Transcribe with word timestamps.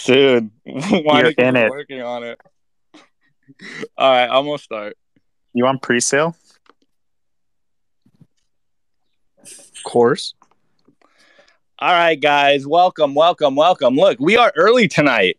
Soon. 0.00 0.50
Why 0.64 1.20
You're 1.20 1.32
in 1.36 1.56
it. 1.56 1.70
working 1.70 2.00
on 2.00 2.22
it. 2.24 2.40
All 3.98 4.10
right, 4.10 4.28
I'm 4.30 4.46
gonna 4.46 4.56
start. 4.56 4.96
You 5.52 5.64
want 5.64 5.82
pre-sale? 5.82 6.34
Of 9.42 9.82
course. 9.84 10.32
All 11.78 11.92
right, 11.92 12.18
guys, 12.18 12.66
welcome, 12.66 13.14
welcome, 13.14 13.56
welcome. 13.56 13.94
Look, 13.94 14.18
we 14.18 14.38
are 14.38 14.50
early 14.56 14.88
tonight. 14.88 15.38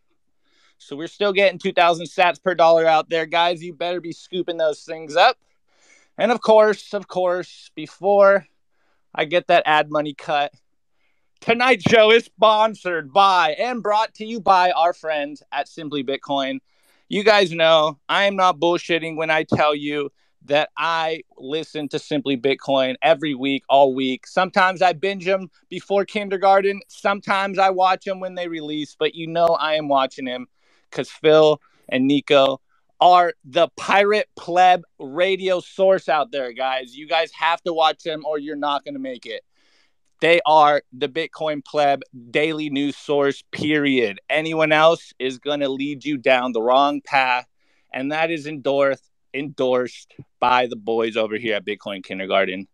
So 0.86 0.96
we're 0.96 1.08
still 1.08 1.34
getting 1.34 1.58
2,000 1.58 2.06
sats 2.06 2.42
per 2.42 2.54
dollar 2.54 2.86
out 2.86 3.10
there, 3.10 3.26
guys. 3.26 3.64
You 3.64 3.74
better 3.74 4.00
be 4.00 4.12
scooping 4.12 4.58
those 4.58 4.84
things 4.84 5.16
up. 5.16 5.36
And 6.16 6.32
of 6.32 6.42
course, 6.42 6.94
of 6.94 7.08
course, 7.08 7.72
before 7.74 8.46
I 9.14 9.26
get 9.26 9.48
that 9.48 9.64
ad 9.66 9.90
money 9.90 10.14
cut, 10.14 10.54
tonight's 11.42 11.90
show 11.90 12.12
is 12.12 12.26
sponsored 12.26 13.12
by 13.12 13.56
and 13.58 13.82
brought 13.82 14.14
to 14.16 14.26
you 14.26 14.40
by 14.40 14.70
our 14.72 14.94
friends 14.94 15.42
at 15.52 15.68
Simply 15.68 16.04
Bitcoin. 16.04 16.60
You 17.10 17.24
guys 17.24 17.52
know 17.52 17.98
I 18.08 18.26
am 18.26 18.36
not 18.36 18.60
bullshitting 18.60 19.16
when 19.16 19.32
I 19.32 19.42
tell 19.42 19.74
you 19.74 20.12
that 20.46 20.70
I 20.78 21.24
listen 21.36 21.88
to 21.90 21.98
Simply 21.98 22.38
Bitcoin 22.38 22.94
every 23.02 23.34
week, 23.34 23.64
all 23.70 23.96
week. 23.96 24.28
Sometimes 24.28 24.84
I 24.84 24.94
binge 24.94 25.26
them 25.26 25.50
before 25.68 26.06
kindergarten. 26.06 26.82
Sometimes 26.90 27.58
I 27.58 27.72
watch 27.72 28.06
them 28.06 28.20
when 28.20 28.36
they 28.36 28.48
release, 28.48 28.96
but 28.98 29.16
you 29.16 29.26
know 29.26 29.48
I 29.48 29.74
am 29.74 29.88
watching 29.88 30.26
them 30.26 30.46
because 30.96 31.10
Phil 31.10 31.62
and 31.90 32.08
Nico 32.08 32.62
are 33.02 33.34
the 33.44 33.68
pirate 33.76 34.30
pleb 34.38 34.84
radio 35.00 35.60
source 35.60 36.08
out 36.08 36.32
there, 36.32 36.54
guys. 36.54 36.96
You 36.96 37.08
guys 37.08 37.32
have 37.34 37.62
to 37.64 37.74
watch 37.74 38.04
them 38.04 38.24
or 38.26 38.40
you're 38.40 38.56
not 38.56 38.86
going 38.86 38.94
to 38.94 39.00
make 39.00 39.26
it. 39.26 39.44
They 40.22 40.40
are 40.46 40.82
the 40.94 41.10
Bitcoin 41.10 41.64
pleb 41.64 42.04
daily 42.32 42.70
news 42.70 42.96
source, 42.96 43.44
period. 43.52 44.20
Anyone 44.30 44.72
else 44.72 45.14
is 45.20 45.40
going 45.40 45.60
to 45.60 45.70
lead 45.70 46.06
you 46.06 46.18
down 46.18 46.54
the 46.54 46.62
wrong 46.62 47.02
path. 47.02 47.46
And 47.92 48.14
that 48.14 48.32
is 48.32 48.48
endorsed, 48.48 49.12
endorsed 49.34 50.16
by 50.40 50.68
the 50.68 50.78
boys 50.78 51.18
over 51.18 51.36
here 51.36 51.56
at 51.56 51.66
Bitcoin 51.66 52.04
Kindergarten. 52.04 52.68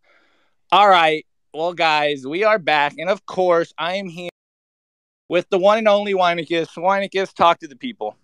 All 0.71 0.87
right. 0.87 1.25
Well, 1.53 1.73
guys, 1.73 2.25
we 2.25 2.43
are 2.43 2.59
back. 2.59 2.93
And 2.97 3.09
of 3.09 3.25
course, 3.25 3.73
I 3.77 3.95
am 3.95 4.07
here 4.07 4.30
with 5.31 5.49
the 5.49 5.57
one 5.57 5.77
and 5.77 5.87
only 5.87 6.13
Weinicus. 6.13 6.67
Weinicus, 6.75 7.33
talk 7.33 7.57
to 7.59 7.67
the 7.67 7.75
people. 7.77 8.17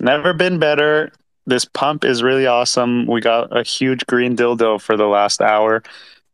Never 0.00 0.34
been 0.34 0.58
better. 0.58 1.12
This 1.46 1.64
pump 1.64 2.04
is 2.04 2.20
really 2.20 2.48
awesome. 2.48 3.06
We 3.06 3.20
got 3.20 3.56
a 3.56 3.62
huge 3.62 4.04
green 4.06 4.36
dildo 4.36 4.80
for 4.80 4.96
the 4.96 5.06
last 5.06 5.40
hour. 5.40 5.84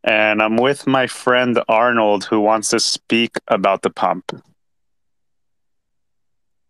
And 0.03 0.41
I'm 0.41 0.57
with 0.57 0.87
my 0.87 1.05
friend 1.05 1.61
Arnold, 1.69 2.25
who 2.25 2.39
wants 2.39 2.69
to 2.71 2.79
speak 2.79 3.37
about 3.47 3.83
the 3.83 3.91
pump. 3.91 4.31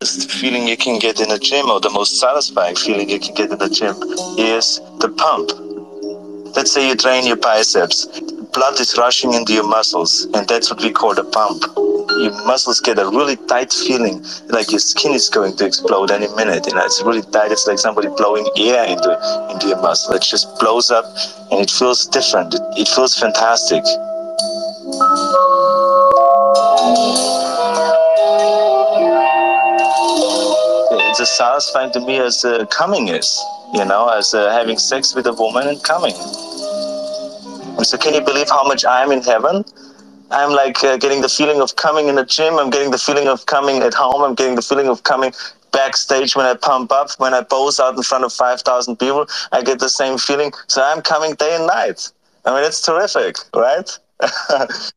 The 0.01 0.27
feeling 0.29 0.67
you 0.67 0.75
can 0.75 0.99
get 0.99 1.21
in 1.21 1.31
a 1.31 1.39
gym, 1.39 1.69
or 1.69 1.79
the 1.79 1.89
most 1.89 2.19
satisfying 2.19 2.75
feeling 2.75 3.09
you 3.09 3.21
can 3.21 3.33
get 3.35 3.51
in 3.51 3.57
the 3.57 3.69
gym, 3.69 3.95
is 4.37 4.81
the 4.99 5.09
pump. 5.15 5.49
Let's 6.57 6.73
say 6.73 6.89
you 6.89 6.95
train 6.95 7.25
your 7.25 7.37
biceps, 7.37 8.05
blood 8.55 8.79
is 8.79 8.97
rushing 8.97 9.33
into 9.33 9.53
your 9.53 9.67
muscles, 9.67 10.25
and 10.33 10.47
that's 10.47 10.71
what 10.71 10.81
we 10.81 10.89
call 10.89 11.13
the 11.13 11.25
pump. 11.25 11.61
Your 12.23 12.31
muscles 12.47 12.79
get 12.79 12.97
a 12.97 13.05
really 13.05 13.35
tight 13.35 13.73
feeling, 13.73 14.23
like 14.47 14.71
your 14.71 14.79
skin 14.79 15.11
is 15.11 15.27
going 15.27 15.57
to 15.57 15.65
explode 15.65 16.09
any 16.09 16.33
minute. 16.35 16.65
You 16.65 16.73
know, 16.73 16.85
it's 16.85 17.03
really 17.03 17.21
tight. 17.21 17.51
It's 17.51 17.67
like 17.67 17.79
somebody 17.79 18.07
blowing 18.07 18.47
air 18.57 18.85
into 18.85 19.11
into 19.51 19.67
your 19.67 19.81
muscle. 19.81 20.15
It 20.15 20.21
just 20.21 20.47
blows 20.59 20.89
up, 20.89 21.05
and 21.51 21.59
it 21.59 21.69
feels 21.69 22.07
different. 22.07 22.55
It, 22.55 22.61
it 22.77 22.87
feels 22.87 23.19
fantastic. 23.19 23.83
It's 31.09 31.19
as 31.19 31.37
satisfying 31.37 31.91
to 31.91 31.99
me 31.99 32.19
as 32.19 32.45
uh, 32.45 32.65
coming 32.67 33.09
is. 33.09 33.37
You 33.73 33.83
know, 33.83 34.07
as 34.07 34.33
uh, 34.33 34.49
having 34.51 34.77
sex 34.77 35.13
with 35.13 35.27
a 35.27 35.33
woman 35.33 35.67
and 35.67 35.83
coming. 35.83 36.15
So 37.83 37.97
can 37.97 38.13
you 38.13 38.21
believe 38.21 38.49
how 38.49 38.63
much 38.67 38.85
I'm 38.85 39.11
in 39.11 39.21
heaven? 39.21 39.63
I'm 40.31 40.51
like 40.51 40.83
uh, 40.83 40.97
getting 40.97 41.21
the 41.21 41.29
feeling 41.29 41.61
of 41.61 41.75
coming 41.75 42.07
in 42.07 42.15
the 42.15 42.25
gym. 42.25 42.57
I'm 42.57 42.69
getting 42.69 42.91
the 42.91 42.97
feeling 42.97 43.27
of 43.27 43.45
coming 43.45 43.81
at 43.81 43.93
home. 43.93 44.21
I'm 44.23 44.35
getting 44.35 44.55
the 44.55 44.61
feeling 44.61 44.87
of 44.87 45.03
coming 45.03 45.33
backstage 45.71 46.35
when 46.35 46.45
I 46.45 46.55
pump 46.55 46.91
up, 46.91 47.09
when 47.17 47.33
I 47.33 47.41
pose 47.43 47.79
out 47.79 47.95
in 47.95 48.03
front 48.03 48.23
of 48.23 48.33
5,000 48.33 48.97
people. 48.97 49.27
I 49.51 49.61
get 49.61 49.79
the 49.79 49.89
same 49.89 50.17
feeling. 50.17 50.51
So 50.67 50.83
I'm 50.83 51.01
coming 51.01 51.35
day 51.35 51.55
and 51.55 51.67
night. 51.67 52.11
I 52.45 52.55
mean, 52.55 52.63
it's 52.63 52.81
terrific, 52.81 53.37
right? 53.55 53.89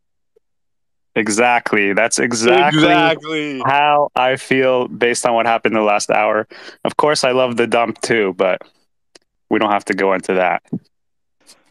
exactly. 1.15 1.93
That's 1.93 2.19
exactly, 2.19 2.79
Exactly. 2.81 3.63
how 3.67 4.11
I 4.15 4.37
feel 4.37 4.89
based 4.89 5.27
on 5.27 5.35
what 5.35 5.47
happened 5.47 5.75
the 5.75 5.83
last 5.83 6.11
hour. 6.11 6.47
Of 6.85 6.97
course, 6.97 7.25
I 7.25 7.33
love 7.33 7.57
the 7.57 7.67
dump 7.67 8.01
too, 8.01 8.35
but 8.37 8.63
we 9.51 9.59
don't 9.59 9.73
have 9.73 9.85
to 9.87 9.95
go 9.95 10.13
into 10.15 10.35
that. 10.35 10.63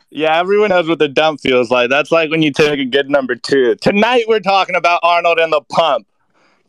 Yeah, 0.10 0.40
everyone 0.40 0.70
knows 0.70 0.88
what 0.88 1.00
the 1.00 1.10
dump 1.10 1.42
feels 1.42 1.70
like. 1.70 1.90
That's 1.90 2.12
like 2.12 2.32
when 2.32 2.42
you 2.42 2.52
take 2.52 2.80
a 2.80 2.86
good 2.86 3.10
number 3.10 3.36
two. 3.36 3.76
Tonight 3.76 4.24
we're 4.28 4.40
talking 4.40 4.76
about 4.76 5.02
Arnold 5.04 5.38
and 5.38 5.52
the 5.52 5.62
pump. 5.70 6.08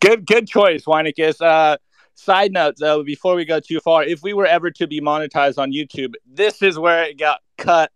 Good, 0.01 0.27
good 0.27 0.49
choice, 0.49 0.85
Weinicus. 0.87 1.41
Uh, 1.41 1.77
side 2.17 2.53
note 2.53 2.75
though, 2.79 3.05
before 3.05 3.37
we 3.37 3.45
go 3.45 3.61
too 3.61 3.79
far, 3.79 4.03
if 4.03 4.23
we 4.23 4.33
were 4.33 4.47
ever 4.47 4.73
to 4.73 4.89
be 4.89 5.01
monetized 5.01 5.57
on 5.57 5.73
YouTube, 5.73 6.15
this 6.27 6.63
is 6.63 6.81
where 6.81 7.05
it 7.05 7.17
got 7.17 7.41
cut. 7.57 7.93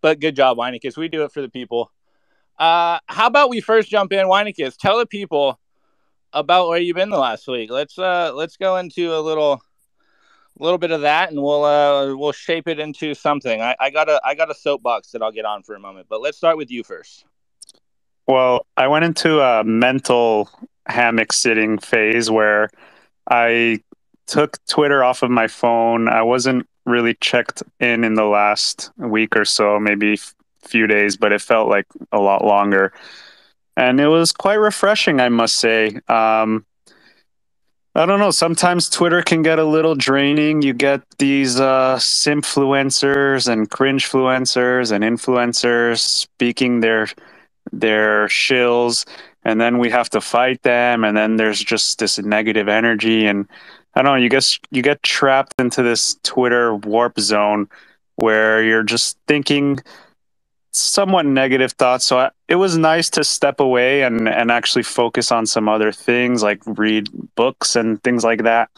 But 0.00 0.20
good 0.20 0.34
job, 0.34 0.56
Weinicus. 0.56 0.96
We 0.96 1.08
do 1.08 1.24
it 1.24 1.32
for 1.32 1.42
the 1.42 1.50
people. 1.50 1.92
Uh, 2.58 2.98
how 3.06 3.26
about 3.26 3.50
we 3.50 3.60
first 3.60 3.90
jump 3.90 4.10
in, 4.12 4.26
Weinicus? 4.26 4.76
Tell 4.78 4.98
the 4.98 5.06
people 5.06 5.60
about 6.32 6.68
where 6.68 6.78
you've 6.78 6.96
been 6.96 7.10
the 7.10 7.18
last 7.18 7.46
week. 7.46 7.70
Let's 7.70 7.98
uh, 7.98 8.32
let's 8.34 8.56
go 8.56 8.78
into 8.78 9.14
a 9.14 9.20
little 9.20 9.60
a 10.60 10.62
little 10.62 10.78
bit 10.78 10.90
of 10.92 11.02
that 11.02 11.30
and 11.30 11.42
we'll 11.42 11.64
uh 11.64 12.14
we'll 12.16 12.32
shape 12.32 12.68
it 12.68 12.78
into 12.78 13.14
something 13.14 13.62
I, 13.62 13.76
I 13.80 13.90
got 13.90 14.08
a 14.08 14.20
i 14.24 14.34
got 14.34 14.50
a 14.50 14.54
soapbox 14.54 15.12
that 15.12 15.22
i'll 15.22 15.32
get 15.32 15.44
on 15.46 15.62
for 15.62 15.74
a 15.74 15.80
moment 15.80 16.06
but 16.10 16.20
let's 16.22 16.38
start 16.38 16.56
with 16.58 16.70
you 16.70 16.84
first 16.84 17.24
Well, 18.28 18.66
I 18.78 18.88
went 18.88 19.04
into 19.06 19.42
a 19.42 19.64
mental 19.64 20.50
hammock 20.88 21.34
sitting 21.34 21.78
phase 21.78 22.30
where 22.30 22.70
I 23.30 23.80
took 24.28 24.58
Twitter 24.66 25.04
off 25.04 25.22
of 25.22 25.30
my 25.30 25.48
phone. 25.48 26.08
I 26.08 26.22
wasn't 26.22 26.66
really 26.86 27.16
checked 27.16 27.62
in 27.80 28.04
in 28.04 28.14
the 28.14 28.24
last 28.24 28.92
week 28.98 29.36
or 29.36 29.44
so, 29.44 29.80
maybe 29.80 30.14
a 30.14 30.68
few 30.68 30.88
days, 30.88 31.18
but 31.18 31.32
it 31.32 31.42
felt 31.42 31.68
like 31.68 31.86
a 32.12 32.20
lot 32.20 32.44
longer. 32.44 32.94
And 33.76 34.00
it 34.00 34.08
was 34.08 34.32
quite 34.32 34.56
refreshing, 34.56 35.20
I 35.20 35.28
must 35.30 35.56
say. 35.56 36.00
Um, 36.08 36.66
I 37.94 38.06
don't 38.06 38.20
know. 38.20 38.30
Sometimes 38.30 38.88
Twitter 38.88 39.20
can 39.20 39.42
get 39.42 39.58
a 39.58 39.64
little 39.64 39.94
draining. 39.94 40.62
You 40.62 40.72
get 40.72 41.02
these 41.18 41.60
uh, 41.60 41.96
simfluencers 41.96 43.48
and 43.48 43.68
cringefluencers 43.68 44.92
and 44.92 45.04
influencers 45.04 45.98
speaking 45.98 46.80
their 46.80 47.08
their 47.70 48.28
shills, 48.28 49.06
and 49.44 49.60
then 49.60 49.78
we 49.78 49.90
have 49.90 50.08
to 50.10 50.22
fight 50.22 50.62
them, 50.62 51.04
and 51.04 51.16
then 51.16 51.36
there's 51.36 51.62
just 51.62 51.98
this 51.98 52.18
negative 52.18 52.66
energy, 52.66 53.26
and 53.26 53.46
I 53.94 54.02
don't 54.02 54.12
know. 54.12 54.22
You 54.22 54.30
guess 54.30 54.58
you 54.70 54.80
get 54.82 55.02
trapped 55.02 55.54
into 55.58 55.82
this 55.82 56.16
Twitter 56.22 56.74
warp 56.74 57.20
zone 57.20 57.68
where 58.16 58.62
you're 58.62 58.82
just 58.82 59.18
thinking 59.28 59.80
somewhat 60.72 61.26
negative 61.26 61.72
thoughts. 61.72 62.06
So 62.06 62.18
I, 62.18 62.30
it 62.52 62.56
was 62.56 62.76
nice 62.76 63.08
to 63.08 63.24
step 63.24 63.60
away 63.60 64.02
and 64.02 64.28
and 64.28 64.50
actually 64.50 64.82
focus 64.82 65.32
on 65.32 65.46
some 65.46 65.70
other 65.70 65.90
things 65.90 66.42
like 66.42 66.60
read 66.66 67.08
books 67.34 67.76
and 67.76 68.02
things 68.02 68.24
like 68.24 68.42
that. 68.42 68.68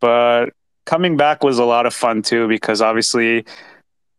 But 0.00 0.54
coming 0.86 1.18
back 1.18 1.44
was 1.44 1.58
a 1.58 1.66
lot 1.66 1.84
of 1.84 1.92
fun 1.92 2.22
too 2.22 2.48
because 2.48 2.80
obviously 2.80 3.44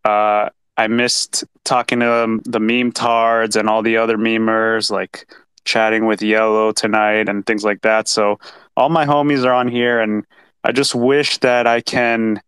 uh, 0.05 0.49
I 0.77 0.87
missed 0.87 1.45
talking 1.65 2.01
to 2.01 2.41
the 2.45 2.59
meme 2.59 2.91
tards 2.91 3.55
and 3.55 3.67
all 3.67 3.81
the 3.81 3.97
other 3.97 4.19
memers, 4.19 4.91
like 4.91 5.27
chatting 5.65 6.05
with 6.05 6.21
Yellow 6.21 6.71
tonight 6.71 7.27
and 7.27 7.43
things 7.47 7.63
like 7.63 7.81
that. 7.81 8.07
So 8.07 8.39
all 8.77 8.89
my 8.89 9.07
homies 9.07 9.45
are 9.45 9.53
on 9.53 9.67
here, 9.67 9.99
and 9.99 10.25
I 10.63 10.73
just 10.73 10.93
wish 10.93 11.39
that 11.39 11.65
I 11.65 11.81
can 11.81 12.39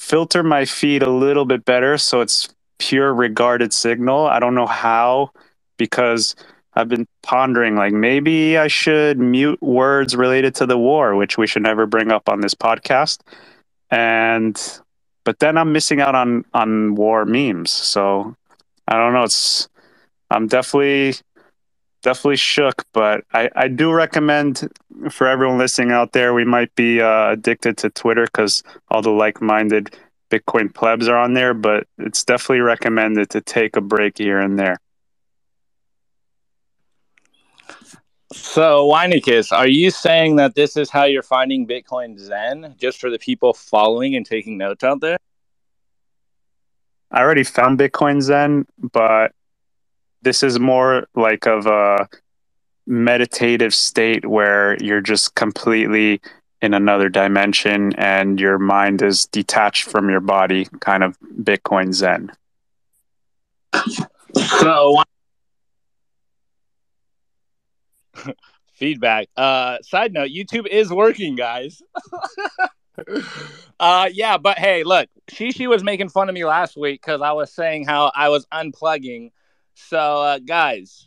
filter 0.00 0.42
my 0.42 0.64
feed 0.64 1.02
a 1.02 1.10
little 1.10 1.44
bit 1.44 1.66
better 1.66 1.98
so 1.98 2.22
it's 2.22 2.48
pure 2.78 3.14
regarded 3.14 3.72
signal. 3.72 4.26
I 4.26 4.38
don't 4.38 4.54
know 4.54 4.66
how 4.66 5.30
because 5.76 6.34
I've 6.74 6.88
been 6.88 7.06
pondering 7.22 7.76
like 7.76 7.92
maybe 7.92 8.58
I 8.58 8.68
should 8.68 9.18
mute 9.18 9.60
words 9.62 10.14
related 10.14 10.54
to 10.56 10.66
the 10.66 10.78
war, 10.78 11.16
which 11.16 11.38
we 11.38 11.46
should 11.46 11.62
never 11.62 11.86
bring 11.86 12.12
up 12.12 12.28
on 12.28 12.40
this 12.40 12.54
podcast. 12.54 13.20
And 13.90 14.60
but 15.24 15.38
then 15.38 15.56
I'm 15.56 15.72
missing 15.72 16.00
out 16.00 16.14
on 16.14 16.44
on 16.52 16.94
war 16.94 17.24
memes. 17.24 17.72
So 17.72 18.36
I 18.88 18.96
don't 18.96 19.12
know. 19.12 19.24
It's 19.24 19.68
I'm 20.30 20.46
definitely 20.46 21.14
definitely 22.02 22.36
shook, 22.36 22.84
but 22.92 23.24
I, 23.32 23.50
I 23.56 23.68
do 23.68 23.92
recommend 23.92 24.68
for 25.10 25.26
everyone 25.26 25.58
listening 25.58 25.90
out 25.90 26.12
there, 26.12 26.34
we 26.34 26.44
might 26.44 26.72
be 26.76 27.00
uh, 27.00 27.32
addicted 27.32 27.76
to 27.78 27.90
Twitter 27.90 28.26
because 28.26 28.62
all 28.90 29.02
the 29.02 29.10
like 29.10 29.42
minded 29.42 29.96
Bitcoin 30.30 30.72
plebs 30.74 31.08
are 31.08 31.16
on 31.16 31.34
there, 31.34 31.54
but 31.54 31.86
it's 31.98 32.24
definitely 32.24 32.60
recommended 32.60 33.30
to 33.30 33.40
take 33.40 33.76
a 33.76 33.80
break 33.80 34.18
here 34.18 34.40
and 34.40 34.58
there. 34.58 34.76
So, 38.32 38.90
Weinicus, 38.90 39.52
are 39.52 39.68
you 39.68 39.90
saying 39.90 40.36
that 40.36 40.54
this 40.54 40.76
is 40.76 40.90
how 40.90 41.04
you're 41.04 41.22
finding 41.22 41.66
Bitcoin 41.66 42.18
Zen 42.18 42.74
just 42.76 43.00
for 43.00 43.08
the 43.08 43.18
people 43.18 43.54
following 43.54 44.16
and 44.16 44.26
taking 44.26 44.58
notes 44.58 44.82
out 44.82 45.00
there? 45.00 45.16
I 47.10 47.20
already 47.20 47.44
found 47.44 47.78
Bitcoin 47.78 48.20
Zen, 48.20 48.66
but 48.78 49.32
this 50.22 50.42
is 50.42 50.58
more 50.58 51.06
like 51.14 51.46
of 51.46 51.66
a 51.66 52.08
meditative 52.86 53.74
state 53.74 54.26
where 54.26 54.76
you're 54.82 55.00
just 55.00 55.34
completely 55.36 56.20
in 56.62 56.74
another 56.74 57.08
dimension 57.08 57.92
and 57.96 58.40
your 58.40 58.58
mind 58.58 59.02
is 59.02 59.26
detached 59.26 59.84
from 59.84 60.10
your 60.10 60.20
body, 60.20 60.66
kind 60.80 61.04
of 61.04 61.18
Bitcoin 61.20 61.92
Zen. 61.92 62.32
So, 64.34 65.02
feedback. 68.74 69.28
Uh, 69.36 69.78
side 69.82 70.12
note: 70.12 70.30
YouTube 70.30 70.66
is 70.66 70.90
working, 70.90 71.36
guys. 71.36 71.82
uh, 73.80 74.08
yeah, 74.12 74.38
but 74.38 74.58
hey, 74.58 74.84
look, 74.84 75.08
Shishi 75.30 75.68
was 75.68 75.84
making 75.84 76.08
fun 76.08 76.28
of 76.28 76.34
me 76.34 76.44
last 76.44 76.76
week 76.76 77.02
because 77.02 77.20
I 77.20 77.32
was 77.32 77.52
saying 77.52 77.84
how 77.84 78.10
I 78.14 78.30
was 78.30 78.46
unplugging 78.46 79.30
so, 79.76 79.98
uh, 79.98 80.38
guys, 80.38 81.06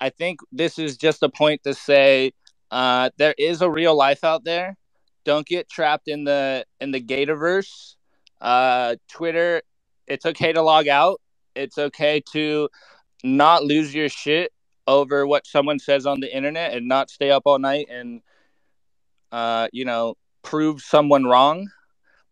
I 0.00 0.10
think 0.10 0.38
this 0.52 0.78
is 0.78 0.96
just 0.96 1.22
a 1.24 1.28
point 1.28 1.64
to 1.64 1.74
say 1.74 2.32
uh, 2.70 3.10
there 3.16 3.34
is 3.36 3.62
a 3.62 3.70
real 3.70 3.94
life 3.94 4.24
out 4.24 4.44
there. 4.44 4.76
Don't 5.24 5.46
get 5.46 5.68
trapped 5.68 6.08
in 6.08 6.24
the 6.24 6.64
in 6.80 6.92
the 6.92 7.00
Gatorverse. 7.00 7.96
Uh, 8.40 8.96
Twitter, 9.08 9.62
it's 10.06 10.24
okay 10.26 10.52
to 10.52 10.62
log 10.62 10.88
out. 10.88 11.20
It's 11.54 11.78
okay 11.78 12.22
to 12.32 12.68
not 13.22 13.64
lose 13.64 13.94
your 13.94 14.08
shit 14.08 14.52
over 14.86 15.26
what 15.26 15.46
someone 15.46 15.78
says 15.78 16.06
on 16.06 16.20
the 16.20 16.34
internet 16.34 16.72
and 16.72 16.88
not 16.88 17.10
stay 17.10 17.30
up 17.30 17.42
all 17.44 17.58
night 17.58 17.88
and 17.90 18.22
uh, 19.30 19.68
you 19.72 19.84
know 19.84 20.16
prove 20.42 20.80
someone 20.80 21.24
wrong. 21.24 21.68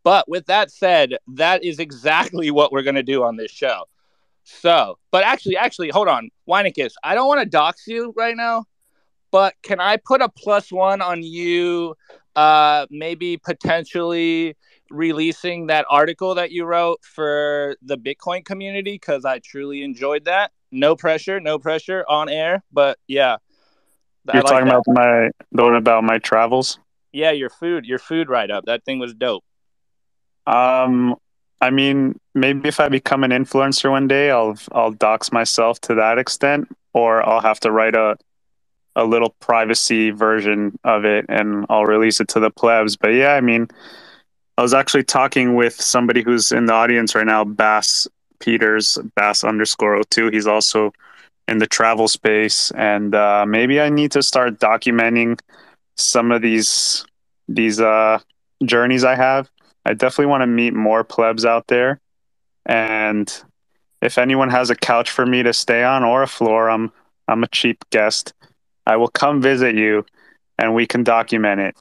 But 0.05 0.29
with 0.29 0.47
that 0.47 0.71
said, 0.71 1.17
that 1.35 1.65
is 1.65 1.79
exactly 1.79 2.51
what 2.59 2.73
we're 2.73 2.83
going 2.83 2.95
to 2.95 3.03
do 3.03 3.25
on 3.25 3.37
this 3.37 3.51
show. 3.51 3.85
So, 4.45 4.99
but 5.11 5.25
actually, 5.25 5.59
actually, 5.59 5.91
hold 5.91 6.09
on, 6.09 6.31
Weinicus, 6.49 6.93
I 7.05 7.15
don't 7.15 7.29
want 7.29 7.41
to 7.41 7.47
dox 7.47 7.87
you 7.87 8.15
right 8.17 8.35
now, 8.35 8.65
but 9.31 9.55
can 9.63 9.81
I 9.81 9.97
put 9.97 10.23
a 10.23 10.29
plus 10.29 10.73
one 10.73 11.01
on 11.01 11.23
you? 11.23 11.95
Uh, 12.37 12.87
maybe 12.91 13.37
potentially 13.37 14.57
releasing 14.91 15.67
that 15.67 15.85
article 15.91 16.37
that 16.37 16.51
you 16.53 16.65
wrote 16.65 17.03
for 17.03 17.77
the 17.83 17.99
Bitcoin 17.99 18.45
community 18.45 18.93
because 18.93 19.25
I 19.25 19.41
truly 19.41 19.83
enjoyed 19.83 20.25
that. 20.27 20.53
No 20.71 20.95
pressure, 20.97 21.41
no 21.41 21.59
pressure 21.59 22.05
on 22.09 22.29
air, 22.29 22.63
but 22.73 22.99
yeah. 23.07 23.37
You're 24.33 24.43
like 24.43 24.53
talking 24.53 24.69
that. 24.69 24.75
about 24.75 24.85
my 24.87 25.31
the 25.53 25.65
one 25.65 25.75
about 25.75 26.05
my 26.05 26.19
travels. 26.19 26.79
Yeah, 27.13 27.31
your 27.31 27.51
food, 27.51 27.87
your 27.87 27.99
food 27.99 28.29
write 28.29 28.51
up. 28.51 28.67
That 28.67 28.85
thing 28.85 28.99
was 28.99 29.15
dope. 29.15 29.43
Um, 30.47 31.17
I 31.61 31.71
mean, 31.71 32.19
maybe 32.35 32.69
if 32.69 32.79
I 32.79 32.89
become 32.89 33.25
an 33.25 33.31
influencer 33.31 33.91
one 33.91 34.07
day, 34.07 34.31
I'll 34.31 34.57
I'll 34.73 34.93
dox 34.93 35.33
myself 35.33 35.81
to 35.83 35.95
that 35.95 36.19
extent, 36.19 36.69
or 36.93 37.27
I'll 37.27 37.41
have 37.41 37.61
to 37.61 37.73
write 37.73 37.95
a 37.95 38.17
a 38.99 39.05
little 39.05 39.31
privacy 39.41 40.11
version 40.11 40.79
of 40.85 41.05
it 41.05 41.27
and 41.29 41.67
I'll 41.69 41.87
release 41.87 42.21
it 42.21 42.29
to 42.29 42.41
the 42.41 42.51
plebs. 42.51 42.97
But 42.97 43.09
yeah, 43.09 43.35
I 43.35 43.41
mean, 43.41 43.69
I 44.57 44.63
was 44.63 44.75
actually 44.75 45.05
talking 45.05 45.55
with 45.55 45.81
somebody 45.81 46.23
who's 46.23 46.53
in 46.53 46.67
the 46.67 46.73
audience 46.73 47.15
right 47.15 47.27
now, 47.27 47.45
Bass 47.45 48.07
Peters, 48.41 48.99
Bass 49.15 49.45
underscore 49.45 50.03
02. 50.11 50.31
He's 50.31 50.47
also 50.47 50.93
in 51.47 51.59
the 51.59 51.67
travel 51.67 52.09
space, 52.09 52.71
and 52.73 53.15
uh, 53.15 53.47
maybe 53.47 53.81
I 53.81 53.89
need 53.89 54.13
to 54.13 54.23
start 54.23 54.59
documenting 54.59 55.41
some 55.97 56.31
of 56.31 56.43
these 56.43 57.07
these 57.49 57.81
uh, 57.81 58.19
journeys 58.63 59.05
I 59.05 59.15
have 59.15 59.49
I 59.89 59.95
definitely 59.95 60.27
want 60.27 60.43
to 60.43 60.47
meet 60.47 60.75
more 60.75 61.03
plebs 61.03 61.47
out 61.47 61.69
there. 61.69 61.99
And 62.67 63.33
if 64.03 64.19
anyone 64.19 64.51
has 64.51 64.69
a 64.69 64.77
couch 64.77 65.11
for 65.11 65.25
me 65.25 65.43
to 65.43 65.55
stay 65.55 65.83
on 65.83 66.05
or 66.05 66.23
a 66.23 66.27
floor, 66.27 66.69
I'm 66.69 66.93
I'm 67.27 67.43
a 67.43 67.49
cheap 67.49 67.85
guest. 67.89 68.35
I 68.89 68.97
will 68.97 69.09
come 69.09 69.41
visit 69.41 69.77
you 69.77 70.05
and 70.59 70.75
we 70.75 70.87
can 70.87 71.05
document 71.05 71.61
it. 71.61 71.77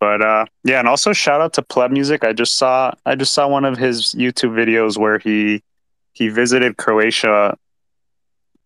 But 0.00 0.22
uh, 0.22 0.46
yeah, 0.64 0.80
and 0.80 0.88
also 0.88 1.12
shout 1.12 1.40
out 1.40 1.54
to 1.54 1.62
Pleb 1.62 1.90
Music. 1.90 2.24
I 2.24 2.32
just 2.32 2.56
saw 2.56 2.92
I 3.06 3.14
just 3.14 3.32
saw 3.32 3.48
one 3.48 3.64
of 3.64 3.78
his 3.78 4.14
YouTube 4.14 4.50
videos 4.50 4.98
where 4.98 5.18
he 5.18 5.62
he 6.12 6.28
visited 6.28 6.76
Croatia 6.76 7.56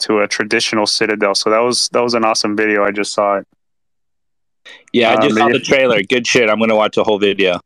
to 0.01 0.21
a 0.21 0.29
traditional 0.29 0.87
citadel. 0.87 1.35
So 1.35 1.51
that 1.51 1.61
was 1.61 1.89
that 1.93 2.03
was 2.03 2.15
an 2.15 2.25
awesome 2.25 2.57
video. 2.57 2.85
I 2.85 2.91
just 2.91 3.13
saw 3.13 3.37
it. 3.37 3.47
Yeah, 4.93 5.13
I 5.13 5.17
just 5.17 5.39
um, 5.39 5.49
saw 5.49 5.49
the 5.49 5.61
trailer. 5.61 6.03
Good 6.03 6.27
shit. 6.27 6.51
I'm 6.51 6.59
gonna 6.59 6.77
watch 6.77 6.97
the 6.97 7.05
whole 7.05 7.19
video. 7.19 7.61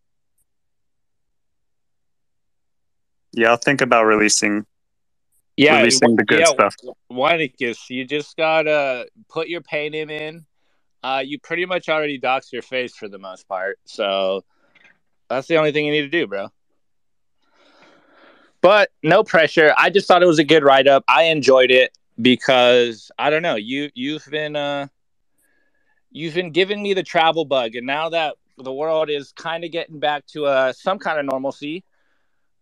Yeah, 3.33 3.51
I'll 3.51 3.57
think 3.57 3.81
about 3.81 4.05
releasing. 4.05 4.65
Yeah, 5.57 5.79
releasing 5.79 6.17
the 6.17 6.25
good 6.25 6.41
yeah, 6.41 6.47
stuff. 6.47 6.75
Weinicus, 7.11 7.89
you 7.89 8.05
just 8.05 8.37
gotta 8.37 9.09
put 9.29 9.49
your 9.49 9.63
pay 9.63 9.89
name 9.89 10.11
in. 10.11 10.45
Uh, 11.03 11.23
you 11.25 11.39
pretty 11.39 11.65
much 11.65 11.89
already 11.89 12.21
doxed 12.21 12.53
your 12.53 12.63
face 12.63 12.95
for 12.95 13.09
the 13.09 13.19
most 13.19 13.49
part, 13.49 13.79
so 13.85 14.45
that's 15.29 15.47
the 15.49 15.57
only 15.57 15.73
thing 15.73 15.87
you 15.87 15.93
need 15.93 16.03
to 16.03 16.09
do, 16.09 16.27
bro. 16.27 16.49
But 18.61 18.91
no 19.03 19.23
pressure. 19.23 19.73
I 19.77 19.91
just 19.91 20.09
thought 20.09 20.23
it 20.23 20.27
was 20.27 20.39
a 20.39 20.45
good 20.45 20.65
write 20.65 20.89
up. 20.89 21.05
I 21.09 21.25
enjoyed 21.25 21.71
it 21.71 21.97
because 22.21 23.11
I 23.19 23.31
don't 23.31 23.43
know 23.43 23.57
you 23.57 23.91
you've 23.95 24.27
been 24.31 24.57
uh 24.57 24.89
you've 26.11 26.35
been 26.35 26.51
giving 26.51 26.83
me 26.83 26.95
the 26.95 27.03
travel 27.03 27.45
bug, 27.45 27.77
and 27.77 27.87
now 27.87 28.09
that 28.11 28.35
the 28.59 28.73
world 28.73 29.11
is 29.11 29.33
kind 29.33 29.65
of 29.65 29.71
getting 29.71 30.01
back 30.01 30.27
to 30.27 30.47
uh, 30.47 30.73
some 30.73 30.99
kind 30.99 31.19
of 31.19 31.27
normalcy 31.27 31.85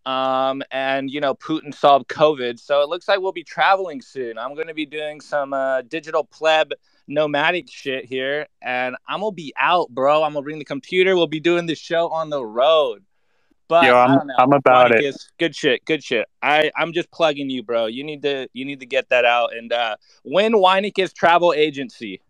um, 0.05 0.61
and 0.71 1.09
you 1.09 1.19
know 1.19 1.33
Putin 1.35 1.73
solved 1.73 2.07
COVID, 2.07 2.59
so 2.59 2.81
it 2.81 2.89
looks 2.89 3.07
like 3.07 3.19
we'll 3.19 3.31
be 3.31 3.43
traveling 3.43 4.01
soon. 4.01 4.37
I'm 4.37 4.53
going 4.53 4.67
to 4.67 4.73
be 4.73 4.85
doing 4.85 5.21
some 5.21 5.53
uh, 5.53 5.81
digital 5.81 6.23
pleb 6.23 6.71
nomadic 7.07 7.69
shit 7.69 8.05
here, 8.05 8.47
and 8.61 8.95
I'm 9.07 9.21
gonna 9.21 9.31
be 9.31 9.53
out, 9.59 9.89
bro. 9.89 10.23
I'm 10.23 10.33
gonna 10.33 10.43
bring 10.43 10.59
the 10.59 10.65
computer. 10.65 11.15
We'll 11.15 11.27
be 11.27 11.39
doing 11.39 11.65
the 11.65 11.75
show 11.75 12.09
on 12.09 12.29
the 12.29 12.45
road. 12.45 13.03
But 13.67 13.85
Yo, 13.85 13.95
I'm, 13.95 14.29
I'm 14.37 14.53
about 14.53 14.91
it. 14.91 15.15
Good 15.39 15.55
shit, 15.55 15.83
good 15.85 16.03
shit. 16.03 16.27
I 16.41 16.71
I'm 16.75 16.93
just 16.93 17.09
plugging 17.11 17.49
you, 17.49 17.63
bro. 17.63 17.87
You 17.87 18.03
need 18.03 18.21
to 18.21 18.47
you 18.53 18.63
need 18.63 18.79
to 18.81 18.85
get 18.85 19.09
that 19.09 19.25
out. 19.25 19.55
And 19.55 19.73
uh, 19.73 19.95
when 20.23 20.53
Weinicus 20.53 21.13
Travel 21.13 21.53
Agency 21.53 22.21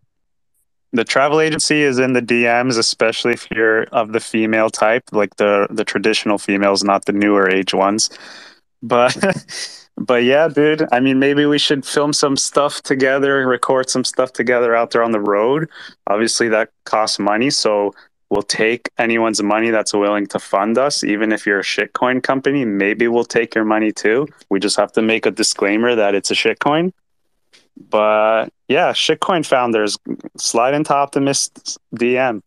the 0.92 1.04
travel 1.04 1.40
agency 1.40 1.82
is 1.82 1.98
in 1.98 2.12
the 2.12 2.22
DMs, 2.22 2.78
especially 2.78 3.32
if 3.32 3.50
you're 3.50 3.84
of 3.84 4.12
the 4.12 4.20
female 4.20 4.70
type, 4.70 5.04
like 5.12 5.36
the 5.36 5.66
the 5.70 5.84
traditional 5.84 6.38
females, 6.38 6.84
not 6.84 7.04
the 7.04 7.12
newer 7.12 7.48
age 7.50 7.74
ones. 7.74 8.10
But 8.82 9.16
but 9.96 10.24
yeah, 10.24 10.48
dude. 10.48 10.86
I 10.92 11.00
mean, 11.00 11.18
maybe 11.18 11.46
we 11.46 11.58
should 11.58 11.84
film 11.84 12.12
some 12.12 12.36
stuff 12.36 12.82
together, 12.82 13.46
record 13.46 13.90
some 13.90 14.04
stuff 14.04 14.32
together 14.32 14.74
out 14.74 14.90
there 14.90 15.02
on 15.02 15.12
the 15.12 15.20
road. 15.20 15.68
Obviously, 16.06 16.48
that 16.48 16.70
costs 16.84 17.18
money, 17.18 17.50
so 17.50 17.92
we'll 18.30 18.42
take 18.42 18.88
anyone's 18.98 19.42
money 19.42 19.70
that's 19.70 19.92
willing 19.92 20.26
to 20.26 20.38
fund 20.38 20.78
us, 20.78 21.04
even 21.04 21.32
if 21.32 21.46
you're 21.46 21.60
a 21.60 21.64
shitcoin 21.64 22.22
company. 22.22 22.64
Maybe 22.64 23.08
we'll 23.08 23.24
take 23.24 23.54
your 23.54 23.64
money 23.64 23.92
too. 23.92 24.26
We 24.50 24.60
just 24.60 24.76
have 24.76 24.92
to 24.92 25.02
make 25.02 25.26
a 25.26 25.30
disclaimer 25.30 25.94
that 25.94 26.14
it's 26.14 26.30
a 26.30 26.34
shitcoin. 26.34 26.92
But 27.76 28.46
yeah, 28.68 28.92
shitcoin 28.92 29.44
founders 29.44 29.98
slide 30.36 30.74
into 30.74 30.94
Optimist 30.94 31.78
DM. 31.94 32.42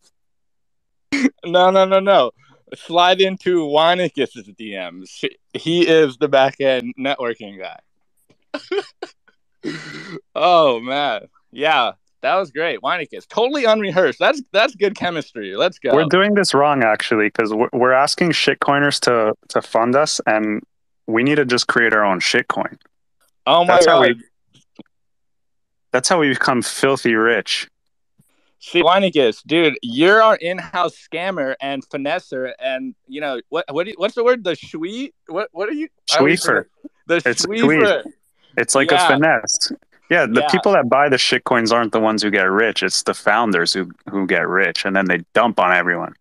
No, 1.44 1.70
no, 1.70 1.84
no, 1.84 1.98
no. 1.98 2.30
Slide 2.74 3.20
into 3.20 3.66
Weinicus's 3.66 4.48
DMs. 4.50 5.24
He 5.54 5.88
is 5.88 6.18
the 6.18 6.28
back 6.28 6.60
end 6.60 6.94
networking 6.98 7.58
guy. 7.58 7.80
oh 10.34 10.78
man, 10.80 11.22
yeah, 11.50 11.92
that 12.22 12.36
was 12.36 12.50
great. 12.50 12.80
Weinicus, 12.80 13.26
totally 13.26 13.64
unrehearsed. 13.64 14.18
That's 14.18 14.42
that's 14.52 14.74
good 14.74 14.94
chemistry. 14.94 15.56
Let's 15.56 15.78
go. 15.78 15.94
We're 15.94 16.04
doing 16.04 16.34
this 16.34 16.54
wrong 16.54 16.82
actually 16.84 17.26
because 17.26 17.52
we're, 17.52 17.70
we're 17.72 17.92
asking 17.92 18.30
shitcoiners 18.30 19.00
to 19.00 19.34
to 19.48 19.62
fund 19.62 19.96
us, 19.96 20.20
and 20.26 20.62
we 21.06 21.22
need 21.22 21.36
to 21.36 21.44
just 21.44 21.66
create 21.66 21.92
our 21.92 22.04
own 22.04 22.20
shitcoin. 22.20 22.76
oh 23.46 23.64
my 23.64 23.74
That's 23.74 23.86
how 23.86 24.00
god. 24.00 24.16
we. 24.16 24.22
That's 25.92 26.08
how 26.08 26.20
we 26.20 26.28
become 26.28 26.62
filthy 26.62 27.14
rich. 27.14 27.68
See, 28.62 28.82
Weinicus, 28.82 29.42
dude, 29.46 29.78
you're 29.82 30.22
our 30.22 30.36
in-house 30.36 30.94
scammer 30.94 31.54
and 31.62 31.82
finesser, 31.88 32.52
and 32.60 32.94
you 33.08 33.20
know 33.20 33.40
what? 33.48 33.64
What? 33.72 33.86
You, 33.86 33.94
what's 33.96 34.14
the 34.14 34.22
word? 34.22 34.44
The 34.44 34.52
schwie? 34.52 35.12
What? 35.28 35.48
What 35.52 35.68
are 35.70 35.72
you? 35.72 35.88
Schweefer. 36.10 36.66
The 37.06 37.16
It's 37.24 37.44
a 37.44 37.48
schweefer. 37.48 38.04
It's 38.58 38.74
like 38.74 38.90
Yeah. 38.90 39.06
a 39.06 39.08
finesse. 39.08 39.72
Yeah, 40.10 40.26
the 40.26 40.42
Yeah. 40.42 40.48
people 40.50 40.72
that 40.72 40.88
buy 40.90 41.08
the 41.08 41.16
shit 41.16 41.44
coins 41.44 41.72
aren't 41.72 41.92
the 41.92 42.00
ones 42.00 42.22
who 42.22 42.30
get 42.30 42.50
rich. 42.50 42.82
It's 42.82 43.02
the 43.02 43.14
founders 43.14 43.72
who 43.72 43.90
who 44.10 44.26
get 44.26 44.46
rich, 44.46 44.84
and 44.84 44.94
then 44.94 45.06
they 45.06 45.18
dump 45.32 45.58
on 45.58 45.72
everyone. 45.72 46.14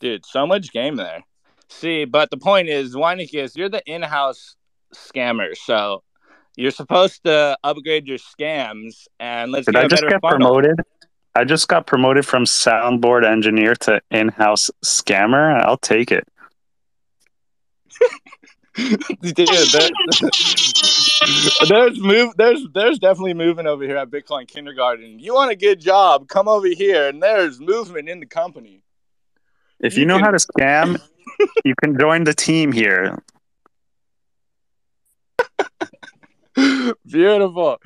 Dude, 0.00 0.24
so 0.24 0.46
much 0.46 0.72
game 0.72 0.96
there. 0.96 1.24
See, 1.68 2.04
but 2.06 2.30
the 2.30 2.36
point 2.36 2.68
is, 2.68 2.94
Weinicus, 2.94 3.56
you're 3.56 3.68
the 3.68 3.82
in-house 3.86 4.56
scammer, 4.94 5.56
so 5.56 6.02
you're 6.56 6.70
supposed 6.70 7.24
to 7.24 7.56
upgrade 7.64 8.06
your 8.06 8.18
scams 8.18 9.06
and 9.20 9.50
let's 9.52 9.66
Did 9.66 9.74
get 9.74 9.84
I 9.84 9.88
just 9.88 10.02
get 10.02 10.20
funnel. 10.20 10.38
promoted? 10.38 10.80
I 11.34 11.44
just 11.44 11.66
got 11.68 11.86
promoted 11.86 12.26
from 12.26 12.44
soundboard 12.44 13.24
engineer 13.24 13.74
to 13.76 14.00
in-house 14.10 14.70
scammer. 14.84 15.60
I'll 15.64 15.78
take 15.78 16.12
it. 16.12 16.28
Dude, 18.74 19.36
there- 19.36 19.90
there's 21.68 22.00
move 22.00 22.32
there's 22.36 22.66
there's 22.74 22.98
definitely 22.98 23.34
movement 23.34 23.68
over 23.68 23.84
here 23.84 23.96
at 23.98 24.10
Bitcoin 24.10 24.48
Kindergarten. 24.48 25.18
You 25.18 25.34
want 25.34 25.50
a 25.50 25.56
good 25.56 25.78
job, 25.80 26.26
come 26.28 26.48
over 26.48 26.66
here, 26.68 27.08
and 27.08 27.22
there's 27.22 27.60
movement 27.60 28.08
in 28.08 28.18
the 28.20 28.26
company. 28.26 28.82
If 29.80 29.94
You 29.94 30.00
you 30.00 30.06
know 30.06 30.16
can- 30.16 30.24
how 30.24 30.30
to 30.30 30.38
scam, 30.38 31.00
you 31.64 31.74
can 31.82 31.98
join 31.98 32.24
the 32.24 32.32
team 32.34 32.72
here. 32.72 33.18
Beautiful. 37.06 37.78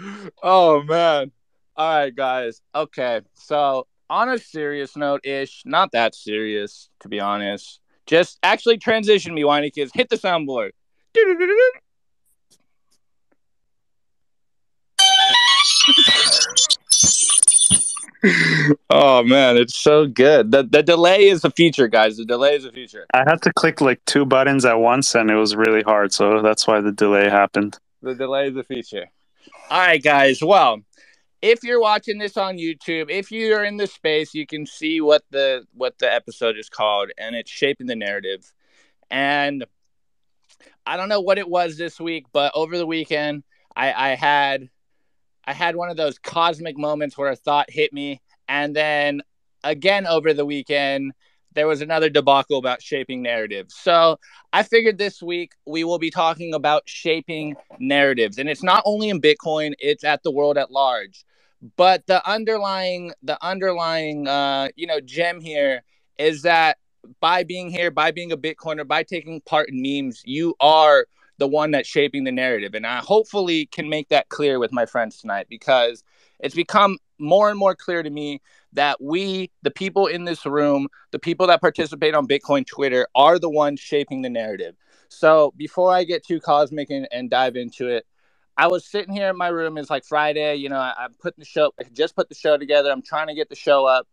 Oh 0.42 0.82
man. 0.82 1.32
All 1.76 1.98
right, 1.98 2.14
guys. 2.14 2.62
Okay. 2.74 3.20
So 3.34 3.86
on 4.08 4.28
a 4.28 4.38
serious 4.38 4.96
note 4.96 5.24
ish, 5.24 5.62
not 5.64 5.92
that 5.92 6.14
serious, 6.14 6.88
to 7.00 7.08
be 7.08 7.20
honest. 7.20 7.80
Just 8.06 8.38
actually 8.42 8.78
transition 8.78 9.34
me, 9.34 9.42
Weinicus. 9.42 9.90
Hit 9.92 10.08
the 10.08 10.16
soundboard. 10.16 10.70
Oh 18.90 19.22
man, 19.22 19.56
it's 19.56 19.78
so 19.78 20.06
good. 20.06 20.50
The 20.50 20.64
the 20.64 20.82
delay 20.82 21.28
is 21.28 21.44
a 21.44 21.50
feature, 21.50 21.86
guys. 21.86 22.16
The 22.16 22.24
delay 22.24 22.56
is 22.56 22.64
a 22.64 22.72
feature. 22.72 23.06
I 23.14 23.18
had 23.18 23.40
to 23.42 23.52
click 23.52 23.80
like 23.80 24.04
two 24.04 24.24
buttons 24.24 24.64
at 24.64 24.80
once, 24.80 25.14
and 25.14 25.30
it 25.30 25.36
was 25.36 25.54
really 25.54 25.82
hard. 25.82 26.12
So 26.12 26.42
that's 26.42 26.66
why 26.66 26.80
the 26.80 26.92
delay 26.92 27.28
happened. 27.28 27.78
The 28.02 28.14
delay 28.14 28.48
is 28.48 28.56
a 28.56 28.64
feature. 28.64 29.06
All 29.70 29.78
right, 29.80 30.02
guys. 30.02 30.42
Well, 30.42 30.80
if 31.42 31.62
you're 31.62 31.80
watching 31.80 32.18
this 32.18 32.36
on 32.36 32.56
YouTube, 32.56 33.10
if 33.10 33.30
you're 33.30 33.64
in 33.64 33.76
the 33.76 33.86
space, 33.86 34.34
you 34.34 34.46
can 34.46 34.66
see 34.66 35.00
what 35.00 35.22
the 35.30 35.64
what 35.72 35.98
the 35.98 36.12
episode 36.12 36.56
is 36.58 36.68
called, 36.68 37.10
and 37.18 37.34
it's 37.34 37.50
shaping 37.50 37.86
the 37.86 37.96
narrative. 37.96 38.52
And 39.10 39.64
I 40.84 40.96
don't 40.96 41.08
know 41.08 41.20
what 41.20 41.38
it 41.38 41.48
was 41.48 41.76
this 41.76 42.00
week, 42.00 42.26
but 42.32 42.52
over 42.54 42.78
the 42.78 42.86
weekend, 42.86 43.44
I, 43.74 44.12
I 44.12 44.14
had 44.14 44.68
I 45.44 45.52
had 45.52 45.76
one 45.76 45.90
of 45.90 45.96
those 45.96 46.18
cosmic 46.18 46.76
moments 46.76 47.16
where 47.16 47.30
a 47.30 47.36
thought 47.36 47.70
hit 47.70 47.92
me, 47.92 48.20
and 48.48 48.74
then 48.74 49.22
again 49.62 50.06
over 50.06 50.32
the 50.32 50.46
weekend, 50.46 51.12
there 51.56 51.66
was 51.66 51.80
another 51.80 52.08
debacle 52.08 52.58
about 52.58 52.82
shaping 52.82 53.22
narratives. 53.22 53.74
So 53.74 54.20
I 54.52 54.62
figured 54.62 54.98
this 54.98 55.22
week 55.22 55.54
we 55.66 55.82
will 55.82 55.98
be 55.98 56.10
talking 56.10 56.54
about 56.54 56.84
shaping 56.86 57.56
narratives, 57.80 58.38
and 58.38 58.48
it's 58.48 58.62
not 58.62 58.82
only 58.84 59.08
in 59.08 59.20
Bitcoin; 59.20 59.74
it's 59.80 60.04
at 60.04 60.22
the 60.22 60.30
world 60.30 60.58
at 60.58 60.70
large. 60.70 61.24
But 61.76 62.06
the 62.06 62.24
underlying, 62.28 63.12
the 63.22 63.42
underlying, 63.44 64.28
uh, 64.28 64.68
you 64.76 64.86
know, 64.86 65.00
gem 65.00 65.40
here 65.40 65.82
is 66.18 66.42
that 66.42 66.76
by 67.20 67.42
being 67.42 67.70
here, 67.70 67.90
by 67.90 68.10
being 68.10 68.30
a 68.30 68.36
Bitcoiner, 68.36 68.86
by 68.86 69.02
taking 69.02 69.40
part 69.40 69.70
in 69.70 69.82
memes, 69.82 70.22
you 70.26 70.54
are 70.60 71.06
the 71.38 71.48
one 71.48 71.70
that's 71.70 71.88
shaping 71.88 72.24
the 72.24 72.32
narrative, 72.32 72.74
and 72.74 72.86
I 72.86 72.98
hopefully 72.98 73.66
can 73.66 73.88
make 73.88 74.10
that 74.10 74.28
clear 74.28 74.58
with 74.58 74.72
my 74.72 74.86
friends 74.86 75.18
tonight 75.18 75.46
because 75.48 76.04
it's 76.38 76.54
become 76.54 76.98
more 77.18 77.48
and 77.48 77.58
more 77.58 77.74
clear 77.74 78.02
to 78.02 78.10
me 78.10 78.42
that 78.76 79.02
we, 79.02 79.50
the 79.62 79.70
people 79.70 80.06
in 80.06 80.24
this 80.24 80.46
room, 80.46 80.88
the 81.10 81.18
people 81.18 81.46
that 81.48 81.60
participate 81.60 82.14
on 82.14 82.26
Bitcoin 82.26 82.66
Twitter, 82.66 83.06
are 83.14 83.38
the 83.38 83.50
ones 83.50 83.80
shaping 83.80 84.22
the 84.22 84.30
narrative. 84.30 84.76
So 85.08 85.52
before 85.56 85.92
I 85.92 86.04
get 86.04 86.24
too 86.24 86.40
cosmic 86.40 86.90
and, 86.90 87.08
and 87.10 87.28
dive 87.28 87.56
into 87.56 87.88
it, 87.88 88.06
I 88.56 88.68
was 88.68 88.86
sitting 88.86 89.12
here 89.12 89.28
in 89.28 89.36
my 89.36 89.48
room. 89.48 89.76
It's 89.76 89.90
like 89.90 90.04
Friday. 90.04 90.54
You 90.56 90.68
know, 90.68 90.78
I, 90.78 90.94
I'm 90.98 91.14
putting 91.14 91.40
the 91.40 91.46
show. 91.46 91.72
I 91.78 91.84
just 91.92 92.16
put 92.16 92.28
the 92.28 92.34
show 92.34 92.56
together. 92.56 92.90
I'm 92.90 93.02
trying 93.02 93.26
to 93.26 93.34
get 93.34 93.48
the 93.48 93.54
show 93.54 93.84
up 93.84 94.06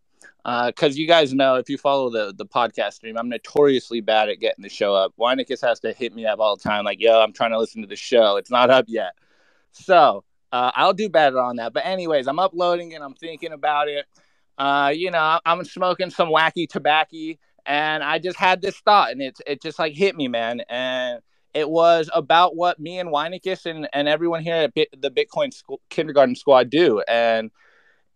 because 0.67 0.97
you 0.97 1.07
guys 1.07 1.33
know 1.33 1.55
if 1.55 1.69
you 1.69 1.77
follow 1.77 2.09
the 2.09 2.33
the 2.35 2.45
podcast 2.45 2.93
stream, 2.93 3.17
I'm 3.17 3.29
notoriously 3.29 4.01
bad 4.01 4.29
at 4.29 4.39
getting 4.39 4.63
the 4.63 4.69
show 4.69 4.93
up. 4.93 5.13
Weinicus 5.17 5.61
has 5.61 5.79
to 5.81 5.93
hit 5.93 6.13
me 6.13 6.25
up 6.25 6.39
all 6.39 6.57
the 6.57 6.63
time, 6.63 6.83
like, 6.83 6.99
"Yo, 6.99 7.19
I'm 7.21 7.33
trying 7.33 7.51
to 7.51 7.59
listen 7.59 7.81
to 7.81 7.87
the 7.87 7.95
show. 7.95 8.35
It's 8.37 8.51
not 8.51 8.69
up 8.69 8.85
yet." 8.87 9.13
So 9.71 10.23
uh, 10.51 10.71
I'll 10.75 10.93
do 10.93 11.09
better 11.09 11.39
on 11.39 11.55
that. 11.57 11.73
But 11.73 11.85
anyways, 11.85 12.27
I'm 12.27 12.39
uploading 12.39 12.93
and 12.93 13.03
I'm 13.03 13.15
thinking 13.15 13.53
about 13.53 13.87
it. 13.87 14.05
Uh, 14.57 14.91
you 14.95 15.11
know, 15.11 15.39
I'm 15.45 15.63
smoking 15.63 16.09
some 16.09 16.29
wacky 16.29 16.67
tobacco, 16.67 17.35
and 17.65 18.03
I 18.03 18.19
just 18.19 18.37
had 18.37 18.61
this 18.61 18.77
thought, 18.77 19.11
and 19.11 19.21
it 19.21 19.37
it 19.47 19.61
just 19.61 19.79
like 19.79 19.93
hit 19.93 20.15
me, 20.15 20.27
man, 20.27 20.61
and 20.69 21.21
it 21.53 21.69
was 21.69 22.09
about 22.13 22.55
what 22.55 22.79
me 22.79 22.99
and 22.99 23.09
Weinicus 23.09 23.65
and, 23.65 23.87
and 23.93 24.07
everyone 24.07 24.41
here 24.41 24.55
at 24.55 24.73
Bit, 24.73 24.89
the 24.99 25.11
Bitcoin 25.11 25.53
school, 25.53 25.81
kindergarten 25.89 26.35
squad 26.35 26.69
do, 26.69 27.01
and 27.07 27.51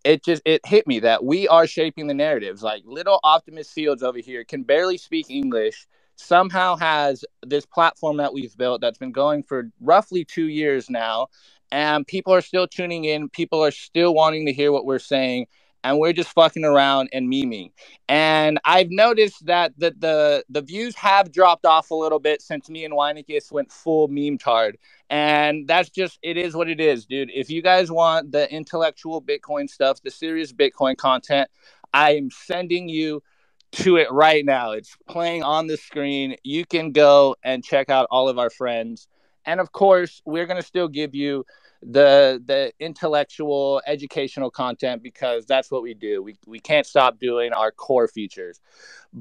it 0.04 0.24
just 0.24 0.42
it 0.46 0.66
hit 0.66 0.88
me 0.88 1.00
that 1.00 1.24
we 1.24 1.48
are 1.48 1.68
shaping 1.68 2.08
the 2.08 2.14
narratives. 2.14 2.64
Like 2.64 2.84
little 2.86 3.20
Optimus 3.24 3.72
Fields 3.72 4.04
over 4.04 4.20
here 4.20 4.44
can 4.44 4.64
barely 4.64 4.98
speak 4.98 5.30
English, 5.30 5.88
somehow 6.16 6.76
has 6.76 7.24
this 7.46 7.66
platform 7.66 8.18
that 8.18 8.34
we've 8.34 8.56
built 8.58 8.82
that's 8.82 8.98
been 8.98 9.12
going 9.12 9.44
for 9.44 9.70
roughly 9.80 10.26
two 10.26 10.48
years 10.48 10.90
now, 10.90 11.28
and 11.72 12.06
people 12.08 12.34
are 12.34 12.42
still 12.42 12.68
tuning 12.68 13.06
in. 13.06 13.30
People 13.30 13.64
are 13.64 13.72
still 13.72 14.14
wanting 14.14 14.46
to 14.46 14.54
hear 14.54 14.72
what 14.72 14.86
we're 14.86 15.00
saying. 15.00 15.48
And 15.88 16.00
we're 16.00 16.14
just 16.14 16.30
fucking 16.34 16.66
around 16.66 17.10
and 17.14 17.32
memeing. 17.32 17.72
And 18.10 18.60
I've 18.66 18.90
noticed 18.90 19.46
that 19.46 19.74
the, 19.78 19.96
the 19.98 20.44
the 20.50 20.62
views 20.62 20.96
have 20.96 21.32
dropped 21.32 21.66
off 21.66 21.92
a 21.92 21.96
little 21.96 22.20
bit 22.20 22.42
since 22.42 22.70
me 22.70 22.84
and 22.86 22.94
Weinicus 22.94 23.52
went 23.52 23.72
full 23.72 24.08
meme 24.08 24.38
tard. 24.38 24.78
And 25.10 25.68
that's 25.68 25.90
just 25.90 26.20
it 26.22 26.36
is 26.36 26.56
what 26.56 26.70
it 26.70 26.82
is, 26.82 27.06
dude. 27.06 27.32
If 27.34 27.50
you 27.50 27.62
guys 27.62 27.90
want 27.90 28.32
the 28.32 28.52
intellectual 28.54 29.22
Bitcoin 29.22 29.70
stuff, 29.70 30.02
the 30.02 30.12
serious 30.12 30.52
Bitcoin 30.52 30.98
content, 30.98 31.50
I 31.94 32.16
am 32.16 32.32
sending 32.32 32.90
you 32.90 33.24
to 33.74 33.98
it 33.98 34.12
right 34.12 34.46
now. 34.46 34.72
It's 34.72 34.96
playing 35.08 35.44
on 35.44 35.68
the 35.68 35.78
screen. 35.78 36.36
You 36.44 36.66
can 36.66 36.92
go 36.92 37.36
and 37.44 37.64
check 37.64 37.90
out 37.90 38.08
all 38.12 38.30
of 38.30 38.38
our 38.38 38.50
friends. 38.50 39.08
And 39.46 39.60
of 39.60 39.72
course, 39.72 40.22
we're 40.26 40.46
going 40.46 40.62
to 40.62 40.68
still 40.68 40.90
give 40.90 41.16
you 41.16 41.46
the 41.82 42.42
the 42.46 42.72
intellectual 42.80 43.82
educational 43.86 44.50
content 44.50 45.04
because 45.04 45.46
that's 45.46 45.72
what 45.72 45.84
we 45.84 45.94
do. 45.94 46.24
We 46.24 46.36
we 46.46 46.60
can't 46.60 46.86
stop 46.86 47.20
doing 47.20 47.54
our 47.54 47.72
core 47.72 48.08
features. 48.08 48.60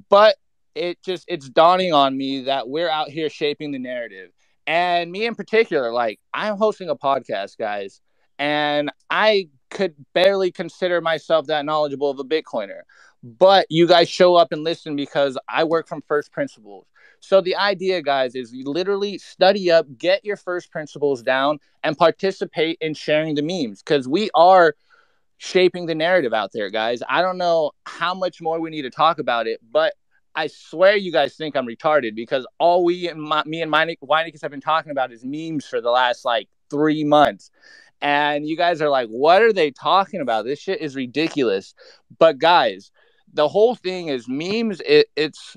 But 0.08 0.36
it 0.74 1.02
just 1.02 1.24
it's 1.28 1.48
dawning 1.48 1.92
on 1.92 2.16
me 2.16 2.42
that 2.42 2.68
we're 2.68 2.90
out 2.90 3.08
here 3.08 3.28
shaping 3.30 3.72
the 3.72 3.78
narrative. 3.78 4.30
And 4.66 5.12
me 5.12 5.26
in 5.26 5.34
particular, 5.34 5.92
like 5.92 6.20
I'm 6.34 6.56
hosting 6.56 6.88
a 6.88 6.96
podcast, 6.96 7.56
guys, 7.56 8.00
and 8.38 8.90
I 9.10 9.48
could 9.70 9.94
barely 10.14 10.50
consider 10.50 11.00
myself 11.00 11.46
that 11.46 11.64
knowledgeable 11.64 12.10
of 12.10 12.18
a 12.18 12.24
Bitcoiner. 12.24 12.80
But 13.22 13.66
you 13.70 13.86
guys 13.86 14.08
show 14.08 14.36
up 14.36 14.52
and 14.52 14.62
listen 14.62 14.96
because 14.96 15.38
I 15.48 15.64
work 15.64 15.88
from 15.88 16.02
first 16.06 16.32
principles. 16.32 16.86
So 17.20 17.40
the 17.40 17.56
idea, 17.56 18.02
guys, 18.02 18.34
is 18.34 18.52
you 18.52 18.64
literally 18.64 19.18
study 19.18 19.70
up, 19.70 19.86
get 19.98 20.24
your 20.24 20.36
first 20.36 20.70
principles 20.70 21.22
down, 21.22 21.58
and 21.82 21.96
participate 21.96 22.78
in 22.80 22.94
sharing 22.94 23.34
the 23.34 23.42
memes 23.42 23.82
because 23.82 24.06
we 24.06 24.30
are 24.34 24.74
shaping 25.38 25.86
the 25.86 25.94
narrative 25.94 26.32
out 26.32 26.50
there, 26.52 26.70
guys. 26.70 27.02
I 27.08 27.22
don't 27.22 27.38
know 27.38 27.72
how 27.84 28.14
much 28.14 28.40
more 28.40 28.60
we 28.60 28.70
need 28.70 28.82
to 28.82 28.90
talk 28.90 29.18
about 29.18 29.46
it, 29.46 29.60
but 29.70 29.94
I 30.34 30.48
swear 30.48 30.96
you 30.96 31.12
guys 31.12 31.34
think 31.34 31.56
I'm 31.56 31.66
retarded 31.66 32.14
because 32.14 32.46
all 32.58 32.84
we 32.84 33.08
and 33.08 33.20
my, 33.20 33.42
me 33.44 33.62
and 33.62 33.72
Weinicus 33.72 34.42
have 34.42 34.50
been 34.50 34.60
talking 34.60 34.92
about 34.92 35.10
is 35.12 35.24
memes 35.24 35.66
for 35.66 35.80
the 35.80 35.90
last 35.90 36.24
like 36.24 36.48
three 36.70 37.04
months. 37.04 37.50
And 38.02 38.46
you 38.46 38.56
guys 38.56 38.82
are 38.82 38.90
like, 38.90 39.08
what 39.08 39.42
are 39.42 39.54
they 39.54 39.70
talking 39.70 40.20
about? 40.20 40.44
This 40.44 40.60
shit 40.60 40.82
is 40.82 40.94
ridiculous. 40.94 41.74
But 42.18 42.38
guys, 42.38 42.90
the 43.36 43.48
whole 43.48 43.74
thing 43.74 44.08
is 44.08 44.28
memes. 44.28 44.80
It, 44.80 45.08
it's 45.16 45.56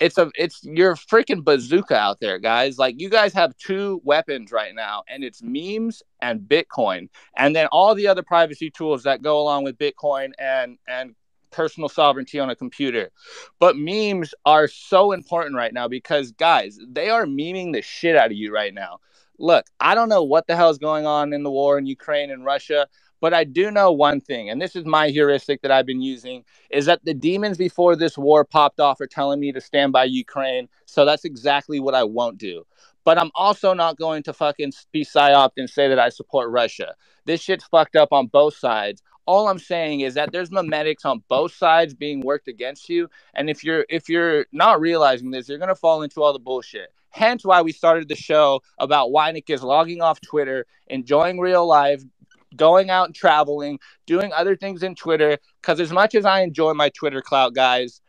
it's 0.00 0.18
a 0.18 0.30
it's 0.36 0.62
your 0.64 0.94
freaking 0.94 1.44
bazooka 1.44 1.96
out 1.96 2.20
there, 2.20 2.38
guys. 2.38 2.78
Like 2.78 3.00
you 3.00 3.08
guys 3.08 3.32
have 3.34 3.56
two 3.56 4.00
weapons 4.04 4.52
right 4.52 4.74
now, 4.74 5.02
and 5.08 5.24
it's 5.24 5.42
memes 5.42 6.02
and 6.20 6.40
Bitcoin, 6.40 7.08
and 7.36 7.54
then 7.54 7.68
all 7.72 7.94
the 7.94 8.06
other 8.06 8.22
privacy 8.22 8.70
tools 8.70 9.02
that 9.04 9.22
go 9.22 9.40
along 9.40 9.64
with 9.64 9.78
Bitcoin 9.78 10.32
and 10.38 10.78
and 10.86 11.14
personal 11.50 11.88
sovereignty 11.88 12.38
on 12.38 12.50
a 12.50 12.56
computer. 12.56 13.10
But 13.58 13.76
memes 13.76 14.34
are 14.44 14.68
so 14.68 15.12
important 15.12 15.56
right 15.56 15.72
now 15.72 15.88
because 15.88 16.32
guys, 16.32 16.78
they 16.86 17.10
are 17.10 17.24
memeing 17.24 17.72
the 17.72 17.82
shit 17.82 18.16
out 18.16 18.26
of 18.26 18.36
you 18.36 18.52
right 18.52 18.74
now. 18.74 18.98
Look, 19.38 19.66
I 19.78 19.94
don't 19.94 20.08
know 20.08 20.24
what 20.24 20.46
the 20.46 20.56
hell 20.56 20.70
is 20.70 20.78
going 20.78 21.06
on 21.06 21.32
in 21.32 21.44
the 21.44 21.50
war 21.50 21.78
in 21.78 21.86
Ukraine 21.86 22.30
and 22.30 22.44
Russia. 22.44 22.88
But 23.20 23.34
I 23.34 23.44
do 23.44 23.70
know 23.70 23.90
one 23.90 24.20
thing, 24.20 24.48
and 24.48 24.62
this 24.62 24.76
is 24.76 24.84
my 24.84 25.08
heuristic 25.08 25.62
that 25.62 25.70
I've 25.70 25.86
been 25.86 26.02
using, 26.02 26.44
is 26.70 26.86
that 26.86 27.04
the 27.04 27.14
demons 27.14 27.58
before 27.58 27.96
this 27.96 28.16
war 28.16 28.44
popped 28.44 28.80
off 28.80 29.00
are 29.00 29.06
telling 29.06 29.40
me 29.40 29.52
to 29.52 29.60
stand 29.60 29.92
by 29.92 30.04
Ukraine. 30.04 30.68
So 30.86 31.04
that's 31.04 31.24
exactly 31.24 31.80
what 31.80 31.94
I 31.94 32.04
won't 32.04 32.38
do. 32.38 32.64
But 33.04 33.18
I'm 33.18 33.30
also 33.34 33.72
not 33.74 33.96
going 33.96 34.22
to 34.24 34.32
fucking 34.32 34.72
be 34.92 35.04
psyoped 35.04 35.52
and 35.56 35.68
say 35.68 35.88
that 35.88 35.98
I 35.98 36.10
support 36.10 36.50
Russia. 36.50 36.94
This 37.24 37.40
shit's 37.40 37.64
fucked 37.64 37.96
up 37.96 38.12
on 38.12 38.26
both 38.26 38.56
sides. 38.56 39.02
All 39.26 39.48
I'm 39.48 39.58
saying 39.58 40.00
is 40.00 40.14
that 40.14 40.32
there's 40.32 40.50
memetics 40.50 41.04
on 41.04 41.22
both 41.28 41.54
sides 41.54 41.94
being 41.94 42.20
worked 42.20 42.48
against 42.48 42.88
you. 42.88 43.08
And 43.34 43.50
if 43.50 43.62
you're 43.62 43.84
if 43.88 44.08
you're 44.08 44.46
not 44.52 44.80
realizing 44.80 45.30
this, 45.30 45.48
you're 45.48 45.58
gonna 45.58 45.74
fall 45.74 46.02
into 46.02 46.22
all 46.22 46.32
the 46.32 46.38
bullshit. 46.38 46.92
Hence 47.10 47.44
why 47.44 47.62
we 47.62 47.72
started 47.72 48.08
the 48.08 48.16
show 48.16 48.60
about 48.78 49.10
Weinicus 49.10 49.50
is 49.54 49.62
logging 49.62 50.00
off 50.00 50.20
Twitter, 50.20 50.66
enjoying 50.88 51.38
real 51.38 51.66
life, 51.66 52.02
going 52.56 52.90
out 52.90 53.06
and 53.06 53.14
traveling, 53.14 53.78
doing 54.06 54.32
other 54.32 54.56
things 54.56 54.82
in 54.82 54.94
Twitter. 54.94 55.38
Because 55.60 55.80
as 55.80 55.92
much 55.92 56.14
as 56.14 56.24
I 56.24 56.40
enjoy 56.40 56.74
my 56.74 56.88
Twitter 56.90 57.22
clout, 57.22 57.54
guys, 57.54 58.00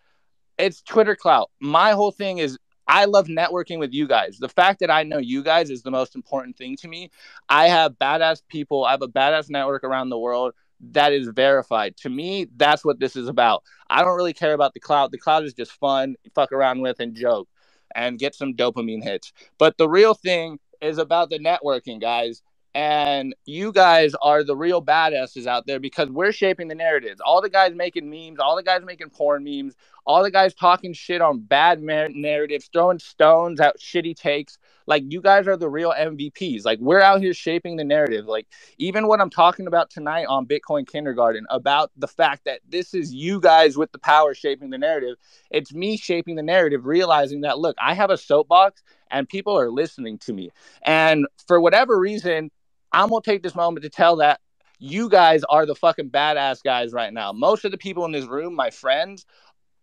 it's 0.58 0.82
Twitter 0.82 1.16
clout. 1.16 1.50
My 1.60 1.92
whole 1.92 2.12
thing 2.12 2.38
is 2.38 2.58
I 2.88 3.06
love 3.06 3.28
networking 3.28 3.80
with 3.80 3.94
you 3.94 4.08
guys. 4.08 4.38
The 4.40 4.50
fact 4.50 4.80
that 4.80 4.90
I 4.90 5.04
know 5.04 5.20
you 5.20 5.44
guys 5.44 5.70
is 5.70 5.84
the 5.84 5.92
most 5.92 6.16
important 6.16 6.58
thing 6.58 6.76
to 6.78 6.88
me. 6.88 7.12
I 7.48 7.68
have 7.68 7.94
badass 7.94 8.42
people, 8.50 8.84
I 8.84 8.92
have 8.92 9.04
a 9.04 9.08
badass 9.08 9.50
network 9.50 9.84
around 9.84 10.10
the 10.10 10.18
world 10.18 10.54
that 10.92 11.14
is 11.14 11.28
verified. 11.28 11.98
To 11.98 12.10
me, 12.10 12.48
that's 12.56 12.86
what 12.86 13.00
this 13.00 13.16
is 13.16 13.28
about. 13.28 13.64
I 13.90 14.02
don't 14.02 14.16
really 14.16 14.34
care 14.34 14.54
about 14.54 14.74
the 14.74 14.80
cloud. 14.80 15.12
The 15.12 15.18
cloud 15.18 15.44
is 15.44 15.54
just 15.54 15.74
fun, 15.74 16.16
fuck 16.34 16.52
around 16.52 16.82
with 16.82 17.00
and 17.00 17.16
joke 17.16 17.48
and 17.96 18.20
get 18.20 18.36
some 18.36 18.54
dopamine 18.54 19.04
hits. 19.04 19.34
But 19.58 19.78
the 19.78 19.90
real 19.90 20.14
thing 20.14 20.60
is 20.82 20.98
about 20.98 21.30
the 21.30 21.40
networking, 21.40 22.00
guys. 22.00 22.42
And 22.76 23.36
you 23.46 23.72
guys 23.72 24.14
are 24.22 24.44
the 24.44 24.56
real 24.56 24.82
badasses 24.82 25.48
out 25.48 25.68
there 25.68 25.80
because 25.80 26.10
we're 26.10 26.32
shaping 26.32 26.68
the 26.68 26.76
narratives. 26.76 27.20
All 27.20 27.42
the 27.42 27.50
guys 27.50 27.74
making 27.76 28.10
memes, 28.10 28.40
all 28.40 28.56
the 28.56 28.64
guys 28.64 28.84
making 28.86 29.10
porn 29.10 29.44
memes, 29.44 29.76
all 30.06 30.24
the 30.24 30.32
guys 30.32 30.54
talking 30.54 30.94
shit 30.94 31.22
on 31.22 31.40
bad 31.40 31.82
mar- 31.82 32.10
narratives, 32.10 32.70
throwing 32.72 33.00
stones 33.00 33.60
at 33.60 33.80
shitty 33.80 34.16
takes. 34.16 34.58
Like 34.88 35.04
you 35.08 35.22
guys 35.22 35.48
are 35.48 35.58
the 35.58 35.70
real 35.70 35.94
MVPs. 35.98 36.66
Like 36.66 36.80
we're 36.80 37.02
out 37.02 37.22
here 37.22 37.34
shaping 37.34 37.76
the 37.76 37.84
narrative. 37.84 38.26
Like 38.26 38.48
even 38.78 39.08
what 39.08 39.22
I'm 39.22 39.30
talking 39.30 39.68
about 39.68 39.90
tonight 39.90 40.26
on 40.26 40.46
Bitcoin 40.48 40.88
Kindergarten 40.88 41.46
about 41.50 41.92
the 41.98 42.08
fact 42.08 42.46
that 42.46 42.62
this 42.68 42.94
is 42.94 43.14
you 43.14 43.40
guys 43.40 43.78
with 43.78 43.92
the 43.92 44.00
power 44.00 44.34
shaping 44.34 44.70
the 44.70 44.78
narrative. 44.78 45.18
It's 45.52 45.74
me 45.74 45.98
shaping 45.98 46.36
the 46.36 46.44
narrative, 46.44 46.86
realizing 46.86 47.42
that 47.42 47.60
look, 47.60 47.76
I 47.82 47.94
have 47.94 48.10
a 48.12 48.18
soapbox 48.18 48.84
and 49.12 49.28
people 49.28 49.58
are 49.58 49.70
listening 49.70 50.18
to 50.20 50.34
me. 50.34 50.52
And 50.84 51.28
for 51.48 51.60
whatever 51.60 52.00
reason, 52.00 52.52
I'm 52.92 53.10
gonna 53.10 53.22
take 53.22 53.44
this 53.44 53.56
moment 53.56 53.84
to 53.84 53.90
tell 53.90 54.18
that 54.18 54.40
you 54.80 55.10
guys 55.10 55.44
are 55.50 55.66
the 55.66 55.76
fucking 55.76 56.10
badass 56.10 56.64
guys 56.64 56.94
right 56.94 57.14
now. 57.14 57.32
Most 57.34 57.66
of 57.66 57.72
the 57.72 57.78
people 57.78 58.06
in 58.06 58.12
this 58.12 58.26
room, 58.26 58.56
my 58.56 58.70
friends, 58.70 59.26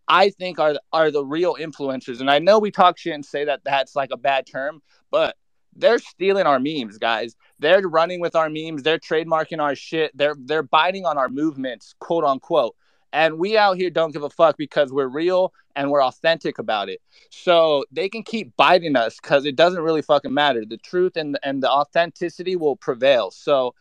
I 0.08 0.30
think 0.30 0.58
are 0.58 0.76
are 0.92 1.10
the 1.10 1.24
real 1.24 1.56
influencers. 1.56 2.20
And 2.20 2.30
I 2.30 2.38
know 2.38 2.58
we 2.58 2.70
talk 2.70 2.98
shit 2.98 3.14
and 3.14 3.24
say 3.24 3.44
that 3.44 3.60
that's 3.64 3.94
like 3.96 4.10
a 4.12 4.16
bad 4.16 4.46
term, 4.46 4.82
but 5.10 5.36
they're 5.74 5.98
stealing 5.98 6.46
our 6.46 6.58
memes, 6.58 6.98
guys. 6.98 7.36
They're 7.58 7.86
running 7.86 8.20
with 8.20 8.34
our 8.34 8.48
memes. 8.48 8.82
They're 8.82 8.98
trademarking 8.98 9.60
our 9.60 9.74
shit. 9.74 10.16
They're 10.16 10.36
they're 10.38 10.62
biting 10.62 11.04
on 11.04 11.18
our 11.18 11.28
movements, 11.28 11.94
quote 12.00 12.24
unquote. 12.24 12.74
And 13.12 13.38
we 13.38 13.56
out 13.56 13.76
here 13.76 13.90
don't 13.90 14.12
give 14.12 14.22
a 14.22 14.30
fuck 14.30 14.56
because 14.56 14.92
we're 14.92 15.08
real 15.08 15.52
and 15.74 15.90
we're 15.90 16.02
authentic 16.02 16.58
about 16.58 16.88
it. 16.88 17.00
So 17.30 17.84
they 17.92 18.08
can 18.08 18.22
keep 18.22 18.56
biting 18.56 18.96
us 18.96 19.18
because 19.20 19.44
it 19.44 19.56
doesn't 19.56 19.82
really 19.82 20.02
fucking 20.02 20.34
matter. 20.34 20.64
The 20.64 20.78
truth 20.78 21.16
and 21.16 21.38
and 21.42 21.62
the 21.62 21.70
authenticity 21.70 22.56
will 22.56 22.76
prevail. 22.76 23.30
So 23.30 23.74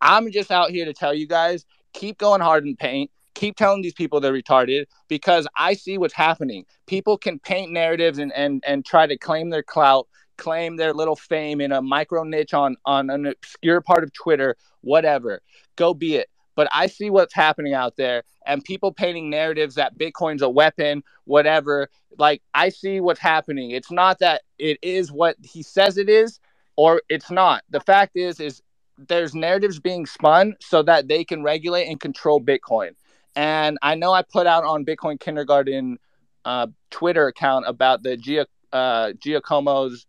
I'm 0.00 0.30
just 0.30 0.50
out 0.50 0.70
here 0.70 0.84
to 0.84 0.92
tell 0.92 1.14
you 1.14 1.26
guys, 1.26 1.64
keep 1.92 2.18
going 2.18 2.40
hard 2.40 2.66
in 2.66 2.76
paint. 2.76 3.10
Keep 3.34 3.56
telling 3.56 3.82
these 3.82 3.94
people 3.94 4.20
they're 4.20 4.32
retarded 4.32 4.86
because 5.08 5.46
I 5.56 5.74
see 5.74 5.98
what's 5.98 6.14
happening. 6.14 6.66
People 6.86 7.16
can 7.16 7.38
paint 7.38 7.72
narratives 7.72 8.18
and 8.18 8.32
and 8.32 8.62
and 8.66 8.84
try 8.84 9.06
to 9.06 9.16
claim 9.16 9.50
their 9.50 9.62
clout, 9.62 10.08
claim 10.36 10.76
their 10.76 10.92
little 10.92 11.16
fame 11.16 11.60
in 11.60 11.72
a 11.72 11.80
micro 11.80 12.22
niche 12.22 12.54
on 12.54 12.76
on 12.84 13.08
an 13.10 13.26
obscure 13.26 13.80
part 13.80 14.04
of 14.04 14.12
Twitter, 14.12 14.56
whatever. 14.82 15.40
Go 15.76 15.94
be 15.94 16.16
it 16.16 16.28
but 16.60 16.68
I 16.72 16.88
see 16.88 17.08
what's 17.08 17.32
happening 17.32 17.72
out 17.72 17.96
there 17.96 18.22
and 18.44 18.62
people 18.62 18.92
painting 18.92 19.30
narratives 19.30 19.76
that 19.76 19.96
Bitcoin's 19.96 20.42
a 20.42 20.48
weapon, 20.50 21.02
whatever. 21.24 21.88
Like, 22.18 22.42
I 22.52 22.68
see 22.68 23.00
what's 23.00 23.18
happening. 23.18 23.70
It's 23.70 23.90
not 23.90 24.18
that 24.18 24.42
it 24.58 24.76
is 24.82 25.10
what 25.10 25.36
he 25.40 25.62
says 25.62 25.96
it 25.96 26.10
is 26.10 26.38
or 26.76 27.00
it's 27.08 27.30
not. 27.30 27.62
The 27.70 27.80
fact 27.80 28.14
is, 28.14 28.40
is 28.40 28.60
there's 29.08 29.34
narratives 29.34 29.80
being 29.80 30.04
spun 30.04 30.54
so 30.60 30.82
that 30.82 31.08
they 31.08 31.24
can 31.24 31.42
regulate 31.42 31.86
and 31.86 31.98
control 31.98 32.42
Bitcoin. 32.42 32.90
And 33.34 33.78
I 33.80 33.94
know 33.94 34.12
I 34.12 34.20
put 34.20 34.46
out 34.46 34.64
on 34.64 34.84
Bitcoin 34.84 35.18
Kindergarten 35.18 35.98
uh, 36.44 36.66
Twitter 36.90 37.26
account 37.26 37.64
about 37.68 38.02
the 38.02 38.18
Gia, 38.18 38.46
uh, 38.70 39.12
Giacomo's 39.12 40.04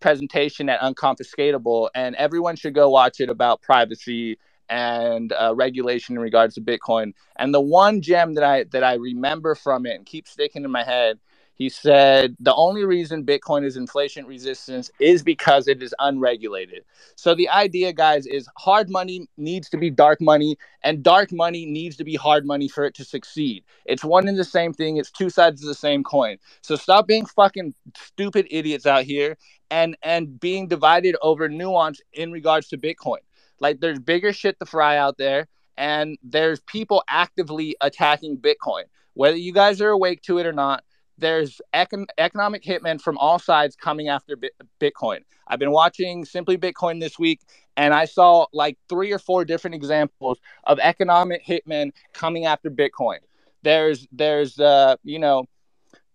presentation 0.00 0.68
at 0.68 0.80
Unconfiscatable, 0.80 1.90
and 1.94 2.16
everyone 2.16 2.56
should 2.56 2.74
go 2.74 2.90
watch 2.90 3.20
it 3.20 3.30
about 3.30 3.62
privacy 3.62 4.38
and 4.68 5.32
uh, 5.32 5.54
regulation 5.54 6.16
in 6.16 6.22
regards 6.22 6.54
to 6.54 6.60
Bitcoin. 6.60 7.12
And 7.36 7.54
the 7.54 7.60
one 7.60 8.00
gem 8.00 8.34
that 8.34 8.44
I 8.44 8.64
that 8.64 8.84
I 8.84 8.94
remember 8.94 9.54
from 9.54 9.86
it 9.86 9.94
and 9.94 10.06
keep 10.06 10.28
sticking 10.28 10.64
in 10.64 10.70
my 10.70 10.84
head, 10.84 11.18
he 11.54 11.68
said 11.68 12.36
the 12.40 12.54
only 12.54 12.84
reason 12.84 13.24
Bitcoin 13.24 13.64
is 13.64 13.76
inflation 13.76 14.26
resistance 14.26 14.90
is 14.98 15.22
because 15.22 15.68
it 15.68 15.82
is 15.82 15.94
unregulated. 16.00 16.84
So 17.16 17.34
the 17.34 17.48
idea, 17.48 17.92
guys, 17.92 18.26
is 18.26 18.48
hard 18.58 18.90
money 18.90 19.28
needs 19.36 19.68
to 19.70 19.78
be 19.78 19.90
dark 19.90 20.20
money, 20.20 20.56
and 20.82 21.02
dark 21.02 21.32
money 21.32 21.66
needs 21.66 21.96
to 21.98 22.04
be 22.04 22.16
hard 22.16 22.44
money 22.44 22.68
for 22.68 22.84
it 22.84 22.94
to 22.96 23.04
succeed. 23.04 23.64
It's 23.84 24.04
one 24.04 24.26
and 24.26 24.38
the 24.38 24.44
same 24.44 24.72
thing. 24.72 24.96
It's 24.96 25.10
two 25.12 25.30
sides 25.30 25.62
of 25.62 25.68
the 25.68 25.74
same 25.74 26.02
coin. 26.02 26.38
So 26.62 26.74
stop 26.76 27.06
being 27.06 27.26
fucking 27.26 27.74
stupid 27.96 28.48
idiots 28.50 28.86
out 28.86 29.04
here 29.04 29.36
and 29.70 29.96
and 30.02 30.38
being 30.40 30.68
divided 30.68 31.16
over 31.22 31.48
nuance 31.48 32.00
in 32.12 32.32
regards 32.32 32.68
to 32.68 32.78
Bitcoin. 32.78 33.18
Like 33.64 33.80
there's 33.80 33.98
bigger 33.98 34.34
shit 34.34 34.58
to 34.60 34.66
fry 34.66 34.98
out 34.98 35.16
there, 35.16 35.48
and 35.78 36.18
there's 36.22 36.60
people 36.60 37.02
actively 37.08 37.74
attacking 37.80 38.36
Bitcoin. 38.36 38.82
Whether 39.14 39.38
you 39.38 39.54
guys 39.54 39.80
are 39.80 39.88
awake 39.88 40.20
to 40.24 40.36
it 40.36 40.44
or 40.44 40.52
not, 40.52 40.84
there's 41.16 41.62
econ- 41.72 42.08
economic 42.18 42.62
hitmen 42.62 43.00
from 43.00 43.16
all 43.16 43.38
sides 43.38 43.74
coming 43.74 44.08
after 44.08 44.36
Bi- 44.36 44.50
Bitcoin. 44.78 45.20
I've 45.48 45.58
been 45.58 45.70
watching 45.70 46.26
Simply 46.26 46.58
Bitcoin 46.58 47.00
this 47.00 47.18
week, 47.18 47.40
and 47.74 47.94
I 47.94 48.04
saw 48.04 48.44
like 48.52 48.76
three 48.90 49.10
or 49.12 49.18
four 49.18 49.46
different 49.46 49.76
examples 49.76 50.40
of 50.64 50.78
economic 50.80 51.42
hitmen 51.42 51.92
coming 52.12 52.44
after 52.44 52.70
Bitcoin. 52.70 53.20
There's 53.62 54.06
there's 54.12 54.60
uh 54.60 54.96
you 55.04 55.18
know 55.18 55.46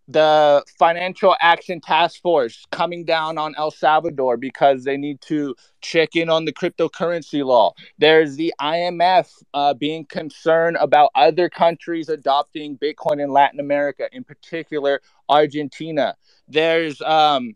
the 0.10 0.64
Financial 0.80 1.36
Action 1.40 1.80
Task 1.82 2.22
Force 2.22 2.66
coming 2.72 3.06
down 3.06 3.38
on 3.38 3.56
El 3.58 3.72
Salvador 3.72 4.38
because 4.38 4.84
they 4.84 4.98
need 4.98 5.22
to 5.22 5.56
check 5.82 6.16
in 6.16 6.30
on 6.30 6.46
the 6.46 6.54
cryptocurrency 6.54 7.46
law. 7.46 7.74
There's 8.00 8.36
the 8.36 8.54
IMF 8.60 9.32
uh, 9.54 9.76
being 9.76 10.06
concerned 10.06 10.78
about 10.82 11.12
other 11.16 11.48
countries 11.48 12.10
adopting 12.10 12.78
Bitcoin 12.80 13.24
in 13.24 13.32
Latin 13.32 13.60
America, 13.60 14.10
in 14.12 14.24
particular 14.24 15.02
Argentina. 15.30 16.16
There's 16.48 17.02
um, 17.04 17.56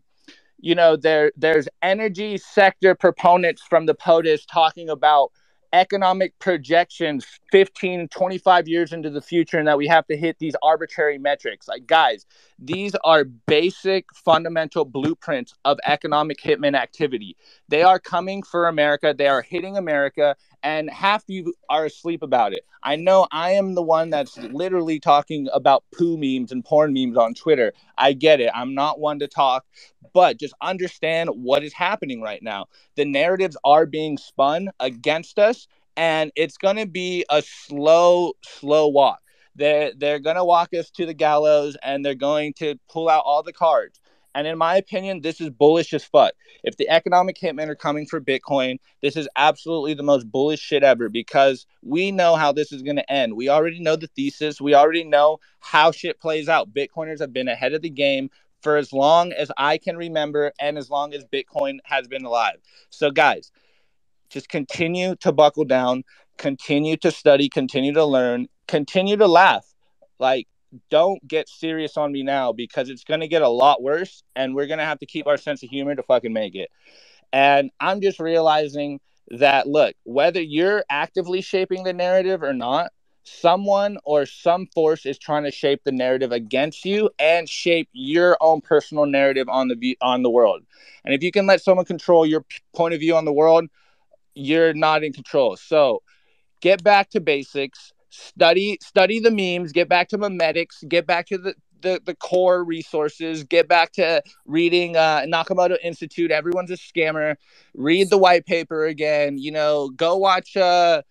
you 0.60 0.76
know 0.76 0.96
there 0.96 1.32
there's 1.36 1.68
energy 1.82 2.38
sector 2.38 2.94
proponents 2.94 3.62
from 3.68 3.86
the 3.86 3.94
POTUS 3.94 4.46
talking 4.46 4.90
about 4.90 5.32
economic 5.74 6.38
projections 6.38 7.26
15 7.50 8.08
25 8.08 8.68
years 8.68 8.92
into 8.92 9.10
the 9.10 9.20
future 9.20 9.58
and 9.58 9.66
that 9.66 9.76
we 9.76 9.88
have 9.88 10.06
to 10.06 10.16
hit 10.16 10.38
these 10.38 10.54
arbitrary 10.62 11.18
metrics. 11.18 11.66
Like 11.66 11.86
guys 11.86 12.24
these 12.60 12.94
are 13.02 13.24
basic 13.24 14.06
fundamental 14.14 14.84
blueprints 14.84 15.54
of 15.64 15.78
economic 15.84 16.40
hitman 16.40 16.76
activity. 16.76 17.36
They 17.68 17.82
are 17.82 17.98
coming 17.98 18.44
for 18.44 18.68
america. 18.68 19.12
They 19.16 19.26
are 19.26 19.42
hitting 19.42 19.76
america 19.76 20.36
and 20.64 20.90
half 20.90 21.24
of 21.24 21.30
you 21.30 21.54
are 21.70 21.86
asleep 21.86 22.22
about 22.24 22.54
it. 22.54 22.66
I 22.82 22.96
know 22.96 23.28
i 23.32 23.52
am 23.52 23.74
the 23.76 23.82
one 23.82 24.10
that's 24.10 24.38
literally 24.38 25.00
talking 25.00 25.48
about 25.54 25.84
poo 25.96 26.18
memes 26.18 26.52
and 26.52 26.64
porn 26.64 26.94
memes 26.94 27.18
on 27.18 27.34
twitter. 27.34 27.74
I 27.98 28.14
get 28.14 28.40
it. 28.40 28.50
I'm 28.54 28.74
not 28.74 29.00
one 29.00 29.20
to 29.20 29.28
talk 29.28 29.66
but 30.14 30.38
just 30.38 30.54
understand 30.62 31.30
what 31.30 31.64
is 31.64 31.74
happening 31.74 32.22
right 32.22 32.42
now. 32.42 32.66
The 32.96 33.06
narratives 33.06 33.56
are 33.64 33.86
being 33.86 34.18
spun 34.18 34.70
against 34.80 35.38
us 35.38 35.68
and 35.96 36.32
it's 36.36 36.58
going 36.58 36.76
to 36.78 36.86
be 36.86 37.26
a 37.30 37.42
slow 37.42 38.34
slow 38.44 38.88
walk. 38.88 39.20
They're, 39.56 39.92
they're 39.96 40.20
going 40.20 40.36
to 40.36 40.44
walk 40.44 40.74
us 40.74 40.90
to 40.92 41.06
the 41.06 41.14
gallows 41.14 41.76
and 41.82 42.04
they're 42.04 42.14
going 42.16 42.54
to 42.54 42.76
pull 42.90 43.08
out 43.08 43.24
all 43.26 43.42
the 43.44 43.52
cards 43.52 44.00
and 44.34 44.46
in 44.46 44.58
my 44.58 44.76
opinion 44.76 45.20
this 45.20 45.40
is 45.40 45.50
bullish 45.50 45.92
as 45.92 46.04
fuck 46.04 46.32
if 46.62 46.76
the 46.76 46.88
economic 46.88 47.38
hitmen 47.38 47.68
are 47.68 47.74
coming 47.74 48.06
for 48.06 48.20
bitcoin 48.20 48.78
this 49.02 49.16
is 49.16 49.28
absolutely 49.36 49.94
the 49.94 50.02
most 50.02 50.30
bullish 50.30 50.60
shit 50.60 50.82
ever 50.82 51.08
because 51.08 51.66
we 51.82 52.10
know 52.10 52.36
how 52.36 52.52
this 52.52 52.72
is 52.72 52.82
going 52.82 52.96
to 52.96 53.12
end 53.12 53.34
we 53.34 53.48
already 53.48 53.80
know 53.80 53.96
the 53.96 54.08
thesis 54.08 54.60
we 54.60 54.74
already 54.74 55.04
know 55.04 55.38
how 55.60 55.90
shit 55.90 56.20
plays 56.20 56.48
out 56.48 56.72
bitcoiners 56.72 57.20
have 57.20 57.32
been 57.32 57.48
ahead 57.48 57.72
of 57.72 57.82
the 57.82 57.90
game 57.90 58.30
for 58.64 58.76
as 58.78 58.92
long 58.92 59.30
as 59.32 59.52
I 59.58 59.76
can 59.76 59.96
remember 59.96 60.50
and 60.58 60.78
as 60.78 60.88
long 60.90 61.12
as 61.12 61.22
Bitcoin 61.26 61.78
has 61.84 62.08
been 62.08 62.24
alive. 62.24 62.56
So, 62.88 63.10
guys, 63.10 63.52
just 64.30 64.48
continue 64.48 65.14
to 65.16 65.32
buckle 65.32 65.66
down, 65.66 66.02
continue 66.38 66.96
to 66.96 67.10
study, 67.10 67.50
continue 67.50 67.92
to 67.92 68.06
learn, 68.06 68.48
continue 68.66 69.18
to 69.18 69.28
laugh. 69.28 69.66
Like, 70.18 70.48
don't 70.90 71.26
get 71.26 71.48
serious 71.48 71.96
on 71.96 72.12
me 72.12 72.22
now 72.22 72.52
because 72.52 72.88
it's 72.88 73.04
going 73.04 73.20
to 73.20 73.28
get 73.28 73.42
a 73.42 73.48
lot 73.48 73.82
worse 73.82 74.22
and 74.36 74.54
we're 74.54 74.66
going 74.66 74.78
to 74.78 74.84
have 74.84 74.98
to 75.00 75.06
keep 75.06 75.26
our 75.26 75.36
sense 75.36 75.62
of 75.62 75.70
humor 75.70 75.94
to 75.94 76.02
fucking 76.02 76.32
make 76.32 76.54
it. 76.54 76.70
And 77.32 77.70
I'm 77.80 78.00
just 78.00 78.20
realizing 78.20 79.00
that, 79.28 79.66
look, 79.66 79.94
whether 80.04 80.40
you're 80.40 80.84
actively 80.90 81.40
shaping 81.40 81.84
the 81.84 81.92
narrative 81.92 82.42
or 82.42 82.52
not, 82.52 82.92
someone 83.24 83.96
or 84.04 84.26
some 84.26 84.66
force 84.74 85.06
is 85.06 85.18
trying 85.18 85.44
to 85.44 85.50
shape 85.50 85.80
the 85.84 85.92
narrative 85.92 86.30
against 86.30 86.84
you 86.84 87.10
and 87.18 87.48
shape 87.48 87.88
your 87.92 88.36
own 88.40 88.60
personal 88.60 89.06
narrative 89.06 89.48
on 89.48 89.68
the 89.68 89.98
on 90.00 90.22
the 90.22 90.30
world. 90.30 90.62
And 91.04 91.14
if 91.14 91.22
you 91.22 91.32
can 91.32 91.46
let 91.46 91.62
someone 91.62 91.86
control 91.86 92.26
your 92.26 92.44
point 92.74 92.94
of 92.94 93.00
view 93.00 93.16
on 93.16 93.24
the 93.24 93.32
world, 93.32 93.64
you're 94.34 94.74
not 94.74 95.02
in 95.02 95.12
control. 95.12 95.56
So, 95.56 96.02
get 96.60 96.84
back 96.84 97.10
to 97.10 97.20
basics. 97.20 97.92
Study 98.14 98.78
study 98.80 99.18
the 99.18 99.30
memes, 99.30 99.72
get 99.72 99.88
back 99.88 100.08
to 100.08 100.18
memetics, 100.18 100.88
get 100.88 101.06
back 101.06 101.26
to 101.26 101.38
the 101.38 101.54
the, 101.80 102.00
the 102.04 102.14
core 102.14 102.64
resources, 102.64 103.44
get 103.44 103.68
back 103.68 103.92
to 103.92 104.22
reading 104.46 104.96
uh, 104.96 105.20
Nakamoto 105.26 105.76
Institute. 105.82 106.30
Everyone's 106.30 106.70
a 106.70 106.76
scammer. 106.76 107.36
Read 107.74 108.08
the 108.08 108.18
white 108.18 108.46
paper 108.46 108.86
again. 108.86 109.36
You 109.36 109.52
know, 109.52 109.90
go 109.90 110.16
watch 110.16 110.56
uh, 110.56 111.02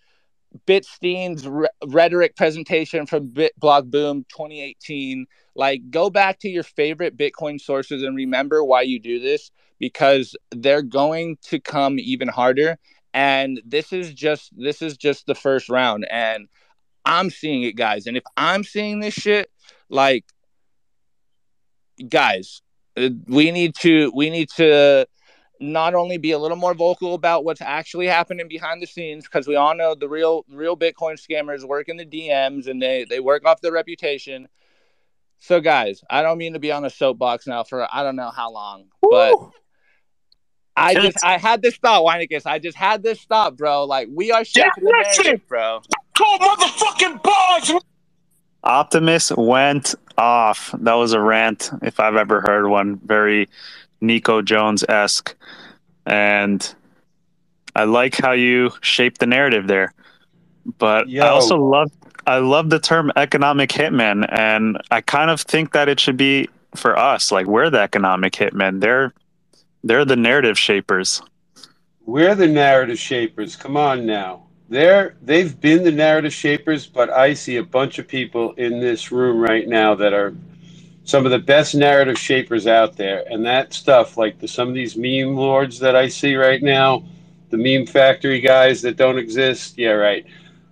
Bitstein's 0.65 1.47
re- 1.47 1.67
rhetoric 1.85 2.35
presentation 2.35 3.05
from 3.05 3.27
Bit 3.27 3.53
Block 3.59 3.85
Boom 3.85 4.25
2018. 4.29 5.25
Like, 5.55 5.89
go 5.89 6.09
back 6.09 6.39
to 6.39 6.49
your 6.49 6.63
favorite 6.63 7.17
Bitcoin 7.17 7.61
sources 7.61 8.01
and 8.01 8.15
remember 8.15 8.63
why 8.63 8.81
you 8.81 8.99
do 8.99 9.19
this 9.19 9.51
because 9.79 10.35
they're 10.51 10.81
going 10.81 11.37
to 11.43 11.59
come 11.59 11.99
even 11.99 12.27
harder. 12.27 12.77
And 13.13 13.61
this 13.63 13.93
is 13.93 14.11
just 14.11 14.51
this 14.57 14.81
is 14.81 14.97
just 14.97 15.27
the 15.27 15.35
first 15.35 15.69
round, 15.69 16.07
and 16.09 16.47
I'm 17.05 17.29
seeing 17.29 17.63
it, 17.63 17.75
guys. 17.75 18.07
And 18.07 18.17
if 18.17 18.23
I'm 18.37 18.63
seeing 18.63 18.99
this 18.99 19.13
shit, 19.13 19.49
like, 19.89 20.25
guys, 22.07 22.61
uh, 22.97 23.09
we 23.27 23.51
need 23.51 23.75
to 23.75 24.11
we 24.15 24.29
need 24.29 24.49
to 24.55 25.07
not 25.59 25.95
only 25.95 26.17
be 26.17 26.31
a 26.31 26.37
little 26.39 26.57
more 26.57 26.73
vocal 26.73 27.13
about 27.13 27.45
what's 27.45 27.61
actually 27.61 28.07
happening 28.07 28.47
behind 28.47 28.81
the 28.81 28.87
scenes 28.87 29.23
because 29.23 29.47
we 29.47 29.55
all 29.55 29.75
know 29.75 29.95
the 29.95 30.09
real 30.09 30.43
real 30.51 30.75
bitcoin 30.75 31.15
scammers 31.15 31.63
work 31.63 31.87
in 31.87 31.97
the 31.97 32.05
dms 32.05 32.67
and 32.67 32.81
they 32.81 33.05
they 33.05 33.19
work 33.19 33.45
off 33.45 33.61
their 33.61 33.71
reputation 33.71 34.47
so 35.39 35.61
guys 35.61 36.03
i 36.09 36.21
don't 36.21 36.37
mean 36.37 36.53
to 36.53 36.59
be 36.59 36.71
on 36.71 36.83
a 36.85 36.89
soapbox 36.89 37.47
now 37.47 37.63
for 37.63 37.87
i 37.93 38.03
don't 38.03 38.15
know 38.15 38.29
how 38.29 38.51
long 38.51 38.85
Woo! 39.01 39.09
but 39.11 39.35
i 40.75 40.93
just 40.95 41.23
i 41.23 41.37
had 41.37 41.61
this 41.61 41.77
thought 41.77 42.03
Weinicus. 42.03 42.45
i 42.45 42.59
just 42.59 42.77
had 42.77 43.01
this 43.01 43.23
thought 43.23 43.55
bro 43.55 43.85
like 43.85 44.09
we 44.11 44.31
are 44.31 44.43
shaking 44.43 44.83
the 44.83 44.91
narrative, 44.91 45.47
bro 45.47 45.81
Cold 46.17 46.41
motherfucking 46.41 47.23
bars 47.23 47.71
optimus 48.65 49.29
went 49.35 49.93
off 50.17 50.73
that 50.79 50.93
was 50.93 51.11
a 51.11 51.19
rant 51.19 51.69
if 51.81 51.99
i've 51.99 52.15
ever 52.15 52.39
heard 52.39 52.65
one 52.69 52.95
very 52.99 53.45
Nico 54.03 54.41
Jones 54.41 54.83
esque, 54.87 55.35
and 56.05 56.75
I 57.75 57.85
like 57.85 58.15
how 58.15 58.33
you 58.33 58.71
shape 58.81 59.17
the 59.17 59.25
narrative 59.25 59.67
there. 59.67 59.93
But 60.77 61.09
Yo. 61.09 61.23
I 61.23 61.29
also 61.29 61.57
love 61.57 61.91
I 62.27 62.37
love 62.37 62.69
the 62.69 62.79
term 62.79 63.11
economic 63.15 63.71
hitman, 63.71 64.27
and 64.29 64.77
I 64.91 65.01
kind 65.01 65.31
of 65.31 65.41
think 65.41 65.71
that 65.71 65.89
it 65.89 65.99
should 65.99 66.17
be 66.17 66.49
for 66.75 66.97
us. 66.97 67.31
Like 67.31 67.47
we're 67.47 67.69
the 67.69 67.79
economic 67.79 68.33
hitmen. 68.33 68.81
They're 68.81 69.13
they're 69.83 70.05
the 70.05 70.15
narrative 70.15 70.59
shapers. 70.59 71.21
We're 72.05 72.35
the 72.35 72.47
narrative 72.47 72.99
shapers. 72.99 73.55
Come 73.55 73.77
on 73.77 74.05
now. 74.05 74.42
They're 74.69 75.15
they've 75.21 75.59
been 75.59 75.83
the 75.83 75.91
narrative 75.91 76.33
shapers, 76.33 76.87
but 76.87 77.09
I 77.09 77.33
see 77.33 77.57
a 77.57 77.63
bunch 77.63 77.99
of 77.99 78.07
people 78.07 78.53
in 78.53 78.79
this 78.79 79.11
room 79.11 79.39
right 79.39 79.67
now 79.67 79.93
that 79.95 80.13
are 80.13 80.33
some 81.05 81.25
of 81.25 81.31
the 81.31 81.39
best 81.39 81.75
narrative 81.75 82.17
shapers 82.17 82.65
out 82.65 82.95
there. 82.95 83.23
And 83.29 83.45
that 83.45 83.73
stuff, 83.73 84.17
like 84.17 84.39
the, 84.39 84.47
some 84.47 84.69
of 84.69 84.73
these 84.73 84.95
meme 84.95 85.35
lords 85.35 85.79
that 85.79 85.95
I 85.95 86.07
see 86.07 86.35
right 86.35 86.61
now, 86.61 87.03
the 87.49 87.57
meme 87.57 87.85
factory 87.85 88.39
guys 88.39 88.81
that 88.83 88.95
don't 88.95 89.17
exist. 89.17 89.77
Yeah, 89.77 89.91
right. 89.91 90.25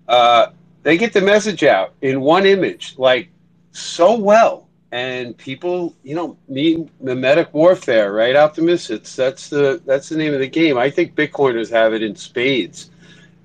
Uh, 0.07 0.47
they 0.83 0.97
get 0.97 1.13
the 1.13 1.21
message 1.21 1.63
out 1.63 1.93
in 2.01 2.21
one 2.21 2.45
image, 2.45 2.95
like 2.97 3.29
so 3.71 4.17
well. 4.17 4.67
And 4.93 5.37
people, 5.37 5.95
you 6.03 6.15
know, 6.15 6.37
meme 6.49 6.89
mimetic 6.99 7.53
warfare, 7.53 8.11
right? 8.11 8.35
Optimus. 8.35 8.89
It's 8.89 9.15
that's 9.15 9.47
the 9.49 9.81
that's 9.85 10.09
the 10.09 10.17
name 10.17 10.33
of 10.33 10.41
the 10.41 10.49
game. 10.49 10.77
I 10.77 10.89
think 10.89 11.15
Bitcoiners 11.15 11.69
have 11.69 11.93
it 11.93 12.03
in 12.03 12.13
spades, 12.13 12.90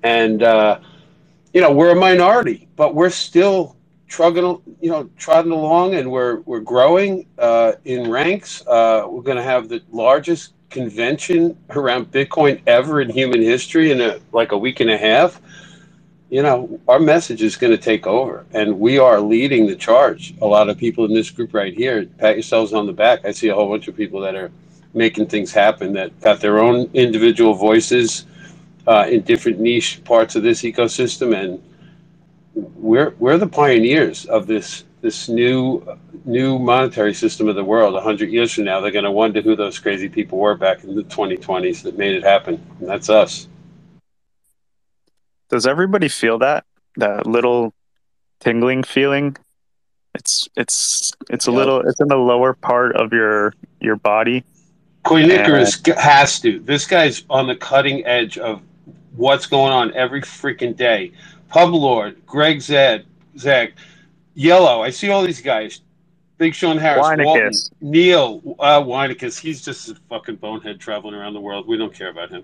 and 0.03 0.43
uh, 0.43 0.79
you 1.53 1.61
know 1.61 1.71
we're 1.71 1.91
a 1.91 1.95
minority, 1.95 2.67
but 2.75 2.95
we're 2.95 3.09
still 3.09 3.77
trugging, 4.07 4.61
you 4.81 4.89
know, 4.89 5.09
trotting 5.17 5.51
along, 5.51 5.95
and 5.95 6.09
we're 6.09 6.39
we're 6.41 6.59
growing 6.59 7.27
uh, 7.37 7.73
in 7.85 8.09
ranks. 8.09 8.65
Uh, 8.67 9.05
we're 9.07 9.21
going 9.21 9.37
to 9.37 9.43
have 9.43 9.69
the 9.69 9.81
largest 9.91 10.53
convention 10.69 11.57
around 11.71 12.11
Bitcoin 12.11 12.61
ever 12.67 13.01
in 13.01 13.09
human 13.09 13.41
history 13.41 13.91
in 13.91 14.01
a, 14.01 14.19
like 14.31 14.51
a 14.51 14.57
week 14.57 14.79
and 14.79 14.89
a 14.89 14.97
half. 14.97 15.41
You 16.29 16.43
know, 16.43 16.79
our 16.89 16.99
message 16.99 17.41
is 17.41 17.55
going 17.55 17.71
to 17.71 17.77
take 17.77 18.05
over, 18.05 18.45
and 18.51 18.79
we 18.79 18.99
are 18.99 19.21
leading 19.21 19.65
the 19.65 19.75
charge. 19.75 20.33
A 20.41 20.45
lot 20.45 20.67
of 20.67 20.77
people 20.77 21.05
in 21.05 21.13
this 21.13 21.29
group 21.29 21.53
right 21.53 21.73
here, 21.73 22.05
pat 22.17 22.35
yourselves 22.35 22.73
on 22.73 22.85
the 22.85 22.91
back. 22.91 23.23
I 23.23 23.31
see 23.31 23.47
a 23.47 23.55
whole 23.55 23.69
bunch 23.69 23.87
of 23.87 23.95
people 23.95 24.19
that 24.21 24.35
are 24.35 24.51
making 24.93 25.27
things 25.27 25.53
happen 25.53 25.93
that 25.93 26.19
got 26.19 26.41
their 26.41 26.59
own 26.59 26.89
individual 26.93 27.53
voices 27.53 28.25
uh, 28.87 29.05
in 29.09 29.21
different 29.21 29.59
niche 29.59 30.01
parts 30.05 30.35
of 30.35 30.43
this 30.43 30.61
ecosystem, 30.61 31.35
and 31.35 31.61
we're 32.55 33.11
we're 33.19 33.37
the 33.37 33.47
pioneers 33.47 34.25
of 34.25 34.47
this 34.47 34.85
this 35.01 35.29
new 35.29 35.85
new 36.25 36.57
monetary 36.57 37.13
system 37.13 37.47
of 37.47 37.55
the 37.55 37.63
world. 37.63 37.95
A 37.95 38.01
hundred 38.01 38.29
years 38.29 38.53
from 38.53 38.63
now, 38.63 38.79
they're 38.79 38.91
going 38.91 39.05
to 39.05 39.11
wonder 39.11 39.41
who 39.41 39.55
those 39.55 39.77
crazy 39.77 40.09
people 40.09 40.37
were 40.37 40.55
back 40.55 40.83
in 40.83 40.95
the 40.95 41.03
2020s 41.03 41.83
that 41.83 41.97
made 41.97 42.15
it 42.15 42.23
happen. 42.23 42.61
And 42.79 42.89
that's 42.89 43.09
us. 43.09 43.47
Does 45.49 45.67
everybody 45.67 46.07
feel 46.07 46.39
that 46.39 46.65
that 46.95 47.27
little 47.27 47.73
tingling 48.39 48.83
feeling? 48.83 49.37
It's 50.15 50.49
it's 50.55 51.13
it's 51.29 51.47
a 51.47 51.51
little 51.51 51.81
it's 51.81 51.99
in 52.01 52.07
the 52.07 52.17
lower 52.17 52.53
part 52.53 52.95
of 52.95 53.13
your 53.13 53.53
your 53.79 53.97
body. 53.97 54.43
Queen 55.03 55.29
Icarus 55.31 55.81
has 55.95 56.39
to. 56.41 56.59
This 56.59 56.85
guy's 56.85 57.23
on 57.29 57.47
the 57.47 57.55
cutting 57.55 58.05
edge 58.05 58.37
of 58.37 58.61
what's 59.17 59.45
going 59.45 59.73
on 59.73 59.93
every 59.93 60.21
freaking 60.21 60.75
day. 60.75 61.11
Pub 61.49 61.73
Lord, 61.73 62.25
Greg 62.25 62.61
Zed, 62.61 63.05
Zeg, 63.37 63.73
Yellow. 64.35 64.81
I 64.83 64.89
see 64.89 65.09
all 65.09 65.23
these 65.23 65.41
guys. 65.41 65.81
Big 66.37 66.53
Sean 66.53 66.77
Harris, 66.77 67.03
Walton, 67.25 67.51
Neil 67.81 68.41
uh, 68.59 68.79
Weinicus. 68.79 69.39
He's 69.39 69.65
just 69.65 69.89
a 69.89 69.95
fucking 70.07 70.35
bonehead 70.35 70.79
traveling 70.79 71.15
around 71.15 71.33
the 71.33 71.39
world. 71.39 71.67
We 71.67 71.77
don't 71.77 71.93
care 71.93 72.09
about 72.09 72.29
him. 72.29 72.43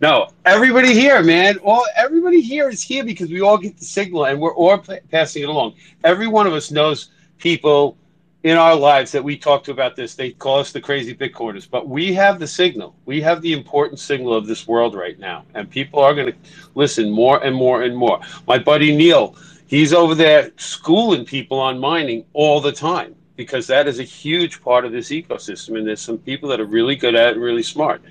No, 0.00 0.28
everybody 0.44 0.94
here, 0.94 1.20
man. 1.24 1.58
All 1.58 1.84
everybody 1.96 2.40
here 2.40 2.68
is 2.68 2.82
here 2.82 3.04
because 3.04 3.30
we 3.30 3.40
all 3.40 3.58
get 3.58 3.76
the 3.76 3.84
signal 3.84 4.26
and 4.26 4.40
we're 4.40 4.54
all 4.54 4.78
passing 5.10 5.42
it 5.42 5.48
along. 5.48 5.74
Every 6.04 6.28
one 6.28 6.46
of 6.46 6.52
us 6.52 6.70
knows 6.70 7.10
people 7.38 7.96
in 8.42 8.56
our 8.56 8.74
lives 8.74 9.12
that 9.12 9.22
we 9.22 9.36
talk 9.36 9.62
to 9.64 9.70
about 9.70 9.94
this. 9.94 10.14
They 10.14 10.30
call 10.30 10.58
us 10.58 10.72
the 10.72 10.80
crazy 10.80 11.14
Bitcoiners, 11.14 11.68
but 11.70 11.88
we 11.88 12.12
have 12.14 12.38
the 12.38 12.46
signal. 12.46 12.94
We 13.06 13.20
have 13.20 13.40
the 13.40 13.52
important 13.52 14.00
signal 14.00 14.34
of 14.34 14.46
this 14.46 14.66
world 14.66 14.94
right 14.94 15.18
now, 15.18 15.44
and 15.54 15.70
people 15.70 16.00
are 16.00 16.14
going 16.14 16.32
to 16.32 16.38
listen 16.74 17.10
more 17.10 17.42
and 17.44 17.54
more 17.54 17.82
and 17.82 17.96
more. 17.96 18.20
My 18.46 18.58
buddy 18.58 18.94
Neil, 18.94 19.36
he's 19.66 19.92
over 19.92 20.14
there 20.14 20.50
schooling 20.56 21.24
people 21.24 21.58
on 21.58 21.78
mining 21.78 22.24
all 22.32 22.60
the 22.60 22.72
time 22.72 23.14
because 23.36 23.66
that 23.68 23.86
is 23.86 23.98
a 23.98 24.04
huge 24.04 24.60
part 24.60 24.84
of 24.84 24.92
this 24.92 25.10
ecosystem, 25.10 25.78
and 25.78 25.86
there's 25.86 26.00
some 26.00 26.18
people 26.18 26.48
that 26.48 26.60
are 26.60 26.66
really 26.66 26.96
good 26.96 27.14
at 27.14 27.36
it 27.36 27.40
really 27.40 27.62
smart, 27.62 28.02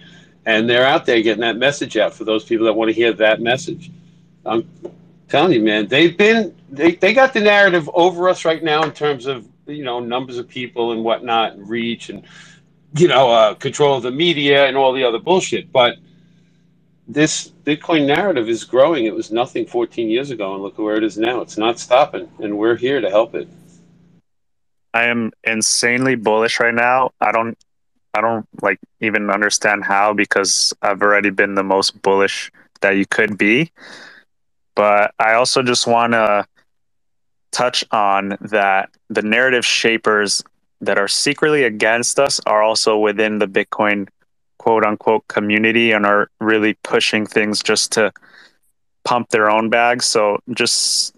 and 0.46 0.70
they're 0.70 0.88
out 0.88 1.06
there 1.06 1.22
getting 1.22 1.41
that 1.41 1.58
message 1.58 1.98
out 1.98 2.13
for 2.13 2.24
those 2.24 2.46
people 2.46 2.65
that 2.65 2.74
want 2.74 2.89
to 2.89 2.94
hear 2.94 3.13
that 3.13 3.41
message. 3.41 3.91
I'm 4.46 4.67
telling 5.28 5.52
you, 5.54 5.62
man, 5.62 5.88
they've 5.88 6.17
been 6.17 6.56
they, 6.72 6.96
they 6.96 7.13
got 7.13 7.34
the 7.34 7.41
narrative 7.41 7.89
over 7.94 8.30
us 8.30 8.46
right 8.46 8.63
now 8.63 8.84
in 8.84 8.91
terms 8.91 9.26
of 9.26 9.48
you 9.72 9.84
know 9.84 10.00
numbers 10.00 10.38
of 10.38 10.48
people 10.48 10.92
and 10.92 11.04
whatnot 11.04 11.54
and 11.54 11.70
reach 11.70 12.10
and 12.10 12.24
you 12.96 13.08
know 13.08 13.32
uh, 13.32 13.54
control 13.56 13.98
of 13.98 14.04
the 14.04 14.12
media 14.12 14.68
and 14.68 14.78
all 14.78 14.94
the 14.94 15.04
other 15.04 15.20
bullshit 15.20 15.72
but 15.72 15.96
this 17.08 17.50
bitcoin 17.66 18.06
narrative 18.06 18.48
is 18.48 18.64
growing 18.64 19.06
it 19.06 19.14
was 19.14 19.32
nothing 19.32 19.66
14 19.66 20.10
years 20.10 20.30
ago 20.30 20.54
and 20.54 20.64
look 20.64 20.78
where 20.78 20.96
it 20.96 21.04
is 21.04 21.18
now 21.18 21.42
it's 21.42 21.58
not 21.58 21.80
stopping 21.80 22.30
and 22.40 22.58
we're 22.58 22.76
here 22.76 23.02
to 23.02 23.10
help 23.10 23.36
it 23.36 23.48
I 24.94 25.06
am 25.06 25.32
insanely 25.44 26.16
bullish 26.16 26.60
right 26.60 26.74
now. 26.74 27.12
I 27.22 27.32
don't 27.32 27.58
I 28.14 28.22
don't 28.22 28.46
like 28.62 28.80
even 29.00 29.30
understand 29.30 29.86
how 29.86 30.14
because 30.14 30.74
I've 30.82 31.02
already 31.02 31.30
been 31.30 31.56
the 31.56 31.64
most 31.64 32.02
bullish 32.02 32.52
that 32.82 32.98
you 32.98 33.06
could 33.06 33.38
be. 33.38 33.72
But 34.76 35.14
I 35.18 35.34
also 35.34 35.64
just 35.64 35.88
want 35.88 36.14
to 36.14 36.46
touch 37.52 37.84
on 37.92 38.38
that 38.42 38.90
the 39.10 39.22
narrative 39.22 39.66
shapers 39.66 40.44
that 40.82 40.98
are 40.98 41.08
secretly 41.08 41.64
against 41.64 42.20
us 42.20 42.40
are 42.46 42.64
also 42.64 42.98
within 42.98 43.40
the 43.40 43.48
Bitcoin 43.48 44.08
quote 44.58 44.86
unquote 44.86 45.28
community 45.28 45.92
and 45.92 46.06
are 46.06 46.30
really 46.40 46.76
pushing 46.84 47.26
things 47.26 47.62
just 47.64 47.92
to 47.94 48.12
pump 49.04 49.30
their 49.30 49.50
own 49.50 49.70
bags. 49.70 50.06
So 50.06 50.40
just, 50.54 51.16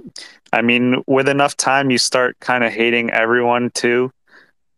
I 0.51 0.61
mean, 0.61 1.03
with 1.07 1.27
enough 1.27 1.57
time, 1.57 1.91
you 1.91 1.97
start 1.97 2.39
kind 2.39 2.63
of 2.63 2.71
hating 2.71 3.11
everyone 3.11 3.69
too. 3.71 4.11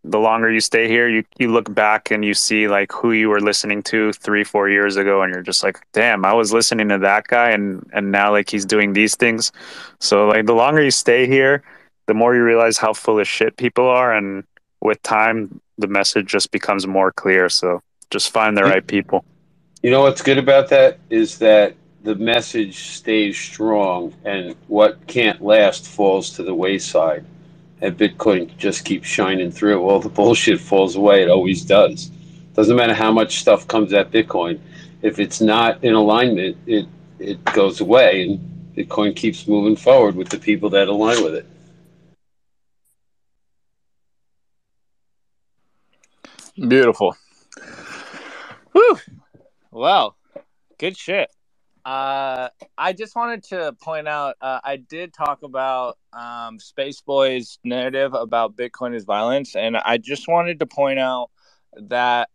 The 0.07 0.19
longer 0.19 0.51
you 0.51 0.59
stay 0.59 0.87
here, 0.87 1.09
you, 1.09 1.23
you 1.39 1.51
look 1.51 1.73
back 1.73 2.11
and 2.11 2.23
you 2.23 2.35
see 2.35 2.67
like 2.67 2.91
who 2.91 3.11
you 3.11 3.29
were 3.29 3.41
listening 3.41 3.81
to 3.83 4.13
three, 4.13 4.43
four 4.43 4.69
years 4.69 4.97
ago, 4.97 5.23
and 5.23 5.33
you're 5.33 5.41
just 5.41 5.63
like, 5.63 5.79
damn, 5.93 6.25
I 6.25 6.33
was 6.33 6.53
listening 6.53 6.89
to 6.89 6.99
that 6.99 7.25
guy, 7.27 7.49
and 7.49 7.89
and 7.91 8.11
now 8.11 8.31
like 8.31 8.49
he's 8.49 8.65
doing 8.65 8.93
these 8.93 9.15
things. 9.15 9.51
So 9.99 10.27
like 10.27 10.45
the 10.45 10.53
longer 10.53 10.83
you 10.83 10.91
stay 10.91 11.25
here, 11.27 11.63
the 12.05 12.13
more 12.13 12.35
you 12.35 12.43
realize 12.43 12.77
how 12.77 12.93
full 12.93 13.19
of 13.19 13.27
shit 13.27 13.57
people 13.57 13.87
are, 13.87 14.13
and 14.13 14.43
with 14.81 15.01
time, 15.01 15.59
the 15.77 15.87
message 15.87 16.27
just 16.27 16.51
becomes 16.51 16.85
more 16.85 17.11
clear. 17.11 17.49
So 17.49 17.81
just 18.11 18.31
find 18.31 18.55
the 18.55 18.63
right 18.63 18.85
people. 18.85 19.25
You 19.81 19.91
know 19.91 20.01
what's 20.01 20.21
good 20.21 20.37
about 20.37 20.69
that 20.69 20.99
is 21.09 21.37
that 21.39 21.75
the 22.03 22.15
message 22.15 22.89
stays 22.89 23.37
strong 23.37 24.13
and 24.23 24.55
what 24.67 25.05
can't 25.07 25.41
last 25.41 25.87
falls 25.87 26.29
to 26.31 26.43
the 26.43 26.53
wayside. 26.53 27.25
And 27.81 27.97
Bitcoin 27.97 28.55
just 28.57 28.85
keeps 28.85 29.07
shining 29.07 29.51
through. 29.51 29.81
All 29.83 29.99
the 29.99 30.09
bullshit 30.09 30.59
falls 30.59 30.95
away. 30.95 31.23
It 31.23 31.29
always 31.29 31.63
does. 31.63 32.09
Doesn't 32.53 32.75
matter 32.75 32.93
how 32.93 33.11
much 33.11 33.39
stuff 33.39 33.67
comes 33.67 33.93
at 33.93 34.11
Bitcoin. 34.11 34.59
If 35.01 35.19
it's 35.19 35.41
not 35.41 35.83
in 35.83 35.93
alignment, 35.93 36.57
it 36.65 36.87
it 37.19 37.43
goes 37.45 37.81
away 37.81 38.23
and 38.23 38.39
Bitcoin 38.75 39.15
keeps 39.15 39.47
moving 39.47 39.75
forward 39.75 40.15
with 40.15 40.29
the 40.29 40.37
people 40.37 40.69
that 40.71 40.87
align 40.87 41.23
with 41.23 41.35
it. 41.35 41.45
Beautiful. 46.69 47.15
Whew. 48.71 48.99
Wow. 49.71 50.15
Good 50.77 50.97
shit. 50.97 51.29
Uh, 51.85 52.49
I 52.75 52.93
just 52.93 53.15
wanted 53.15 53.43
to 53.49 53.75
point 53.79 54.07
out 54.07 54.37
uh, 54.41 54.59
I 54.63 54.77
did 54.77 55.13
talk 55.13 55.43
about 55.43 55.99
um, 56.13 56.59
Space 56.59 57.01
Boy's 57.01 57.59
narrative 57.63 58.15
about 58.15 58.55
Bitcoin 58.55 58.95
is 58.95 59.05
violence, 59.05 59.55
and 59.55 59.77
I 59.77 59.97
just 59.99 60.27
wanted 60.27 60.59
to 60.61 60.65
point 60.65 60.97
out 60.97 61.29
that 61.77 62.29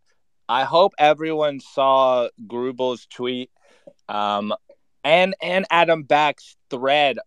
I 0.48 0.62
hope 0.62 0.92
everyone 0.98 1.58
saw 1.58 2.28
Grubel's 2.46 3.06
tweet 3.06 3.50
um, 4.08 4.54
and 5.02 5.34
and 5.42 5.66
Adam 5.68 6.04
Back's 6.04 6.56
thread 6.70 7.18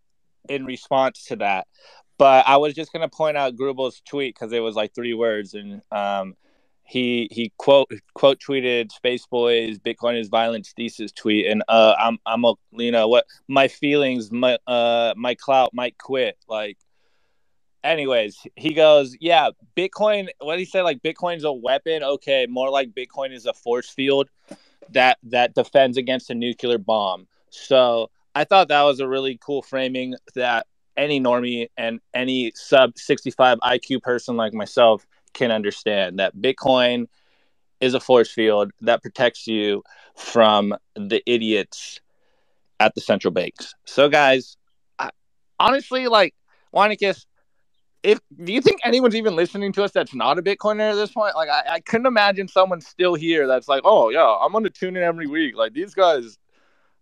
in 0.48 0.66
response 0.66 1.26
to 1.26 1.36
that. 1.38 1.68
But 2.18 2.48
I 2.48 2.56
was 2.56 2.74
just 2.74 2.94
gonna 2.94 3.10
point 3.10 3.36
out 3.36 3.58
Grubel's 3.58 4.02
tweet 4.08 4.34
because 4.34 4.54
it 4.54 4.62
was 4.62 4.76
like 4.76 4.96
three 4.96 5.14
words, 5.14 5.56
and 5.56 5.82
um, 5.92 6.36
he 6.94 7.28
he 7.32 7.52
quote 7.58 7.92
quote 8.14 8.40
tweeted 8.40 8.92
Space 8.92 9.26
Boys 9.26 9.80
Bitcoin 9.80 10.20
is 10.20 10.30
violence 10.30 10.74
thesis 10.76 11.12
tweet 11.12 11.48
and 11.48 11.64
uh 11.68 11.96
I'm 11.98 12.20
I'm 12.26 12.46
a 12.46 12.54
you 12.72 12.92
know 12.92 13.08
what 13.08 13.26
my 13.48 13.68
feelings 13.68 14.32
my 14.32 14.58
uh 14.68 15.14
my 15.18 15.36
clout 15.36 15.74
might 15.74 15.98
quit 15.98 16.38
like 16.48 16.78
anyways 17.84 18.38
he 18.56 18.74
goes 18.74 19.18
yeah 19.20 19.50
Bitcoin 19.76 20.28
what 20.40 20.60
he 20.60 20.66
said 20.66 20.84
like 20.84 21.02
Bitcoin's 21.02 21.44
a 21.44 21.52
weapon 21.52 22.04
okay 22.04 22.46
more 22.48 22.70
like 22.70 22.94
Bitcoin 22.94 23.34
is 23.34 23.46
a 23.46 23.54
force 23.54 23.90
field 23.90 24.30
that 24.92 25.18
that 25.24 25.56
defends 25.56 25.98
against 25.98 26.30
a 26.30 26.36
nuclear 26.36 26.78
bomb. 26.78 27.28
So 27.50 28.10
I 28.36 28.44
thought 28.44 28.70
that 28.70 28.82
was 28.84 29.00
a 29.00 29.08
really 29.08 29.38
cool 29.42 29.62
framing 29.62 30.16
that 30.36 30.68
any 30.96 31.20
normie 31.20 31.68
and 31.78 32.00
any 32.14 32.52
sub 32.56 32.98
65 32.98 33.60
IQ 33.60 34.02
person 34.02 34.38
like 34.38 34.54
myself 34.54 35.06
can 35.34 35.52
understand 35.52 36.20
that 36.20 36.36
Bitcoin 36.36 37.08
is 37.80 37.94
a 37.94 38.00
force 38.00 38.32
field 38.32 38.72
that 38.82 39.02
protects 39.02 39.46
you 39.48 39.84
from 40.16 40.74
the 40.96 41.22
idiots 41.26 42.00
at 42.80 42.96
the 42.96 43.02
central 43.02 43.32
banks. 43.32 43.74
So, 43.86 44.10
guys, 44.10 44.58
I, 45.00 45.10
honestly, 45.60 46.08
like 46.08 46.34
Weinicus, 46.74 47.26
if 48.04 48.20
do 48.44 48.54
you 48.54 48.62
think 48.62 48.82
anyone's 48.84 49.16
even 49.16 49.36
listening 49.36 49.72
to 49.74 49.84
us 49.84 49.92
that's 49.92 50.14
not 50.14 50.38
a 50.38 50.42
Bitcoiner 50.42 50.92
at 50.92 50.96
this 50.96 51.12
point? 51.12 51.36
Like, 51.36 51.50
I, 51.50 51.76
I 51.76 51.80
couldn't 51.80 52.06
imagine 52.06 52.48
someone 52.48 52.82
still 52.82 53.16
here 53.16 53.48
that's 53.48 53.68
like, 53.68 53.82
oh 53.86 54.10
yeah, 54.10 54.38
I'm 54.42 54.52
gonna 54.52 54.70
tune 54.70 54.96
in 54.96 55.04
every 55.04 55.28
week. 55.28 55.56
Like 55.56 55.74
these 55.74 55.94
guys, 55.94 56.38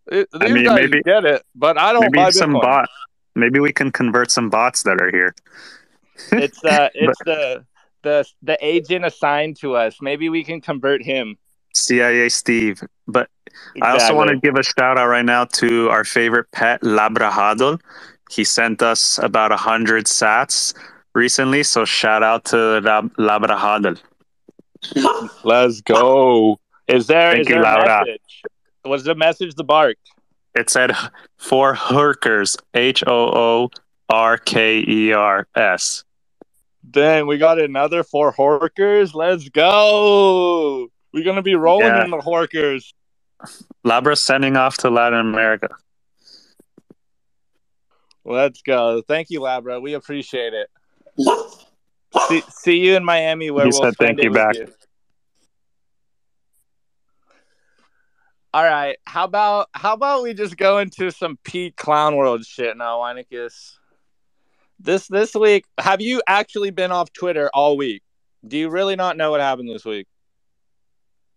these 0.10 0.26
I 0.34 0.48
mean, 0.48 0.66
guys 0.66 0.76
maybe, 0.76 1.02
get 1.04 1.26
it, 1.26 1.44
but 1.56 1.78
I 1.78 1.94
don't. 1.94 2.12
Maybe 2.12 2.32
some 2.32 2.54
Bitcoin. 2.54 2.62
bot. 2.62 2.90
Maybe 3.36 3.60
we 3.60 3.72
can 3.72 3.92
convert 3.92 4.30
some 4.30 4.50
bots 4.50 4.84
that 4.84 5.02
are 5.02 5.10
here. 5.10 5.34
it's 6.32 6.64
uh, 6.64 6.90
it's 6.96 7.20
the 7.26 7.66
the 8.04 8.26
the 8.42 8.58
agent 8.62 9.06
assigned 9.06 9.58
to 9.58 9.76
us. 9.76 9.98
Maybe 10.02 10.30
we 10.30 10.44
can 10.44 10.62
convert 10.62 11.04
him. 11.04 11.38
CIA 11.74 12.30
Steve. 12.30 12.82
But 13.08 13.30
exactly. 13.76 13.82
I 13.82 13.92
also 13.92 14.16
want 14.16 14.30
to 14.30 14.38
give 14.38 14.56
a 14.56 14.64
shout 14.64 14.98
out 14.98 15.08
right 15.08 15.26
now 15.26 15.46
to 15.46 15.90
our 15.90 16.04
favorite 16.04 16.52
pet, 16.52 16.82
Labrahadol. 16.82 17.80
He 18.30 18.44
sent 18.44 18.82
us 18.82 19.18
about 19.20 19.52
a 19.52 19.58
hundred 19.58 20.06
sats 20.06 20.74
recently, 21.14 21.64
so 21.64 21.86
shout 21.86 22.24
out 22.24 22.46
to 22.46 22.80
Lab- 22.80 23.14
Labrahadol. 23.18 24.00
Let's 25.44 25.82
go. 25.82 26.60
Is 26.88 27.08
there, 27.08 27.34
Thank 27.34 27.42
is 27.42 27.50
you, 27.50 27.62
there 27.62 27.64
a 27.64 27.86
message? 27.86 28.44
Was 28.86 29.04
the 29.04 29.16
message 29.16 29.56
the 29.56 29.64
bark? 29.64 29.98
It 30.56 30.70
said 30.70 30.96
for 31.38 31.76
Hoorkers, 31.76 32.58
H 32.74 33.04
O 33.08 33.14
O 33.14 33.70
R 34.10 34.38
K 34.38 34.84
E 34.86 35.14
R 35.14 35.48
S. 35.56 36.04
Dang, 36.92 37.26
we 37.26 37.38
got 37.38 37.60
another 37.60 38.04
four 38.04 38.34
Horkers. 38.34 39.14
Let's 39.14 39.48
go. 39.50 40.90
We're 41.14 41.24
gonna 41.24 41.42
be 41.42 41.56
rolling 41.56 41.88
yeah. 41.88 42.04
in 42.04 42.12
the 42.12 42.18
Horkers. 42.18 42.94
Labra 43.86 44.18
sending 44.18 44.58
off 44.58 44.78
to 44.78 44.90
Latin 44.90 45.20
America. 45.20 45.70
Let's 48.26 48.62
go. 48.62 49.02
Thank 49.08 49.30
you, 49.30 49.42
Labra. 49.42 49.82
We 49.82 49.94
appreciate 49.94 50.54
it. 50.54 50.70
see, 52.28 52.44
see 52.50 52.78
you 52.78 52.96
in 52.96 53.04
Miami 53.04 53.52
where 53.52 53.66
he 53.66 53.72
we'll 53.72 53.82
said 53.82 53.96
thank 53.98 54.22
you 54.22 54.32
back. 54.32 54.56
You. 54.56 54.68
All 58.54 58.64
right. 58.64 58.98
How 59.06 59.24
about 59.24 59.70
how 59.74 59.94
about 59.94 60.24
we 60.24 60.34
just 60.34 60.58
go 60.58 60.80
into 60.80 61.10
some 61.10 61.38
Pete 61.44 61.78
Clown 61.78 62.16
World 62.16 62.46
shit 62.46 62.76
now, 62.76 62.98
Weinicus? 63.00 63.78
This 64.84 65.08
this 65.08 65.34
week 65.36 65.66
have 65.78 66.02
you 66.02 66.22
actually 66.28 66.72
been 66.72 66.92
off 66.92 67.12
twitter 67.14 67.50
all 67.54 67.78
week? 67.78 68.02
Do 68.46 68.58
you 68.58 68.70
really 68.70 68.96
not 68.96 69.18
know 69.18 69.32
what 69.32 69.40
happened 69.40 69.70
this 69.70 69.86
week? 69.86 70.08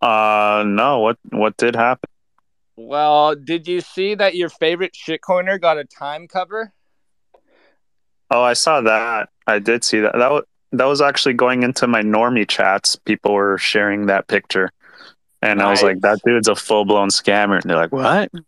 Uh 0.01 0.65
no. 0.67 1.01
What 1.01 1.19
what 1.31 1.57
did 1.57 1.77
happen? 1.77 2.09
Well 2.77 3.35
did 3.35 3.69
you 3.69 3.81
see 3.81 4.15
that 4.15 4.35
your 4.35 4.49
favorite 4.49 4.95
shitcoiner 4.95 5.61
got 5.61 5.79
a 5.79 5.85
time 5.85 6.29
cover? 6.29 6.73
Oh 8.31 8.43
i 8.43 8.55
saw 8.55 8.81
that. 8.83 9.29
I 9.47 9.59
did 9.59 9.85
see 9.85 10.01
that. 10.01 10.13
That 10.15 10.31
was 10.31 10.45
that 10.73 10.87
was 10.87 11.01
actually 11.01 11.35
going 11.35 11.63
into 11.63 11.87
my 11.87 12.03
normie 12.03 12.49
chats. 12.49 12.97
People 12.97 13.35
were 13.35 13.59
sharing 13.59 14.07
that 14.07 14.27
picture. 14.27 14.71
And 15.43 15.59
nice. 15.59 15.67
i 15.67 15.71
was 15.71 15.83
like 15.83 16.01
that 16.01 16.21
dude's 16.25 16.49
a 16.49 16.57
full-blown 16.57 17.11
scammer. 17.11 17.61
And 17.61 17.71
they're 17.71 17.77
like 17.77 17.93
what? 17.93 18.31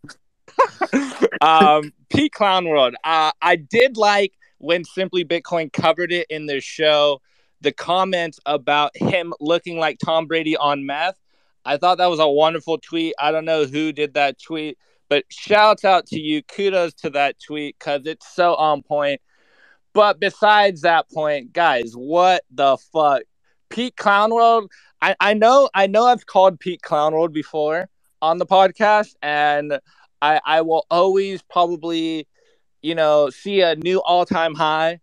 Um 1.40 1.92
Pete 2.08 2.32
Clown 2.32 2.68
World. 2.68 2.94
Uh, 3.04 3.32
I 3.42 3.56
did 3.56 3.96
like 3.96 4.32
when 4.58 4.84
Simply 4.84 5.24
Bitcoin 5.24 5.72
covered 5.72 6.12
it 6.12 6.26
in 6.30 6.46
their 6.46 6.60
show 6.60 7.20
the 7.60 7.72
comments 7.72 8.38
about 8.46 8.96
him 8.96 9.32
looking 9.40 9.78
like 9.78 9.98
Tom 9.98 10.26
Brady 10.26 10.56
on 10.56 10.86
meth. 10.86 11.18
I 11.64 11.76
thought 11.78 11.98
that 11.98 12.10
was 12.10 12.20
a 12.20 12.28
wonderful 12.28 12.78
tweet. 12.78 13.14
I 13.18 13.32
don't 13.32 13.44
know 13.44 13.64
who 13.64 13.92
did 13.92 14.14
that 14.14 14.40
tweet, 14.40 14.78
but 15.08 15.24
shouts 15.30 15.84
out 15.84 16.06
to 16.08 16.20
you. 16.20 16.42
Kudos 16.42 16.94
to 16.94 17.10
that 17.10 17.36
tweet 17.40 17.76
because 17.78 18.06
it's 18.06 18.32
so 18.34 18.54
on 18.54 18.82
point. 18.82 19.20
But 19.94 20.20
besides 20.20 20.82
that 20.82 21.10
point, 21.10 21.52
guys, 21.52 21.94
what 21.94 22.44
the 22.50 22.76
fuck? 22.92 23.22
Pete 23.70 23.96
Clown 23.96 24.32
World. 24.32 24.70
I, 25.00 25.16
I 25.18 25.34
know 25.34 25.68
I 25.74 25.86
know 25.86 26.04
I've 26.06 26.26
called 26.26 26.60
Pete 26.60 26.82
Clown 26.82 27.14
World 27.14 27.32
before 27.32 27.88
on 28.22 28.38
the 28.38 28.46
podcast, 28.46 29.14
and 29.22 29.78
I 30.22 30.40
I 30.44 30.60
will 30.60 30.86
always 30.90 31.42
probably, 31.42 32.28
you 32.82 32.94
know, 32.94 33.30
see 33.30 33.60
a 33.60 33.76
new 33.76 33.98
all 33.98 34.26
time 34.26 34.54
high. 34.54 35.00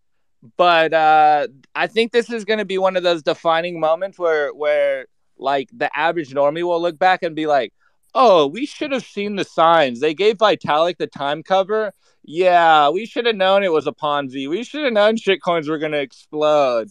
But 0.57 0.93
uh, 0.93 1.47
I 1.73 1.87
think 1.87 2.11
this 2.11 2.29
is 2.29 2.43
going 2.45 2.59
to 2.59 2.65
be 2.65 2.77
one 2.77 2.97
of 2.97 3.03
those 3.03 3.23
defining 3.23 3.79
moments 3.79 4.19
where 4.19 4.53
where 4.53 5.05
like 5.37 5.69
the 5.73 5.89
average 5.97 6.31
normie 6.31 6.63
will 6.63 6.81
look 6.81 6.99
back 6.99 7.23
and 7.23 7.35
be 7.35 7.47
like, 7.47 7.73
"Oh, 8.13 8.47
we 8.47 8.65
should 8.65 8.91
have 8.91 9.05
seen 9.05 9.35
the 9.37 9.45
signs. 9.45 9.99
They 9.99 10.13
gave 10.13 10.37
Vitalik 10.37 10.97
the 10.97 11.07
time 11.07 11.43
cover. 11.43 11.93
Yeah, 12.23 12.89
we 12.89 13.05
should 13.05 13.25
have 13.25 13.35
known 13.35 13.63
it 13.63 13.71
was 13.71 13.87
a 13.87 13.91
Ponzi. 13.91 14.49
We 14.49 14.63
should 14.63 14.83
have 14.83 14.93
known 14.93 15.15
shitcoins 15.15 15.69
were 15.69 15.77
going 15.79 15.93
to 15.93 16.01
explode." 16.01 16.89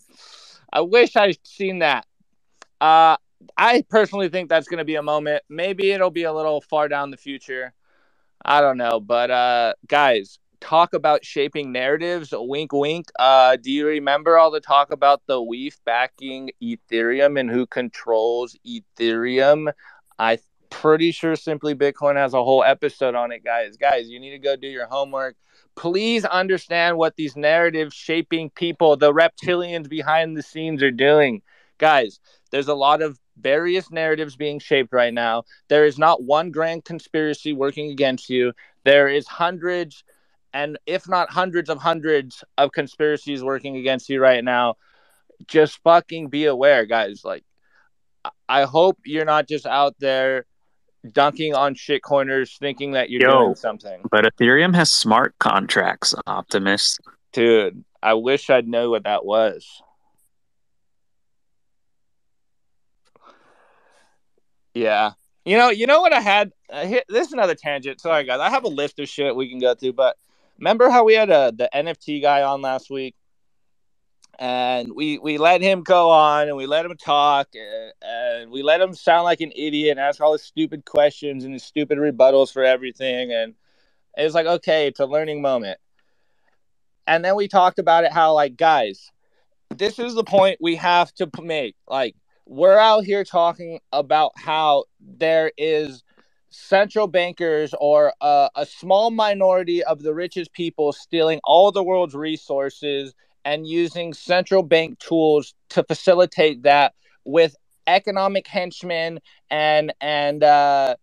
I 0.73 0.81
wish 0.81 1.17
I'd 1.17 1.37
seen 1.47 1.81
that. 1.81 2.07
Uh, 2.81 3.17
I 3.57 3.85
personally 3.91 4.29
think 4.31 4.49
that's 4.49 4.69
going 4.69 4.79
to 4.79 4.85
be 4.85 4.95
a 4.95 5.03
moment. 5.03 5.43
Maybe 5.49 5.91
it'll 5.91 6.11
be 6.11 6.23
a 6.23 6.33
little 6.33 6.61
far 6.63 6.89
down 6.89 7.11
the 7.11 7.17
future. 7.17 7.75
I 8.45 8.61
don't 8.61 8.79
know, 8.79 8.99
but 8.99 9.31
uh, 9.31 9.75
guys, 9.87 10.39
talk 10.63 10.95
about 10.95 11.25
shaping 11.25 11.73
narratives. 11.73 12.33
Wink, 12.33 12.73
wink. 12.73 13.11
Uh, 13.19 13.57
do 13.57 13.71
you 13.71 13.87
remember 13.87 14.39
all 14.39 14.51
the 14.51 14.61
talk 14.61 14.93
about 14.93 15.21
the 15.27 15.41
WEF 15.41 15.77
backing 15.85 16.51
Ethereum 16.63 17.39
and 17.39 17.51
who 17.51 17.67
controls 17.67 18.57
Ethereum? 18.67 19.73
I'm 20.19 20.39
pretty 20.71 21.11
sure 21.11 21.35
Simply 21.37 21.75
Bitcoin 21.75 22.17
has 22.17 22.33
a 22.33 22.43
whole 22.43 22.63
episode 22.63 23.15
on 23.15 23.33
it, 23.33 23.45
guys. 23.45 23.77
Guys, 23.77 24.09
you 24.09 24.21
need 24.21 24.31
to 24.31 24.39
go 24.39 24.57
do 24.57 24.69
your 24.69 24.87
homework. 24.87 25.37
Please 25.75 26.25
understand 26.25 26.97
what 26.97 27.17
these 27.17 27.37
narratives 27.37 27.95
shaping 27.95 28.51
people, 28.51 28.97
the 28.97 29.13
reptilians 29.13 29.89
behind 29.89 30.37
the 30.37 30.43
scenes, 30.43 30.83
are 30.83 30.91
doing. 30.91 31.43
Guys, 31.79 32.21
there's 32.51 32.69
a 32.69 32.75
lot 32.75 33.03
of 33.03 33.19
various 33.39 33.91
narratives 33.91 34.37
being 34.37 34.61
shaped 34.61 34.93
right 34.93 35.13
now. 35.13 35.43
There 35.69 35.87
is 35.87 35.99
not 35.99 36.23
one 36.23 36.51
grand 36.51 36.85
conspiracy 36.85 37.53
working 37.53 37.91
against 37.91 38.31
you. 38.31 38.53
There 38.85 39.09
is 39.09 39.27
hundreds 39.27 40.05
and 40.53 40.79
if 40.87 41.09
not 41.09 41.31
hundreds 41.31 41.71
of 41.71 41.79
hundreds 41.79 42.45
of 42.59 42.73
conspiracies 42.73 43.43
working 43.43 43.77
against 43.77 44.09
you 44.09 44.21
right 44.21 44.45
now. 44.45 44.75
Just 45.49 45.83
fucking 45.83 46.29
be 46.29 46.45
aware, 46.45 46.87
guys. 46.87 47.23
Like 47.25 47.45
I 48.49 48.63
hope 48.63 48.99
you're 49.05 49.25
not 49.25 49.49
just 49.49 49.67
out 49.67 49.95
there 49.99 50.47
dunking 51.11 51.55
on 51.55 51.75
shitcoiners 51.75 52.59
thinking 52.59 52.93
that 52.93 53.11
you're 53.11 53.23
Yo, 53.23 53.39
doing 53.39 53.55
something. 53.57 54.03
But 54.11 54.25
Ethereum 54.25 54.75
has 54.75 54.91
smart 54.93 55.35
contracts, 55.39 56.15
Optimist. 56.27 57.01
Dude, 57.33 57.85
I 58.03 58.15
wish 58.15 58.51
I'd 58.51 58.69
know 58.69 58.91
what 58.91 59.05
that 59.05 59.25
was. 59.25 59.83
Yeah. 64.75 65.13
You 65.45 65.57
know, 65.57 65.71
you 65.71 65.87
know 65.87 66.01
what 66.01 66.13
I 66.13 66.21
had? 66.21 66.53
Uh, 66.71 66.87
here, 66.87 67.03
this 67.09 67.27
is 67.27 67.33
another 67.33 67.55
tangent. 67.55 68.01
Sorry, 68.01 68.25
guys. 68.25 68.41
I 68.41 68.51
have 68.51 68.65
a 68.65 68.69
list 68.69 69.01
of 69.01 69.09
shit 69.09 69.35
we 69.35 69.49
can 69.49 69.59
go 69.59 69.75
through, 69.75 69.95
but 69.95 70.17
remember 70.59 70.91
how 70.91 71.05
we 71.05 71.15
had 71.15 71.31
a, 71.31 71.53
the 71.57 71.69
NFT 71.75 72.23
guy 72.23 72.43
on 72.43 72.63
last 72.63 72.91
week, 72.91 73.15
and 74.39 74.93
we 74.95 75.19
we 75.19 75.39
let 75.39 75.61
him 75.61 75.83
go 75.83 76.11
on 76.11 76.49
and 76.49 76.57
we 76.57 76.67
let 76.67 76.85
him 76.85 76.97
talk 76.97 77.49
and, 77.55 77.93
and 78.03 78.51
we 78.51 78.63
let 78.63 78.81
him 78.81 78.95
sound 78.95 79.25
like 79.25 79.41
an 79.41 79.53
idiot 79.55 79.93
and 79.93 80.01
ask 80.01 80.21
all 80.21 80.33
his 80.33 80.43
stupid 80.43 80.85
questions 80.85 81.45
and 81.45 81.53
his 81.53 81.63
stupid 81.63 81.99
rebuttals 81.99 82.53
for 82.53 82.65
everything, 82.65 83.33
and 83.33 83.55
it 84.17 84.25
was 84.25 84.35
like 84.35 84.47
okay, 84.47 84.87
it's 84.87 85.01
a 85.01 85.07
learning 85.07 85.43
moment. 85.43 85.79
And 87.07 87.25
then 87.25 87.35
we 87.35 87.49
talked 87.49 87.79
about 87.79 88.05
it 88.05 88.13
how 88.13 88.35
like 88.35 88.57
guys, 88.57 89.11
this 89.71 89.99
is 89.99 90.15
the 90.15 90.25
point 90.25 90.59
we 90.61 90.77
have 90.77 91.13
to 91.15 91.29
make. 91.43 91.77
Like 91.89 92.15
we're 92.47 92.79
out 92.79 93.05
here 93.05 93.25
talking 93.25 93.81
about 93.93 94.33
how 94.37 94.85
there 95.01 95.53
is 95.57 96.03
central 96.53 97.07
bankers 97.07 97.75
or 97.81 98.13
a, 98.21 98.51
a, 98.55 98.67
small 98.67 99.11
minority 99.11 99.83
of 99.83 100.03
the 100.03 100.15
richest 100.15 100.53
people 100.53 100.93
stealing 100.93 101.41
all 101.45 101.73
the 101.73 101.83
world's 101.83 102.15
resources 102.15 103.15
and 103.45 103.67
using 103.67 104.13
central 104.13 104.63
bank 104.63 104.99
tools 104.99 105.55
to 105.71 105.83
facilitate 105.85 106.63
that 106.63 106.95
with 107.25 107.57
economic 107.87 108.47
henchmen 108.47 109.19
and 109.51 109.93
and 110.01 110.45
uh, 110.45 110.95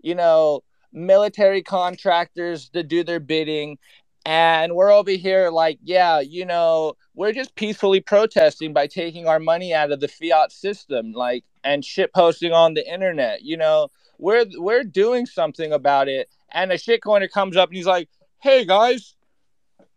you 0.00 0.14
know 0.14 0.62
military 0.92 1.62
contractors 1.62 2.68
to 2.70 2.82
do 2.82 3.04
their 3.04 3.20
bidding. 3.20 3.78
And 4.26 4.74
we're 4.74 4.90
over 4.92 5.10
here 5.10 5.50
like 5.50 5.78
yeah 5.84 6.20
you 6.20 6.46
know 6.46 6.94
we're 7.14 7.32
just 7.32 7.54
peacefully 7.56 8.00
protesting 8.00 8.72
by 8.72 8.86
taking 8.86 9.28
our 9.28 9.38
money 9.38 9.74
out 9.74 9.92
of 9.92 10.00
the 10.00 10.08
fiat 10.08 10.50
system 10.50 11.12
like 11.12 11.44
and 11.62 11.84
shit 11.84 12.12
posting 12.14 12.52
on 12.52 12.72
the 12.72 12.90
internet 12.90 13.42
you 13.42 13.58
know 13.58 13.90
we're 14.18 14.46
we're 14.56 14.84
doing 14.84 15.26
something 15.26 15.72
about 15.72 16.08
it 16.08 16.28
and 16.52 16.72
a 16.72 16.76
shitcoiner 16.76 17.30
comes 17.30 17.56
up 17.56 17.68
and 17.68 17.76
he's 17.76 17.86
like 17.86 18.08
hey 18.40 18.64
guys 18.64 19.14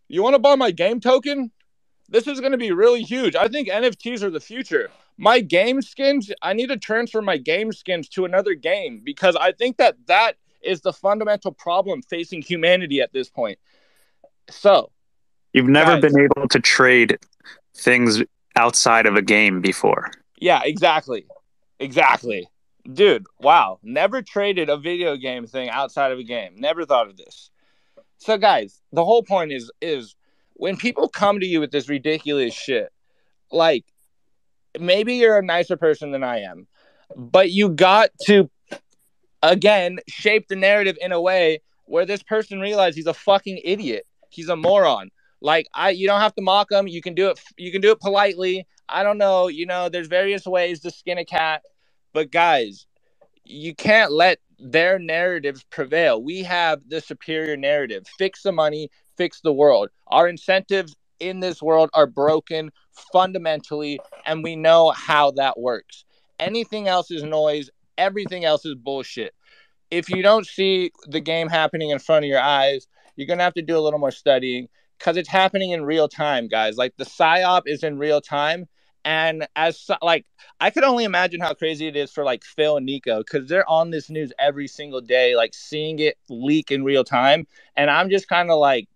you 0.08 0.24
want 0.24 0.34
to 0.36 0.40
buy 0.40 0.56
my 0.56 0.72
game 0.72 1.00
token 1.00 1.52
this 2.10 2.28
is 2.28 2.40
going 2.40 2.52
to 2.52 2.58
be 2.58 2.72
really 2.72 3.04
huge 3.04 3.36
i 3.36 3.48
think 3.48 3.68
nfts 3.70 4.22
are 4.22 4.30
the 4.30 4.40
future 4.40 4.90
my 5.18 5.40
game 5.40 5.82
skins 5.82 6.32
i 6.42 6.54
need 6.54 6.68
to 6.68 6.78
transfer 6.78 7.22
my 7.22 7.38
game 7.38 7.72
skins 7.72 8.08
to 8.10 8.26
another 8.26 8.54
game 8.54 9.02
because 9.04 9.36
i 9.36 9.52
think 9.52 9.78
that 9.78 9.96
that 10.08 10.34
is 10.62 10.82
the 10.82 10.94
fundamental 10.94 11.52
problem 11.52 12.02
facing 12.02 12.42
humanity 12.42 13.02
at 13.02 13.14
this 13.14 13.30
point 13.30 13.60
so, 14.50 14.92
You've 15.54 15.68
never 15.68 16.00
Guys. 16.00 16.14
been 16.14 16.20
able 16.20 16.48
to 16.50 16.60
trade 16.60 17.18
things 17.76 18.22
outside 18.56 19.06
of 19.06 19.16
a 19.16 19.22
game 19.22 19.62
before. 19.62 20.12
yeah, 20.40 20.62
exactly. 20.64 21.26
Exactly. 21.80 22.48
Dude, 22.92 23.26
wow. 23.40 23.80
Never 23.84 24.22
traded 24.22 24.70
a 24.70 24.78
video 24.78 25.18
game 25.18 25.46
thing 25.46 25.70
outside 25.70 26.12
of 26.12 26.20
a 26.20 26.24
game. 26.24 26.54
Never 26.56 26.86
thought 26.86 27.08
of 27.08 27.18
this. 27.18 27.50
So 28.18 28.38
guys, 28.38 28.82
the 28.92 29.06
whole 29.06 29.24
point 29.24 29.52
is 29.52 29.72
is 29.82 30.16
when 30.54 30.78
people 30.78 31.08
come 31.08 31.40
to 31.40 31.46
you 31.46 31.60
with 31.60 31.72
this 31.72 31.90
ridiculous 31.90 32.54
shit, 32.54 32.92
like 33.52 33.86
maybe 34.80 35.16
you're 35.16 35.38
a 35.38 35.44
nicer 35.44 35.78
person 35.78 36.12
than 36.12 36.24
I 36.24 36.40
am, 36.42 36.68
but 37.16 37.52
you 37.52 37.70
got 37.70 38.10
to 38.26 38.50
again 39.44 40.00
shape 40.08 40.48
the 40.48 40.56
narrative 40.56 40.98
in 41.00 41.12
a 41.12 41.22
way 41.22 41.62
where 41.86 42.06
this 42.06 42.24
person 42.24 42.60
realizes 42.60 42.96
he's 42.96 43.08
a 43.08 43.14
fucking 43.14 43.62
idiot. 43.64 44.06
He's 44.30 44.50
a 44.50 44.56
moron. 44.56 45.12
Like 45.42 45.68
I 45.74 45.92
you 45.92 46.08
don't 46.08 46.22
have 46.22 46.36
to 46.36 46.42
mock 46.42 46.72
him. 46.72 46.88
You 46.88 47.02
can 47.02 47.14
do 47.14 47.30
it 47.30 47.40
you 47.58 47.72
can 47.72 47.82
do 47.82 47.92
it 47.92 48.00
politely. 48.00 48.66
I 48.90 49.04
don't 49.04 49.18
know, 49.18 49.50
you 49.50 49.66
know, 49.66 49.90
there's 49.90 50.08
various 50.08 50.46
ways 50.46 50.80
to 50.80 50.92
skin 50.92 51.18
a 51.18 51.26
cat, 51.26 51.62
but 52.14 52.32
guys, 52.32 52.88
you 53.46 53.76
can't 53.76 54.12
let 54.12 54.40
their 54.60 55.00
narratives 55.00 55.64
prevail. 55.70 56.22
We 56.22 56.44
have 56.44 56.82
the 56.88 57.02
superior 57.02 57.58
narrative. 57.58 58.06
Fix 58.18 58.44
the 58.44 58.52
money, 58.52 58.90
fix 59.18 59.42
the 59.42 59.54
world. 59.54 59.90
Our 60.08 60.28
incentives 60.28 60.96
in 61.20 61.40
this 61.40 61.62
world 61.62 61.90
are 61.94 62.08
broken 62.08 62.72
fundamentally, 63.12 64.00
and 64.26 64.44
we 64.44 64.56
know 64.56 64.92
how 64.92 65.32
that 65.32 65.60
works. 65.60 66.06
Anything 66.40 66.88
else 66.88 67.12
is 67.12 67.24
noise, 67.24 67.70
everything 67.98 68.46
else 68.46 68.66
is 68.66 68.76
bullshit. 68.76 69.34
If 69.90 70.10
you 70.10 70.22
don't 70.22 70.46
see 70.46 70.92
the 71.08 71.20
game 71.22 71.48
happening 71.50 71.92
in 71.92 72.00
front 72.00 72.26
of 72.26 72.30
your 72.30 72.42
eyes, 72.42 72.88
you're 73.16 73.28
going 73.28 73.40
to 73.40 73.44
have 73.44 73.54
to 73.56 73.62
do 73.62 73.78
a 73.78 73.82
little 73.82 74.00
more 74.00 74.12
studying 74.12 74.68
because 75.00 75.18
it's 75.18 75.30
happening 75.30 75.72
in 75.72 75.86
real 75.86 76.08
time, 76.08 76.48
guys. 76.48 76.78
Like 76.78 76.96
the 76.98 77.06
psyop 77.06 77.64
is 77.66 77.84
in 77.84 77.98
real 77.98 78.22
time. 78.22 78.68
And 79.06 79.48
as 79.56 79.90
like 80.02 80.26
I 80.60 80.70
could 80.70 80.84
only 80.84 81.06
imagine 81.06 81.40
how 81.40 81.54
crazy 81.54 81.88
it 81.88 81.96
is 81.96 82.12
for 82.12 82.24
like 82.24 82.44
Phil 82.44 82.78
and 82.78 82.86
Nico 82.86 83.20
because 83.20 83.48
they're 83.48 83.70
on 83.70 83.90
this 83.90 84.10
news 84.10 84.34
every 84.40 84.68
single 84.68 85.02
day, 85.02 85.36
like 85.36 85.54
seeing 85.54 86.00
it 86.00 86.18
leak 86.30 86.72
in 86.72 86.84
real 86.84 87.04
time. 87.04 87.48
And 87.76 87.90
I'm 87.90 88.10
just 88.10 88.28
kind 88.28 88.52
of 88.52 88.60
like 88.60 88.88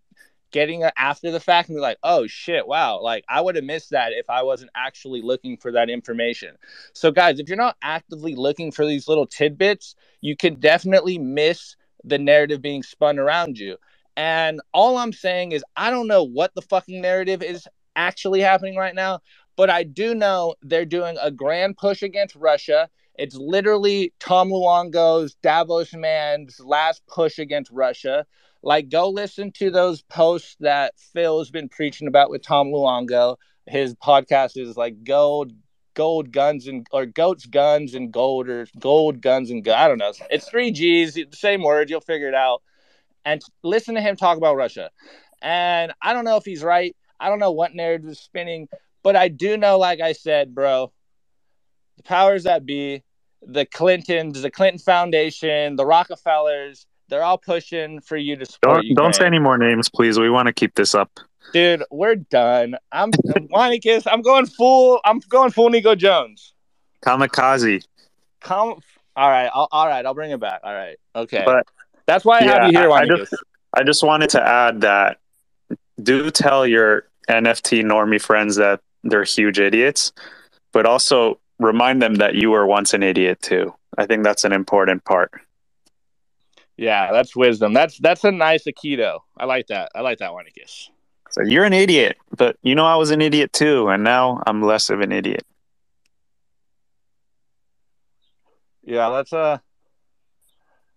getting 0.52 0.82
it 0.82 0.94
after 0.98 1.32
the 1.32 1.40
fact 1.40 1.70
and 1.70 1.78
be 1.78 1.82
like, 1.82 1.98
oh 2.04 2.28
shit, 2.28 2.68
wow, 2.68 3.00
like 3.02 3.24
I 3.30 3.42
would 3.42 3.56
have 3.56 3.64
missed 3.64 3.92
that 3.92 4.12
if 4.14 4.30
I 4.30 4.44
wasn't 4.44 4.72
actually 4.76 5.22
looking 5.22 5.58
for 5.58 5.72
that 5.72 5.90
information. 5.90 6.56
So, 6.94 7.12
guys, 7.12 7.40
if 7.40 7.48
you're 7.48 7.58
not 7.58 7.78
actively 7.82 8.36
looking 8.36 8.72
for 8.72 8.86
these 8.86 9.08
little 9.08 9.26
tidbits, 9.26 9.96
you 10.20 10.36
can 10.36 10.56
definitely 10.56 11.18
miss 11.18 11.76
the 12.04 12.18
narrative 12.18 12.62
being 12.62 12.84
spun 12.84 13.18
around 13.18 13.58
you. 13.58 13.78
And 14.18 14.62
all 14.74 14.98
I'm 14.98 15.14
saying 15.14 15.54
is, 15.54 15.64
I 15.76 15.90
don't 15.90 16.08
know 16.08 16.24
what 16.24 16.54
the 16.54 16.62
fucking 16.62 17.02
narrative 17.02 17.42
is 17.42 17.68
actually 17.96 18.42
happening 18.42 18.76
right 18.76 18.96
now, 18.96 19.20
but 19.62 19.70
I 19.70 19.84
do 19.84 20.16
know 20.16 20.56
they're 20.64 20.86
doing 20.86 21.18
a 21.22 21.30
grand 21.30 21.78
push 21.78 22.02
against 22.02 22.36
Russia. 22.36 22.90
It's 23.14 23.36
literally 23.36 24.12
Tom 24.20 24.50
Luongo's 24.50 25.36
Davos 25.44 25.94
man's 25.94 26.60
last 26.60 27.04
push 27.06 27.38
against 27.38 27.70
Russia. 27.70 28.26
Like, 28.64 28.90
go 28.90 29.08
listen 29.08 29.52
to 29.58 29.70
those 29.70 30.02
posts 30.02 30.56
that 30.62 30.96
Phil's 31.14 31.52
been 31.52 31.70
preaching 31.70 32.08
about 32.08 32.32
with 32.32 32.42
Tom 32.42 32.70
Luongo. 32.70 33.38
his 33.68 33.94
podcast 33.94 34.60
is 34.60 34.78
like 34.78 35.04
gold, 35.04 35.52
gold 35.94 36.32
guns 36.32 36.66
and 36.66 36.88
or 36.92 37.06
goats 37.06 37.46
guns 37.46 37.94
and 37.94 38.12
gold 38.12 38.50
or 38.50 38.66
gold 38.80 39.22
guns 39.22 39.52
and 39.52 39.64
gu- 39.64 39.74
I 39.74 39.88
don't 39.88 40.00
know. 40.00 40.12
It's 40.32 40.50
three 40.50 40.72
G's, 40.72 41.20
same 41.34 41.62
word. 41.62 41.92
You'll 41.92 42.02
figure 42.02 42.30
it 42.30 42.34
out. 42.34 42.64
And 43.26 43.44
listen 43.62 43.94
to 43.94 44.02
him 44.02 44.16
talk 44.16 44.40
about 44.40 44.56
Russia. 44.56 44.90
And 45.40 45.94
I 46.02 46.14
don't 46.14 46.26
know 46.26 46.38
if 46.38 46.46
he's 46.46 46.64
right. 46.64 46.96
I 47.20 47.30
don't 47.30 47.38
know 47.38 47.52
what 47.52 47.76
narrative 47.76 48.10
is 48.10 48.20
spinning, 48.20 48.68
but 49.04 49.16
I 49.16 49.28
do 49.28 49.58
know, 49.58 49.78
like 49.78 50.00
I 50.02 50.14
said, 50.14 50.54
bro, 50.54 50.92
the 51.98 52.04
powers 52.04 52.44
that 52.44 52.66
be, 52.66 53.04
the 53.42 53.66
Clintons, 53.66 54.42
the 54.42 54.52
Clinton 54.52 54.80
Foundation, 54.80 55.76
the 55.76 55.86
Rockefellers, 55.86 56.86
they're 57.10 57.24
all 57.24 57.38
pushing 57.38 58.00
for 58.00 58.16
you 58.16 58.36
to 58.38 58.46
support. 58.46 58.84
Don't 58.84 58.96
don't 58.96 59.16
say 59.16 59.26
any 59.26 59.40
more 59.40 59.58
names, 59.58 59.90
please. 59.90 60.18
We 60.18 60.30
want 60.30 60.48
to 60.48 60.54
keep 60.54 60.76
this 60.76 60.96
up. 60.96 61.12
Dude, 61.54 61.84
we're 61.92 62.16
done. 62.16 62.76
I'm 62.92 63.12
Weinicus. 63.12 64.08
I'm 64.10 64.22
going 64.22 64.46
full. 64.46 65.02
I'm 65.04 65.20
going 65.20 65.52
full 65.52 65.70
Nico 65.70 65.96
Jones. 65.96 66.54
Kamikaze. 67.04 67.84
Come. 68.40 68.80
All 69.16 69.30
right. 69.30 69.50
I'll, 69.54 69.68
all 69.72 69.88
right. 69.88 70.06
I'll 70.06 70.14
bring 70.14 70.32
it 70.32 70.40
back. 70.40 70.62
All 70.64 70.74
right. 70.74 70.98
Okay. 71.16 71.44
But 71.46 71.68
That's 72.06 72.24
why 72.24 72.40
I 72.40 72.44
yeah, 72.44 72.54
have 72.64 72.72
you 72.72 72.80
here, 72.80 72.92
I- 72.92 73.02
I 73.02 73.06
Weinicus. 73.06 73.34
I 73.74 73.84
just 73.84 74.04
wanted 74.04 74.30
to 74.32 74.42
add 74.46 74.82
that 74.82 75.18
do 76.02 76.30
tell 76.32 76.68
your 76.68 77.08
NFT 77.30 77.84
normie 77.84 78.22
friends 78.22 78.56
that 78.58 78.82
they're 79.04 79.24
huge 79.24 79.60
idiots, 79.60 80.12
but 80.72 80.86
also 80.86 81.40
remind 81.60 82.02
them 82.02 82.16
that 82.16 82.36
you 82.36 82.52
were 82.52 82.66
once 82.66 82.94
an 82.94 83.04
idiot 83.04 83.42
too. 83.42 83.74
I 83.98 84.06
think 84.06 84.24
that's 84.24 84.44
an 84.44 84.54
important 84.54 85.04
part. 85.06 85.32
Yeah, 86.78 87.12
that's 87.12 87.36
wisdom. 87.36 87.74
That's 87.74 87.98
that's 88.00 88.24
a 88.24 88.32
nice 88.32 88.64
Aikido. 88.66 89.20
I 89.38 89.46
like 89.46 89.68
that. 89.68 89.92
I 89.94 90.02
like 90.02 90.20
that, 90.20 90.32
Weinicus. 90.32 90.90
So 91.30 91.44
you're 91.44 91.66
an 91.66 91.74
idiot, 91.74 92.18
but 92.36 92.58
you 92.64 92.76
know 92.76 92.86
I 92.86 92.96
was 92.96 93.12
an 93.12 93.22
idiot 93.22 93.54
too, 93.54 93.88
and 93.88 94.04
now 94.04 94.42
I'm 94.48 94.62
less 94.62 94.90
of 94.90 95.02
an 95.02 95.12
idiot. 95.12 95.46
Yeah, 98.84 99.10
that's 99.10 99.32
uh 99.32 99.60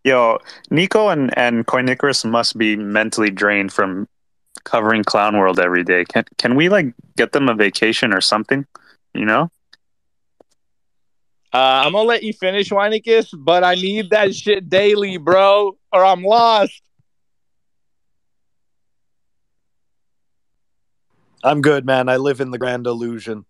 Yo, 0.05 0.39
Nico 0.71 1.09
and 1.09 1.37
and 1.37 1.67
Koinicarus 1.67 2.25
must 2.25 2.59
be 2.59 2.77
mentally 2.77 3.31
drained 3.31 3.73
from 3.73 4.07
covering 4.65 5.05
Clown 5.05 5.39
World 5.39 5.61
every 5.61 5.85
day. 5.85 6.05
Can 6.05 6.25
can 6.39 6.55
we 6.55 6.69
like 6.69 6.95
get 7.17 7.33
them 7.33 7.49
a 7.49 7.55
vacation 7.55 8.13
or 8.13 8.21
something? 8.21 8.67
You 9.15 9.25
know? 9.25 9.51
Uh, 11.53 11.83
I'm 11.87 11.93
gonna 11.93 12.09
let 12.09 12.25
you 12.25 12.33
finish, 12.33 12.71
Weinicus, 12.71 13.29
but 13.33 13.63
I 13.63 13.77
need 13.77 14.11
that 14.11 14.35
shit 14.35 14.69
daily, 14.69 15.19
bro, 15.19 15.77
or 15.93 16.05
I'm 16.05 16.25
lost. 16.25 16.83
I'm 21.45 21.61
good, 21.61 21.85
man. 21.85 22.09
I 22.09 22.17
live 22.17 22.41
in 22.41 22.51
the 22.51 22.59
grand 22.59 22.87
illusion. 22.87 23.45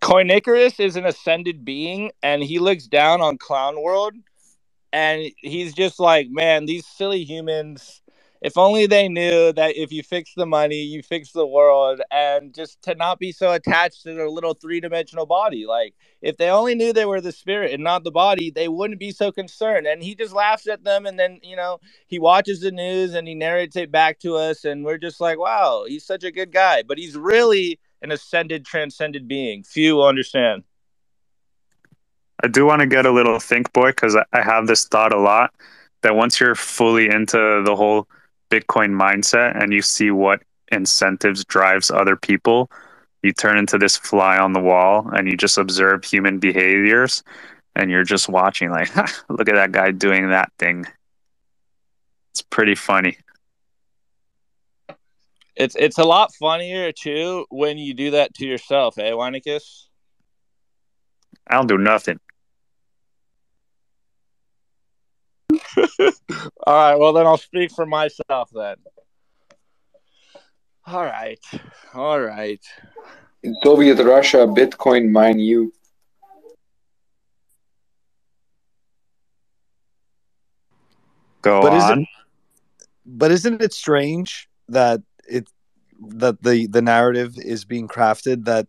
Koinicarus 0.00 0.78
is 0.78 0.96
an 0.96 1.04
ascended 1.04 1.64
being, 1.64 2.12
and 2.22 2.42
he 2.42 2.58
looks 2.58 2.86
down 2.86 3.20
on 3.20 3.36
Clown 3.36 3.82
World, 3.82 4.14
and 4.92 5.30
he's 5.38 5.74
just 5.74 5.98
like, 5.98 6.28
man, 6.30 6.64
these 6.64 6.86
silly 6.86 7.24
humans. 7.24 8.02
If 8.46 8.56
only 8.56 8.86
they 8.86 9.08
knew 9.08 9.52
that 9.54 9.76
if 9.76 9.90
you 9.90 10.04
fix 10.04 10.32
the 10.36 10.46
money, 10.46 10.76
you 10.76 11.02
fix 11.02 11.32
the 11.32 11.44
world, 11.44 12.00
and 12.12 12.54
just 12.54 12.80
to 12.82 12.94
not 12.94 13.18
be 13.18 13.32
so 13.32 13.50
attached 13.50 14.04
to 14.04 14.14
their 14.14 14.30
little 14.30 14.54
three 14.54 14.78
dimensional 14.78 15.26
body. 15.26 15.66
Like, 15.66 15.94
if 16.22 16.36
they 16.36 16.48
only 16.48 16.76
knew 16.76 16.92
they 16.92 17.06
were 17.06 17.20
the 17.20 17.32
spirit 17.32 17.72
and 17.72 17.82
not 17.82 18.04
the 18.04 18.12
body, 18.12 18.52
they 18.52 18.68
wouldn't 18.68 19.00
be 19.00 19.10
so 19.10 19.32
concerned. 19.32 19.88
And 19.88 20.00
he 20.00 20.14
just 20.14 20.32
laughs 20.32 20.68
at 20.68 20.84
them, 20.84 21.06
and 21.06 21.18
then, 21.18 21.40
you 21.42 21.56
know, 21.56 21.80
he 22.06 22.20
watches 22.20 22.60
the 22.60 22.70
news 22.70 23.14
and 23.14 23.26
he 23.26 23.34
narrates 23.34 23.74
it 23.74 23.90
back 23.90 24.20
to 24.20 24.36
us, 24.36 24.64
and 24.64 24.84
we're 24.84 24.96
just 24.96 25.20
like, 25.20 25.40
wow, 25.40 25.84
he's 25.84 26.06
such 26.06 26.22
a 26.22 26.30
good 26.30 26.52
guy. 26.52 26.84
But 26.86 26.98
he's 26.98 27.16
really 27.16 27.80
an 28.00 28.12
ascended, 28.12 28.64
transcended 28.64 29.26
being. 29.26 29.64
Few 29.64 30.04
understand. 30.04 30.62
I 32.44 32.46
do 32.46 32.64
want 32.64 32.78
to 32.78 32.86
get 32.86 33.06
a 33.06 33.10
little 33.10 33.40
think 33.40 33.72
boy 33.72 33.88
because 33.88 34.14
I 34.14 34.40
have 34.40 34.68
this 34.68 34.84
thought 34.84 35.12
a 35.12 35.18
lot 35.18 35.52
that 36.02 36.14
once 36.14 36.38
you're 36.38 36.54
fully 36.54 37.08
into 37.08 37.64
the 37.66 37.74
whole 37.74 38.06
Bitcoin 38.50 38.90
mindset 38.90 39.60
and 39.60 39.72
you 39.72 39.82
see 39.82 40.10
what 40.10 40.42
incentives 40.72 41.44
drives 41.44 41.90
other 41.90 42.16
people, 42.16 42.70
you 43.22 43.32
turn 43.32 43.58
into 43.58 43.78
this 43.78 43.96
fly 43.96 44.38
on 44.38 44.52
the 44.52 44.60
wall 44.60 45.08
and 45.12 45.28
you 45.28 45.36
just 45.36 45.58
observe 45.58 46.04
human 46.04 46.38
behaviors 46.38 47.22
and 47.74 47.90
you're 47.90 48.04
just 48.04 48.28
watching 48.28 48.70
like 48.70 48.94
look 49.28 49.48
at 49.48 49.54
that 49.54 49.72
guy 49.72 49.90
doing 49.90 50.30
that 50.30 50.50
thing. 50.58 50.86
It's 52.32 52.42
pretty 52.42 52.74
funny. 52.74 53.18
It's 55.54 55.74
it's 55.76 55.98
a 55.98 56.04
lot 56.04 56.34
funnier 56.34 56.92
too 56.92 57.46
when 57.48 57.78
you 57.78 57.94
do 57.94 58.10
that 58.12 58.34
to 58.34 58.46
yourself, 58.46 58.98
eh, 58.98 59.10
Weinicus? 59.12 59.86
I 61.46 61.54
don't 61.54 61.66
do 61.66 61.78
nothing. 61.78 62.20
All 66.66 66.74
right, 66.74 66.96
well 66.96 67.12
then 67.12 67.26
I'll 67.26 67.36
speak 67.36 67.70
for 67.70 67.86
myself 67.86 68.50
then. 68.54 68.76
All 70.86 71.04
right, 71.04 71.40
all 71.94 72.20
right. 72.20 72.64
In 73.42 73.56
Soviet 73.64 73.98
Russia, 74.04 74.46
Bitcoin 74.46 75.10
mine 75.10 75.40
you. 75.40 75.72
Go 81.42 81.60
But 81.62 81.74
is 81.74 81.84
it- 81.90 81.92
on. 81.92 82.06
But 83.04 83.30
isn't 83.30 83.62
it 83.62 83.72
strange 83.72 84.48
that 84.68 85.00
it 85.28 85.48
that 86.08 86.42
the 86.42 86.66
the 86.66 86.82
narrative 86.82 87.34
is 87.38 87.64
being 87.64 87.88
crafted 87.88 88.44
that 88.44 88.66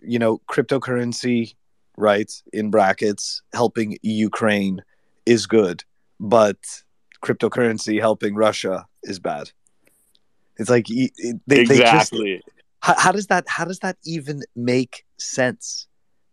you 0.00 0.18
know 0.18 0.40
cryptocurrency, 0.50 1.54
right, 1.96 2.30
in 2.52 2.70
brackets, 2.70 3.42
helping 3.54 3.98
Ukraine 4.02 4.82
is 5.26 5.46
good, 5.46 5.84
but 6.20 6.58
cryptocurrency 7.22 8.00
helping 8.00 8.34
Russia 8.34 8.86
is 9.02 9.18
bad. 9.18 9.50
It's 10.58 10.70
like 10.70 10.86
they, 10.86 11.10
they 11.46 11.64
just 11.64 11.80
exactly. 11.80 12.42
how, 12.80 12.98
how 12.98 13.12
does 13.12 13.26
that 13.26 13.44
how 13.48 13.64
does 13.64 13.80
that 13.80 13.96
even 14.04 14.42
make 14.54 15.04
sense? 15.18 15.86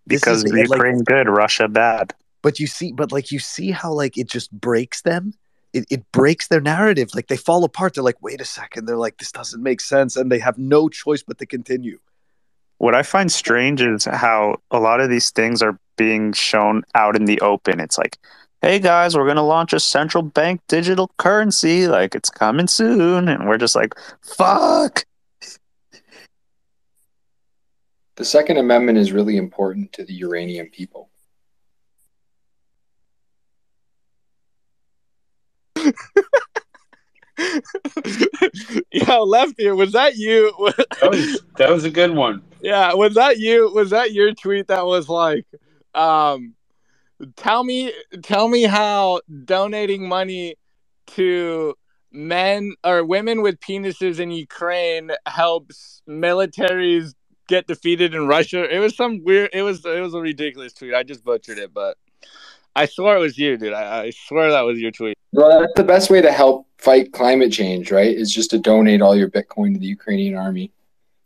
This 0.06 0.22
because 0.22 0.44
is 0.44 0.52
the- 0.52 0.58
like- 0.58 0.70
Ukraine 0.70 1.04
good, 1.04 1.28
Russia 1.28 1.68
bad. 1.68 2.14
but 2.42 2.60
you 2.60 2.68
see 2.68 2.92
but 2.94 3.12
like 3.12 3.32
you 3.32 3.40
see 3.40 3.72
how 3.72 3.92
like 3.92 4.18
it 4.18 4.28
just 4.30 4.52
breaks 4.52 5.02
them 5.02 5.34
it, 5.74 5.86
it 5.90 6.04
breaks 6.12 6.48
their 6.50 6.62
narrative 6.62 7.10
like 7.16 7.28
they 7.28 7.38
fall 7.38 7.64
apart 7.64 7.94
they're 7.94 8.04
like 8.04 8.22
wait 8.22 8.40
a 8.42 8.46
second 8.46 8.86
they're 8.86 8.98
like 9.08 9.18
this 9.18 9.32
doesn't 9.32 9.64
make 9.64 9.82
sense 9.82 10.16
and 10.18 10.32
they 10.32 10.40
have 10.40 10.58
no 10.58 10.88
choice 10.90 11.24
but 11.24 11.38
to 11.40 11.46
continue 11.46 12.00
What 12.80 12.96
I 12.96 13.04
find 13.04 13.32
strange 13.32 13.82
is 13.82 14.04
how 14.06 14.58
a 14.72 14.80
lot 14.88 15.00
of 15.00 15.10
these 15.10 15.32
things 15.32 15.62
are 15.62 15.80
being 15.96 16.34
shown 16.34 16.84
out 16.96 17.16
in 17.16 17.26
the 17.26 17.40
open. 17.42 17.80
It's 17.80 17.98
like, 17.98 18.18
hey 18.64 18.80
guys, 18.80 19.16
we're 19.16 19.28
gonna 19.28 19.45
launch 19.45 19.74
a 19.74 19.80
central 19.80 20.24
bank 20.24 20.61
digital 20.70 21.11
currency, 21.18 21.86
like 21.86 22.16
it's 22.16 22.30
coming 22.30 22.68
soon, 22.68 23.28
and 23.28 23.45
we're 23.45 23.57
just 23.57 23.76
like, 23.76 23.93
fuck. 24.22 25.03
The 28.16 28.24
Second 28.24 28.57
Amendment 28.57 28.97
is 28.97 29.11
really 29.11 29.36
important 29.36 29.91
to 29.93 30.05
the 30.05 30.14
uranium 30.14 30.68
people. 30.68 31.09
Yo, 38.93 39.24
Lefty, 39.24 39.72
was 39.72 39.91
that 39.91 40.16
you? 40.16 40.53
That 41.01 41.09
was 41.09 41.41
that 41.57 41.70
was 41.70 41.84
a 41.84 41.89
good 41.89 42.16
one. 42.16 42.41
yeah, 42.61 42.93
was 42.93 43.16
that 43.16 43.39
you? 43.39 43.70
Was 43.74 43.89
that 43.89 44.14
your 44.14 44.34
tweet 44.34 44.68
that 44.68 44.86
was 44.86 45.09
like, 45.09 45.45
um, 45.95 46.53
tell 47.36 47.64
me, 47.64 47.94
tell 48.22 48.48
me 48.48 48.64
how 48.64 49.22
donating 49.46 50.08
money 50.08 50.56
to 51.08 51.76
men 52.12 52.76
or 52.84 53.04
women 53.04 53.42
with 53.42 53.60
penises 53.60 54.20
in 54.20 54.32
Ukraine 54.32 55.12
helps 55.26 56.02
militaries 56.08 57.14
get 57.48 57.68
defeated 57.68 58.14
in 58.14 58.28
Russia. 58.28 58.64
It 58.74 58.80
was 58.80 58.96
some 58.96 59.24
weird. 59.24 59.50
It 59.54 59.64
was 59.64 59.86
it 59.86 60.00
was 60.00 60.14
a 60.14 60.22
ridiculous 60.22 60.74
tweet. 60.74 60.94
I 60.94 61.04
just 61.04 61.24
butchered 61.24 61.58
it, 61.58 61.74
but 61.74 61.98
I 62.76 62.86
swear 62.86 63.18
it 63.18 63.20
was 63.20 63.38
you, 63.38 63.58
dude. 63.58 63.74
I, 63.74 64.06
I 64.06 64.10
swear 64.12 64.52
that 64.52 64.62
was 64.62 64.80
your 64.80 64.92
tweet. 64.92 65.18
Well, 65.32 65.62
that's 65.62 65.74
the 65.76 65.84
best 65.84 66.10
way 66.10 66.22
to 66.22 66.32
help 66.32 66.68
fight 66.78 67.12
climate 67.12 67.52
change, 67.52 67.92
right? 67.92 68.16
Is 68.16 68.34
just 68.34 68.52
to 68.52 68.60
donate 68.60 69.02
all 69.02 69.16
your 69.16 69.30
Bitcoin 69.30 69.74
to 69.74 69.80
the 69.80 69.88
Ukrainian 69.88 70.36
army. 70.36 70.72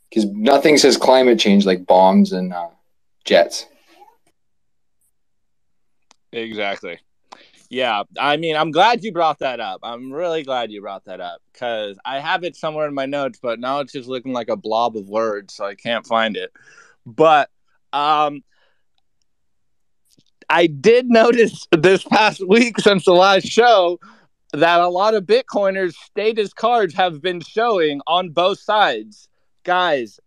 Because 0.10 0.26
nothing 0.26 0.78
says 0.78 0.96
climate 0.96 1.38
change 1.38 1.66
like 1.66 1.86
bombs 1.86 2.32
and 2.32 2.54
uh, 2.54 2.70
jets. 3.26 3.66
Exactly. 6.32 7.00
Yeah, 7.70 8.04
I 8.18 8.38
mean, 8.38 8.56
I'm 8.56 8.72
glad 8.72 9.04
you 9.04 9.12
brought 9.12 9.40
that 9.40 9.60
up. 9.60 9.82
I'm 9.84 10.12
really 10.12 10.44
glad 10.44 10.72
you 10.72 10.82
brought 10.82 11.06
that 11.06 11.20
up 11.20 11.42
because 11.52 11.98
I 12.06 12.20
have 12.20 12.44
it 12.46 12.56
somewhere 12.56 12.88
in 12.88 12.94
my 12.94 13.06
notes, 13.06 13.40
but 13.42 13.60
now 13.60 13.82
it's 13.82 13.92
just 13.92 14.08
looking 14.08 14.32
like 14.32 14.48
a 14.48 14.56
blob 14.56 14.96
of 14.96 15.10
words, 15.10 15.54
so 15.54 15.66
I 15.66 15.76
can't 15.76 16.08
find 16.08 16.38
it. 16.38 16.52
But 17.06 17.50
um, 17.92 18.44
I 20.50 20.68
did 20.68 21.08
notice 21.10 21.68
this 21.72 22.04
past 22.04 22.42
week 22.48 22.80
since 22.80 23.04
the 23.04 23.14
last 23.14 23.48
show 23.48 24.00
that 24.54 24.80
a 24.80 24.88
lot 24.88 25.14
of 25.14 25.26
Bitcoiners' 25.26 25.96
status 25.96 26.54
cards 26.54 26.94
have 26.94 27.22
been 27.22 27.42
showing 27.42 28.00
on 28.08 28.30
both 28.30 28.60
sides 28.60 29.28
guys, 29.68 30.20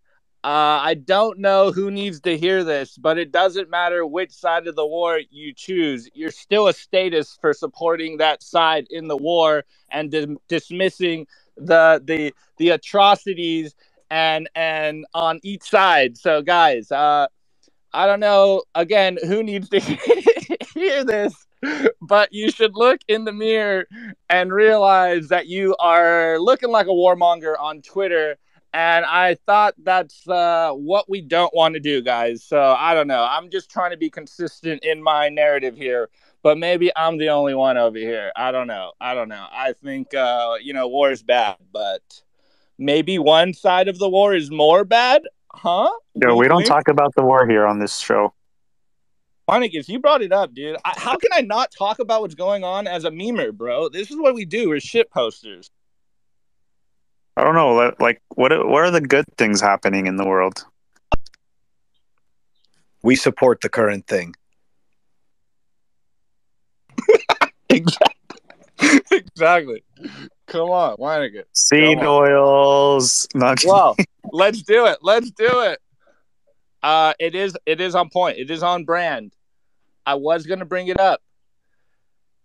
uh, 0.43 0.81
I 0.81 0.95
don't 0.95 1.37
know 1.37 1.71
who 1.71 1.91
needs 1.91 2.19
to 2.21 2.35
hear 2.35 2.63
this, 2.63 2.97
but 2.97 3.19
it 3.19 3.31
doesn't 3.31 3.69
matter 3.69 4.05
which 4.05 4.31
side 4.31 4.65
of 4.65 4.75
the 4.75 4.85
war 4.85 5.19
you 5.29 5.53
choose. 5.53 6.09
You're 6.15 6.31
still 6.31 6.67
a 6.67 6.73
status 6.73 7.37
for 7.39 7.53
supporting 7.53 8.17
that 8.17 8.41
side 8.41 8.87
in 8.89 9.07
the 9.07 9.17
war 9.17 9.65
and 9.91 10.09
di- 10.09 10.35
dismissing 10.47 11.27
the 11.57 12.01
the 12.03 12.33
the 12.57 12.69
atrocities 12.69 13.75
and 14.09 14.49
and 14.55 15.05
on 15.13 15.39
each 15.43 15.69
side. 15.69 16.17
So, 16.17 16.41
guys, 16.41 16.91
uh, 16.91 17.27
I 17.93 18.07
don't 18.07 18.19
know. 18.19 18.63
Again, 18.73 19.19
who 19.23 19.43
needs 19.43 19.69
to 19.69 19.79
hear 20.73 21.03
this? 21.03 21.35
But 22.01 22.33
you 22.33 22.49
should 22.49 22.75
look 22.75 23.01
in 23.07 23.25
the 23.25 23.31
mirror 23.31 23.85
and 24.27 24.51
realize 24.51 25.27
that 25.27 25.45
you 25.45 25.75
are 25.79 26.39
looking 26.39 26.71
like 26.71 26.87
a 26.87 26.89
warmonger 26.89 27.53
on 27.59 27.83
Twitter 27.83 28.37
and 28.73 29.05
I 29.05 29.35
thought 29.45 29.75
that's 29.83 30.27
uh, 30.27 30.71
what 30.71 31.09
we 31.09 31.21
don't 31.21 31.53
want 31.53 31.73
to 31.73 31.79
do, 31.79 32.01
guys. 32.01 32.43
So 32.43 32.59
I 32.59 32.93
don't 32.93 33.07
know. 33.07 33.25
I'm 33.29 33.49
just 33.49 33.69
trying 33.69 33.91
to 33.91 33.97
be 33.97 34.09
consistent 34.09 34.83
in 34.83 35.03
my 35.03 35.29
narrative 35.29 35.75
here, 35.75 36.09
but 36.41 36.57
maybe 36.57 36.91
I'm 36.95 37.17
the 37.17 37.29
only 37.29 37.53
one 37.53 37.77
over 37.77 37.97
here. 37.97 38.31
I 38.35 38.51
don't 38.51 38.67
know. 38.67 38.93
I 39.01 39.13
don't 39.13 39.29
know. 39.29 39.45
I 39.51 39.73
think 39.73 40.13
uh, 40.13 40.55
you 40.61 40.73
know 40.73 40.87
war 40.87 41.11
is 41.11 41.21
bad, 41.21 41.57
but 41.71 42.21
maybe 42.77 43.19
one 43.19 43.53
side 43.53 43.87
of 43.87 43.99
the 43.99 44.09
war 44.09 44.33
is 44.33 44.49
more 44.49 44.85
bad, 44.85 45.23
huh? 45.51 45.91
No, 46.15 46.35
we 46.35 46.47
don't 46.47 46.65
talk 46.65 46.87
about 46.87 47.13
the 47.15 47.23
war 47.23 47.47
here 47.47 47.65
on 47.65 47.79
this 47.79 47.97
show. 47.97 48.33
Weinicus, 49.49 49.89
you 49.89 49.99
brought 49.99 50.21
it 50.21 50.31
up, 50.31 50.53
dude. 50.53 50.77
I, 50.85 50.93
how 50.95 51.17
can 51.17 51.31
I 51.33 51.41
not 51.41 51.73
talk 51.77 51.99
about 51.99 52.21
what's 52.21 52.35
going 52.35 52.63
on 52.63 52.87
as 52.87 53.03
a 53.03 53.11
memer, 53.11 53.51
bro? 53.51 53.89
This 53.89 54.09
is 54.09 54.17
what 54.17 54.33
we 54.33 54.45
do. 54.45 54.69
We're 54.69 54.79
shit 54.79 55.11
posters. 55.11 55.71
I 57.37 57.43
don't 57.43 57.55
know. 57.55 57.93
Like, 57.99 58.21
what 58.35 58.51
what 58.67 58.83
are 58.83 58.91
the 58.91 59.01
good 59.01 59.25
things 59.37 59.61
happening 59.61 60.07
in 60.07 60.17
the 60.17 60.25
world? 60.25 60.65
We 63.03 63.15
support 63.15 63.61
the 63.61 63.69
current 63.69 64.05
thing. 64.07 64.35
exactly. 67.69 68.15
exactly. 69.11 69.83
Come 70.47 70.69
on, 70.69 70.97
Weinige. 70.97 71.43
Seed 71.53 71.99
Come 71.99 72.07
on. 72.07 72.23
oils. 72.23 73.27
Not 73.33 73.63
Well, 73.65 73.95
let's 74.31 74.61
do 74.63 74.85
it. 74.85 74.97
Let's 75.01 75.31
do 75.31 75.61
it. 75.61 75.79
Uh, 76.83 77.13
it 77.19 77.35
is 77.35 77.55
it 77.65 77.79
is 77.79 77.95
on 77.95 78.09
point. 78.09 78.37
It 78.37 78.49
is 78.49 78.63
on 78.63 78.85
brand. 78.85 79.33
I 80.05 80.15
was 80.15 80.45
gonna 80.45 80.65
bring 80.65 80.87
it 80.87 80.99
up. 80.99 81.21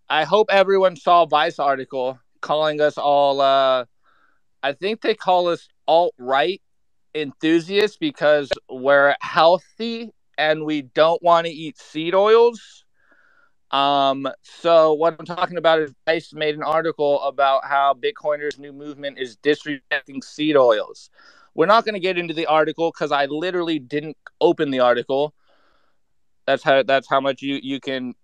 I 0.08 0.24
hope 0.24 0.48
everyone 0.50 0.96
saw 0.96 1.26
Vice 1.26 1.58
article 1.58 2.18
calling 2.40 2.80
us 2.80 2.98
all. 2.98 3.40
Uh, 3.40 3.86
I 4.62 4.72
think 4.72 5.00
they 5.00 5.14
call 5.14 5.48
us 5.48 5.68
alt 5.86 6.14
right 6.18 6.60
enthusiasts 7.14 7.96
because 7.96 8.50
we're 8.68 9.14
healthy 9.20 10.10
and 10.36 10.64
we 10.64 10.82
don't 10.82 11.22
want 11.22 11.46
to 11.46 11.52
eat 11.52 11.78
seed 11.78 12.14
oils. 12.14 12.84
Um, 13.70 14.28
so 14.42 14.92
what 14.92 15.16
I'm 15.18 15.26
talking 15.26 15.56
about 15.56 15.80
is 15.80 15.92
Vice 16.06 16.32
made 16.32 16.54
an 16.54 16.62
article 16.62 17.20
about 17.22 17.64
how 17.64 17.94
Bitcoiners' 17.94 18.58
new 18.58 18.72
movement 18.72 19.18
is 19.18 19.36
disrespecting 19.38 20.22
seed 20.22 20.56
oils. 20.56 21.10
We're 21.54 21.66
not 21.66 21.84
going 21.84 21.94
to 21.94 22.00
get 22.00 22.18
into 22.18 22.34
the 22.34 22.46
article 22.46 22.92
because 22.92 23.12
I 23.12 23.26
literally 23.26 23.78
didn't 23.78 24.16
open 24.40 24.70
the 24.70 24.80
article. 24.80 25.34
That's 26.46 26.62
how 26.62 26.82
that's 26.84 27.08
how 27.08 27.20
much 27.20 27.42
you 27.42 27.58
you 27.62 27.80
can 27.80 28.14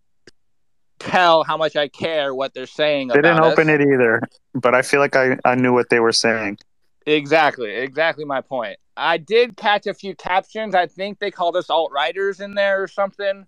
tell 1.03 1.45
how 1.45 1.57
much 1.57 1.77
I 1.77 1.89
care 1.89 2.35
what 2.35 2.55
they're 2.55 2.67
saying. 2.67 3.09
They 3.09 3.15
didn't 3.15 3.39
about 3.39 3.53
open 3.53 3.69
us. 3.69 3.75
it 3.75 3.81
either, 3.83 4.21
but 4.55 4.75
I 4.75 4.83
feel 4.83 5.01
like 5.01 5.17
I, 5.17 5.39
I 5.45 5.55
knew 5.55 5.73
what 5.73 5.89
they 5.91 6.01
were 6.01 6.13
saying. 6.13 6.59
Exactly, 7.07 7.71
exactly 7.75 8.25
my 8.25 8.41
point. 8.41 8.79
I 8.97 9.19
did 9.19 9.57
catch 9.57 9.87
a 9.87 9.95
few 9.95 10.15
captions. 10.15 10.75
I 10.75 10.87
think 10.87 11.19
they 11.19 11.31
called 11.31 11.57
us 11.57 11.71
alt 11.71 11.93
writers 11.93 12.41
in 12.41 12.55
there 12.55 12.83
or 12.83 12.89
something. 12.89 13.47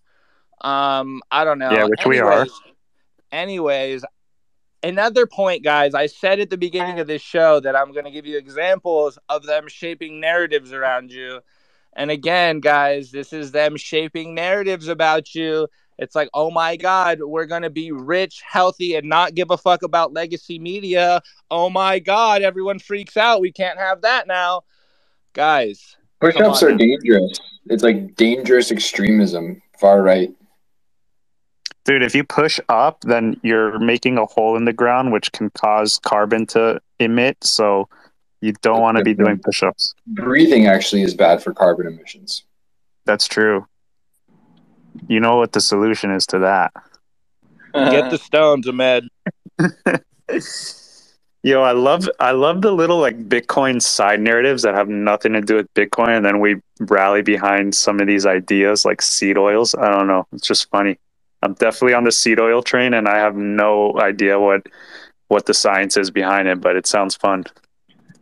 Um, 0.61 1.21
I 1.31 1.45
don't 1.45 1.59
know. 1.59 1.71
Yeah, 1.71 1.85
which 1.85 2.07
we 2.07 2.19
are. 2.19 2.33
Anyways- 2.33 2.61
Anyways, 3.33 4.05
another 4.85 5.27
point, 5.27 5.65
guys. 5.65 5.93
I 5.93 6.07
said 6.07 6.39
at 6.39 6.51
the 6.51 6.57
beginning 6.57 7.01
of 7.01 7.09
this 7.09 7.21
show 7.21 7.59
that 7.59 7.75
I'm 7.75 7.93
going 7.93 8.05
to 8.05 8.13
give 8.13 8.27
you 8.27 8.39
examples 8.39 9.19
of 9.29 9.45
them 9.45 9.67
shaping 9.67 10.21
narratives 10.21 10.73
around 10.73 11.11
you. 11.11 11.41
And 11.97 12.13
again, 12.13 12.61
guys, 12.61 13.11
this 13.11 13.33
is 13.33 13.51
them 13.51 13.77
shaping 13.77 14.35
narratives 14.37 14.87
about 14.87 15.35
you. 15.35 15.67
It's 15.99 16.15
like, 16.15 16.29
oh 16.35 16.51
my 16.51 16.77
God, 16.77 17.21
we're 17.23 17.47
going 17.47 17.63
to 17.63 17.71
be 17.71 17.93
rich, 17.93 18.43
healthy, 18.45 18.97
and 18.97 19.09
not 19.09 19.35
give 19.35 19.51
a 19.51 19.57
fuck 19.57 19.83
about 19.83 20.13
legacy 20.13 20.59
media. 20.59 21.23
Oh 21.51 21.71
my 21.71 21.99
God, 21.99 22.43
everyone 22.43 22.79
freaks 22.79 23.17
out. 23.17 23.41
We 23.41 23.53
can't 23.53 23.79
have 23.79 24.03
that 24.03 24.27
now. 24.27 24.63
Guys, 25.33 25.97
Push 26.21 26.37
ups 26.37 26.63
are 26.63 26.75
dangerous. 26.75 27.39
It's 27.67 27.83
like 27.83 28.17
dangerous 28.17 28.71
extremism, 28.71 29.61
far 29.79 30.03
right. 30.03 30.33
Dude, 31.85 32.03
if 32.03 32.15
you 32.15 32.25
push 32.25 32.59
up, 32.71 33.03
then 33.03 33.39
you're 33.43 33.79
making 33.79 34.17
a 34.17 34.25
hole 34.25 34.57
in 34.57 34.65
the 34.65 34.73
ground, 34.73 35.13
which 35.13 35.31
can 35.33 35.51
cause 35.51 35.99
carbon 35.99 36.47
to 36.47 36.81
emit. 36.99 37.45
So 37.45 37.89
you 38.41 38.53
don't 38.63 38.81
want 38.81 38.97
to 38.97 39.05
be 39.05 39.13
doing 39.13 39.39
push 39.39 39.63
ups. 39.63 39.95
Breathing 40.07 40.67
actually 40.67 41.03
is 41.03 41.15
bad 41.15 41.43
for 41.43 41.53
carbon 41.53 41.87
emissions. 41.87 42.45
That's 43.05 43.29
true. 43.29 43.67
You 45.09 45.21
know 45.21 45.37
what 45.37 45.53
the 45.53 45.61
solution 45.61 46.11
is 46.11 46.27
to 46.29 46.39
that. 46.41 46.73
get 47.75 48.11
the 48.11 48.19
stones, 48.19 48.69
Ahmed. 48.69 49.09
Yo, 51.43 51.63
I 51.63 51.73
love 51.73 52.09
I 52.19 52.31
love 52.31 52.63
the 52.63 52.73
little 52.73 52.99
like 52.99 53.29
Bitcoin 53.29 53.83
side 53.83 54.19
narratives 54.19 54.63
that 54.63 54.75
have 54.75 54.89
nothing 54.89 55.35
to 55.35 55.43
do 55.43 55.57
with 55.57 55.73
Bitcoin, 55.75 56.17
and 56.17 56.25
then 56.25 56.41
we 56.41 56.57
rally 56.81 57.21
behind 57.21 57.75
some 57.75 58.01
of 58.01 58.07
these 58.07 58.25
ideas 58.25 58.87
like 58.87 59.03
seed 59.03 59.37
oils. 59.37 59.75
I 59.75 59.91
don't 59.91 60.07
know. 60.07 60.27
It's 60.33 60.47
just 60.47 60.71
funny. 60.71 60.99
I'm 61.43 61.53
definitely 61.53 61.93
on 61.93 62.05
the 62.05 62.13
seed 62.13 62.41
oil 62.41 62.63
train, 62.63 62.95
and 62.95 63.07
I 63.07 63.19
have 63.19 63.37
no 63.37 64.01
idea 64.01 64.41
what 64.41 64.67
what 65.29 65.45
the 65.45 65.53
science 65.53 65.99
is 65.99 66.11
behind 66.11 66.49
it, 66.49 66.63
but 66.63 66.77
it 66.77 66.87
sounds 66.87 67.15
fun. 67.15 67.45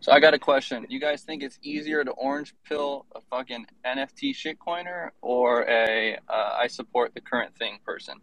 So 0.03 0.11
I 0.11 0.19
got 0.19 0.35
a 0.35 0.39
question. 0.39 0.85
You 0.89 0.99
guys 0.99 1.23
think 1.23 1.45
it's 1.45 1.61
easier 1.63 2.03
to 2.03 2.11
orange 2.11 2.55
pill 2.69 3.07
a 3.15 3.21
fucking 3.31 3.67
NFT 3.87 4.35
shitcoiner 4.35 5.11
or 5.21 5.63
a 5.69 6.19
uh, 6.29 6.57
I 6.59 6.67
support 6.67 7.15
the 7.15 7.21
current 7.21 7.57
thing 7.57 7.79
person? 7.87 8.19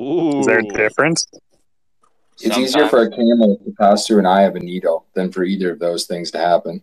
Ooh. 0.00 0.38
Is 0.38 0.46
there 0.46 0.60
a 0.60 0.62
difference? 0.62 1.26
It's 2.40 2.56
easier 2.56 2.88
for 2.88 3.02
a 3.02 3.10
camel 3.10 3.60
to 3.64 3.72
pass 3.72 4.06
through 4.06 4.20
an 4.20 4.26
eye 4.26 4.42
of 4.42 4.54
a 4.54 4.60
needle 4.60 5.06
than 5.14 5.32
for 5.32 5.42
either 5.42 5.72
of 5.72 5.80
those 5.80 6.04
things 6.04 6.30
to 6.32 6.38
happen. 6.38 6.80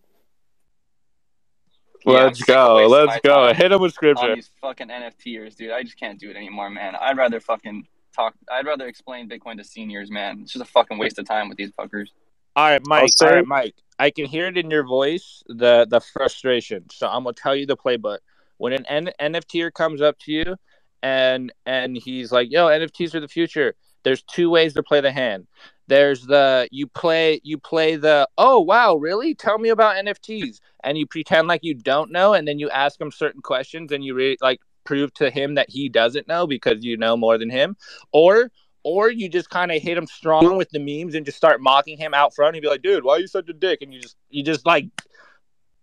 Yeah, 2.06 2.24
Let's 2.24 2.42
go. 2.42 2.88
Let's 2.88 3.22
go. 3.24 3.54
Hit 3.54 3.72
him 3.72 3.80
with 3.80 3.92
on 3.92 3.94
scripture. 3.94 4.36
these 4.36 4.52
fucking 4.60 4.90
NFTers, 4.90 5.56
dude. 5.56 5.72
I 5.72 5.84
just 5.84 5.98
can't 5.98 6.20
do 6.20 6.30
it 6.30 6.36
anymore, 6.36 6.70
man. 6.70 6.96
I'd 7.00 7.16
rather 7.16 7.40
fucking 7.40 7.88
talk. 8.14 8.34
I'd 8.52 8.66
rather 8.66 8.88
explain 8.88 9.30
Bitcoin 9.30 9.58
to 9.60 9.64
seniors, 9.64 10.12
man. 10.12 10.42
It's 10.42 10.52
just 10.52 10.64
a 10.64 10.72
fucking 10.72 10.98
waste 10.98 11.20
of 11.20 11.26
time 11.26 11.48
with 11.48 11.58
these 11.58 11.72
fuckers. 11.72 12.08
All 12.56 12.68
right, 12.70 12.82
Mike. 12.86 13.04
say- 13.18 13.26
All 13.28 13.34
right, 13.36 13.46
Mike. 13.48 13.76
I 14.00 14.10
can 14.10 14.26
hear 14.26 14.48
it 14.48 14.58
in 14.58 14.72
your 14.72 14.84
voice, 14.84 15.44
the 15.48 15.86
the 15.90 16.00
frustration. 16.02 16.86
So 16.92 17.08
I'm 17.08 17.24
gonna 17.24 17.34
tell 17.34 17.56
you 17.56 17.66
the 17.66 17.78
playbook. 17.78 18.20
When 18.58 18.74
an 18.74 18.86
N- 18.88 19.12
NFTer 19.20 19.72
comes 19.74 20.02
up 20.02 20.18
to 20.20 20.32
you, 20.32 20.56
and 21.04 21.52
and 21.66 21.96
he's 21.98 22.32
like, 22.32 22.52
"Yo, 22.52 22.68
NFTs 22.68 23.14
are 23.16 23.20
the 23.20 23.28
future." 23.28 23.76
There's 24.04 24.24
two 24.24 24.50
ways 24.50 24.74
to 24.74 24.84
play 24.84 25.02
the 25.02 25.12
hand. 25.12 25.48
There's 25.88 26.26
the 26.26 26.68
you 26.72 26.88
play 26.88 27.40
you 27.44 27.58
play 27.60 27.96
the 27.98 28.28
oh 28.38 28.60
wow 28.62 28.96
really 28.96 29.36
tell 29.36 29.58
me 29.60 29.70
about 29.70 29.98
NFTs 29.98 30.60
and 30.84 30.98
you 30.98 31.06
pretend 31.06 31.48
like 31.48 31.64
you 31.64 31.74
don't 31.76 32.12
know 32.12 32.34
and 32.34 32.48
then 32.48 32.58
you 32.60 32.70
ask 32.70 33.00
him 33.00 33.12
certain 33.12 33.42
questions 33.42 33.92
and 33.92 34.04
you 34.04 34.14
re- 34.16 34.38
like 34.42 34.62
prove 34.86 35.14
to 35.16 35.30
him 35.30 35.56
that 35.56 35.70
he 35.70 35.90
doesn't 35.90 36.28
know 36.28 36.48
because 36.48 36.84
you 36.84 36.98
know 36.98 37.16
more 37.18 37.38
than 37.38 37.50
him 37.50 37.76
or 38.14 38.52
or 38.84 39.10
you 39.10 39.30
just 39.30 39.50
kind 39.50 39.72
of 39.72 39.82
hit 39.82 39.98
him 39.98 40.08
strong 40.08 40.58
with 40.58 40.70
the 40.70 40.80
memes 40.80 41.16
and 41.16 41.26
just 41.26 41.38
start 41.38 41.62
mocking 41.62 41.98
him 41.98 42.14
out 42.14 42.34
front. 42.34 42.56
He'd 42.56 42.62
be 42.62 42.68
like, 42.68 42.82
"Dude, 42.82 43.04
why 43.04 43.14
are 43.14 43.20
you 43.20 43.28
such 43.28 43.50
a 43.50 43.54
dick?" 43.54 43.82
And 43.82 43.94
you 43.94 44.02
just 44.02 44.16
you 44.30 44.44
just 44.44 44.66
like 44.66 44.88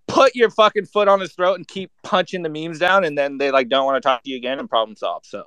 put 0.07 0.35
your 0.35 0.51
fucking 0.51 0.87
foot 0.87 1.09
on 1.09 1.21
his 1.21 1.33
throat 1.33 1.55
and 1.55 1.69
keep 1.69 1.91
punching 2.03 2.43
the 2.43 2.49
memes 2.49 2.79
down, 2.79 3.05
and 3.05 3.17
then 3.17 3.39
they 3.39 3.51
like 3.51 3.69
don't 3.69 3.85
want 3.85 4.03
to 4.03 4.07
talk 4.07 4.23
to 4.25 4.31
you 4.31 4.37
again 4.37 4.59
and 4.59 4.69
problem 4.69 4.97
solve. 4.97 5.25
So 5.25 5.45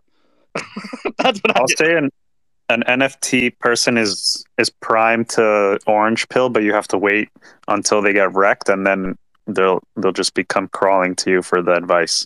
that's 1.17 1.39
what 1.39 1.57
I'll 1.57 1.67
say 1.67 1.97
an 1.97 2.09
an 2.69 2.83
NFT 2.87 3.59
person 3.59 3.97
is 3.97 4.45
is 4.57 4.69
primed 4.69 5.29
to 5.29 5.79
orange 5.87 6.29
pill, 6.29 6.49
but 6.49 6.63
you 6.63 6.73
have 6.73 6.87
to 6.89 6.97
wait 6.97 7.29
until 7.67 8.01
they 8.01 8.13
get 8.13 8.33
wrecked, 8.33 8.69
and 8.69 8.87
then 8.87 9.17
they'll 9.47 9.81
they'll 9.97 10.11
just 10.11 10.33
become 10.33 10.67
crawling 10.69 11.15
to 11.17 11.29
you 11.29 11.41
for 11.41 11.61
the 11.61 11.73
advice. 11.73 12.25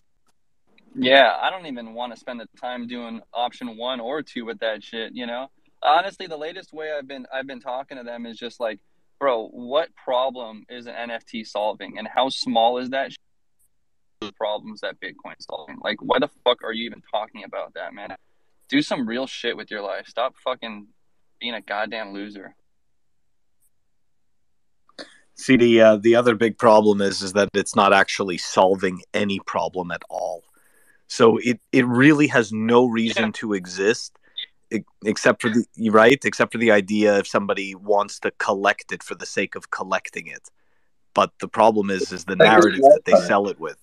Yeah, 0.98 1.36
I 1.42 1.50
don't 1.50 1.66
even 1.66 1.94
want 1.94 2.14
to 2.14 2.20
spend 2.20 2.40
the 2.40 2.48
time 2.60 2.88
doing 2.88 3.22
option 3.34 3.78
one 3.78 4.00
or 4.00 4.22
two 4.22 4.46
with 4.46 4.60
that 4.60 4.82
shit. 4.82 5.14
You 5.14 5.28
know, 5.28 5.48
honestly, 5.84 6.28
the 6.28 6.38
latest 6.38 6.74
way 6.74 6.92
I've 6.92 7.08
been 7.08 7.26
I've 7.34 7.48
been 7.48 7.60
talking 7.60 7.98
to 7.98 8.04
them 8.04 8.26
is 8.26 8.38
just 8.38 8.60
like, 8.60 8.80
bro, 9.20 9.48
what 9.50 9.90
problem 9.96 10.64
is 10.70 10.88
an 10.88 10.94
NFT 10.94 11.46
solving, 11.46 11.98
and 11.98 12.08
how 12.08 12.30
small 12.30 12.78
is 12.78 12.92
that? 12.92 13.12
Problems 14.38 14.82
that 14.82 14.96
Bitcoin's 15.02 15.46
solving. 15.46 15.78
Like, 15.84 15.98
why 16.02 16.18
the 16.20 16.30
fuck 16.44 16.64
are 16.64 16.72
you 16.72 16.86
even 16.86 17.02
talking 17.12 17.44
about 17.44 17.74
that, 17.76 17.94
man? 17.94 18.16
Do 18.70 18.82
some 18.82 19.08
real 19.08 19.28
shit 19.28 19.56
with 19.56 19.70
your 19.70 19.82
life. 19.82 20.08
Stop 20.08 20.36
fucking 20.44 20.88
being 21.40 21.54
a 21.54 21.62
goddamn 21.62 22.14
loser. 22.14 22.56
See 25.36 25.58
the 25.58 25.82
uh, 25.82 25.98
the 25.98 26.16
other 26.16 26.36
big 26.36 26.58
problem 26.58 27.02
is 27.02 27.22
is 27.22 27.34
that 27.34 27.50
it's 27.54 27.76
not 27.76 27.92
actually 27.92 28.38
solving 28.38 29.02
any 29.14 29.40
problem 29.46 29.92
at 29.92 30.02
all. 30.10 30.46
So 31.08 31.38
it 31.38 31.60
it 31.72 31.86
really 31.86 32.28
has 32.28 32.52
no 32.52 32.86
reason 32.86 33.26
Yeah. 33.26 33.32
to 33.36 33.54
exist 33.54 34.18
except 35.06 35.42
for 35.42 35.50
the 35.50 35.90
right 35.90 36.20
except 36.26 36.52
for 36.52 36.58
the 36.58 36.72
idea 36.72 37.18
if 37.20 37.28
somebody 37.28 37.76
wants 37.76 38.20
to 38.20 38.32
collect 38.32 38.92
it 38.92 39.04
for 39.04 39.16
the 39.16 39.26
sake 39.26 39.56
of 39.56 39.70
collecting 39.70 40.28
it. 40.28 40.50
But 41.14 41.32
the 41.40 41.48
problem 41.48 41.90
is 41.90 42.12
is 42.12 42.26
the 42.26 42.36
narrative 42.36 42.82
that 42.82 43.04
they 43.06 43.16
sell 43.16 43.48
it 43.48 43.60
with. 43.60 43.78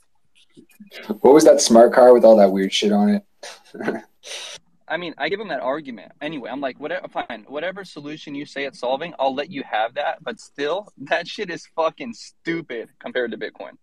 What 1.20 1.32
was 1.32 1.44
that 1.44 1.60
smart 1.60 1.92
car 1.94 2.12
with 2.12 2.24
all 2.24 2.36
that 2.36 2.52
weird 2.52 2.72
shit 2.72 2.92
on 2.92 3.08
it? 3.08 3.24
I 4.88 4.98
mean, 4.98 5.14
I 5.16 5.30
give 5.30 5.38
them 5.38 5.48
that 5.48 5.60
argument. 5.60 6.12
Anyway, 6.20 6.50
I'm 6.50 6.60
like, 6.60 6.78
whatever, 6.78 7.08
fine, 7.08 7.46
whatever 7.48 7.82
solution 7.82 8.34
you 8.34 8.44
say 8.44 8.64
it's 8.64 8.80
solving, 8.80 9.14
I'll 9.18 9.34
let 9.34 9.50
you 9.50 9.62
have 9.62 9.94
that. 9.94 10.22
But 10.22 10.38
still, 10.38 10.92
that 10.98 11.26
shit 11.26 11.48
is 11.48 11.66
fucking 11.74 12.12
stupid 12.12 12.90
compared 12.98 13.30
to 13.30 13.38
Bitcoin. 13.38 13.78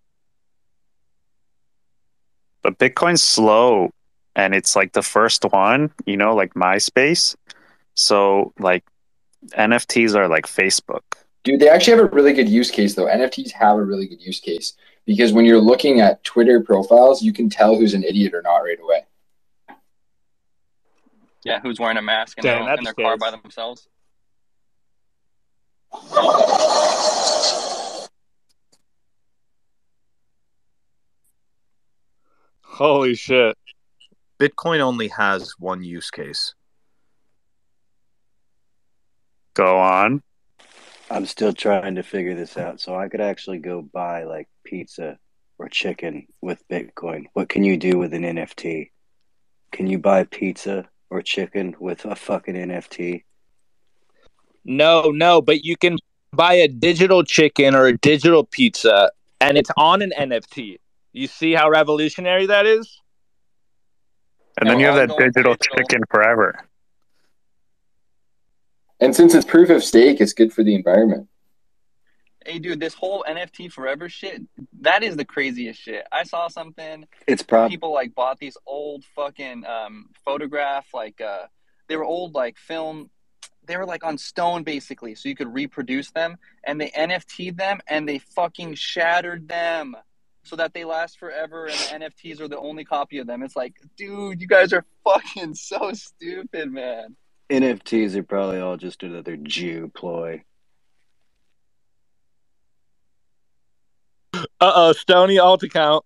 But 2.62 2.78
Bitcoin's 2.78 3.24
slow 3.24 3.92
and 4.36 4.54
it's 4.54 4.76
like 4.76 4.94
the 4.94 5.02
first 5.02 5.44
one, 5.44 5.92
you 6.06 6.18
know, 6.18 6.36
like 6.36 6.54
MySpace. 6.54 7.36
So 7.96 8.54
like 8.60 8.84
NFTs 9.50 10.16
are 10.16 10.28
like 10.28 10.46
Facebook. 10.46 11.02
Dude, 11.44 11.60
they 11.60 11.70
actually 11.70 11.98
have 11.98 12.06
a 12.06 12.10
really 12.10 12.34
good 12.34 12.50
use 12.50 12.72
case 12.72 12.96
though. 12.96 13.06
NFTs 13.06 13.52
have 13.52 13.78
a 13.78 13.84
really 13.84 14.08
good 14.08 14.22
use 14.22 14.40
case 14.40 14.74
because 15.06 15.34
when 15.34 15.46
you're 15.46 15.60
looking 15.60 16.00
at 16.02 16.24
Twitter 16.24 16.62
profiles, 16.62 17.22
you 17.22 17.34
can 17.34 17.50
tell 17.50 17.76
who's 17.76 17.94
an 17.94 18.04
idiot 18.04 18.34
or 18.34 18.42
not 18.42 18.58
right 18.58 18.80
away. 18.80 19.06
Yeah, 21.44 21.62
who's 21.62 21.80
wearing 21.80 21.98
a 21.98 22.02
mask 22.02 22.38
in, 22.38 22.44
Damn, 22.44 22.66
their, 22.66 22.76
in 22.76 22.84
their 22.84 22.94
car 22.94 23.18
by 23.18 23.32
themselves? 23.32 23.88
Holy 32.80 33.14
shit. 33.14 33.58
Bitcoin 34.40 34.80
only 34.80 35.10
has 35.10 35.52
one 35.60 35.84
use 35.84 36.10
case. 36.10 36.56
Go 39.54 39.78
on. 39.78 40.24
I'm 41.12 41.26
still 41.26 41.52
trying 41.52 41.96
to 41.96 42.04
figure 42.04 42.36
this 42.36 42.56
out. 42.56 42.80
So 42.80 42.96
I 42.96 43.10
could 43.10 43.20
actually 43.20 43.58
go 43.58 43.82
buy 43.82 44.24
like 44.24 44.48
pizza 44.64 45.18
or 45.58 45.68
chicken 45.68 46.28
with 46.42 46.66
Bitcoin. 46.70 47.26
What 47.34 47.50
can 47.50 47.66
you 47.66 47.76
do 47.76 47.98
with 47.98 48.14
an 48.14 48.24
NFT? 48.24 48.92
Can 49.74 49.88
you 49.88 50.00
buy 50.00 50.24
pizza 50.24 50.88
or 51.10 51.22
chicken 51.22 51.76
with 51.82 52.06
a 52.06 52.16
fucking 52.16 52.56
NFT? 52.56 53.24
No, 54.64 55.12
no, 55.12 55.42
but 55.42 55.66
you 55.66 55.76
can 55.76 55.98
buy 56.32 56.54
a 56.54 56.70
digital 56.70 57.26
chicken 57.26 57.76
or 57.76 57.88
a 57.88 57.98
digital 57.98 58.46
pizza 58.46 59.12
and 59.42 59.58
it's 59.58 59.72
on 59.76 60.02
an 60.02 60.14
NFT. 60.18 60.78
You 61.12 61.28
see 61.28 61.54
how 61.54 61.70
revolutionary 61.70 62.48
that 62.48 62.66
is? 62.66 63.00
And 64.60 64.68
Yeah, 64.68 64.74
then 64.74 64.80
you 64.80 64.86
have 64.88 64.96
that 64.96 65.18
digital 65.18 65.54
digital. 65.54 65.58
chicken 65.78 66.02
forever. 66.10 66.68
And 69.00 69.16
since 69.16 69.34
it's 69.34 69.46
proof 69.46 69.70
of 69.70 69.84
stake, 69.84 70.20
it's 70.20 70.34
good 70.34 70.52
for 70.52 70.64
the 70.64 70.76
environment. 70.76 71.28
Hey, 72.46 72.60
dude, 72.60 72.80
this 72.80 72.94
whole 72.94 73.24
NFT 73.28 73.72
forever 73.72 74.10
shit, 74.10 74.42
that 74.82 75.04
is 75.04 75.16
the 75.16 75.26
craziest 75.26 75.80
shit. 75.80 76.06
I 76.12 76.24
saw 76.24 76.48
something 76.48 77.06
It's 77.28 77.44
prob 77.44 77.70
people 77.70 77.94
like 77.94 78.14
bought 78.16 78.40
these 78.40 78.58
old 78.66 79.04
fucking 79.16 79.66
um 79.66 80.10
photograph 80.26 80.88
like 80.94 81.22
uh 81.22 81.46
they 81.88 81.96
were 81.96 82.06
old 82.06 82.34
like 82.34 82.58
film 82.58 83.10
they 83.66 83.78
were 83.78 83.86
like 83.86 84.04
on 84.04 84.18
stone 84.18 84.64
basically 84.64 85.14
so 85.16 85.30
you 85.30 85.36
could 85.36 85.54
reproduce 85.54 86.12
them 86.12 86.38
and 86.64 86.80
they 86.82 86.90
NFT'd 86.90 87.58
them 87.58 87.80
and 87.88 88.08
they 88.10 88.18
fucking 88.20 88.74
shattered 88.76 89.48
them 89.48 89.96
so 90.50 90.56
that 90.56 90.74
they 90.74 90.84
last 90.84 91.20
forever 91.20 91.68
and 91.68 92.02
the 92.02 92.08
NFTs 92.08 92.42
are 92.42 92.48
the 92.48 92.58
only 92.58 92.84
copy 92.84 93.20
of 93.20 93.28
them. 93.28 93.44
It's 93.44 93.56
like, 93.56 93.76
dude, 93.96 94.42
you 94.42 94.48
guys 94.48 94.74
are 94.74 94.84
fucking 95.04 95.54
so 95.54 95.92
stupid, 95.94 96.72
man. 96.72 97.16
NFTs 97.52 98.16
are 98.16 98.24
probably 98.24 98.60
all 98.60 98.76
just 98.76 99.04
another 99.04 99.38
Jew 99.38 99.92
ploy. 99.94 100.44
Uh 104.34 104.40
oh, 104.60 104.94
Stony 104.94 105.38
alt 105.38 105.62
account. 105.64 106.04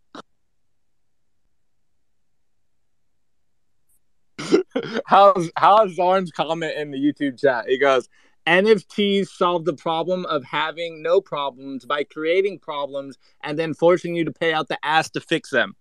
how's 5.05 5.51
how's 5.55 5.95
Zorn's 5.95 6.31
comment 6.31 6.75
in 6.77 6.91
the 6.91 6.97
YouTube 6.97 7.39
chat? 7.39 7.65
He 7.67 7.77
goes, 7.77 8.09
NFTs 8.47 9.27
solve 9.27 9.65
the 9.65 9.73
problem 9.73 10.25
of 10.25 10.43
having 10.43 11.01
no 11.01 11.21
problems 11.21 11.85
by 11.85 12.03
creating 12.03 12.59
problems 12.59 13.17
and 13.43 13.57
then 13.57 13.73
forcing 13.73 14.15
you 14.15 14.25
to 14.25 14.31
pay 14.31 14.53
out 14.53 14.67
the 14.67 14.83
ass 14.85 15.09
to 15.11 15.21
fix 15.21 15.49
them. 15.49 15.75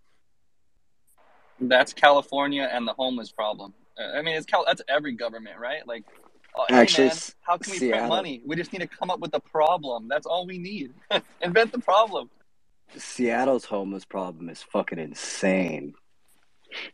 That's 1.61 1.93
California 1.93 2.69
and 2.73 2.87
the 2.87 2.93
homeless 2.93 3.31
problem. 3.33 3.75
Uh, 3.99 4.19
I 4.19 4.23
mean, 4.23 4.37
it's 4.37 4.47
Cal- 4.47 4.65
that's 4.67 4.83
every 4.89 5.13
government, 5.13 5.59
right? 5.59 5.87
Like, 5.87 6.05
oh, 6.57 6.65
hey, 6.69 6.77
Actually, 6.77 7.09
man, 7.09 7.17
how 7.43 7.59
can 7.59 7.73
we 7.73 7.91
print 7.91 8.09
money? 8.09 8.43
We 8.45 8.57
just 8.57 8.73
need 8.73 8.81
to 8.81 8.87
come 8.87 9.11
up 9.11 9.21
with 9.21 9.35
a 9.35 9.41
problem. 9.41 10.09
That's 10.09 10.27
all 10.27 10.47
we 10.47 10.59
need. 10.59 10.93
Invent 11.41 11.73
the 11.73 11.79
problem. 11.79 12.31
Seattle's 12.97 13.65
homeless 13.65 14.05
problem 14.05 14.49
is 14.49 14.63
fucking 14.63 14.99
insane 14.99 15.95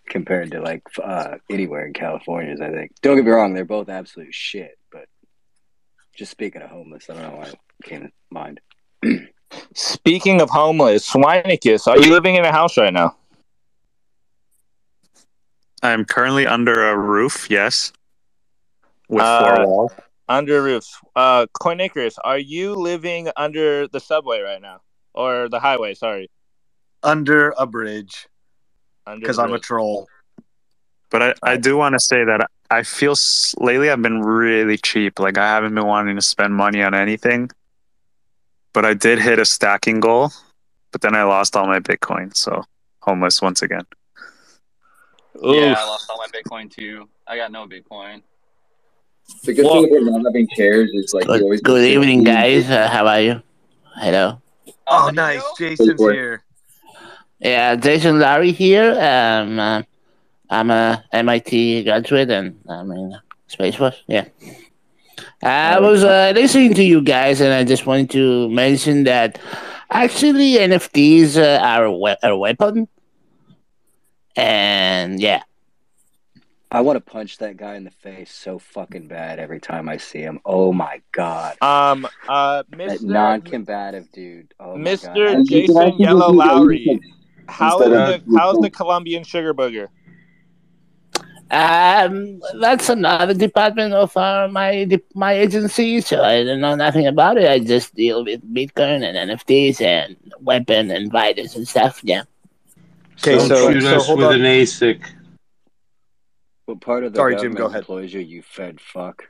compared 0.07 0.51
to 0.53 0.61
like 0.61 0.83
uh, 1.03 1.37
anywhere 1.51 1.87
in 1.87 1.93
California's. 1.93 2.61
I 2.61 2.71
think. 2.71 2.93
Don't 3.03 3.17
get 3.17 3.25
me 3.25 3.31
wrong; 3.31 3.55
they're 3.55 3.65
both 3.65 3.89
absolute 3.89 4.35
shit. 4.35 4.78
But 6.19 6.23
just 6.25 6.33
speaking 6.33 6.63
of 6.63 6.71
homeless, 6.71 7.09
I 7.09 7.15
don't 7.15 7.23
know 7.23 7.39
why 7.39 7.45
it 7.45 7.59
came 7.85 8.03
to 8.03 8.11
mind. 8.31 8.61
Speaking 9.75 10.41
of 10.41 10.51
homeless, 10.51 11.09
Sweinicus, 11.09 11.87
are 11.87 11.97
you 11.97 12.11
living 12.11 12.35
in 12.35 12.45
a 12.45 12.51
house 12.51 12.77
right 12.77 12.93
now? 12.93 13.17
I'm 15.81 16.05
currently 16.05 16.45
under 16.45 16.89
a 16.91 16.99
roof, 16.99 17.47
yes. 17.49 17.93
With 19.09 19.23
Uh, 19.23 19.57
four 19.57 19.67
walls. 19.67 19.93
Under 20.29 20.61
roofs. 20.61 20.99
Uh 21.15 21.47
Coin 21.53 21.79
Icarus, 21.81 22.19
are 22.25 22.39
you 22.39 22.75
living 22.75 23.31
under 23.37 23.87
the 23.87 24.01
subway 24.01 24.41
right 24.41 24.61
now? 24.61 24.81
Or 25.15 25.49
the 25.49 25.61
highway, 25.61 25.95
sorry. 25.95 26.31
Under 27.05 27.55
a 27.57 27.65
bridge 27.65 28.27
because 29.07 29.39
I'm 29.39 29.53
a 29.53 29.61
troll. 29.61 30.09
But 31.11 31.23
I, 31.23 31.35
I 31.45 31.57
do 31.57 31.77
want 31.77 31.93
to 31.93 32.01
say 32.01 32.25
that 32.25 32.51
I 32.71 32.83
feel 32.83 33.13
s- 33.13 33.55
lately 33.59 33.91
I've 33.91 34.03
been 34.03 34.21
really 34.21 34.77
cheap. 34.77 35.19
Like 35.19 35.39
I 35.39 35.47
haven't 35.47 35.75
been 35.75 35.87
wanting 35.87 36.17
to 36.17 36.23
spend 36.23 36.55
money 36.55 36.83
on 36.83 36.95
anything. 36.95 37.51
But 38.75 38.85
I 38.85 38.95
did 38.95 39.19
hit 39.19 39.39
a 39.39 39.45
stacking 39.45 40.01
goal, 40.01 40.31
but 40.93 41.01
then 41.01 41.15
I 41.15 41.23
lost 41.25 41.57
all 41.57 41.67
my 41.67 41.81
Bitcoin. 41.81 42.37
So 42.37 42.63
homeless 43.01 43.41
once 43.41 43.63
again. 43.63 43.87
Yeah, 45.43 45.75
I 45.79 45.85
lost 45.85 46.11
all 46.11 46.19
my 46.19 46.27
Bitcoin 46.27 46.71
too. 46.71 47.09
I 47.27 47.37
got 47.37 47.51
no 47.53 47.67
Bitcoin. 47.67 48.23
The 49.45 49.55
good 49.55 49.65
Well- 49.65 49.83
thing 49.83 49.97
about 50.09 50.19
not 50.23 50.25
having 50.27 50.49
chairs 50.57 50.91
is 50.93 51.15
like 51.15 51.25
you 51.25 51.33
Good, 51.33 51.43
always 51.43 51.61
good 51.63 51.85
evening, 51.85 52.25
guys. 52.25 52.69
Uh, 52.71 52.89
how 52.89 53.07
are 53.07 53.21
you? 53.21 53.43
Hello. 53.97 54.41
Oh, 54.87 55.07
Benito? 55.07 55.23
nice. 55.23 55.43
Jason's 55.59 56.01
here. 56.01 56.43
Yeah, 57.41 57.77
Jason 57.77 58.19
Lowery 58.19 58.53
here. 58.53 58.93
Um, 59.01 59.59
uh, 59.59 59.83
I'm 60.51 60.71
a 60.71 61.05
MIT 61.13 61.85
graduate 61.85 62.31
and 62.31 62.59
I'm 62.69 62.91
in 62.93 63.17
Space 63.49 63.75
Force. 63.77 64.03
Yeah. 64.07 64.27
I 65.43 65.79
was 65.81 66.05
uh, 66.05 66.33
listening 66.35 66.75
to 66.75 66.83
you 66.83 67.01
guys, 67.01 67.41
and 67.41 67.53
I 67.53 67.65
just 67.65 67.87
wanted 67.87 68.11
to 68.11 68.49
mention 68.51 69.05
that 69.05 69.39
actually 69.91 70.55
NFTs 70.55 71.37
uh, 71.37 71.61
are, 71.63 71.85
a 71.85 71.93
we- 71.93 72.17
are 72.23 72.31
a 72.31 72.37
weapon. 72.39 72.89
And 74.37 75.21
yeah, 75.21 75.43
I 76.71 76.81
want 76.83 76.97
to 76.97 77.01
punch 77.01 77.39
that 77.39 77.57
guy 77.57 77.75
in 77.75 77.85
the 77.85 77.91
face 77.91 78.33
so 78.33 78.59
fucking 78.59 79.09
bad 79.09 79.39
every 79.41 79.59
time 79.61 79.89
I 79.89 79.97
see 79.97 80.21
him. 80.21 80.39
Oh 80.45 80.73
my 80.73 81.01
god, 81.13 81.57
Um 81.61 82.07
uh 82.29 82.63
that 82.77 83.03
non-combative 83.03 84.11
dude. 84.13 84.55
Oh 84.61 84.75
Mr. 84.77 85.07
god. 85.07 85.17
And 85.19 85.51
you 85.51 85.67
can 85.67 85.75
Jason 85.75 85.99
Yellow 85.99 86.31
Lowery. 86.33 86.85
anything 86.89 87.13
How 87.49 87.79
instead 87.81 87.93
is 87.93 88.15
of- 88.23 88.27
the 88.33 88.39
how's 88.39 88.59
the 88.59 88.71
Colombian 88.71 89.25
sugar 89.25 89.53
booger? 89.55 89.89
Um, 91.51 92.41
that's 92.61 92.89
another 92.89 93.33
department 93.35 93.95
of 93.95 94.15
uh, 94.17 94.49
my 94.51 94.87
my 95.15 95.33
agency, 95.33 96.01
so 96.01 96.23
I 96.23 96.45
don't 96.45 96.61
know 96.61 96.75
nothing 96.75 97.07
about 97.07 97.39
it. 97.39 97.49
I 97.49 97.59
just 97.59 97.95
deal 97.95 98.25
with 98.25 98.43
Bitcoin 98.53 99.03
and 99.03 99.31
NFTs 99.31 99.81
and 99.81 100.17
weapon 100.41 100.91
and 100.91 101.11
virus 101.11 101.57
and 101.57 101.67
stuff. 101.67 102.01
Yeah. 102.03 102.25
Okay, 103.21 103.37
Don't 103.37 103.49
so- 103.49 103.73
shoot 103.73 103.83
so 103.83 103.97
us 103.97 104.07
hold 104.07 104.19
with 104.19 104.29
on. 104.29 104.35
an 104.35 104.43
ASIC. 104.43 105.01
What 106.67 106.81
part 106.83 107.03
of 107.05 107.13
the 107.13 107.17
Sorry, 107.17 107.35
Jim, 107.37 107.55
go 107.55 107.65
ahead. 107.67 107.81
employs 107.81 108.13
you, 108.13 108.21
you 108.21 108.43
fed 108.43 108.79
fuck? 108.81 109.25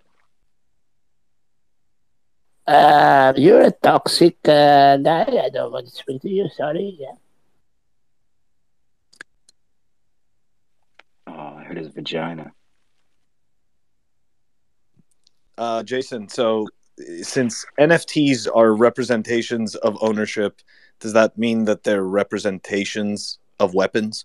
Uh, 2.67 3.33
you're 3.37 3.63
a 3.63 3.71
toxic 3.71 4.37
uh, 4.47 4.97
guy. 4.99 5.23
I 5.45 5.49
don't 5.49 5.73
want 5.73 5.87
to 5.87 5.93
speak 5.93 6.21
to 6.23 6.29
you. 6.29 6.49
Sorry. 6.55 6.97
Yeah. 6.99 7.13
Oh, 11.29 11.33
I 11.33 11.58
heard 11.69 11.77
his 11.77 11.89
vagina. 11.89 12.53
Uh, 15.57 15.83
Jason, 15.83 16.29
so 16.29 16.67
since 17.23 17.65
NFTs 17.79 18.49
are 18.55 18.75
representations 18.75 19.75
of 19.77 19.97
ownership, 20.01 20.61
does 21.01 21.13
that 21.13 21.37
mean 21.37 21.65
that 21.65 21.85
they're 21.85 22.05
representations 22.05 23.39
of 23.61 23.75
weapons? 23.75 24.25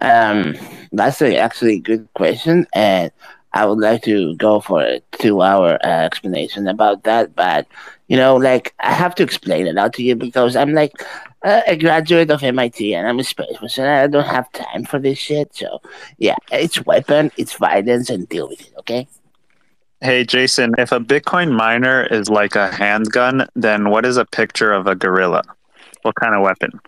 Um, 0.00 0.54
that's 0.92 1.22
a 1.22 1.38
actually 1.38 1.80
good 1.80 2.08
question, 2.14 2.66
and 2.74 3.10
I 3.52 3.64
would 3.64 3.78
like 3.78 4.02
to 4.02 4.36
go 4.36 4.60
for 4.60 4.82
a 4.82 5.00
two-hour 5.12 5.78
uh, 5.82 5.88
explanation 5.88 6.68
about 6.68 7.04
that. 7.04 7.34
But 7.34 7.66
you 8.08 8.16
know, 8.16 8.36
like 8.36 8.74
I 8.80 8.92
have 8.92 9.14
to 9.16 9.22
explain 9.22 9.66
it 9.66 9.76
out 9.76 9.92
to 9.94 10.02
you 10.02 10.14
because 10.14 10.56
I'm 10.56 10.72
like 10.72 10.92
uh, 11.42 11.62
a 11.66 11.76
graduate 11.76 12.30
of 12.30 12.42
MIT 12.42 12.94
and 12.94 13.06
I'm 13.06 13.18
a 13.18 13.24
space 13.24 13.56
person. 13.58 13.84
I 13.84 14.06
don't 14.06 14.24
have 14.24 14.50
time 14.52 14.84
for 14.84 14.98
this 14.98 15.18
shit. 15.18 15.54
So 15.54 15.80
yeah, 16.18 16.36
it's 16.52 16.84
weapon, 16.86 17.32
it's 17.36 17.54
violence, 17.54 18.10
and 18.10 18.28
deal 18.28 18.48
with 18.48 18.60
it. 18.60 18.72
Okay. 18.78 19.08
Hey, 20.00 20.24
Jason, 20.24 20.74
if 20.78 20.92
a 20.92 21.00
Bitcoin 21.00 21.50
miner 21.52 22.04
is 22.04 22.28
like 22.28 22.54
a 22.54 22.70
handgun, 22.70 23.48
then 23.56 23.90
what 23.90 24.04
is 24.04 24.18
a 24.18 24.26
picture 24.26 24.72
of 24.72 24.86
a 24.86 24.94
gorilla? 24.94 25.42
What 26.02 26.14
kind 26.16 26.34
of 26.34 26.42
weapon? 26.42 26.78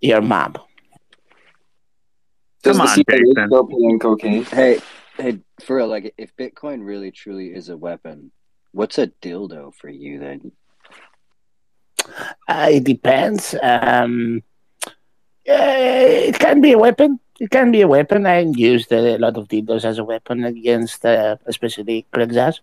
Your 0.00 0.22
mom. 0.22 0.56
Does 2.62 2.78
Come 2.78 2.86
the 2.86 2.92
on, 2.92 3.04
Jason. 3.10 3.48
still 3.48 3.98
cocaine? 3.98 4.44
Hey, 4.44 4.80
hey, 5.18 5.38
for 5.62 5.76
real, 5.76 5.86
like 5.86 6.14
if 6.16 6.34
Bitcoin 6.36 6.84
really 6.84 7.10
truly 7.10 7.48
is 7.48 7.68
a 7.68 7.76
weapon, 7.76 8.32
what's 8.72 8.98
a 8.98 9.08
dildo 9.08 9.74
for 9.74 9.90
you 9.90 10.18
then? 10.18 10.50
Uh, 12.48 12.68
it 12.70 12.84
depends. 12.84 13.54
Um, 13.62 14.42
uh, 15.48 15.52
it 16.28 16.38
can 16.38 16.60
be 16.60 16.72
a 16.72 16.78
weapon. 16.78 17.20
It 17.40 17.50
can 17.50 17.70
be 17.70 17.80
a 17.82 17.88
weapon. 17.88 18.26
I 18.26 18.40
used 18.40 18.92
a 18.92 19.18
lot 19.18 19.36
of 19.36 19.48
dildos 19.48 19.84
as 19.84 19.98
a 19.98 20.04
weapon 20.04 20.44
against, 20.44 21.04
uh, 21.04 21.36
especially 21.46 22.06
Craig's. 22.12 22.60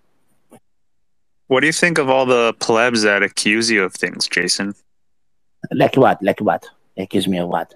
What 1.47 1.61
do 1.61 1.67
you 1.67 1.73
think 1.73 1.97
of 1.97 2.09
all 2.09 2.25
the 2.25 2.53
plebs 2.59 3.01
that 3.03 3.23
accuse 3.23 3.69
you 3.69 3.83
of 3.83 3.93
things, 3.93 4.27
Jason? 4.27 4.75
Like 5.71 5.95
what? 5.95 6.21
Like 6.23 6.39
what? 6.39 6.67
Accuse 6.97 7.27
me 7.27 7.37
of 7.39 7.49
what? 7.49 7.73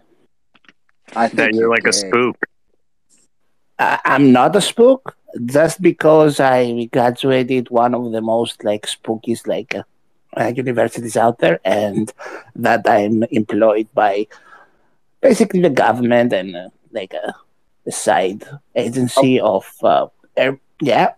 I 1.15 1.27
That 1.33 1.53
think 1.53 1.55
you're 1.55 1.69
like 1.69 1.87
a 1.87 1.93
spook. 1.93 2.37
I, 3.79 3.99
I'm 4.05 4.31
not 4.31 4.55
a 4.55 4.61
spook 4.61 5.17
just 5.45 5.81
because 5.81 6.39
I 6.39 6.85
graduated 6.85 7.69
one 7.69 7.93
of 7.93 8.11
the 8.11 8.21
most 8.21 8.63
like 8.63 8.85
spookiest 8.85 9.47
like 9.47 9.75
uh, 9.75 9.83
uh, 10.37 10.51
universities 10.55 11.17
out 11.17 11.39
there, 11.39 11.59
and 11.65 12.11
that 12.55 12.81
I'm 12.87 13.23
employed 13.31 13.87
by 13.93 14.27
basically 15.21 15.61
the 15.61 15.69
government 15.69 16.33
and 16.33 16.55
uh, 16.55 16.69
like 16.91 17.13
a, 17.13 17.33
a 17.87 17.91
side 17.91 18.43
agency 18.75 19.39
of 19.39 19.65
uh, 19.83 20.07
air, 20.37 20.59
yeah 20.81 21.13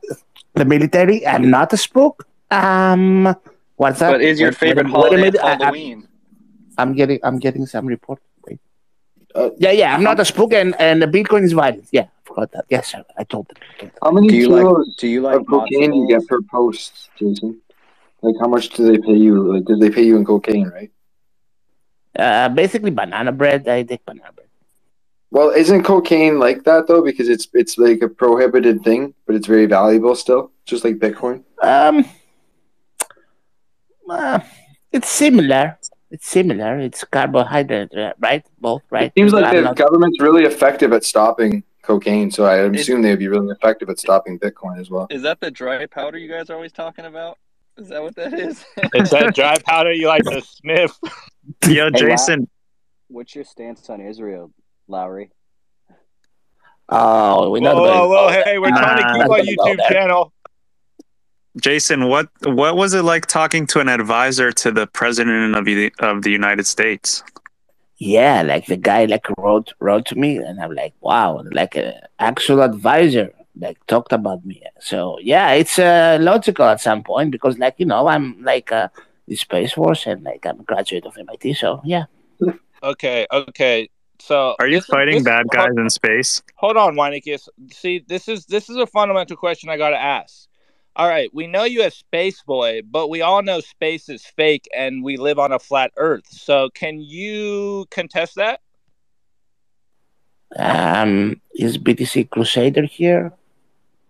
the 0.53 0.65
military. 0.65 1.25
I'm 1.25 1.49
not 1.49 1.71
a 1.73 1.77
spook. 1.77 2.27
Um, 2.51 3.35
what's 3.75 3.99
that? 3.99 4.11
But 4.11 4.21
is 4.21 4.39
your 4.39 4.49
Wait- 4.49 4.61
wait 4.61 4.67
favorite 4.67 4.85
wait 4.87 4.93
a 4.93 4.97
holiday 4.97 5.15
minute, 5.17 5.41
I- 5.43 5.53
I- 5.53 5.55
Halloween? 5.57 6.07
I'm 6.77 6.93
getting 6.93 7.19
I'm 7.23 7.39
getting 7.39 7.65
some 7.65 7.85
report. 7.87 8.19
Wait. 8.45 8.59
Uh, 9.35 9.49
yeah, 9.57 9.71
yeah, 9.71 9.95
I'm 9.95 10.03
not 10.03 10.19
a 10.19 10.25
spook, 10.25 10.53
and 10.53 10.75
and 10.79 11.01
the 11.01 11.07
Bitcoin 11.07 11.43
is 11.43 11.53
violent. 11.53 11.87
Yeah, 11.91 12.03
I 12.03 12.21
forgot 12.23 12.51
that. 12.53 12.65
Yes, 12.69 12.87
sir, 12.91 13.03
I 13.17 13.23
told 13.23 13.47
them. 13.49 13.57
I 13.61 13.79
told 13.79 13.91
them. 13.91 13.99
How 14.03 14.11
many 14.11 14.27
Do 14.29 14.35
you 14.35 14.49
like 14.49 14.61
kilos 14.61 14.95
do 14.95 15.07
you 15.07 15.21
like 15.21 15.39
of 15.41 15.47
cocaine 15.47 15.93
you 15.93 16.07
get 16.07 16.27
per 16.27 16.41
post, 16.41 17.09
Jason? 17.17 17.61
Like, 18.27 18.35
how 18.41 18.47
much 18.47 18.69
do 18.69 18.83
they 18.91 18.97
pay 18.97 19.15
you? 19.15 19.53
Like, 19.53 19.63
did 19.65 19.79
they 19.79 19.89
pay 19.89 20.03
you 20.03 20.17
in 20.17 20.25
cocaine, 20.25 20.67
right? 20.67 20.91
Uh, 22.17 22.49
basically 22.49 22.91
banana 22.91 23.31
bread. 23.31 23.67
I 23.67 23.83
take 23.83 24.03
banana 24.05 24.31
bread. 24.35 24.47
Well, 25.31 25.49
isn't 25.51 25.83
cocaine 25.83 26.39
like 26.39 26.63
that 26.65 26.87
though? 26.87 27.01
Because 27.09 27.29
it's 27.29 27.47
it's 27.53 27.77
like 27.77 28.01
a 28.01 28.09
prohibited 28.09 28.83
thing, 28.83 29.13
but 29.25 29.35
it's 29.35 29.47
very 29.47 29.65
valuable 29.65 30.15
still, 30.15 30.51
just 30.65 30.83
like 30.83 30.95
Bitcoin. 30.97 31.43
Um, 31.61 32.05
uh, 34.09 34.39
it's 34.91 35.09
similar. 35.09 35.77
It's 36.09 36.27
similar. 36.27 36.79
It's 36.79 37.03
carbohydrate, 37.03 37.93
uh, 37.93 38.13
right? 38.19 38.43
Both, 38.59 38.83
right? 38.89 39.07
It 39.07 39.13
seems 39.19 39.33
like 39.33 39.45
I'm 39.45 39.55
the 39.57 39.61
not- 39.61 39.75
government's 39.75 40.19
really 40.21 40.43
effective 40.45 40.93
at 40.93 41.03
stopping 41.03 41.63
cocaine, 41.81 42.31
so 42.31 42.45
I 42.45 42.65
It- 42.65 42.75
assume 42.75 43.01
they'd 43.01 43.19
be 43.19 43.27
really 43.27 43.51
effective 43.51 43.89
at 43.89 43.99
stopping 43.99 44.39
Bitcoin 44.39 44.79
as 44.79 44.89
well. 44.89 45.07
Is 45.09 45.21
that 45.23 45.39
the 45.39 45.51
dry 45.51 45.85
powder 45.85 46.17
you 46.17 46.29
guys 46.29 46.49
are 46.49 46.55
always 46.55 46.71
talking 46.71 47.05
about? 47.05 47.37
Is 47.77 47.89
that 47.89 48.01
what 48.01 48.15
that 48.15 48.33
is? 48.33 48.65
It's 48.93 49.11
that 49.11 49.35
dry 49.35 49.57
powder 49.65 49.91
you 49.93 50.07
like 50.07 50.23
to 50.23 50.41
sniff. 50.41 50.97
Yo, 51.67 51.69
Hey, 51.69 51.81
La- 51.83 51.89
Jason, 51.91 52.49
What's 53.09 53.35
your 53.35 53.45
stance 53.45 53.89
on 53.89 54.01
Israel, 54.01 54.51
Lowery? 54.87 55.31
Oh, 56.89 57.51
we're 57.51 57.61
Whoa, 57.61 57.73
not 57.73 57.75
whoa, 57.75 58.07
whoa! 58.09 58.29
Hey, 58.29 58.57
we're 58.59 58.69
trying 58.69 58.97
to 58.97 59.13
keep 59.13 59.29
our 59.29 59.39
YouTube 59.39 59.89
channel. 59.89 60.33
Jason, 61.59 62.07
what 62.07 62.29
what 62.43 62.75
was 62.77 62.93
it 62.93 63.03
like 63.03 63.25
talking 63.25 63.65
to 63.67 63.79
an 63.79 63.89
advisor 63.89 64.51
to 64.51 64.71
the 64.71 64.87
president 64.87 65.55
of 65.55 65.65
the 65.65 65.91
of 65.99 66.21
the 66.23 66.31
United 66.31 66.65
States? 66.65 67.23
Yeah, 67.97 68.43
like 68.43 68.67
the 68.67 68.77
guy 68.77 69.05
like 69.05 69.25
wrote 69.37 69.73
wrote 69.79 70.05
to 70.07 70.15
me, 70.15 70.37
and 70.37 70.61
I'm 70.61 70.73
like, 70.73 70.93
wow, 71.01 71.43
like 71.51 71.75
an 71.75 71.93
actual 72.19 72.61
advisor 72.61 73.33
like 73.59 73.77
talked 73.87 74.13
about 74.13 74.45
me. 74.45 74.61
So 74.79 75.17
yeah, 75.21 75.51
it's 75.53 75.79
uh, 75.79 76.17
logical 76.21 76.65
at 76.65 76.81
some 76.81 77.03
point 77.03 77.31
because 77.31 77.57
like 77.57 77.75
you 77.77 77.85
know 77.85 78.07
I'm 78.07 78.41
like 78.43 78.71
uh, 78.71 78.89
the 79.27 79.35
space 79.35 79.73
force 79.73 80.05
and 80.07 80.23
like 80.23 80.45
I'm 80.45 80.59
a 80.59 80.63
graduate 80.63 81.05
of 81.05 81.17
MIT. 81.17 81.53
So 81.55 81.81
yeah, 81.83 82.05
Okay, 82.83 83.25
okay. 83.31 83.89
So 84.19 84.55
Are 84.59 84.67
you 84.67 84.77
this 84.77 84.83
is- 84.85 84.89
fighting 84.89 85.15
this- 85.15 85.23
bad 85.23 85.47
guys 85.49 85.67
hold- 85.67 85.79
in 85.79 85.89
space? 85.89 86.41
Hold 86.55 86.77
on, 86.77 86.95
Weinicus. 86.95 87.47
See, 87.71 88.03
this 88.07 88.27
is 88.27 88.45
this 88.45 88.69
is 88.69 88.77
a 88.77 88.87
fundamental 88.87 89.37
question 89.37 89.69
I 89.69 89.77
got 89.77 89.89
to 89.91 89.97
ask. 90.01 90.47
All 90.95 91.07
right, 91.07 91.29
we 91.31 91.45
know 91.45 91.63
you 91.63 91.83
as 91.83 91.93
Space 91.93 92.41
Boy, 92.41 92.81
but 92.89 93.07
we 93.09 93.21
all 93.21 93.43
know 93.43 93.59
space 93.59 94.09
is 94.09 94.25
fake 94.25 94.67
and 94.75 95.03
we 95.03 95.15
live 95.17 95.37
on 95.37 95.51
a 95.51 95.59
flat 95.59 95.91
Earth. 95.95 96.25
So, 96.27 96.69
can 96.73 96.99
you 96.99 97.85
contest 97.91 98.33
that? 98.37 98.61
um, 100.57 101.39
is 101.55 101.77
BTC 101.77 102.29
Crusader 102.29 102.85
here? 102.85 103.33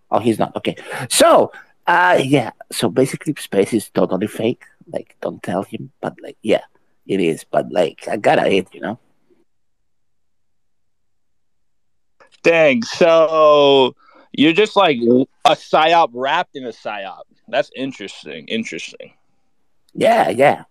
Oh, 0.09 0.19
he's 0.19 0.39
not. 0.39 0.55
Okay, 0.55 0.75
so 1.09 1.51
uh, 1.87 2.19
yeah, 2.21 2.51
so 2.71 2.89
basically 2.89 3.33
space 3.39 3.73
is 3.73 3.89
totally 3.89 4.27
fake. 4.27 4.63
Like, 4.91 5.15
don't 5.21 5.41
tell 5.41 5.63
him, 5.63 5.91
but 6.01 6.15
like, 6.21 6.37
yeah, 6.41 6.63
it 7.07 7.21
is. 7.21 7.45
But 7.45 7.71
like, 7.71 8.07
I 8.07 8.17
gotta 8.17 8.49
hit, 8.49 8.67
you 8.73 8.81
know. 8.81 8.99
Dang. 12.43 12.83
So, 12.83 13.95
you're 14.33 14.53
just 14.53 14.75
like 14.75 14.97
a 15.45 15.51
psyop 15.51 16.09
wrapped 16.13 16.55
in 16.55 16.65
a 16.65 16.71
psyop. 16.71 17.23
That's 17.47 17.71
interesting. 17.75 18.47
Interesting. 18.47 19.13
Yeah, 19.93 20.29
yeah. 20.29 20.63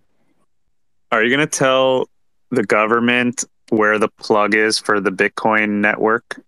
Are 1.11 1.23
you 1.23 1.31
gonna 1.31 1.47
tell 1.47 2.09
the 2.51 2.63
government 2.63 3.45
where 3.71 3.99
the 3.99 4.09
plug 4.09 4.55
is 4.55 4.79
for 4.79 5.01
the 5.01 5.11
Bitcoin 5.11 5.81
network, 5.81 6.41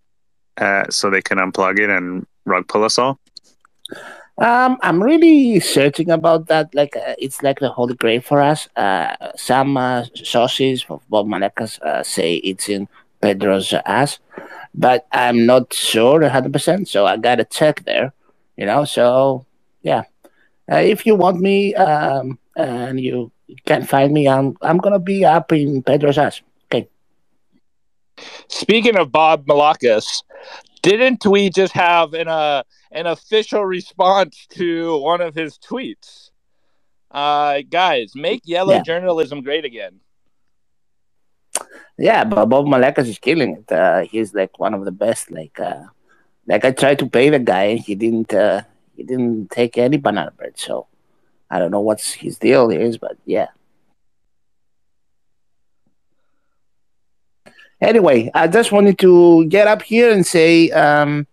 uh, 0.57 0.85
so 0.89 1.09
they 1.09 1.21
can 1.21 1.39
unplug 1.39 1.79
it 1.79 1.89
and 1.89 2.25
rug 2.49 2.67
pull 2.67 2.83
us 2.83 2.97
all? 2.97 3.19
Um, 4.39 4.77
I'm 4.81 5.03
really 5.03 5.59
searching 5.59 6.09
about 6.11 6.47
that. 6.47 6.73
Like, 6.73 6.95
uh, 6.95 7.15
it's 7.17 7.43
like 7.43 7.59
the 7.59 7.69
holy 7.69 7.95
grail 7.95 8.21
for 8.21 8.41
us. 8.41 8.69
Uh, 8.75 9.15
some 9.35 9.75
uh, 9.75 10.05
sources 10.15 10.85
of 10.89 11.03
Bob 11.09 11.27
Malakas 11.27 11.81
uh, 11.81 12.03
say 12.03 12.35
it's 12.35 12.69
in 12.69 12.87
Pedro's 13.21 13.73
ass, 13.85 14.19
but 14.73 15.07
I'm 15.11 15.45
not 15.45 15.73
sure 15.73 16.21
100%. 16.21 16.87
So 16.87 17.05
I 17.05 17.17
gotta 17.17 17.43
check 17.43 17.83
there, 17.83 18.13
you 18.55 18.65
know. 18.65 18.85
So 18.85 19.45
yeah, 19.81 20.03
uh, 20.71 20.77
if 20.77 21.05
you 21.05 21.15
want 21.15 21.41
me, 21.41 21.75
um, 21.75 22.39
and 22.55 22.99
you 22.99 23.31
can 23.65 23.83
find 23.83 24.13
me, 24.13 24.27
I'm 24.27 24.55
I'm 24.61 24.77
gonna 24.77 24.99
be 24.99 25.25
up 25.25 25.51
in 25.51 25.83
Pedro's 25.83 26.17
ass. 26.17 26.41
Okay. 26.71 26.87
Speaking 28.47 28.97
of 28.97 29.11
Bob 29.11 29.45
Malakas, 29.45 30.23
didn't 30.89 31.25
we 31.25 31.49
just 31.49 31.73
have 31.73 32.13
an 32.21 32.27
uh, 32.27 32.63
an 32.91 33.05
official 33.05 33.63
response 33.77 34.47
to 34.57 34.97
one 35.11 35.21
of 35.21 35.35
his 35.35 35.57
tweets? 35.57 36.31
Uh, 37.11 37.61
guys, 37.69 38.13
make 38.15 38.41
yellow 38.45 38.75
Yeah. 38.75 38.81
journalism 38.89 39.41
great 39.41 39.65
again. 39.65 39.99
Yeah, 41.97 42.23
but 42.23 42.45
Bob 42.45 42.65
Malakas 42.65 43.07
is 43.07 43.19
killing 43.19 43.51
it. 43.57 43.71
Uh, 43.71 44.01
he's 44.11 44.33
like 44.33 44.57
one 44.59 44.73
of 44.73 44.85
the 44.85 44.91
best. 44.91 45.29
Like, 45.31 45.59
uh, 45.59 45.83
like 46.47 46.63
I 46.65 46.71
tried 46.71 46.99
to 46.99 47.07
pay 47.17 47.29
the 47.29 47.39
guy, 47.39 47.65
and 47.73 47.79
he 47.79 47.93
didn't. 47.95 48.33
Uh, 48.33 48.61
he 48.95 49.03
didn't 49.03 49.51
take 49.51 49.77
any 49.77 49.97
banana 49.97 50.31
bread. 50.31 50.57
So 50.57 50.87
I 51.51 51.59
don't 51.59 51.71
know 51.71 51.85
what's 51.89 52.13
his 52.13 52.37
deal 52.37 52.69
is, 52.71 52.97
but 52.97 53.17
yeah. 53.25 53.49
Anyway, 57.81 58.29
I 58.33 58.47
just 58.47 58.71
wanted 58.71 58.99
to 58.99 59.45
get 59.45 59.67
up 59.67 59.81
here 59.81 60.11
and 60.11 60.25
say 60.25 60.69
um, 60.71 61.27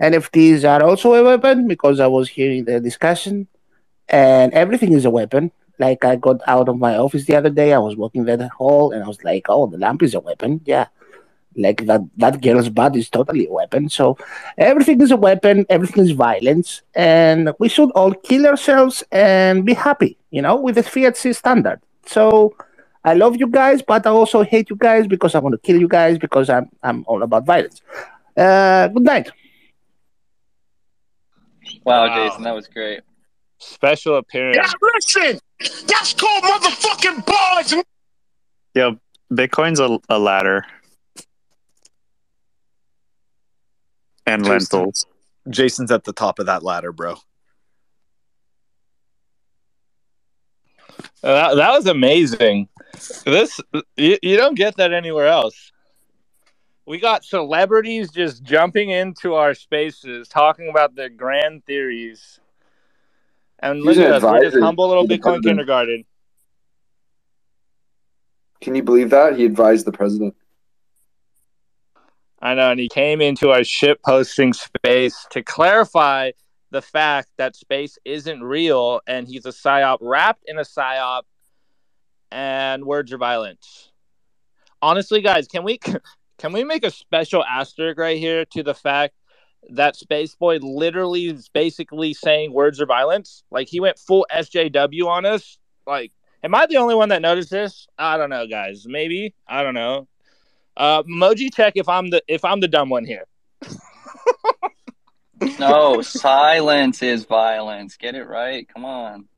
NFTs 0.00 0.64
are 0.68 0.82
also 0.82 1.14
a 1.14 1.22
weapon 1.24 1.68
because 1.68 2.00
I 2.00 2.06
was 2.06 2.28
hearing 2.30 2.64
the 2.64 2.80
discussion, 2.80 3.46
and 4.08 4.52
everything 4.52 4.92
is 4.94 5.04
a 5.04 5.10
weapon. 5.10 5.52
Like 5.78 6.04
I 6.04 6.16
got 6.16 6.40
out 6.46 6.68
of 6.68 6.78
my 6.78 6.96
office 6.96 7.26
the 7.26 7.36
other 7.36 7.50
day, 7.50 7.72
I 7.74 7.78
was 7.78 7.96
walking 7.96 8.24
the 8.24 8.48
hall, 8.48 8.92
and 8.92 9.04
I 9.04 9.08
was 9.08 9.22
like, 9.24 9.46
"Oh, 9.48 9.66
the 9.66 9.78
lamp 9.78 10.02
is 10.02 10.14
a 10.14 10.20
weapon." 10.20 10.60
Yeah, 10.64 10.86
Like 11.56 11.84
that, 11.86 12.00
that 12.16 12.40
girl's 12.40 12.70
butt 12.70 12.96
is 12.96 13.10
totally 13.10 13.46
a 13.46 13.52
weapon. 13.52 13.88
So 13.90 14.16
everything 14.56 15.00
is 15.02 15.10
a 15.10 15.16
weapon, 15.16 15.66
everything 15.68 16.04
is 16.04 16.12
violence, 16.12 16.82
and 16.94 17.52
we 17.58 17.68
should 17.68 17.90
all 17.92 18.14
kill 18.14 18.46
ourselves 18.46 19.04
and 19.12 19.64
be 19.66 19.74
happy, 19.74 20.16
you 20.30 20.40
know, 20.42 20.56
with 20.56 20.76
the 20.76 20.82
Fiat 20.82 21.16
standard. 21.18 21.80
So 22.06 22.54
I 23.04 23.14
love 23.14 23.36
you 23.36 23.48
guys, 23.48 23.82
but 23.82 24.06
I 24.06 24.10
also 24.10 24.42
hate 24.42 24.70
you 24.70 24.76
guys 24.76 25.06
because 25.06 25.34
I 25.34 25.40
want 25.40 25.54
to 25.54 25.58
kill 25.58 25.78
you 25.80 25.88
guys 25.88 26.18
because 26.18 26.48
I'm 26.48 26.70
I'm 26.82 27.04
all 27.06 27.22
about 27.22 27.44
violence. 27.44 27.80
Uh, 28.36 28.88
good 28.88 29.02
night. 29.02 29.30
Wow, 31.84 32.06
Wow. 32.06 32.28
Jason, 32.28 32.42
that 32.44 32.54
was 32.54 32.68
great. 32.68 33.00
Special 33.58 34.16
appearance. 34.16 34.56
Yeah, 34.56 34.70
listen, 34.94 35.40
that's 35.86 36.14
called 36.14 36.44
motherfucking 36.44 37.26
bars. 37.26 37.74
Yeah, 38.74 38.92
Bitcoin's 39.32 39.80
a, 39.80 39.98
a 40.08 40.18
ladder. 40.18 40.64
And 44.26 44.44
Jason. 44.44 44.78
lentils. 44.80 45.06
Jason's 45.48 45.90
at 45.90 46.04
the 46.04 46.12
top 46.12 46.38
of 46.38 46.46
that 46.46 46.62
ladder, 46.62 46.92
bro. 46.92 47.16
That, 51.22 51.54
that 51.54 51.70
was 51.70 51.86
amazing. 51.86 52.68
This 53.24 53.60
you, 53.96 54.18
you 54.22 54.36
don't 54.36 54.56
get 54.56 54.76
that 54.76 54.92
anywhere 54.92 55.28
else. 55.28 55.72
We 56.84 56.98
got 56.98 57.24
celebrities 57.24 58.10
just 58.10 58.42
jumping 58.42 58.90
into 58.90 59.34
our 59.34 59.54
spaces, 59.54 60.26
talking 60.28 60.68
about 60.68 60.96
their 60.96 61.08
grand 61.08 61.64
theories. 61.64 62.40
And 63.60 63.80
look 63.82 63.96
at 63.96 64.10
us, 64.10 64.22
we're 64.24 64.40
just 64.40 64.58
humble 64.58 64.88
little 64.88 65.06
Bitcoin 65.06 65.42
kindergarten. 65.42 66.04
Can 68.60 68.74
you 68.74 68.82
believe 68.82 69.10
that? 69.10 69.36
He 69.36 69.44
advised 69.44 69.86
the 69.86 69.92
president. 69.92 70.34
I 72.40 72.54
know, 72.54 72.72
and 72.72 72.80
he 72.80 72.88
came 72.88 73.20
into 73.20 73.50
our 73.50 73.62
ship 73.62 74.00
posting 74.04 74.52
space 74.52 75.26
to 75.30 75.44
clarify 75.44 76.32
the 76.72 76.82
fact 76.82 77.28
that 77.36 77.54
space 77.54 77.98
isn't 78.04 78.42
real 78.42 79.02
and 79.06 79.28
he's 79.28 79.44
a 79.44 79.50
psyop 79.50 79.98
wrapped 80.00 80.42
in 80.46 80.58
a 80.58 80.62
psyop 80.62 81.22
and 82.30 82.84
words 82.84 83.12
are 83.12 83.18
violence. 83.18 83.92
Honestly, 84.80 85.20
guys, 85.20 85.46
can 85.46 85.64
we 85.64 85.78
can 86.38 86.52
we 86.52 86.64
make 86.64 86.84
a 86.84 86.90
special 86.90 87.44
asterisk 87.44 87.98
right 87.98 88.18
here 88.18 88.46
to 88.46 88.62
the 88.62 88.74
fact 88.74 89.14
that 89.68 89.96
Space 89.96 90.34
Boy 90.34 90.56
literally 90.56 91.26
is 91.26 91.50
basically 91.50 92.14
saying 92.14 92.54
words 92.54 92.80
are 92.80 92.86
violence? 92.86 93.44
Like 93.50 93.68
he 93.68 93.78
went 93.78 93.98
full 93.98 94.26
SJW 94.34 95.06
on 95.06 95.26
us. 95.26 95.58
Like, 95.86 96.10
am 96.42 96.54
I 96.54 96.64
the 96.64 96.78
only 96.78 96.94
one 96.94 97.10
that 97.10 97.20
noticed 97.20 97.50
this? 97.50 97.86
I 97.98 98.16
don't 98.16 98.30
know, 98.30 98.46
guys. 98.46 98.86
Maybe 98.86 99.34
I 99.46 99.62
don't 99.62 99.74
know. 99.74 100.08
Uh, 100.74 101.02
emoji 101.02 101.52
check 101.54 101.74
if 101.76 101.86
I'm 101.86 102.08
the 102.08 102.22
if 102.26 102.46
I'm 102.46 102.60
the 102.60 102.68
dumb 102.68 102.88
one 102.88 103.04
here. 103.04 103.26
No, 105.58 106.02
silence 106.02 107.02
is 107.02 107.24
violence. 107.24 107.96
Get 107.96 108.14
it 108.14 108.24
right. 108.28 108.68
Come 108.68 108.84
on. 108.84 109.28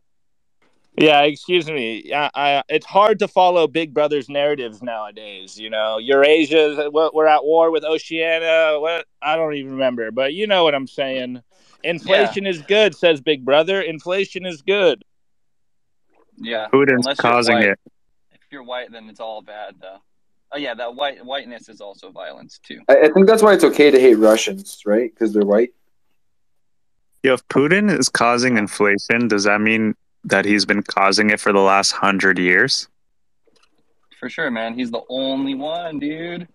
Yeah, 0.96 1.22
excuse 1.22 1.66
me. 1.66 2.02
Yeah, 2.04 2.30
I, 2.34 2.62
it's 2.68 2.86
hard 2.86 3.18
to 3.18 3.28
follow 3.28 3.66
Big 3.66 3.92
Brother's 3.92 4.28
narratives 4.28 4.80
nowadays. 4.82 5.58
You 5.58 5.70
know, 5.70 5.98
Eurasia, 5.98 6.88
what- 6.90 7.14
we're 7.14 7.26
at 7.26 7.44
war 7.44 7.70
with 7.70 7.84
Oceania. 7.84 8.76
What 8.78 9.06
I 9.20 9.36
don't 9.36 9.54
even 9.54 9.72
remember, 9.72 10.10
but 10.10 10.34
you 10.34 10.46
know 10.46 10.62
what 10.64 10.74
I'm 10.74 10.86
saying. 10.86 11.42
Inflation 11.82 12.46
is 12.46 12.62
good, 12.62 12.94
says 12.94 13.20
Big 13.20 13.44
Brother. 13.44 13.80
Inflation 13.80 14.46
is 14.46 14.62
good. 14.62 15.04
Yeah. 16.36 16.68
Putin's 16.72 17.04
unless 17.06 17.18
causing 17.18 17.58
it. 17.58 17.78
If 18.32 18.40
you're 18.50 18.62
white, 18.62 18.90
then 18.92 19.08
it's 19.08 19.20
all 19.20 19.42
bad, 19.42 19.74
though. 19.80 19.98
Oh 20.52 20.58
yeah, 20.58 20.74
that 20.74 20.94
white 20.94 21.24
whiteness 21.24 21.68
is 21.68 21.80
also 21.80 22.12
violence 22.12 22.60
too. 22.62 22.80
I, 22.88 22.96
I 22.98 23.08
think 23.08 23.26
that's 23.26 23.42
why 23.42 23.54
it's 23.54 23.64
okay 23.64 23.90
to 23.90 23.98
hate 23.98 24.14
Russians, 24.14 24.80
right? 24.86 25.12
Because 25.12 25.32
they're 25.32 25.44
white. 25.44 25.72
Yo, 27.24 27.32
if 27.32 27.48
Putin 27.48 27.90
is 27.90 28.10
causing 28.10 28.58
inflation, 28.58 29.28
does 29.28 29.44
that 29.44 29.58
mean 29.58 29.94
that 30.24 30.44
he's 30.44 30.66
been 30.66 30.82
causing 30.82 31.30
it 31.30 31.40
for 31.40 31.54
the 31.54 31.58
last 31.58 31.92
hundred 31.92 32.38
years? 32.38 32.86
For 34.20 34.28
sure, 34.28 34.50
man. 34.50 34.74
He's 34.74 34.90
the 34.90 35.00
only 35.08 35.54
one, 35.54 35.98
dude. 35.98 36.46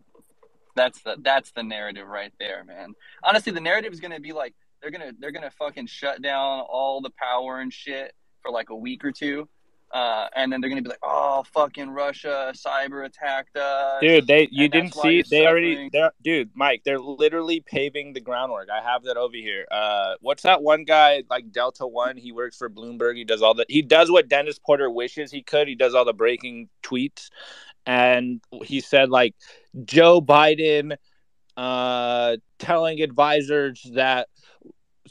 That's 0.75 1.01
the 1.01 1.15
that's 1.21 1.51
the 1.53 1.63
narrative 1.63 2.05
right 2.05 2.31
there, 2.39 2.63
man. 2.65 2.93
Honestly, 3.23 3.51
the 3.51 3.59
narrative 3.59 3.91
is 3.91 3.99
gonna 3.99 4.19
be 4.19 4.31
like 4.31 4.53
they're 4.79 4.91
gonna 4.91 5.11
they're 5.17 5.31
gonna 5.31 5.49
fucking 5.49 5.87
shut 5.87 6.21
down 6.21 6.59
all 6.59 7.01
the 7.01 7.11
power 7.19 7.61
and 7.61 7.73
shit 7.73 8.13
for 8.43 8.51
like 8.51 8.69
a 8.69 8.75
week 8.75 9.03
or 9.03 9.11
two. 9.11 9.49
Uh, 9.91 10.27
and 10.35 10.51
then 10.51 10.61
they're 10.61 10.69
gonna 10.69 10.83
be 10.83 10.89
like, 10.89 10.99
"Oh, 11.01 11.43
fucking 11.51 11.89
Russia 11.89 12.53
cyber 12.55 13.05
attacked 13.05 13.57
us." 13.57 13.99
Dude, 14.01 14.27
they 14.27 14.47
you 14.51 14.67
didn't 14.67 14.93
see 14.93 15.23
they 15.23 15.47
already 15.47 15.73
suffering. 15.73 15.89
they're 15.91 16.11
dude, 16.21 16.51
Mike, 16.53 16.83
they're 16.85 16.99
literally 16.99 17.61
paving 17.61 18.13
the 18.13 18.19
groundwork. 18.19 18.69
I 18.69 18.81
have 18.83 19.03
that 19.03 19.17
over 19.17 19.35
here. 19.35 19.65
Uh 19.71 20.13
what's 20.21 20.43
that 20.43 20.61
one 20.61 20.83
guy 20.83 21.23
like 21.29 21.51
Delta 21.51 21.87
One? 21.87 22.17
He 22.17 22.31
works 22.31 22.55
for 22.55 22.69
Bloomberg. 22.69 23.15
He 23.15 23.23
does 23.23 23.41
all 23.41 23.55
the 23.55 23.65
he 23.67 23.81
does 23.81 24.11
what 24.11 24.29
Dennis 24.29 24.59
Porter 24.59 24.91
wishes 24.91 25.31
he 25.31 25.41
could. 25.41 25.67
He 25.67 25.75
does 25.75 25.95
all 25.95 26.05
the 26.05 26.13
breaking 26.13 26.69
tweets. 26.83 27.29
And 27.87 28.41
he 28.63 28.81
said 28.81 29.09
like 29.09 29.33
Joe 29.85 30.21
Biden 30.21 30.97
uh 31.57 32.37
telling 32.59 33.01
advisors 33.01 33.81
that 33.93 34.27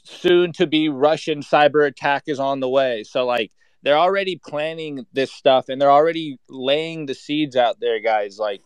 soon 0.05 0.53
to 0.53 0.68
be 0.68 0.89
Russian 0.89 1.41
cyber 1.41 1.85
attack 1.85 2.24
is 2.29 2.39
on 2.39 2.61
the 2.61 2.68
way. 2.68 3.03
So 3.03 3.26
like 3.26 3.51
they're 3.83 3.99
already 3.99 4.37
planning 4.37 5.07
this 5.12 5.33
stuff 5.33 5.68
and 5.68 5.81
they're 5.81 5.91
already 5.91 6.39
laying 6.49 7.07
the 7.07 7.14
seeds 7.14 7.57
out 7.57 7.81
there, 7.81 8.01
guys. 8.01 8.39
Like 8.39 8.62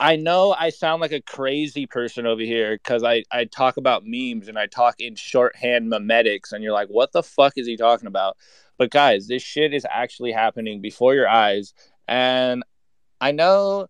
I 0.00 0.16
know 0.16 0.54
I 0.56 0.70
sound 0.70 1.00
like 1.00 1.12
a 1.12 1.20
crazy 1.20 1.86
person 1.86 2.24
over 2.24 2.42
here 2.42 2.76
because 2.76 3.02
I, 3.02 3.24
I 3.32 3.46
talk 3.46 3.78
about 3.78 4.04
memes 4.06 4.46
and 4.46 4.58
I 4.58 4.66
talk 4.66 5.00
in 5.00 5.16
shorthand 5.16 5.90
memetics, 5.90 6.52
and 6.52 6.62
you're 6.62 6.72
like, 6.72 6.88
what 6.88 7.12
the 7.12 7.22
fuck 7.22 7.54
is 7.56 7.66
he 7.66 7.76
talking 7.76 8.06
about? 8.06 8.36
But 8.76 8.90
guys, 8.90 9.26
this 9.26 9.42
shit 9.42 9.74
is 9.74 9.84
actually 9.90 10.30
happening 10.30 10.80
before 10.80 11.14
your 11.14 11.28
eyes. 11.28 11.74
And 12.06 12.62
I 13.20 13.32
know 13.32 13.88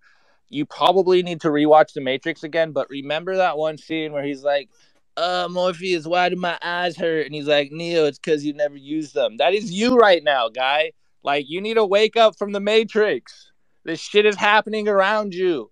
you 0.48 0.64
probably 0.64 1.22
need 1.22 1.42
to 1.42 1.48
rewatch 1.48 1.92
The 1.92 2.00
Matrix 2.00 2.42
again, 2.42 2.72
but 2.72 2.88
remember 2.88 3.36
that 3.36 3.58
one 3.58 3.76
scene 3.76 4.12
where 4.12 4.24
he's 4.24 4.42
like, 4.42 4.70
uh, 5.18 5.48
Morpheus, 5.50 6.06
why 6.06 6.28
do 6.28 6.36
my 6.36 6.56
eyes 6.62 6.96
hurt? 6.96 7.26
And 7.26 7.34
he's 7.34 7.48
like, 7.48 7.72
Neo, 7.72 8.04
it's 8.04 8.18
because 8.18 8.44
you 8.44 8.52
never 8.52 8.76
used 8.76 9.14
them. 9.14 9.36
That 9.38 9.52
is 9.52 9.70
you 9.72 9.96
right 9.96 10.22
now, 10.22 10.48
guy. 10.48 10.92
Like, 11.24 11.46
you 11.48 11.60
need 11.60 11.74
to 11.74 11.84
wake 11.84 12.16
up 12.16 12.38
from 12.38 12.52
the 12.52 12.60
Matrix. 12.60 13.50
This 13.84 14.00
shit 14.00 14.26
is 14.26 14.36
happening 14.36 14.86
around 14.88 15.34
you. 15.34 15.70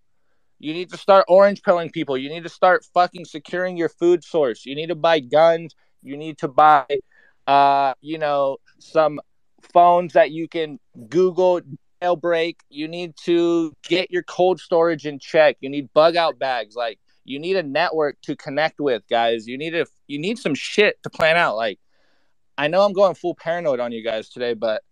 You 0.58 0.72
need 0.72 0.90
to 0.90 0.96
start 0.96 1.26
orange 1.28 1.62
pilling 1.62 1.90
people. 1.90 2.18
You 2.18 2.28
need 2.28 2.42
to 2.42 2.48
start 2.48 2.84
fucking 2.92 3.26
securing 3.26 3.76
your 3.76 3.88
food 3.88 4.24
source. 4.24 4.66
You 4.66 4.74
need 4.74 4.88
to 4.88 4.94
buy 4.94 5.20
guns. 5.20 5.74
You 6.02 6.16
need 6.16 6.38
to 6.38 6.48
buy, 6.48 6.86
uh, 7.46 7.94
you 8.00 8.18
know, 8.18 8.56
some 8.78 9.20
phones 9.72 10.14
that 10.14 10.32
you 10.32 10.48
can 10.48 10.80
Google 11.08 11.60
jailbreak. 12.02 12.56
You 12.68 12.88
need 12.88 13.14
to 13.24 13.72
get 13.84 14.10
your 14.10 14.22
cold 14.24 14.60
storage 14.60 15.06
in 15.06 15.18
check. 15.18 15.56
You 15.60 15.68
need 15.68 15.92
bug 15.92 16.16
out 16.16 16.38
bags. 16.38 16.74
Like, 16.74 16.98
you 17.26 17.38
need 17.38 17.56
a 17.56 17.62
network 17.62 18.20
to 18.22 18.36
connect 18.36 18.80
with, 18.80 19.02
guys. 19.08 19.46
You 19.46 19.58
need 19.58 19.74
a 19.74 19.86
you 20.06 20.18
need 20.18 20.38
some 20.38 20.54
shit 20.54 21.02
to 21.02 21.10
plan 21.10 21.36
out. 21.36 21.56
Like, 21.56 21.78
I 22.56 22.68
know 22.68 22.82
I'm 22.82 22.92
going 22.92 23.14
full 23.14 23.34
paranoid 23.34 23.80
on 23.80 23.92
you 23.92 24.02
guys 24.02 24.28
today, 24.28 24.54
but 24.54 24.82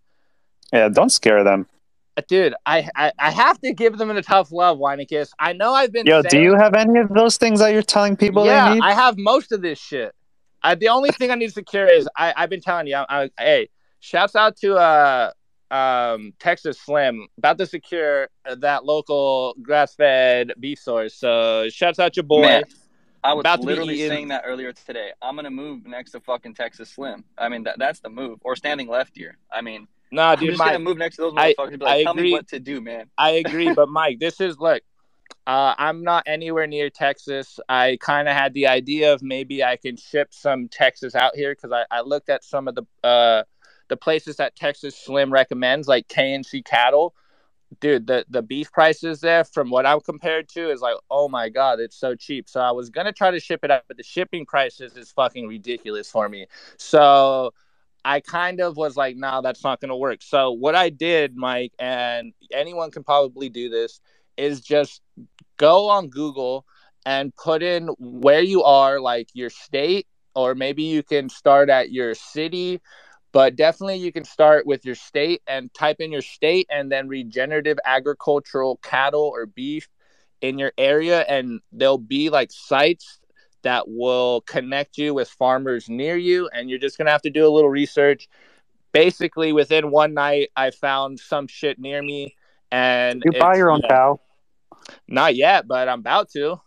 Yeah, 0.72 0.89
don't 0.89 1.11
scare 1.11 1.45
them. 1.45 1.66
uh, 2.16 2.22
dude, 2.28 2.55
I 2.66 2.89
I, 2.95 3.12
I 3.18 3.30
have 3.30 3.61
to 3.61 3.72
give 3.72 3.97
them 3.99 4.11
a 4.11 4.22
tough 4.22 4.53
love, 4.53 4.78
Weinicus. 4.78 5.30
I 5.39 5.53
know 5.53 5.72
I've 5.72 5.93
been 5.93 6.07
Yo, 6.07 6.22
do 6.22 6.39
you 6.41 6.55
have 6.55 6.74
any 6.74 7.01
of 7.01 7.09
those 7.09 7.37
things 7.37 7.61
that 7.61 7.72
you're 7.72 7.82
telling 7.82 8.16
people 8.16 8.45
yeah, 8.45 8.64
they 8.68 8.74
need? 8.74 8.82
I 8.82 8.93
have 8.95 9.16
most 9.16 9.53
of 9.53 9.62
this 9.62 9.78
shit. 9.78 10.14
I, 10.62 10.74
the 10.74 10.89
only 10.89 11.11
thing 11.11 11.30
I 11.30 11.35
need 11.35 11.49
to 11.49 11.53
secure 11.53 11.87
is 11.87 12.09
I, 12.16 12.32
I've 12.37 12.49
been 12.51 12.62
telling 12.62 12.87
you. 12.87 12.97
I, 12.97 13.24
I, 13.24 13.30
hey, 13.39 13.68
shouts 14.01 14.35
out 14.35 14.57
to 14.59 14.76
uh 14.76 15.30
um 15.75 16.33
Texas 16.39 16.79
Slim 16.81 17.27
about 17.39 17.59
to 17.59 17.66
secure 17.66 18.29
that 18.59 18.85
local 18.85 19.57
grass 19.61 19.95
fed 19.95 20.53
beef 20.61 20.79
source. 20.79 21.14
So 21.14 21.68
shouts 21.68 21.99
out 21.99 22.16
your 22.16 22.25
boy. 22.25 22.43
Man, 22.43 22.64
I 23.25 23.33
was 23.35 23.43
About 23.43 23.61
literally 23.61 23.99
saying 24.07 24.29
that 24.29 24.45
earlier 24.47 24.72
today. 24.72 25.11
I'm 25.20 25.35
gonna 25.35 25.51
move 25.51 25.87
next 25.87 26.12
to 26.12 26.20
fucking 26.20 26.55
Texas 26.55 26.91
Slim. 26.91 27.25
I 27.37 27.49
mean, 27.49 27.64
that 27.64 27.79
that's 27.79 28.01
the 28.01 28.11
move. 28.11 28.39
Or 28.43 28.55
standing 28.55 28.89
left 28.89 29.16
here. 29.16 29.37
I 29.51 29.62
mean, 29.62 29.89
Nah, 30.12 30.33
I'm 30.33 30.39
dude, 30.39 30.51
just 30.51 30.59
Mike, 30.59 30.68
gonna 30.72 30.85
move 30.85 30.99
next 30.99 31.16
to 31.16 31.22
those 31.22 31.33
motherfuckers. 31.33 31.70
be 31.79 31.85
like, 31.85 31.95
I 31.95 32.03
tell 32.05 32.12
agree. 32.12 32.22
me 32.25 32.33
what 32.33 32.49
to 32.49 32.61
do, 32.61 32.81
man. 32.81 33.07
I 33.18 33.31
agree, 33.31 33.72
but 33.75 33.89
Mike, 33.89 34.20
this 34.20 34.41
is 34.41 34.59
look. 34.59 34.83
Uh, 35.47 35.75
I'm 35.77 36.05
not 36.05 36.22
anywhere 36.27 36.66
near 36.66 36.89
Texas. 36.89 37.59
I 37.68 37.99
kind 38.01 38.29
of 38.29 38.35
had 38.35 38.55
the 38.55 38.66
idea 38.66 39.12
of 39.12 39.22
maybe 39.22 39.64
I 39.64 39.77
can 39.77 39.97
ship 39.97 40.29
some 40.33 40.68
Texas 40.68 41.14
out 41.14 41.35
here 41.35 41.53
because 41.55 41.72
I, 41.72 41.85
I 41.91 42.01
looked 42.03 42.31
at 42.31 42.45
some 42.45 42.68
of 42.68 42.75
the 42.75 42.83
uh, 43.03 43.43
the 43.95 43.99
places 43.99 44.36
that 44.36 44.57
Texas 44.57 44.97
Slim 44.97 45.32
recommends, 45.32 45.86
like 45.86 46.09
KNC 46.09 46.64
Cattle. 46.64 47.14
Dude, 47.80 48.07
the, 48.07 48.24
the 48.28 48.42
beef 48.42 48.70
prices 48.72 49.20
there, 49.20 49.45
from 49.45 49.70
what 49.70 49.86
I'm 49.86 50.01
compared 50.01 50.49
to, 50.51 50.70
is 50.70 50.80
like, 50.80 50.97
oh 51.11 51.28
my 51.28 51.49
god, 51.49 51.78
it's 51.78 51.97
so 51.97 52.14
cheap. 52.16 52.49
So 52.49 52.61
I 52.61 52.72
was 52.72 52.90
gonna 52.90 53.12
try 53.12 53.30
to 53.30 53.38
ship 53.38 53.61
it 53.62 53.70
out, 53.70 53.82
but 53.86 53.97
the 53.97 54.03
shipping 54.03 54.47
prices 54.47 54.97
is 54.97 55.12
fucking 55.12 55.47
ridiculous 55.47 56.11
for 56.11 56.28
me. 56.28 56.47
So 56.76 57.53
I 58.05 58.18
kind 58.20 58.61
of 58.61 58.76
was 58.76 58.97
like, 58.97 59.16
nah, 59.16 59.40
that's 59.40 59.62
not 59.62 59.80
to 59.80 59.97
work. 59.97 60.22
So 60.22 60.51
what 60.51 60.74
I 60.74 60.88
did, 60.90 61.36
Mike, 61.36 61.72
and 61.78 62.32
anyone 62.53 62.90
can 62.90 63.05
probably 63.05 63.49
do 63.49 63.68
this, 63.68 64.01
is 64.36 64.61
just 64.61 65.01
go 65.57 65.88
on 65.88 66.09
Google 66.09 66.66
and 67.07 67.34
put 67.36 67.62
in 67.62 67.88
where 67.99 68.42
you 68.42 68.64
are, 68.64 69.01
like 69.01 69.28
your 69.34 69.51
state, 69.51 70.07
or 70.34 70.55
maybe 70.55 70.82
you 70.82 71.03
can 71.03 71.28
start 71.28 71.70
at 71.70 71.92
your 71.92 72.14
city. 72.14 72.80
But 73.35 73.57
definitely, 73.57 73.97
you 73.97 74.12
can 74.12 74.22
start 74.22 74.64
with 74.64 74.87
your 74.87 74.95
state 74.95 75.43
and 75.49 75.74
type 75.74 75.97
in 75.99 76.12
your 76.12 76.22
state 76.22 76.68
and 76.70 76.91
then 76.91 77.09
regenerative 77.09 77.78
agricultural 77.85 78.76
cattle 78.76 79.28
or 79.35 79.45
beef 79.45 79.89
in 80.41 80.57
your 80.57 80.72
area. 80.78 81.22
And 81.22 81.61
there'll 81.72 81.99
be 81.99 82.30
like 82.30 82.53
sites 82.53 83.18
that 83.62 83.89
will 83.89 84.43
connect 84.43 84.99
you 84.99 85.14
with 85.14 85.28
farmers 85.28 85.89
near 85.89 86.16
you. 86.16 86.49
And 86.55 86.70
you're 86.70 86.78
just 86.78 86.97
going 86.97 87.07
to 87.07 87.11
have 87.11 87.22
to 87.22 87.30
do 87.30 87.45
a 87.45 87.51
little 87.51 87.70
research. 87.70 88.28
Basically, 88.93 89.53
within 89.53 89.91
one 89.91 90.14
night, 90.14 90.51
I 90.55 90.70
found 90.70 91.18
some 91.18 91.49
shit 91.49 91.80
near 91.80 92.01
me. 92.01 92.37
And 92.70 93.20
You 93.24 93.32
buy 93.32 93.57
your 93.57 93.72
own 93.72 93.80
yeah, 93.82 93.89
cow. 93.89 94.20
Not 95.09 95.35
yet, 95.35 95.66
but 95.66 95.89
I'm 95.89 95.99
about 95.99 96.30
to. 96.35 96.61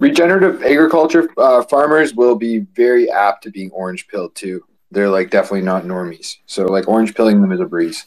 Regenerative 0.00 0.60
agriculture 0.64 1.28
uh, 1.38 1.62
farmers 1.62 2.14
will 2.14 2.34
be 2.34 2.58
very 2.58 3.08
apt 3.08 3.44
to 3.44 3.52
being 3.52 3.70
orange 3.70 4.08
pilled 4.08 4.34
too. 4.34 4.64
They're 4.90 5.10
like 5.10 5.30
definitely 5.30 5.62
not 5.62 5.84
normies. 5.84 6.36
So 6.46 6.64
like 6.64 6.88
orange 6.88 7.14
pilling 7.14 7.40
them 7.40 7.52
is 7.52 7.60
a 7.60 7.66
breeze. 7.66 8.06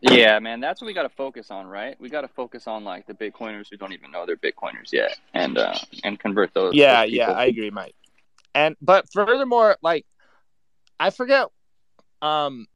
Yeah, 0.00 0.40
man, 0.40 0.58
that's 0.58 0.80
what 0.80 0.88
we 0.88 0.94
got 0.94 1.04
to 1.04 1.08
focus 1.08 1.50
on, 1.52 1.66
right? 1.66 1.94
We 2.00 2.08
got 2.08 2.22
to 2.22 2.28
focus 2.28 2.66
on 2.66 2.82
like 2.82 3.06
the 3.06 3.14
Bitcoiners 3.14 3.68
who 3.70 3.76
don't 3.76 3.92
even 3.92 4.10
know 4.10 4.26
they're 4.26 4.36
Bitcoiners 4.36 4.92
yet, 4.92 5.16
and 5.32 5.58
uh, 5.58 5.78
and 6.02 6.18
convert 6.18 6.52
those. 6.54 6.74
yeah 6.74 7.02
those 7.02 7.12
yeah 7.12 7.30
i 7.30 7.44
agree 7.44 7.70
mike 7.70 7.94
and 8.54 8.76
but 8.80 9.10
furthermore 9.12 9.76
like 9.82 10.06
i 10.98 11.10
forget 11.10 11.48
um 12.20 12.66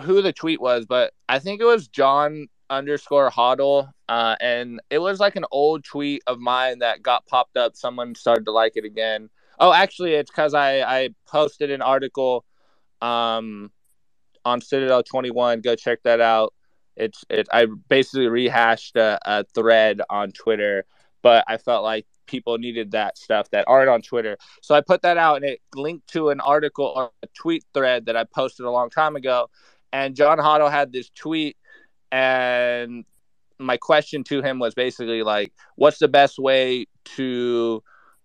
who 0.00 0.22
the 0.22 0.32
tweet 0.32 0.60
was 0.60 0.86
but 0.86 1.12
i 1.28 1.38
think 1.38 1.60
it 1.60 1.64
was 1.64 1.88
john 1.88 2.48
underscore 2.70 3.30
hodl 3.30 3.90
uh 4.08 4.34
and 4.40 4.80
it 4.90 4.98
was 4.98 5.20
like 5.20 5.36
an 5.36 5.44
old 5.50 5.84
tweet 5.84 6.22
of 6.26 6.38
mine 6.38 6.78
that 6.78 7.02
got 7.02 7.26
popped 7.26 7.56
up 7.56 7.76
someone 7.76 8.14
started 8.14 8.46
to 8.46 8.50
like 8.50 8.72
it 8.76 8.84
again 8.84 9.28
oh 9.58 9.72
actually 9.72 10.14
it's 10.14 10.30
because 10.30 10.54
i 10.54 10.80
i 10.80 11.08
posted 11.26 11.70
an 11.70 11.82
article 11.82 12.44
um 13.02 13.70
on 14.44 14.60
citadel 14.60 15.02
21 15.02 15.60
go 15.60 15.74
check 15.74 15.98
that 16.04 16.20
out 16.20 16.54
it's 16.96 17.24
it 17.28 17.46
i 17.52 17.66
basically 17.88 18.28
rehashed 18.28 18.96
a, 18.96 19.18
a 19.24 19.44
thread 19.54 20.00
on 20.08 20.32
twitter 20.32 20.84
but 21.22 21.44
I 21.46 21.56
felt 21.56 21.84
like 21.84 22.06
people 22.26 22.58
needed 22.58 22.90
that 22.92 23.16
stuff 23.16 23.48
that 23.50 23.64
aren't 23.68 23.88
on 23.88 24.02
Twitter. 24.02 24.36
So 24.60 24.74
I 24.74 24.80
put 24.80 25.02
that 25.02 25.16
out 25.16 25.36
and 25.36 25.44
it 25.44 25.60
linked 25.74 26.08
to 26.08 26.30
an 26.30 26.40
article 26.40 26.92
or 26.94 27.10
a 27.22 27.26
tweet 27.28 27.64
thread 27.72 28.06
that 28.06 28.16
I 28.16 28.24
posted 28.24 28.66
a 28.66 28.70
long 28.70 28.90
time 28.90 29.16
ago. 29.16 29.48
And 29.92 30.16
John 30.16 30.38
Hotto 30.38 30.70
had 30.70 30.92
this 30.92 31.10
tweet 31.10 31.56
and 32.10 33.04
my 33.58 33.76
question 33.76 34.24
to 34.24 34.42
him 34.42 34.58
was 34.58 34.74
basically 34.74 35.22
like, 35.22 35.52
what's 35.76 35.98
the 35.98 36.08
best 36.08 36.38
way 36.38 36.86
to 37.16 37.82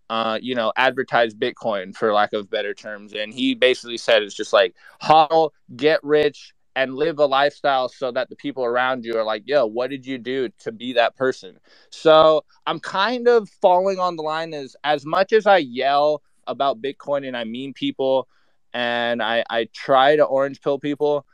uh, 0.10 0.40
you 0.42 0.56
know, 0.56 0.72
advertise 0.78 1.34
Bitcoin 1.34 1.96
for 1.96 2.14
lack 2.14 2.34
of 2.34 2.50
better 2.50 2.74
terms. 2.74 3.14
And 3.14 3.34
he 3.34 3.56
basically 3.56 3.98
said 3.98 4.24
it's 4.24 4.36
just 4.36 4.54
like 4.54 4.76
hodl, 5.02 5.52
get 5.76 6.04
rich, 6.04 6.54
and 6.76 6.96
live 6.96 7.18
a 7.18 7.26
lifestyle 7.26 7.90
so 7.90 8.12
that 8.12 8.30
the 8.30 8.36
people 8.36 8.64
around 8.64 9.04
you 9.04 9.18
are 9.18 9.24
like, 9.24 9.44
yo, 9.46 9.66
what 9.66 9.90
did 9.90 10.06
you 10.06 10.20
do 10.20 10.48
to 10.60 10.72
be 10.72 10.94
that 10.94 11.16
person? 11.16 11.60
So 11.90 12.46
I'm 12.68 12.80
kind 12.80 13.28
of 13.28 13.50
falling 13.50 14.00
on 14.00 14.16
the 14.16 14.22
line 14.22 14.54
as 14.54 14.76
as 14.84 15.06
much 15.06 15.34
as 15.34 15.48
I 15.48 15.58
yell 15.58 16.22
about 16.46 16.82
Bitcoin 16.82 17.28
and 17.28 17.36
I 17.36 17.44
mean 17.46 17.74
people 17.74 18.28
and 18.74 19.24
I, 19.24 19.44
I 19.50 19.70
try 19.74 20.18
to 20.18 20.24
orange 20.24 20.62
pill 20.62 20.78
people, 20.78 21.26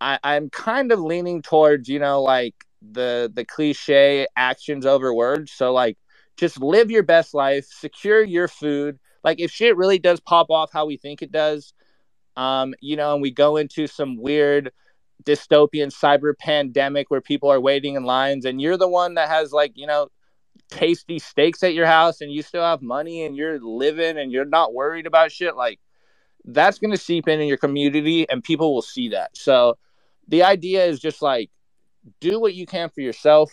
I, 0.00 0.18
I'm 0.24 0.48
kind 0.48 0.90
of 0.90 1.00
leaning 1.00 1.42
towards, 1.42 1.86
you 1.88 1.98
know, 1.98 2.22
like 2.22 2.54
the 2.80 3.30
the 3.34 3.44
cliche 3.44 4.26
actions 4.36 4.86
over 4.86 5.12
words. 5.12 5.52
So 5.52 5.72
like 5.72 5.98
just 6.38 6.62
live 6.62 6.90
your 6.90 7.02
best 7.02 7.34
life, 7.34 7.66
secure 7.68 8.22
your 8.22 8.48
food. 8.48 8.98
Like 9.24 9.40
if 9.40 9.50
shit 9.50 9.76
really 9.76 9.98
does 9.98 10.20
pop 10.20 10.50
off 10.50 10.72
how 10.72 10.86
we 10.86 10.96
think 10.96 11.20
it 11.20 11.32
does, 11.32 11.74
um, 12.36 12.74
you 12.80 12.96
know, 12.96 13.12
and 13.12 13.20
we 13.20 13.30
go 13.30 13.56
into 13.56 13.86
some 13.86 14.16
weird 14.16 14.72
dystopian 15.24 15.92
cyber 15.92 16.38
pandemic 16.38 17.10
where 17.10 17.20
people 17.20 17.50
are 17.50 17.60
waiting 17.60 17.96
in 17.96 18.04
lines 18.04 18.44
and 18.44 18.60
you're 18.62 18.76
the 18.76 18.88
one 18.88 19.14
that 19.14 19.28
has 19.28 19.52
like, 19.52 19.72
you 19.74 19.86
know, 19.86 20.08
tasty 20.70 21.18
steaks 21.18 21.62
at 21.62 21.74
your 21.74 21.86
house 21.86 22.20
and 22.20 22.32
you 22.32 22.42
still 22.42 22.62
have 22.62 22.80
money 22.80 23.24
and 23.24 23.36
you're 23.36 23.58
living 23.58 24.18
and 24.18 24.30
you're 24.30 24.44
not 24.44 24.72
worried 24.72 25.06
about 25.06 25.32
shit, 25.32 25.56
like 25.56 25.80
that's 26.44 26.78
going 26.78 26.92
to 26.92 26.96
seep 26.96 27.26
in 27.26 27.40
in 27.40 27.48
your 27.48 27.56
community 27.56 28.28
and 28.30 28.44
people 28.44 28.72
will 28.72 28.82
see 28.82 29.08
that. 29.08 29.36
So 29.36 29.76
the 30.28 30.44
idea 30.44 30.84
is 30.84 31.00
just 31.00 31.20
like 31.20 31.50
do 32.20 32.38
what 32.38 32.54
you 32.54 32.66
can 32.66 32.88
for 32.90 33.00
yourself 33.00 33.50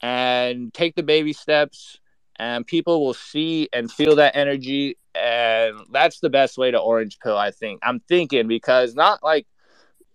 and 0.00 0.72
take 0.72 0.94
the 0.94 1.02
baby 1.02 1.32
steps 1.32 1.98
and 2.42 2.66
people 2.66 3.04
will 3.04 3.14
see 3.14 3.68
and 3.72 3.90
feel 3.90 4.16
that 4.16 4.34
energy 4.34 4.98
and 5.14 5.78
that's 5.92 6.18
the 6.18 6.28
best 6.28 6.58
way 6.58 6.72
to 6.72 6.78
orange 6.78 7.18
pill 7.20 7.38
i 7.38 7.52
think. 7.52 7.78
I'm 7.84 8.00
thinking 8.00 8.48
because 8.48 8.96
not 8.96 9.22
like 9.22 9.46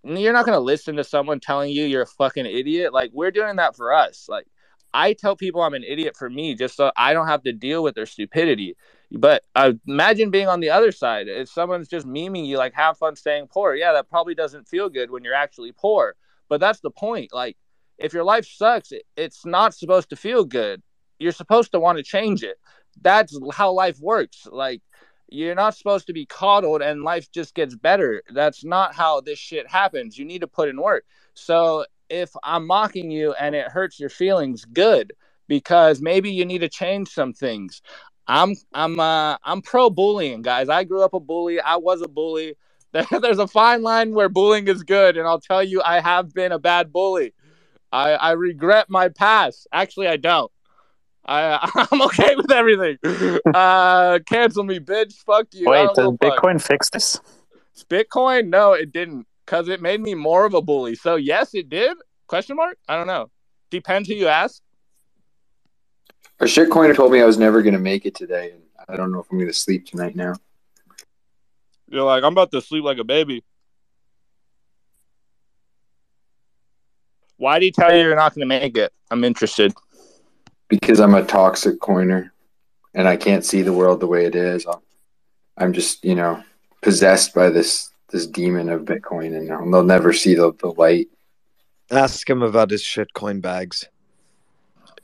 you're 0.04 0.34
not 0.34 0.44
going 0.44 0.56
to 0.56 0.60
listen 0.60 0.96
to 0.96 1.04
someone 1.04 1.40
telling 1.40 1.70
you 1.72 1.84
you're 1.84 2.02
a 2.02 2.06
fucking 2.06 2.46
idiot. 2.46 2.92
Like 2.92 3.10
we're 3.12 3.30
doing 3.30 3.56
that 3.56 3.76
for 3.76 3.92
us. 3.92 4.26
Like 4.28 4.46
i 4.94 5.12
tell 5.12 5.36
people 5.36 5.60
i'm 5.60 5.74
an 5.74 5.84
idiot 5.84 6.16
for 6.16 6.30
me 6.30 6.54
just 6.54 6.74
so 6.74 6.90
i 6.96 7.12
don't 7.12 7.26
have 7.26 7.42
to 7.42 7.52
deal 7.52 7.82
with 7.82 7.94
their 7.94 8.06
stupidity. 8.06 8.76
But 9.10 9.42
uh, 9.54 9.72
imagine 9.86 10.30
being 10.30 10.48
on 10.48 10.60
the 10.60 10.70
other 10.70 10.92
side. 10.92 11.28
If 11.28 11.48
someone's 11.48 11.88
just 11.88 12.06
memeing 12.06 12.46
you 12.46 12.58
like 12.58 12.74
have 12.74 12.98
fun 12.98 13.16
staying 13.16 13.46
poor 13.46 13.74
yeah 13.74 13.92
that 13.94 14.10
probably 14.10 14.34
doesn't 14.34 14.68
feel 14.68 14.90
good 14.90 15.10
when 15.10 15.24
you're 15.24 15.42
actually 15.44 15.72
poor. 15.72 16.14
But 16.50 16.60
that's 16.60 16.80
the 16.80 16.90
point. 16.90 17.32
Like 17.32 17.56
if 17.96 18.12
your 18.12 18.24
life 18.24 18.46
sucks 18.46 18.92
it, 18.92 19.04
it's 19.16 19.46
not 19.46 19.74
supposed 19.74 20.10
to 20.10 20.16
feel 20.16 20.44
good 20.44 20.82
you're 21.18 21.32
supposed 21.32 21.72
to 21.72 21.80
want 21.80 21.98
to 21.98 22.04
change 22.04 22.42
it. 22.42 22.58
That's 23.00 23.38
how 23.52 23.72
life 23.72 23.98
works. 24.00 24.46
Like 24.50 24.82
you're 25.28 25.54
not 25.54 25.76
supposed 25.76 26.06
to 26.06 26.12
be 26.12 26.26
coddled 26.26 26.82
and 26.82 27.02
life 27.02 27.30
just 27.30 27.54
gets 27.54 27.76
better. 27.76 28.22
That's 28.32 28.64
not 28.64 28.94
how 28.94 29.20
this 29.20 29.38
shit 29.38 29.68
happens. 29.68 30.18
You 30.18 30.24
need 30.24 30.40
to 30.40 30.46
put 30.46 30.68
in 30.68 30.80
work. 30.80 31.04
So 31.34 31.84
if 32.08 32.30
i'm 32.42 32.66
mocking 32.66 33.10
you 33.10 33.34
and 33.34 33.54
it 33.54 33.68
hurts 33.68 34.00
your 34.00 34.08
feelings 34.08 34.64
good 34.64 35.12
because 35.46 36.00
maybe 36.00 36.30
you 36.30 36.44
need 36.46 36.60
to 36.60 36.68
change 36.68 37.08
some 37.08 37.32
things. 37.32 37.82
I'm 38.26 38.54
i'm 38.72 38.98
uh 38.98 39.36
i'm 39.44 39.62
pro 39.62 39.90
bullying 39.90 40.42
guys. 40.42 40.68
I 40.68 40.84
grew 40.84 41.02
up 41.02 41.14
a 41.14 41.20
bully. 41.20 41.60
I 41.60 41.76
was 41.76 42.02
a 42.02 42.08
bully. 42.08 42.56
There's 42.92 43.38
a 43.38 43.46
fine 43.46 43.82
line 43.82 44.14
where 44.14 44.30
bullying 44.30 44.68
is 44.68 44.82
good 44.82 45.18
and 45.18 45.26
i'll 45.26 45.40
tell 45.40 45.62
you 45.62 45.82
i 45.84 46.00
have 46.00 46.32
been 46.32 46.52
a 46.52 46.58
bad 46.58 46.92
bully. 46.92 47.34
I 47.92 48.12
i 48.12 48.30
regret 48.32 48.88
my 48.88 49.10
past. 49.10 49.66
Actually 49.72 50.08
i 50.08 50.16
don't 50.16 50.50
I, 51.28 51.86
I'm 51.92 52.02
okay 52.02 52.34
with 52.36 52.50
everything. 52.50 52.98
Uh, 53.54 54.18
cancel 54.26 54.64
me, 54.64 54.80
bitch. 54.80 55.12
Fuck 55.26 55.48
you. 55.52 55.68
Wait, 55.68 55.76
don't 55.94 55.94
does 55.94 56.10
give 56.20 56.30
fuck. 56.30 56.42
Bitcoin 56.42 56.60
fix 56.60 56.90
this? 56.90 57.20
Bitcoin? 57.88 58.48
No, 58.48 58.72
it 58.72 58.92
didn't, 58.92 59.26
because 59.44 59.68
it 59.68 59.82
made 59.82 60.00
me 60.00 60.14
more 60.14 60.46
of 60.46 60.54
a 60.54 60.62
bully. 60.62 60.94
So 60.94 61.16
yes, 61.16 61.54
it 61.54 61.68
did. 61.68 61.96
Question 62.26 62.56
mark? 62.56 62.78
I 62.88 62.96
don't 62.96 63.06
know. 63.06 63.30
Depends 63.70 64.08
who 64.08 64.14
you 64.14 64.26
ask. 64.28 64.62
A 66.40 66.44
shitcoiner 66.44 66.94
told 66.94 67.12
me 67.12 67.20
I 67.20 67.24
was 67.24 67.38
never 67.38 67.62
going 67.62 67.74
to 67.74 67.80
make 67.80 68.06
it 68.06 68.14
today, 68.14 68.52
and 68.52 68.62
I 68.88 68.96
don't 68.96 69.12
know 69.12 69.20
if 69.20 69.26
I'm 69.30 69.38
going 69.38 69.48
to 69.48 69.54
sleep 69.54 69.86
tonight 69.86 70.16
now. 70.16 70.34
You're 71.88 72.04
like, 72.04 72.22
I'm 72.22 72.32
about 72.32 72.52
to 72.52 72.60
sleep 72.60 72.84
like 72.84 72.98
a 72.98 73.04
baby. 73.04 73.44
Why 77.36 77.58
did 77.58 77.66
he 77.66 77.72
tell 77.72 77.94
you 77.94 78.02
you're 78.02 78.16
not 78.16 78.34
going 78.34 78.40
to 78.40 78.46
make 78.46 78.76
it? 78.76 78.92
I'm 79.10 79.24
interested. 79.24 79.72
Because 80.68 81.00
I'm 81.00 81.14
a 81.14 81.24
toxic 81.24 81.80
coiner 81.80 82.32
and 82.94 83.08
I 83.08 83.16
can't 83.16 83.44
see 83.44 83.62
the 83.62 83.72
world 83.72 84.00
the 84.00 84.06
way 84.06 84.24
it 84.26 84.34
is. 84.34 84.66
I'm- 84.66 84.80
I'm 85.56 85.72
just, 85.72 86.04
you 86.04 86.14
know, 86.14 86.42
possessed 86.82 87.34
by 87.34 87.50
this 87.50 87.90
this 88.10 88.26
demon 88.26 88.68
of 88.70 88.82
Bitcoin, 88.82 89.36
and 89.36 89.48
they'll 89.50 89.70
they'll 89.70 89.82
never 89.82 90.12
see 90.12 90.34
the, 90.34 90.52
the 90.60 90.68
light. 90.68 91.08
Ask 91.90 92.30
him 92.30 92.42
about 92.42 92.70
his 92.70 92.82
shitcoin 92.82 93.42
bags. 93.42 93.84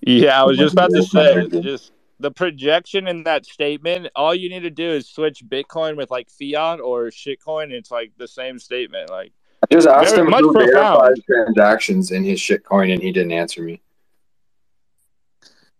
Yeah, 0.01 0.41
I 0.41 0.45
was 0.45 0.57
just 0.57 0.75
about 0.75 0.91
to 0.93 1.03
say, 1.03 1.49
just 1.61 1.93
the 2.21 2.31
projection 2.31 3.09
in 3.09 3.25
that 3.25 3.47
statement. 3.47 4.09
All 4.15 4.35
you 4.35 4.49
need 4.49 4.61
to 4.61 4.71
do 4.71 4.89
is 4.91 5.09
switch 5.09 5.43
Bitcoin 5.47 5.97
with 5.97 6.11
like 6.11 6.29
fiat 6.31 6.81
or 6.81 7.07
shitcoin. 7.07 7.73
It's 7.73 7.91
like 7.91 8.13
the 8.17 8.29
same 8.29 8.59
statement. 8.59 9.11
Like, 9.11 9.33
I 9.63 9.67
just 9.75 9.89
asked 9.89 10.15
Very 10.15 10.25
him 10.27 10.31
much 10.31 10.43
who 10.43 10.53
profound. 10.53 10.73
verifies 11.01 11.25
transactions 11.27 12.11
in 12.13 12.23
his 12.23 12.39
shitcoin, 12.39 12.93
and 12.93 13.03
he 13.03 13.11
didn't 13.13 13.33
answer 13.33 13.61
me. 13.63 13.83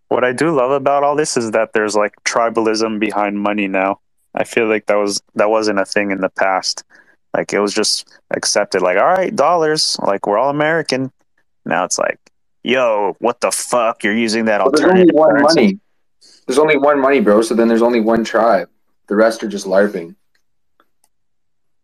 What 0.09 0.25
I 0.25 0.33
do 0.33 0.55
love 0.55 0.71
about 0.71 1.03
all 1.03 1.17
this 1.17 1.37
is 1.37 1.51
that 1.53 1.73
there's 1.73 1.97
like 1.97 2.15
tribalism 2.25 3.01
behind 3.01 3.41
money 3.41 3.69
now. 3.69 4.01
I 4.35 4.45
feel 4.45 4.67
like 4.69 4.87
that 4.87 4.97
was 4.97 5.23
that 5.35 5.51
wasn't 5.51 5.79
a 5.79 5.85
thing 5.85 6.11
in 6.11 6.21
the 6.21 6.29
past. 6.29 6.85
Like 7.33 7.53
it 7.53 7.59
was 7.61 7.75
just 7.75 8.09
accepted. 8.31 8.83
Like, 8.83 8.97
all 8.99 9.07
right, 9.07 9.35
dollars. 9.35 9.97
Like 10.01 10.27
we're 10.27 10.39
all 10.39 10.51
American. 10.51 11.11
Now 11.65 11.85
it's 11.85 11.99
like, 11.99 12.19
yo, 12.63 13.17
what 13.19 13.41
the 13.41 13.51
fuck? 13.51 14.05
You're 14.05 14.17
using 14.17 14.45
that 14.47 14.61
Well, 14.61 14.71
there's 14.71 14.83
only 14.83 15.03
alternative 15.03 15.15
one 15.17 15.31
currency. 15.31 15.61
money. 15.61 15.79
There's 16.47 16.59
only 16.59 16.77
one 16.77 17.01
money, 17.01 17.21
bro. 17.21 17.43
So 17.43 17.55
then 17.55 17.69
there's 17.69 17.83
only 17.83 18.01
one 18.01 18.23
tribe. 18.25 18.69
The 19.09 19.17
rest 19.17 19.43
are 19.43 19.49
just 19.49 19.67
larping. 19.67 20.15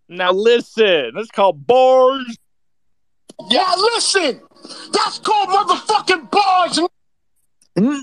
now 0.09 0.33
listen, 0.33 1.13
that's 1.15 1.31
called 1.31 1.67
bars. 1.67 2.37
Yeah, 3.49 3.75
listen. 3.77 4.41
That's 4.93 5.19
called 5.19 5.49
motherfucking 5.49 6.31
bars. 6.31 6.79
Mm-hmm. 7.79 8.01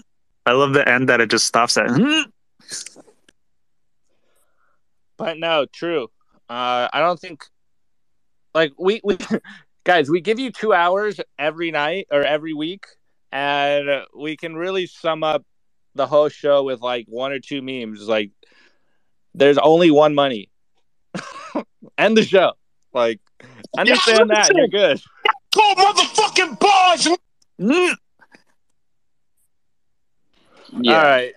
I 0.47 0.53
love 0.53 0.73
the 0.73 0.87
end 0.87 1.09
that 1.09 1.19
it 1.19 1.29
just 1.29 1.45
stops 1.45 1.77
at. 1.77 1.89
"Hmm." 1.89 2.21
But 5.17 5.37
no, 5.37 5.65
true. 5.65 6.07
Uh, 6.49 6.87
I 6.93 6.99
don't 6.99 7.19
think 7.19 7.43
like 8.53 8.71
we 8.79 9.01
we 9.03 9.17
guys 9.83 10.09
we 10.09 10.21
give 10.21 10.39
you 10.39 10.51
two 10.51 10.73
hours 10.73 11.19
every 11.37 11.71
night 11.71 12.07
or 12.11 12.23
every 12.23 12.53
week, 12.53 12.85
and 13.31 14.05
we 14.15 14.37
can 14.37 14.55
really 14.55 14.87
sum 14.87 15.23
up 15.23 15.43
the 15.95 16.07
whole 16.07 16.29
show 16.29 16.63
with 16.63 16.79
like 16.79 17.05
one 17.09 17.33
or 17.33 17.39
two 17.39 17.61
memes. 17.61 18.07
Like, 18.07 18.31
there's 19.33 19.57
only 19.57 19.91
one 19.91 20.15
money. 20.15 20.49
End 21.97 22.15
the 22.15 22.23
show. 22.23 22.53
Like, 22.93 23.19
understand 23.77 24.29
that. 24.29 24.49
You're 24.55 24.69
good. 24.69 25.01
Call 25.53 25.75
motherfucking 25.75 26.59
bars. 26.59 27.07
Yeah. 30.81 30.97
All 30.97 31.03
right. 31.03 31.33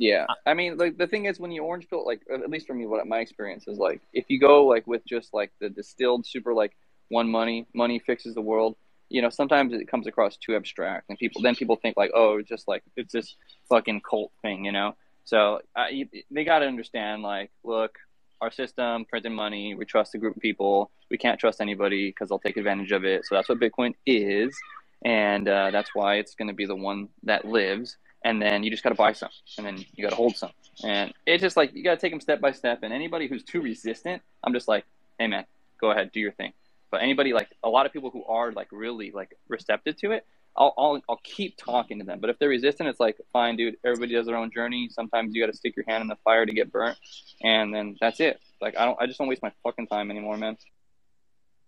Yeah, 0.00 0.24
I 0.46 0.54
mean, 0.54 0.78
like 0.78 0.96
the 0.96 1.06
thing 1.06 1.26
is, 1.26 1.38
when 1.38 1.50
you 1.52 1.62
orange 1.62 1.86
pill, 1.90 2.06
like 2.06 2.22
at 2.32 2.48
least 2.48 2.66
for 2.66 2.72
me, 2.72 2.86
what 2.86 3.06
my 3.06 3.18
experience 3.18 3.68
is 3.68 3.76
like, 3.76 4.00
if 4.14 4.24
you 4.28 4.40
go 4.40 4.64
like 4.64 4.86
with 4.86 5.04
just 5.04 5.34
like 5.34 5.52
the 5.60 5.68
distilled 5.68 6.24
super 6.24 6.54
like 6.54 6.74
one 7.10 7.30
money, 7.30 7.66
money 7.74 7.98
fixes 7.98 8.34
the 8.34 8.40
world. 8.40 8.76
You 9.10 9.20
know, 9.20 9.28
sometimes 9.28 9.74
it 9.74 9.88
comes 9.88 10.06
across 10.06 10.38
too 10.38 10.56
abstract, 10.56 11.10
and 11.10 11.18
people 11.18 11.42
then 11.42 11.54
people 11.54 11.76
think 11.76 11.98
like, 11.98 12.12
oh, 12.14 12.38
it's 12.38 12.48
just 12.48 12.66
like 12.66 12.82
it's 12.96 13.12
this 13.12 13.36
fucking 13.68 14.00
cult 14.00 14.32
thing, 14.40 14.64
you 14.64 14.72
know. 14.72 14.96
So 15.24 15.60
uh, 15.76 15.88
they 16.30 16.44
got 16.44 16.60
to 16.60 16.66
understand, 16.66 17.20
like, 17.20 17.50
look, 17.62 17.98
our 18.40 18.50
system, 18.50 19.04
printing 19.04 19.34
money, 19.34 19.74
we 19.74 19.84
trust 19.84 20.14
a 20.14 20.18
group 20.18 20.34
of 20.34 20.40
people. 20.40 20.90
We 21.10 21.18
can't 21.18 21.38
trust 21.38 21.60
anybody 21.60 22.08
because 22.08 22.30
they'll 22.30 22.38
take 22.38 22.56
advantage 22.56 22.92
of 22.92 23.04
it. 23.04 23.26
So 23.26 23.34
that's 23.34 23.50
what 23.50 23.60
Bitcoin 23.60 23.94
is, 24.06 24.56
and 25.04 25.46
uh, 25.46 25.72
that's 25.72 25.94
why 25.94 26.14
it's 26.14 26.34
going 26.34 26.48
to 26.48 26.54
be 26.54 26.64
the 26.64 26.74
one 26.74 27.10
that 27.24 27.44
lives 27.44 27.98
and 28.24 28.40
then 28.40 28.62
you 28.62 28.70
just 28.70 28.82
got 28.82 28.90
to 28.90 28.94
buy 28.94 29.12
some 29.12 29.30
and 29.56 29.66
then 29.66 29.84
you 29.94 30.02
got 30.02 30.10
to 30.10 30.16
hold 30.16 30.36
some. 30.36 30.50
And 30.84 31.12
it's 31.26 31.42
just 31.42 31.56
like 31.56 31.74
you 31.74 31.84
got 31.84 31.94
to 31.94 32.00
take 32.00 32.12
them 32.12 32.20
step 32.20 32.40
by 32.40 32.52
step 32.52 32.80
and 32.82 32.92
anybody 32.92 33.26
who's 33.26 33.42
too 33.42 33.60
resistant 33.60 34.22
i'm 34.44 34.52
just 34.52 34.68
like 34.68 34.84
hey 35.18 35.26
man 35.26 35.44
go 35.80 35.90
ahead 35.90 36.10
do 36.12 36.20
your 36.20 36.32
thing. 36.32 36.52
But 36.90 37.02
anybody 37.02 37.32
like 37.32 37.48
a 37.62 37.68
lot 37.68 37.86
of 37.86 37.92
people 37.92 38.10
who 38.10 38.24
are 38.24 38.52
like 38.52 38.68
really 38.72 39.10
like 39.10 39.36
receptive 39.48 39.96
to 39.98 40.12
it 40.12 40.26
I'll, 40.56 40.74
I'll, 40.76 41.00
I'll 41.08 41.20
keep 41.22 41.56
talking 41.56 42.00
to 42.00 42.04
them. 42.04 42.18
But 42.18 42.28
if 42.28 42.38
they're 42.38 42.48
resistant 42.48 42.88
it's 42.88 43.00
like 43.00 43.16
fine 43.32 43.56
dude 43.56 43.76
everybody 43.84 44.14
does 44.14 44.26
their 44.26 44.36
own 44.36 44.50
journey. 44.50 44.88
Sometimes 44.90 45.34
you 45.34 45.42
got 45.42 45.50
to 45.50 45.56
stick 45.56 45.76
your 45.76 45.84
hand 45.88 46.02
in 46.02 46.08
the 46.08 46.16
fire 46.24 46.44
to 46.44 46.52
get 46.52 46.72
burnt 46.72 46.98
and 47.42 47.74
then 47.74 47.96
that's 48.00 48.20
it. 48.20 48.40
Like 48.60 48.76
i 48.76 48.84
don't 48.84 49.00
i 49.00 49.06
just 49.06 49.18
don't 49.18 49.28
waste 49.28 49.42
my 49.42 49.52
fucking 49.62 49.86
time 49.86 50.10
anymore 50.10 50.36
man. 50.36 50.56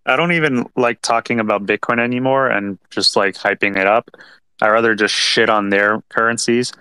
I 0.05 0.17
don't 0.17 0.33
even 0.33 0.67
like 0.77 1.01
talking 1.01 1.39
about 1.39 1.65
Bitcoin 1.65 2.01
anymore 2.01 2.49
and 2.49 2.79
just 2.91 3.17
like 3.17 3.37
hyping 3.37 3.77
it 3.77 3.87
up. 3.87 4.11
I 4.63 4.69
rather 4.69 4.95
just 4.95 5.13
shit 5.13 5.51
on 5.51 5.71
their 5.71 6.01
currencies. 6.09 6.73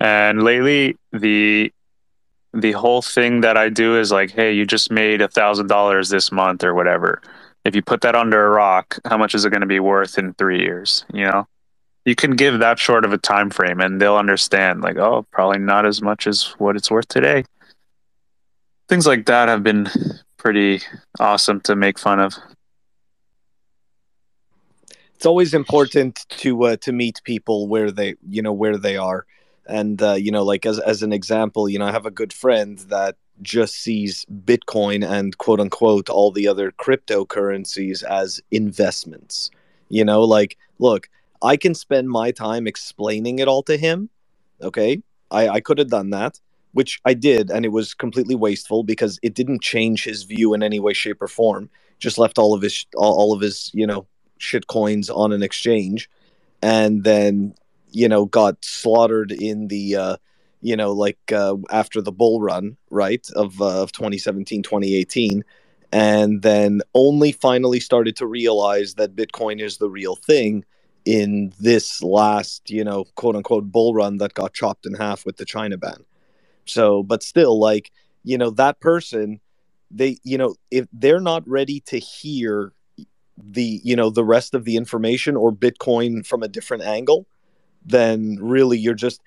And 0.00 0.42
lately, 0.42 0.96
the 1.12 1.70
the 2.54 2.72
whole 2.72 3.02
thing 3.02 3.42
that 3.42 3.58
I 3.58 3.68
do 3.68 3.98
is 3.98 4.10
like, 4.10 4.30
hey, 4.30 4.52
you 4.52 4.64
just 4.64 4.90
made 4.90 5.20
a 5.20 5.28
thousand 5.28 5.66
dollars 5.66 6.08
this 6.08 6.32
month 6.32 6.64
or 6.64 6.74
whatever. 6.74 7.20
If 7.64 7.76
you 7.76 7.82
put 7.82 8.00
that 8.00 8.14
under 8.14 8.46
a 8.46 8.48
rock, 8.48 8.98
how 9.04 9.18
much 9.18 9.34
is 9.34 9.44
it 9.44 9.50
going 9.50 9.60
to 9.60 9.66
be 9.66 9.80
worth 9.80 10.16
in 10.16 10.32
three 10.34 10.60
years? 10.60 11.04
You 11.12 11.26
know, 11.26 11.46
you 12.06 12.14
can 12.14 12.36
give 12.36 12.58
that 12.58 12.78
short 12.78 13.04
of 13.04 13.12
a 13.12 13.18
time 13.18 13.50
frame, 13.50 13.80
and 13.80 14.00
they'll 14.00 14.16
understand. 14.16 14.80
Like, 14.80 14.96
oh, 14.96 15.26
probably 15.30 15.58
not 15.58 15.84
as 15.84 16.00
much 16.00 16.26
as 16.26 16.54
what 16.56 16.74
it's 16.74 16.90
worth 16.90 17.08
today. 17.08 17.44
Things 18.88 19.06
like 19.06 19.26
that 19.26 19.48
have 19.48 19.62
been 19.62 19.90
pretty 20.38 20.80
awesome 21.18 21.60
to 21.60 21.76
make 21.76 21.98
fun 21.98 22.18
of. 22.18 22.34
It's 25.20 25.26
always 25.26 25.52
important 25.52 26.24
to 26.30 26.64
uh, 26.64 26.76
to 26.76 26.92
meet 26.92 27.20
people 27.24 27.68
where 27.68 27.90
they 27.90 28.14
you 28.26 28.40
know 28.40 28.54
where 28.54 28.78
they 28.78 28.96
are. 28.96 29.26
And 29.66 30.00
uh, 30.00 30.14
you 30.14 30.30
know 30.32 30.42
like 30.42 30.64
as 30.64 30.78
as 30.78 31.02
an 31.02 31.12
example 31.12 31.68
you 31.68 31.78
know 31.78 31.84
i 31.84 31.92
have 31.92 32.06
a 32.06 32.10
good 32.20 32.32
friend 32.32 32.78
that 32.88 33.16
just 33.42 33.74
sees 33.74 34.24
bitcoin 34.46 35.06
and 35.06 35.36
quote 35.36 35.60
unquote 35.60 36.08
all 36.08 36.30
the 36.30 36.48
other 36.48 36.72
cryptocurrencies 36.72 38.02
as 38.02 38.40
investments. 38.50 39.50
You 39.90 40.06
know 40.06 40.22
like 40.24 40.56
look 40.78 41.10
i 41.42 41.54
can 41.54 41.74
spend 41.74 42.08
my 42.08 42.30
time 42.30 42.66
explaining 42.66 43.40
it 43.40 43.46
all 43.46 43.62
to 43.64 43.76
him 43.76 44.08
okay? 44.62 45.02
I 45.30 45.42
i 45.56 45.60
could 45.60 45.76
have 45.80 45.90
done 45.90 46.08
that 46.10 46.40
which 46.72 46.98
i 47.04 47.12
did 47.12 47.50
and 47.50 47.66
it 47.66 47.72
was 47.72 47.92
completely 47.92 48.36
wasteful 48.46 48.84
because 48.84 49.18
it 49.22 49.34
didn't 49.34 49.60
change 49.60 50.04
his 50.04 50.22
view 50.22 50.54
in 50.54 50.62
any 50.62 50.80
way 50.80 50.94
shape 50.94 51.20
or 51.20 51.28
form. 51.28 51.68
Just 51.98 52.16
left 52.16 52.38
all 52.38 52.54
of 52.54 52.62
his 52.62 52.86
all, 52.96 53.14
all 53.20 53.32
of 53.34 53.42
his 53.42 53.70
you 53.74 53.86
know 53.86 54.06
shit 54.40 54.66
coins 54.66 55.10
on 55.10 55.32
an 55.32 55.42
exchange 55.42 56.08
and 56.62 57.04
then 57.04 57.54
you 57.90 58.08
know 58.08 58.24
got 58.26 58.56
slaughtered 58.64 59.32
in 59.32 59.68
the 59.68 59.96
uh 59.96 60.16
you 60.62 60.76
know 60.76 60.92
like 60.92 61.18
uh, 61.32 61.56
after 61.70 62.00
the 62.00 62.12
bull 62.12 62.40
run 62.40 62.76
right 62.90 63.28
of 63.36 63.60
uh, 63.60 63.82
of 63.82 63.92
2017 63.92 64.62
2018 64.62 65.44
and 65.92 66.42
then 66.42 66.80
only 66.94 67.32
finally 67.32 67.80
started 67.80 68.16
to 68.16 68.26
realize 68.26 68.94
that 68.94 69.16
bitcoin 69.16 69.60
is 69.60 69.78
the 69.78 69.90
real 69.90 70.16
thing 70.16 70.64
in 71.04 71.52
this 71.58 72.02
last 72.02 72.70
you 72.70 72.84
know 72.84 73.04
quote 73.14 73.36
unquote 73.36 73.70
bull 73.72 73.94
run 73.94 74.18
that 74.18 74.34
got 74.34 74.52
chopped 74.52 74.86
in 74.86 74.94
half 74.94 75.24
with 75.24 75.36
the 75.36 75.44
china 75.44 75.76
ban. 75.76 76.04
So 76.66 77.02
but 77.02 77.22
still 77.22 77.58
like 77.58 77.90
you 78.22 78.36
know 78.38 78.50
that 78.50 78.80
person 78.80 79.40
they 79.90 80.18
you 80.22 80.38
know 80.38 80.54
if 80.70 80.86
they're 80.92 81.20
not 81.20 81.48
ready 81.48 81.80
to 81.86 81.98
hear 81.98 82.72
the 83.44 83.80
you 83.82 83.96
know 83.96 84.10
the 84.10 84.24
rest 84.24 84.54
of 84.54 84.64
the 84.64 84.76
information 84.76 85.36
or 85.36 85.52
bitcoin 85.52 86.26
from 86.26 86.42
a 86.42 86.48
different 86.48 86.82
angle 86.82 87.26
then 87.84 88.36
really 88.40 88.78
you're 88.78 88.94
just 88.94 89.20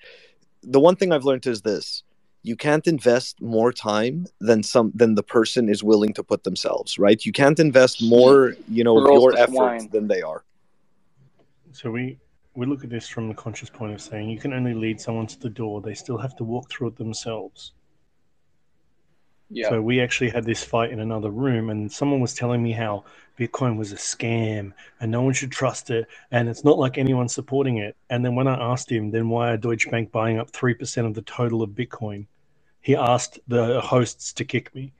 the 0.62 0.80
one 0.80 0.96
thing 0.96 1.12
i've 1.12 1.24
learned 1.24 1.46
is 1.46 1.62
this 1.62 2.02
you 2.44 2.56
can't 2.56 2.86
invest 2.86 3.40
more 3.40 3.72
time 3.72 4.26
than 4.38 4.62
some 4.62 4.92
than 4.94 5.14
the 5.14 5.22
person 5.22 5.68
is 5.68 5.82
willing 5.82 6.12
to 6.12 6.22
put 6.22 6.44
themselves 6.44 6.98
right? 6.98 7.24
You 7.24 7.32
can't 7.32 7.58
invest 7.58 8.02
more 8.02 8.54
you 8.68 8.84
know 8.84 9.00
Girls 9.00 9.22
your 9.22 9.32
to 9.32 9.40
efforts 9.40 9.86
than 9.86 10.06
they 10.06 10.22
are. 10.22 10.44
So 11.72 11.90
we 11.90 12.18
we 12.54 12.66
look 12.66 12.84
at 12.84 12.90
this 12.90 13.08
from 13.08 13.28
the 13.28 13.34
conscious 13.34 13.70
point 13.70 13.94
of 13.94 14.00
saying 14.00 14.28
you 14.30 14.38
can 14.38 14.52
only 14.52 14.74
lead 14.74 15.00
someone 15.00 15.26
to 15.26 15.40
the 15.40 15.50
door; 15.50 15.80
they 15.80 15.94
still 15.94 16.18
have 16.18 16.36
to 16.36 16.44
walk 16.44 16.70
through 16.70 16.88
it 16.88 16.96
themselves. 16.96 17.72
yeah. 19.50 19.70
So 19.70 19.80
we 19.80 20.00
actually 20.00 20.30
had 20.30 20.44
this 20.44 20.62
fight 20.62 20.92
in 20.92 21.00
another 21.00 21.30
room, 21.30 21.70
and 21.70 21.90
someone 21.90 22.20
was 22.20 22.34
telling 22.34 22.62
me 22.62 22.72
how 22.72 23.04
Bitcoin 23.38 23.76
was 23.76 23.92
a 23.92 23.96
scam 23.96 24.72
and 25.00 25.10
no 25.10 25.22
one 25.22 25.34
should 25.34 25.50
trust 25.50 25.90
it, 25.90 26.06
and 26.30 26.48
it's 26.48 26.64
not 26.64 26.78
like 26.78 26.98
anyone's 26.98 27.34
supporting 27.34 27.78
it. 27.78 27.96
And 28.10 28.24
then 28.24 28.34
when 28.34 28.46
I 28.46 28.72
asked 28.72 28.90
him, 28.90 29.10
then 29.10 29.28
why 29.28 29.50
are 29.50 29.56
Deutsche 29.56 29.90
Bank 29.90 30.12
buying 30.12 30.38
up 30.38 30.50
three 30.50 30.74
percent 30.74 31.06
of 31.06 31.14
the 31.14 31.22
total 31.22 31.62
of 31.62 31.70
Bitcoin? 31.70 32.26
He 32.80 32.94
asked 32.94 33.38
the 33.48 33.80
hosts 33.80 34.32
to 34.34 34.44
kick 34.44 34.74
me 34.74 34.92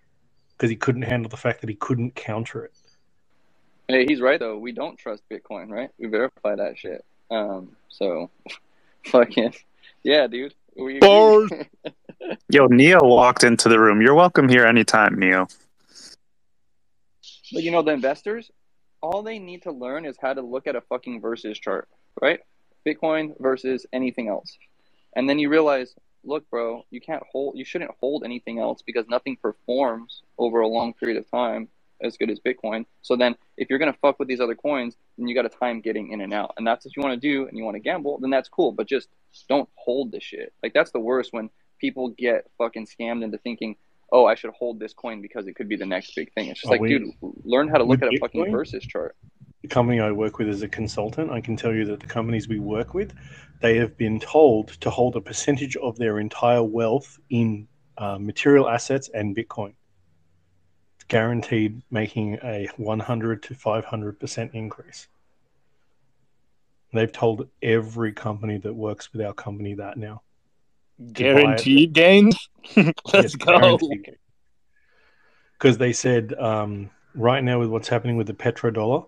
because 0.56 0.70
he 0.70 0.76
couldn't 0.76 1.02
handle 1.02 1.28
the 1.28 1.36
fact 1.36 1.60
that 1.60 1.68
he 1.68 1.76
couldn't 1.76 2.14
counter 2.14 2.64
it. 2.64 2.72
Hey, 3.88 4.06
he's 4.06 4.20
right 4.20 4.40
though. 4.40 4.58
We 4.58 4.72
don't 4.72 4.98
trust 4.98 5.22
Bitcoin, 5.30 5.70
right? 5.70 5.90
We 5.98 6.08
verify 6.08 6.56
that 6.56 6.78
shit. 6.78 7.04
Um, 7.30 7.76
so 7.88 8.30
fucking 9.06 9.54
yeah, 10.02 10.26
dude. 10.26 10.54
We 10.76 10.98
Yo, 12.48 12.66
Neo 12.66 13.00
walked 13.02 13.44
into 13.44 13.68
the 13.68 13.78
room. 13.78 14.00
You're 14.00 14.14
welcome 14.14 14.48
here 14.48 14.64
anytime, 14.64 15.18
Neo. 15.18 15.46
But 17.54 17.62
you 17.62 17.70
know, 17.70 17.82
the 17.82 17.92
investors, 17.92 18.50
all 19.00 19.22
they 19.22 19.38
need 19.38 19.62
to 19.62 19.70
learn 19.70 20.04
is 20.04 20.16
how 20.20 20.34
to 20.34 20.42
look 20.42 20.66
at 20.66 20.74
a 20.74 20.80
fucking 20.80 21.20
versus 21.20 21.58
chart, 21.58 21.88
right? 22.20 22.40
Bitcoin 22.86 23.40
versus 23.40 23.86
anything 23.92 24.28
else. 24.28 24.58
And 25.14 25.30
then 25.30 25.38
you 25.38 25.48
realize, 25.48 25.94
look, 26.24 26.50
bro, 26.50 26.84
you 26.90 27.00
can't 27.00 27.22
hold, 27.30 27.56
you 27.56 27.64
shouldn't 27.64 27.92
hold 28.00 28.24
anything 28.24 28.58
else 28.58 28.82
because 28.84 29.06
nothing 29.08 29.36
performs 29.40 30.22
over 30.36 30.60
a 30.60 30.68
long 30.68 30.94
period 30.94 31.16
of 31.16 31.30
time 31.30 31.68
as 32.02 32.16
good 32.16 32.28
as 32.28 32.40
Bitcoin. 32.40 32.86
So 33.02 33.14
then 33.14 33.36
if 33.56 33.70
you're 33.70 33.78
to 33.78 33.92
fuck 33.92 34.18
with 34.18 34.26
these 34.26 34.40
other 34.40 34.56
coins, 34.56 34.96
then 35.16 35.28
you 35.28 35.34
got 35.34 35.42
to 35.42 35.48
time 35.48 35.80
getting 35.80 36.10
in 36.10 36.20
and 36.20 36.34
out. 36.34 36.54
And 36.56 36.66
that's 36.66 36.84
what 36.84 36.96
you 36.96 37.02
want 37.02 37.20
to 37.20 37.28
do 37.28 37.46
and 37.46 37.56
you 37.56 37.64
want 37.64 37.76
to 37.76 37.80
gamble, 37.80 38.18
then 38.18 38.30
that's 38.30 38.48
cool. 38.48 38.72
But 38.72 38.88
just 38.88 39.08
don't 39.48 39.68
hold 39.76 40.10
the 40.10 40.20
shit. 40.20 40.52
Like, 40.62 40.74
that's 40.74 40.90
the 40.90 40.98
worst 40.98 41.32
when 41.32 41.50
people 41.78 42.08
get 42.08 42.50
fucking 42.58 42.86
scammed 42.86 43.22
into 43.22 43.38
thinking, 43.38 43.76
oh, 44.12 44.26
I 44.26 44.34
should 44.34 44.50
hold 44.50 44.78
this 44.78 44.92
coin 44.92 45.20
because 45.20 45.46
it 45.46 45.54
could 45.54 45.68
be 45.68 45.76
the 45.76 45.86
next 45.86 46.14
big 46.14 46.32
thing. 46.32 46.48
It's 46.48 46.60
just 46.60 46.70
Are 46.70 46.74
like, 46.74 46.80
we- 46.80 46.88
dude, 46.98 47.10
learn 47.44 47.68
how 47.68 47.78
to 47.78 47.84
look 47.84 48.02
at 48.02 48.12
a 48.12 48.18
fucking 48.18 48.50
versus 48.50 48.84
chart. 48.84 49.16
the 49.62 49.68
company 49.68 50.00
I 50.00 50.12
work 50.12 50.38
with 50.38 50.48
as 50.48 50.62
a 50.62 50.68
consultant, 50.68 51.30
I 51.30 51.40
can 51.40 51.56
tell 51.56 51.72
you 51.74 51.84
that 51.86 52.00
the 52.00 52.06
companies 52.06 52.48
we 52.48 52.58
work 52.58 52.94
with, 52.94 53.14
they 53.60 53.76
have 53.78 53.96
been 53.96 54.20
told 54.20 54.68
to 54.80 54.90
hold 54.90 55.16
a 55.16 55.20
percentage 55.20 55.76
of 55.76 55.96
their 55.96 56.18
entire 56.18 56.62
wealth 56.62 57.18
in 57.30 57.66
uh, 57.96 58.18
material 58.18 58.68
assets 58.68 59.08
and 59.14 59.34
Bitcoin. 59.34 59.74
It's 60.96 61.04
guaranteed 61.08 61.82
making 61.90 62.38
a 62.44 62.68
100 62.76 63.42
to 63.44 63.54
500% 63.54 64.54
increase. 64.54 65.08
They've 66.92 67.10
told 67.10 67.48
every 67.62 68.12
company 68.12 68.58
that 68.58 68.74
works 68.74 69.12
with 69.12 69.22
our 69.22 69.32
company 69.32 69.74
that 69.74 69.96
now. 69.96 70.22
Guaranteed 71.12 71.92
gains. 71.92 72.48
Let's 73.12 73.34
go. 73.34 73.78
Because 75.58 75.78
they 75.78 75.92
said 75.92 76.34
um, 76.34 76.90
right 77.14 77.42
now 77.42 77.60
with 77.60 77.68
what's 77.68 77.88
happening 77.88 78.16
with 78.16 78.26
the 78.26 78.34
petrodollar, 78.34 79.06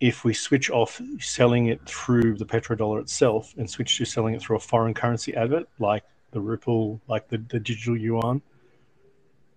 if 0.00 0.24
we 0.24 0.32
switch 0.32 0.70
off 0.70 1.00
selling 1.18 1.66
it 1.66 1.80
through 1.86 2.36
the 2.36 2.46
petrodollar 2.46 3.00
itself 3.00 3.54
and 3.58 3.68
switch 3.68 3.98
to 3.98 4.04
selling 4.04 4.34
it 4.34 4.40
through 4.40 4.56
a 4.56 4.60
foreign 4.60 4.94
currency 4.94 5.34
advert 5.34 5.68
like 5.78 6.04
the 6.30 6.40
Ripple, 6.40 7.00
like 7.06 7.28
the, 7.28 7.38
the 7.38 7.60
digital 7.60 7.96
yuan, 7.96 8.40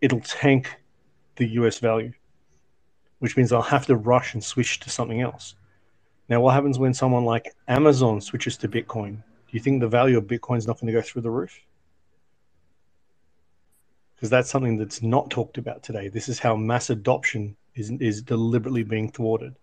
it'll 0.02 0.20
tank 0.22 0.76
the 1.36 1.48
US 1.50 1.80
value, 1.80 2.12
which 3.20 3.38
means 3.38 3.52
I'll 3.52 3.62
have 3.62 3.86
to 3.88 3.96
rush 3.96 4.34
and 4.34 4.44
switch 4.44 4.80
to 4.82 4.90
something 4.90 5.22
else. 5.22 5.56
Now, 6.30 6.42
what 6.42 6.54
happens 6.54 6.80
when 6.80 6.94
someone 6.94 7.26
like 7.26 7.54
Amazon 7.68 8.22
switches 8.22 8.58
to 8.58 8.68
Bitcoin? 8.68 9.24
You 9.54 9.60
think 9.60 9.82
the 9.82 9.88
value 9.88 10.18
of 10.18 10.26
Bitcoin 10.26 10.58
is 10.58 10.66
not 10.66 10.80
going 10.80 10.92
to 10.92 11.00
go 11.00 11.02
through 11.02 11.22
the 11.22 11.30
roof? 11.30 11.60
Because 14.16 14.32
that's 14.32 14.50
something 14.50 14.78
that's 14.78 15.04
not 15.04 15.30
talked 15.30 15.60
about 15.60 15.84
today. 15.84 16.08
This 16.08 16.28
is 16.28 16.40
how 16.40 16.56
mass 16.56 16.90
adoption 16.90 17.56
is, 17.76 17.92
is 17.92 18.24
deliberately 18.24 18.82
being 18.82 19.12
thwarted. 19.12 19.56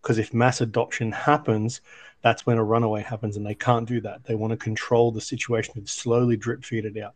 Because 0.00 0.18
if 0.18 0.32
mass 0.32 0.60
adoption 0.60 1.10
happens, 1.10 1.80
that's 2.22 2.46
when 2.46 2.56
a 2.56 2.62
runaway 2.62 3.02
happens, 3.02 3.36
and 3.36 3.44
they 3.44 3.56
can't 3.56 3.88
do 3.88 4.00
that. 4.02 4.22
They 4.22 4.36
want 4.36 4.52
to 4.52 4.56
control 4.56 5.10
the 5.10 5.20
situation 5.20 5.74
and 5.74 5.88
slowly 5.88 6.36
drip 6.36 6.64
feed 6.64 6.84
it 6.84 6.96
out. 6.96 7.14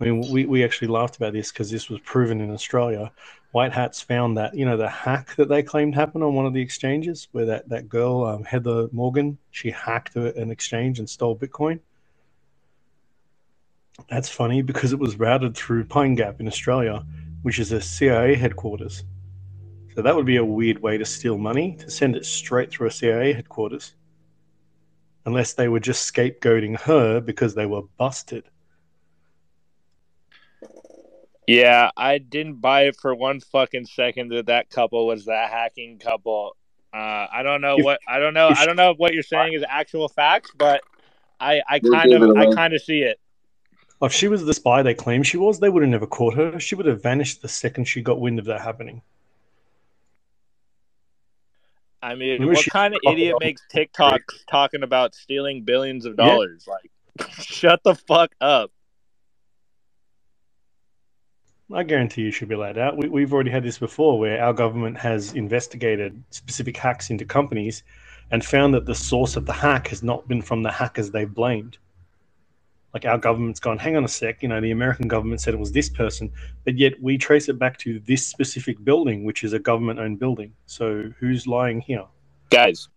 I 0.00 0.04
mean, 0.04 0.32
we, 0.32 0.46
we 0.46 0.64
actually 0.64 0.88
laughed 0.88 1.16
about 1.16 1.34
this 1.34 1.52
because 1.52 1.70
this 1.70 1.90
was 1.90 2.00
proven 2.00 2.40
in 2.40 2.50
Australia. 2.50 3.12
White 3.52 3.72
hats 3.72 4.00
found 4.00 4.38
that, 4.38 4.54
you 4.54 4.64
know, 4.64 4.76
the 4.76 4.88
hack 4.88 5.34
that 5.36 5.48
they 5.48 5.62
claimed 5.62 5.94
happened 5.94 6.24
on 6.24 6.34
one 6.34 6.46
of 6.46 6.54
the 6.54 6.62
exchanges 6.62 7.28
where 7.32 7.44
that, 7.44 7.68
that 7.68 7.88
girl, 7.88 8.24
um, 8.24 8.44
Heather 8.44 8.88
Morgan, 8.92 9.36
she 9.50 9.70
hacked 9.70 10.16
an 10.16 10.50
exchange 10.50 11.00
and 11.00 11.10
stole 11.10 11.36
Bitcoin. 11.36 11.80
That's 14.08 14.28
funny 14.28 14.62
because 14.62 14.94
it 14.94 14.98
was 14.98 15.16
routed 15.16 15.54
through 15.54 15.84
Pine 15.84 16.14
Gap 16.14 16.40
in 16.40 16.46
Australia, 16.46 17.04
which 17.42 17.58
is 17.58 17.72
a 17.72 17.80
CIA 17.80 18.36
headquarters. 18.36 19.04
So 19.94 20.00
that 20.00 20.16
would 20.16 20.26
be 20.26 20.36
a 20.36 20.44
weird 20.44 20.80
way 20.80 20.96
to 20.96 21.04
steal 21.04 21.36
money, 21.36 21.76
to 21.76 21.90
send 21.90 22.16
it 22.16 22.24
straight 22.24 22.70
through 22.70 22.86
a 22.86 22.92
CIA 22.92 23.34
headquarters. 23.34 23.96
Unless 25.26 25.54
they 25.54 25.68
were 25.68 25.80
just 25.80 26.10
scapegoating 26.10 26.80
her 26.80 27.20
because 27.20 27.54
they 27.54 27.66
were 27.66 27.82
busted. 27.98 28.44
Yeah, 31.46 31.90
I 31.96 32.18
didn't 32.18 32.60
buy 32.60 32.82
it 32.82 32.96
for 33.00 33.14
one 33.14 33.40
fucking 33.40 33.86
second 33.86 34.28
that 34.30 34.46
that 34.46 34.70
couple 34.70 35.06
was 35.06 35.24
that 35.24 35.50
hacking 35.50 35.98
couple. 35.98 36.56
Uh, 36.92 37.26
I 37.32 37.42
don't 37.42 37.60
know 37.60 37.78
If- 37.78 37.84
what 37.84 38.00
I 38.06 38.18
don't 38.18 38.34
know. 38.34 38.48
I 38.56 38.66
don't 38.66 38.76
know 38.76 38.90
if 38.90 38.98
what 38.98 39.14
you're 39.14 39.22
saying 39.22 39.54
is 39.54 39.64
actual 39.68 40.08
facts, 40.08 40.50
but 40.56 40.80
I 41.40 41.62
I 41.68 41.78
kind 41.80 42.12
of 42.12 42.36
I 42.36 42.52
kind 42.54 42.74
of 42.74 42.82
see 42.82 43.00
it. 43.02 43.18
If 44.02 44.12
she 44.12 44.28
was 44.28 44.44
the 44.44 44.54
spy 44.54 44.82
they 44.82 44.94
claimed 44.94 45.26
she 45.26 45.36
was, 45.36 45.60
they 45.60 45.68
would 45.68 45.82
have 45.82 45.90
never 45.90 46.06
caught 46.06 46.34
her. 46.34 46.58
She 46.58 46.74
would 46.74 46.86
have 46.86 47.02
vanished 47.02 47.42
the 47.42 47.48
second 47.48 47.84
she 47.84 48.00
got 48.00 48.20
wind 48.20 48.38
of 48.38 48.44
that 48.46 48.60
happening. 48.62 49.02
I 52.02 52.14
mean, 52.14 52.40
Maybe 52.40 52.46
what 52.54 52.64
kind 52.66 52.94
of 52.94 53.00
idiot 53.06 53.36
makes 53.40 53.60
TikTok 53.70 54.22
talking 54.48 54.82
about 54.82 55.14
stealing 55.14 55.64
billions 55.64 56.06
of 56.06 56.14
Yeah. 56.18 56.26
dollars? 56.28 56.66
Like, 56.66 56.90
shut 57.30 57.82
the 57.84 57.94
fuck 57.94 58.32
up. 58.40 58.70
I 61.72 61.82
guarantee 61.82 62.22
you 62.22 62.30
she'll 62.32 62.48
be 62.48 62.56
let 62.56 62.78
out. 62.78 62.96
We, 62.96 63.08
we've 63.08 63.32
already 63.32 63.50
had 63.50 63.62
this 63.62 63.78
before 63.78 64.18
where 64.18 64.42
our 64.42 64.52
government 64.52 64.98
has 64.98 65.32
investigated 65.34 66.22
specific 66.30 66.76
hacks 66.76 67.10
into 67.10 67.24
companies 67.24 67.82
and 68.30 68.44
found 68.44 68.74
that 68.74 68.86
the 68.86 68.94
source 68.94 69.36
of 69.36 69.46
the 69.46 69.52
hack 69.52 69.88
has 69.88 70.02
not 70.02 70.26
been 70.28 70.42
from 70.42 70.62
the 70.62 70.70
hackers 70.70 71.10
they've 71.10 71.32
blamed. 71.32 71.78
Like 72.92 73.04
our 73.04 73.18
government's 73.18 73.60
gone, 73.60 73.78
hang 73.78 73.96
on 73.96 74.04
a 74.04 74.08
sec, 74.08 74.42
you 74.42 74.48
know, 74.48 74.60
the 74.60 74.72
American 74.72 75.06
government 75.06 75.40
said 75.40 75.54
it 75.54 75.60
was 75.60 75.70
this 75.72 75.88
person, 75.88 76.32
but 76.64 76.76
yet 76.76 77.00
we 77.00 77.18
trace 77.18 77.48
it 77.48 77.58
back 77.58 77.78
to 77.78 78.00
this 78.00 78.26
specific 78.26 78.82
building, 78.84 79.22
which 79.22 79.44
is 79.44 79.52
a 79.52 79.60
government 79.60 80.00
owned 80.00 80.18
building. 80.18 80.52
So 80.66 81.12
who's 81.20 81.46
lying 81.46 81.80
here? 81.80 82.06
guys 82.50 82.88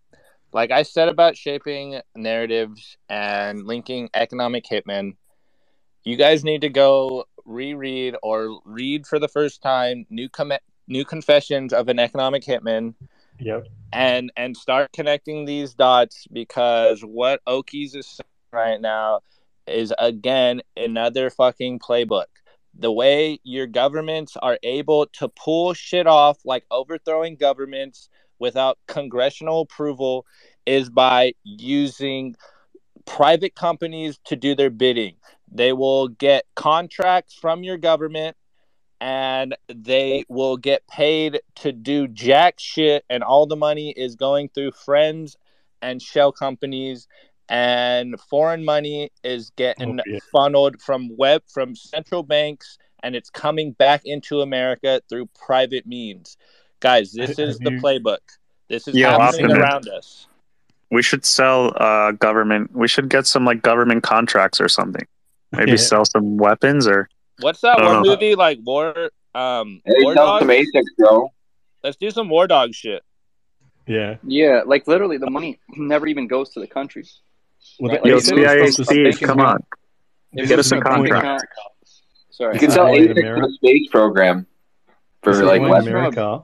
like 0.52 0.72
i 0.72 0.82
said 0.82 1.08
about 1.08 1.36
shaping 1.36 2.00
narratives 2.16 2.96
and 3.08 3.66
linking 3.66 4.10
economic 4.14 4.64
hitmen 4.64 5.14
you 6.04 6.16
guys 6.16 6.44
need 6.44 6.60
to 6.60 6.68
go 6.68 7.24
reread 7.44 8.16
or 8.22 8.60
read 8.64 9.06
for 9.06 9.18
the 9.18 9.28
first 9.28 9.62
time 9.62 10.06
new 10.10 10.28
com- 10.28 10.52
new 10.86 11.04
confessions 11.04 11.72
of 11.72 11.88
an 11.88 11.98
economic 11.98 12.44
hitman 12.44 12.94
Yep. 13.40 13.66
and 13.92 14.32
and 14.36 14.56
start 14.56 14.92
connecting 14.92 15.44
these 15.44 15.74
dots 15.74 16.26
because 16.32 17.00
what 17.02 17.44
okies 17.46 17.96
is 17.96 18.06
saying 18.06 18.26
right 18.52 18.80
now 18.80 19.20
is 19.66 19.92
again 19.98 20.62
another 20.76 21.30
fucking 21.30 21.80
playbook 21.80 22.26
the 22.78 22.92
way 22.92 23.38
your 23.44 23.66
governments 23.66 24.36
are 24.40 24.58
able 24.62 25.06
to 25.06 25.28
pull 25.28 25.74
shit 25.74 26.06
off 26.06 26.38
like 26.44 26.64
overthrowing 26.70 27.36
governments 27.36 28.08
without 28.38 28.78
congressional 28.86 29.60
approval 29.60 30.26
is 30.66 30.90
by 30.90 31.32
using 31.44 32.34
private 33.04 33.54
companies 33.54 34.18
to 34.24 34.36
do 34.36 34.54
their 34.54 34.70
bidding. 34.70 35.14
They 35.54 35.72
will 35.72 36.08
get 36.08 36.44
contracts 36.56 37.34
from 37.34 37.62
your 37.62 37.78
government 37.78 38.36
and 39.00 39.56
they 39.68 40.24
will 40.28 40.56
get 40.56 40.86
paid 40.88 41.40
to 41.56 41.72
do 41.72 42.08
jack 42.08 42.56
shit 42.58 43.04
and 43.08 43.22
all 43.22 43.46
the 43.46 43.56
money 43.56 43.90
is 43.96 44.16
going 44.16 44.48
through 44.48 44.72
friends 44.72 45.36
and 45.82 46.02
shell 46.02 46.32
companies 46.32 47.06
and 47.48 48.18
foreign 48.30 48.64
money 48.64 49.10
is 49.22 49.50
getting 49.56 50.00
Oh, 50.00 50.02
yeah. 50.06 50.18
funneled 50.32 50.80
from 50.80 51.14
web 51.16 51.42
from 51.52 51.76
central 51.76 52.22
banks 52.22 52.78
and 53.02 53.14
it's 53.14 53.30
coming 53.30 53.72
back 53.72 54.02
into 54.06 54.40
America 54.40 55.02
through 55.08 55.26
private 55.38 55.86
means. 55.86 56.36
Guys, 56.80 57.12
this 57.12 57.38
is 57.38 57.58
the 57.58 57.70
playbook. 57.72 58.18
This 58.68 58.88
is 58.88 58.96
Yeah, 58.96 59.10
happening 59.18 59.46
Optimus. 59.46 59.58
around 59.58 59.88
us. 59.88 60.26
We 60.90 61.02
should 61.02 61.24
sell 61.24 61.72
uh 61.76 62.12
government. 62.12 62.74
We 62.74 62.88
should 62.88 63.08
get 63.10 63.26
some 63.26 63.44
like 63.44 63.62
government 63.62 64.02
contracts 64.02 64.60
or 64.60 64.68
something. 64.68 65.06
Maybe 65.56 65.72
Yeah. 65.72 65.76
sell 65.76 66.04
some 66.04 66.36
weapons 66.36 66.86
or 66.86 67.08
What's 67.40 67.60
that 67.62 67.78
one 67.80 68.02
know. 68.02 68.10
movie 68.10 68.34
like 68.34 68.58
War 68.64 69.10
um 69.34 69.80
Hey, 69.84 69.94
War 70.02 70.14
sell 70.14 70.38
some 70.38 70.48
ASICs, 70.48 70.84
bro. 70.98 71.28
Let's 71.82 71.96
do 71.96 72.10
some 72.10 72.28
War 72.28 72.46
Dog 72.46 72.72
shit. 72.74 73.02
Yeah. 73.86 74.16
Yeah, 74.26 74.62
like 74.64 74.86
literally, 74.86 75.18
the 75.18 75.30
money 75.30 75.58
never 75.76 76.06
even 76.06 76.26
goes 76.26 76.50
to 76.54 76.60
the 76.60 76.66
country. 76.66 77.04
Well, 77.80 77.92
Right, 77.92 78.02
the 78.02 78.08
Yo, 78.10 78.14
like, 78.16 78.24
ASIC 78.24 78.32
it 78.38 78.38
is 78.38 78.76
goes 78.76 78.76
supposed 78.76 78.88
from 78.88 78.96
to 78.96 79.08
a 79.08 79.12
CIC, 79.12 79.20
bank 79.20 79.28
come 79.30 79.40
on. 79.40 79.58
it 80.34 80.46
Get 80.48 80.58
us 80.58 80.72
a 80.72 80.80
contract. 80.80 81.24
account- 81.24 81.42
Sorry. 82.30 82.54
You 82.54 82.60
can 82.60 82.70
sell 82.70 82.92
is 82.94 83.08
ASICs 83.08 83.34
for 83.34 83.46
the 83.46 83.52
space 83.54 83.88
program 83.90 84.46
for 85.22 85.32
This 85.34 85.42
like 85.42 85.60
why 85.62 85.68
less. 85.70 85.82
in 85.86 85.88
America. 85.90 86.42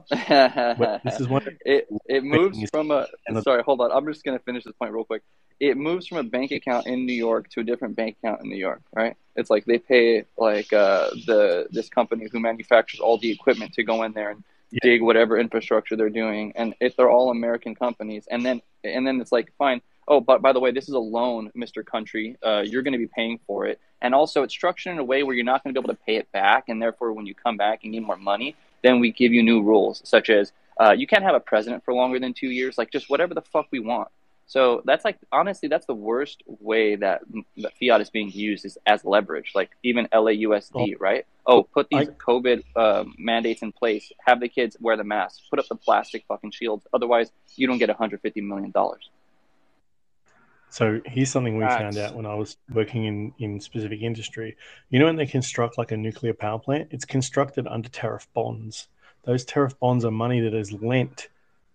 What- 0.77 1.01
this 1.03 1.19
is 1.19 1.27
one. 1.35 1.45
it 1.65 1.87
it 2.07 2.23
moves 2.23 2.57
from 2.71 2.91
a 2.91 3.05
sorry 3.43 3.61
hold 3.63 3.79
on 3.81 3.91
i'm 3.91 4.05
just 4.11 4.23
going 4.23 4.35
to 4.37 4.43
finish 4.43 4.63
this 4.63 4.73
point 4.79 4.91
real 4.93 5.03
quick 5.03 5.21
it 5.61 5.77
moves 5.77 6.07
from 6.07 6.17
a 6.17 6.23
bank 6.23 6.51
account 6.51 6.87
in 6.87 7.05
new 7.05 7.13
york 7.27 7.47
to 7.53 7.59
a 7.61 7.63
different 7.63 7.95
bank 7.95 8.17
account 8.19 8.41
in 8.41 8.49
new 8.49 8.57
york 8.69 8.81
right? 8.93 9.15
It's 9.39 9.49
like 9.49 9.63
they 9.65 9.77
pay 9.77 10.25
like 10.37 10.73
uh 10.73 11.11
the 11.29 11.67
this 11.71 11.87
company 11.87 12.27
who 12.31 12.39
manufactures 12.39 12.99
all 12.99 13.17
the 13.17 13.31
equipment 13.31 13.71
to 13.75 13.83
go 13.83 14.03
in 14.03 14.11
there 14.19 14.31
and 14.31 14.43
Yeah. 14.71 14.79
dig 14.87 15.01
whatever 15.09 15.33
infrastructure 15.45 15.95
they're 15.97 16.17
doing 16.23 16.45
and 16.59 16.67
if 16.87 16.91
they're 16.95 17.13
all 17.15 17.29
american 17.39 17.73
companies. 17.85 18.23
And 18.33 18.41
then 18.45 18.57
and 18.83 19.03
then 19.07 19.15
it's 19.21 19.31
like 19.39 19.47
fine. 19.63 19.79
Oh 20.11 20.19
but 20.31 20.41
by 20.45 20.51
the 20.55 20.59
way 20.63 20.71
this 20.77 20.87
is 20.91 20.95
a 21.03 21.05
loan 21.17 21.41
mr 21.63 21.81
country. 21.93 22.25
Uh, 22.49 22.61
you're 22.71 22.85
going 22.87 22.97
to 22.99 23.03
be 23.07 23.11
paying 23.19 23.37
for 23.47 23.57
it. 23.69 23.77
And 24.03 24.11
also 24.19 24.37
it's 24.45 24.55
structured 24.59 24.91
in 24.95 24.99
a 25.05 25.07
way 25.11 25.19
where 25.23 25.35
you're 25.37 25.51
not 25.53 25.59
going 25.63 25.71
to 25.73 25.79
be 25.79 25.83
able 25.83 25.93
to 25.97 26.01
pay 26.07 26.15
it 26.21 26.27
back 26.41 26.61
and 26.69 26.77
therefore 26.83 27.09
when 27.17 27.25
you 27.29 27.35
come 27.45 27.55
back 27.65 27.77
and 27.83 27.91
need 27.93 28.05
more 28.11 28.21
money 28.33 28.49
then 28.85 28.95
we 29.03 29.07
give 29.21 29.31
you 29.35 29.43
new 29.51 29.59
rules 29.71 29.95
such 30.13 30.27
as 30.39 30.45
uh, 30.81 30.93
you 31.01 31.05
can't 31.11 31.25
have 31.29 31.35
a 31.41 31.45
president 31.51 31.79
for 31.85 31.93
longer 31.93 32.19
than 32.23 32.33
two 32.41 32.51
years. 32.59 32.73
Like 32.79 32.89
just 32.97 33.07
whatever 33.11 33.33
the 33.39 33.45
fuck 33.53 33.67
we 33.71 33.79
want 33.93 34.09
so 34.51 34.81
that's 34.83 35.05
like 35.05 35.17
honestly 35.31 35.69
that's 35.69 35.85
the 35.85 35.93
worst 35.93 36.43
way 36.45 36.97
that, 36.97 37.21
that 37.55 37.71
fiat 37.79 38.01
is 38.01 38.09
being 38.09 38.29
used 38.29 38.65
is 38.65 38.77
as 38.85 39.05
leverage 39.05 39.53
like 39.55 39.69
even 39.81 40.09
lausd 40.11 40.95
right? 40.99 41.25
Oh 41.45 41.63
put 41.63 41.87
these 41.89 42.09
I- 42.09 42.11
covid 42.11 42.65
uh, 42.75 43.05
mandates 43.17 43.61
in 43.61 43.71
place. 43.71 44.11
Have 44.25 44.41
the 44.41 44.49
kids 44.49 44.75
wear 44.81 44.97
the 44.97 45.05
masks 45.05 45.41
put 45.49 45.57
up 45.59 45.69
the 45.69 45.77
plastic 45.77 46.25
fucking 46.27 46.51
shields. 46.51 46.85
Otherwise 46.93 47.31
you 47.55 47.65
don't 47.65 47.77
get 47.77 47.87
150 47.87 48.41
million 48.41 48.71
dollars. 48.71 49.09
So 50.67 50.99
here's 51.05 51.31
something 51.31 51.55
we 51.55 51.63
found 51.63 51.97
out 51.97 52.13
when 52.13 52.25
I 52.25 52.35
was 52.35 52.57
working 52.73 53.05
in, 53.05 53.33
in 53.39 53.61
specific 53.61 54.01
industry. 54.01 54.57
You 54.89 54.99
know 54.99 55.05
when 55.05 55.15
they 55.15 55.27
construct 55.27 55.77
like 55.77 55.93
a 55.93 55.97
nuclear 55.97 56.33
power 56.33 56.59
plant, 56.59 56.89
it's 56.91 57.05
constructed 57.05 57.67
under 57.67 57.87
tariff 57.87 58.27
bonds. 58.33 58.89
Those 59.23 59.45
tariff 59.45 59.79
bonds 59.79 60.03
are 60.03 60.11
money 60.11 60.41
that 60.41 60.53
is 60.53 60.73
lent 60.73 61.29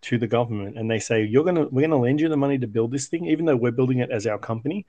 to 0.06 0.18
the 0.18 0.26
government, 0.26 0.78
and 0.78 0.90
they 0.90 0.98
say 0.98 1.24
you're 1.24 1.44
gonna 1.44 1.66
we're 1.68 1.86
gonna 1.86 2.00
lend 2.00 2.20
you 2.20 2.28
the 2.28 2.36
money 2.36 2.58
to 2.58 2.66
build 2.66 2.92
this 2.92 3.06
thing, 3.06 3.26
even 3.26 3.44
though 3.44 3.56
we're 3.56 3.72
building 3.72 3.98
it 3.98 4.10
as 4.10 4.26
our 4.26 4.38
company. 4.38 4.86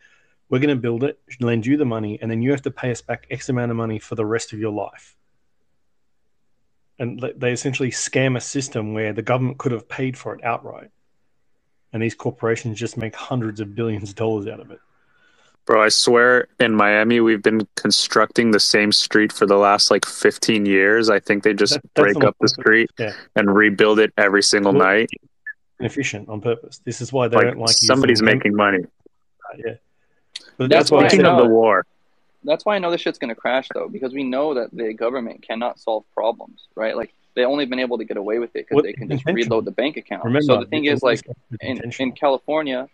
We're 0.49 0.59
gonna 0.59 0.75
build 0.75 1.03
it, 1.03 1.19
lend 1.39 1.65
you 1.65 1.75
the 1.75 1.85
money, 1.85 2.19
and 2.21 2.31
then 2.31 2.41
you 2.41 2.51
have 2.51 2.61
to 2.63 2.71
pay 2.71 2.91
us 2.91 3.01
back 3.01 3.27
X 3.29 3.49
amount 3.49 3.71
of 3.71 3.77
money 3.77 3.99
for 3.99 4.15
the 4.15 4.25
rest 4.25 4.53
of 4.53 4.59
your 4.59 4.71
life. 4.71 5.15
And 6.99 7.23
they 7.35 7.51
essentially 7.51 7.91
scam 7.91 8.37
a 8.37 8.41
system 8.41 8.93
where 8.93 9.13
the 9.13 9.21
government 9.21 9.59
could 9.59 9.71
have 9.71 9.87
paid 9.87 10.17
for 10.17 10.33
it 10.33 10.43
outright 10.43 10.89
and 11.93 12.01
these 12.01 12.15
corporations 12.15 12.77
just 12.77 12.97
make 12.97 13.15
hundreds 13.15 13.59
of 13.59 13.75
billions 13.75 14.09
of 14.09 14.15
dollars 14.15 14.47
out 14.47 14.59
of 14.59 14.71
it. 14.71 14.79
Bro, 15.67 15.83
I 15.83 15.89
swear 15.89 16.47
in 16.61 16.73
Miami 16.75 17.19
we've 17.19 17.43
been 17.43 17.67
constructing 17.75 18.51
the 18.51 18.59
same 18.59 18.93
street 18.93 19.33
for 19.33 19.45
the 19.45 19.57
last 19.57 19.91
like 19.91 20.05
15 20.05 20.65
years. 20.65 21.09
I 21.09 21.19
think 21.19 21.43
they 21.43 21.53
just 21.53 21.73
That- 21.73 21.93
break 21.93 22.23
up 22.23 22.37
the 22.39 22.47
street 22.47 22.89
Yeah. 22.97 23.11
and 23.35 23.53
rebuild 23.53 23.99
it 23.99 24.13
every 24.17 24.41
single 24.41 24.71
Well, 24.73 24.87
night. 24.87 25.09
inefficient 25.81 26.29
on 26.29 26.39
purpose. 26.39 26.79
This 26.85 27.01
is 27.01 27.11
why 27.11 27.27
they 27.27 27.35
Like 27.35 27.45
don't 27.47 27.57
like 27.59 27.69
somebody's 27.71 28.21
using 28.21 28.27
hemp. 28.29 28.39
making 28.39 28.55
money. 28.55 28.79
Yeah, 29.57 29.75
but 30.57 30.69
That's 30.69 30.89
that's 30.89 30.91
why 30.91 31.03
I 31.05 31.07
Speaking 31.09 31.25
of 31.25 31.37
the 31.37 31.49
war, 31.49 31.85
That's 32.43 32.65
why 32.65 32.75
I 32.75 32.79
know 32.79 32.89
this 32.91 33.01
shit's 33.01 33.17
gonna 33.19 33.35
crash 33.35 33.67
though, 33.73 33.89
because 33.89 34.13
we 34.13 34.23
know 34.23 34.53
that 34.53 34.69
the 34.71 34.93
government 34.93 35.41
cannot 35.41 35.79
solve 35.79 36.05
problems, 36.13 36.67
right? 36.75 36.95
Like 36.95 37.13
they 37.35 37.43
only 37.43 37.65
been 37.65 37.79
able 37.79 37.97
to 37.97 38.05
get 38.05 38.15
away 38.15 38.39
with 38.39 38.55
it 38.55 38.67
because 38.69 38.83
they 38.83 38.93
can 38.93 39.09
just 39.09 39.25
reload 39.25 39.65
the 39.65 39.71
bank 39.71 39.97
account. 39.97 40.23
Remember, 40.23 40.43
so 40.43 40.59
the 40.61 40.65
thing 40.67 40.85
is 40.85 41.03
like 41.03 41.21
in, 41.59 41.81
in. 41.99 42.11
California, 42.13 42.87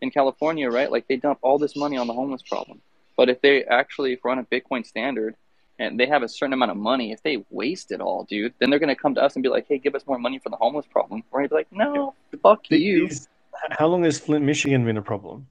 in 0.00 0.10
California, 0.10 0.70
right? 0.70 0.90
Like 0.90 1.06
they 1.08 1.16
dump 1.16 1.38
all 1.42 1.58
this 1.58 1.76
money 1.76 1.96
on 1.96 2.06
the 2.06 2.12
homeless 2.14 2.42
problem. 2.42 2.80
But 3.16 3.28
if 3.28 3.40
they 3.40 3.64
actually 3.64 4.12
if 4.12 4.24
run 4.24 4.38
a 4.38 4.44
Bitcoin 4.44 4.86
standard 4.86 5.34
and 5.78 5.98
they 5.98 6.06
have 6.06 6.22
a 6.22 6.28
certain 6.28 6.52
amount 6.52 6.70
of 6.70 6.76
money, 6.76 7.12
if 7.12 7.22
they 7.22 7.44
waste 7.50 7.92
it 7.92 8.00
all, 8.00 8.24
dude, 8.24 8.54
then 8.60 8.70
they're 8.70 8.78
gonna 8.78 8.96
come 8.96 9.14
to 9.14 9.22
us 9.22 9.34
and 9.36 9.42
be 9.42 9.48
like, 9.48 9.66
"Hey, 9.68 9.78
give 9.78 9.94
us 9.94 10.06
more 10.06 10.18
money 10.18 10.38
for 10.38 10.48
the 10.50 10.56
homeless 10.56 10.86
problem." 10.86 11.22
We're 11.30 11.40
gonna 11.40 11.48
be 11.48 11.54
like, 11.56 11.72
"No, 11.72 12.14
fuck 12.42 12.66
The- 12.68 12.78
you." 12.78 13.08
these- 13.08 13.28
how 13.70 13.86
long 13.88 14.04
has 14.04 14.20
Flint, 14.20 14.44
Michigan 14.44 14.84
been 14.84 14.96
a 14.96 15.02
problem? 15.02 15.48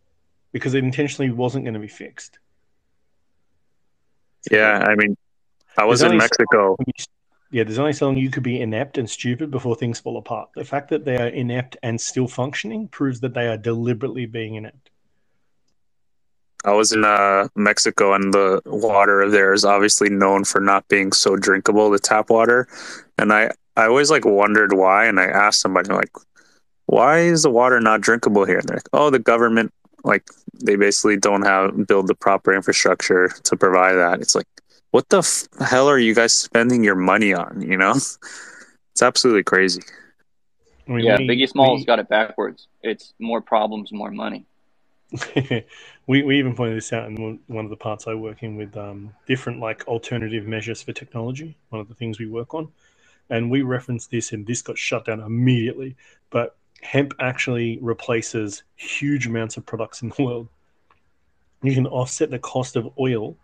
Because 0.54 0.74
it 0.74 0.84
intentionally 0.84 1.30
wasn't 1.30 1.66
going 1.66 1.74
to 1.74 1.80
be 1.80 1.90
fixed. 1.90 2.40
yeah, 4.50 4.86
I 4.88 4.96
mean, 4.96 5.18
I 5.78 5.84
was 5.86 6.00
There's 6.00 6.12
in 6.12 6.16
only 6.16 6.20
so 6.22 6.24
Mexico. 6.26 6.68
long 6.70 6.78
you- 6.88 6.94
Yeah, 7.50 7.64
there's 7.64 7.80
only 7.80 7.94
so 7.94 8.08
long 8.08 8.18
you 8.18 8.30
could 8.30 8.44
be 8.44 8.60
inept 8.60 8.98
and 8.98 9.10
stupid 9.10 9.52
before 9.52 9.76
things 9.76 10.00
fall 10.00 10.18
apart. 10.18 10.50
The 10.56 10.66
fact 10.66 10.90
that 10.90 11.06
they 11.06 11.18
are 11.18 11.28
inept 11.28 11.78
and 11.82 12.00
still 12.00 12.28
functioning 12.28 12.90
proves 12.90 13.22
that 13.22 13.34
they 13.34 13.48
are 13.48 13.58
deliberately 13.58 14.26
being 14.26 14.56
inept. 14.56 14.90
I 16.66 16.74
was 16.74 16.92
in 16.92 17.06
uh, 17.06 17.48
Mexico, 17.56 18.14
and 18.14 18.34
the 18.34 18.62
water 18.66 19.30
there 19.30 19.54
is 19.54 19.64
obviously 19.64 20.10
known 20.10 20.44
for 20.44 20.60
not 20.60 20.86
being 20.90 21.14
so 21.14 21.38
drinkable, 21.38 21.90
the 21.90 22.00
tap 22.00 22.30
water. 22.30 22.68
And 23.18 23.32
I, 23.32 23.52
I 23.78 23.86
always 23.86 24.12
like 24.12 24.26
wondered 24.26 24.74
why. 24.74 25.06
And 25.06 25.18
I 25.20 25.26
asked 25.26 25.62
somebody 25.62 25.94
like, 25.94 26.12
"Why 26.88 27.20
is 27.20 27.44
the 27.44 27.52
water 27.52 27.80
not 27.80 28.02
drinkable 28.02 28.44
here?" 28.44 28.58
And 28.58 28.68
they're 28.68 28.78
like, 28.78 28.90
"Oh, 28.92 29.10
the 29.10 29.20
government 29.20 29.72
like 30.04 30.28
they 30.54 30.76
basically 30.76 31.16
don't 31.16 31.44
have 31.44 31.88
build 31.88 32.08
the 32.08 32.16
proper 32.16 32.54
infrastructure 32.54 33.30
to 33.44 33.56
provide 33.56 33.94
that." 33.94 34.20
It's 34.20 34.36
like, 34.36 34.48
what 34.92 35.10
the 35.10 35.20
f- 35.20 35.48
hell 35.60 35.88
are 35.90 36.00
you 36.00 36.14
guys 36.16 36.34
spending 36.34 36.84
your 36.84 36.96
money 36.96 37.34
on? 37.34 37.62
You 37.62 37.78
know, 37.78 37.92
it's 37.92 39.02
absolutely 39.02 39.44
crazy. 39.44 39.82
I 40.88 40.92
mean, 40.92 41.06
Yeah, 41.06 41.18
we- 41.20 41.28
Biggie 41.28 41.50
Smalls 41.50 41.82
we- 41.82 41.86
got 41.86 42.00
it 42.00 42.10
backwards. 42.10 42.68
It's 42.84 43.14
more 43.20 43.42
problems, 43.42 43.92
more 43.92 44.12
money. 44.12 44.46
we 46.08 46.22
we 46.24 46.38
even 46.38 46.54
pointed 46.54 46.78
this 46.78 46.92
out 46.92 47.08
in 47.08 47.16
one- 47.22 47.40
one 47.48 47.64
of 47.66 47.70
the 47.72 47.78
parts 47.78 48.08
I 48.08 48.14
work 48.14 48.44
in 48.44 48.58
with 48.58 48.76
um, 48.76 49.14
different 49.26 49.60
like 49.60 49.88
alternative 49.88 50.46
measures 50.46 50.82
for 50.82 50.92
technology. 50.94 51.56
One 51.70 51.80
of 51.82 51.88
the 51.88 51.94
things 51.96 52.20
we 52.20 52.28
work 52.28 52.54
on, 52.54 52.68
and 53.30 53.50
we 53.50 53.62
referenced 53.62 54.12
this, 54.12 54.34
and 54.34 54.46
this 54.46 54.62
got 54.62 54.78
shut 54.78 55.06
down 55.06 55.22
immediately. 55.22 55.96
But 56.30 56.58
hemp 56.82 57.14
actually 57.20 57.78
replaces 57.82 58.64
huge 58.76 59.28
amounts 59.28 59.56
of 59.58 59.66
products 59.66 60.02
in 60.02 60.10
the 60.10 60.24
world. 60.24 60.48
You 61.64 61.74
can 61.74 61.88
offset 61.88 62.30
the 62.30 62.40
cost 62.40 62.76
of 62.76 62.90
oil, 63.00 63.36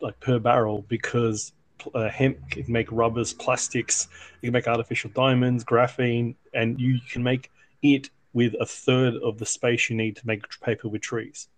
like 0.00 0.18
per 0.20 0.38
barrel, 0.38 0.84
because 0.88 1.52
uh, 1.94 2.08
hemp 2.08 2.38
can 2.50 2.64
make 2.70 2.90
rubbers, 2.90 3.32
plastics, 3.32 4.08
you 4.40 4.48
can 4.48 4.52
make 4.52 4.68
artificial 4.68 5.10
diamonds, 5.14 5.64
graphene, 5.64 6.34
and 6.54 6.80
you 6.80 6.98
can 7.10 7.22
make 7.22 7.50
it 7.82 8.10
with 8.32 8.54
a 8.60 8.66
third 8.66 9.14
of 9.22 9.38
the 9.38 9.46
space 9.46 9.88
you 9.90 9.96
need 9.96 10.16
to 10.16 10.26
make 10.26 10.42
paper 10.60 10.88
with 10.88 11.02
trees. 11.02 11.48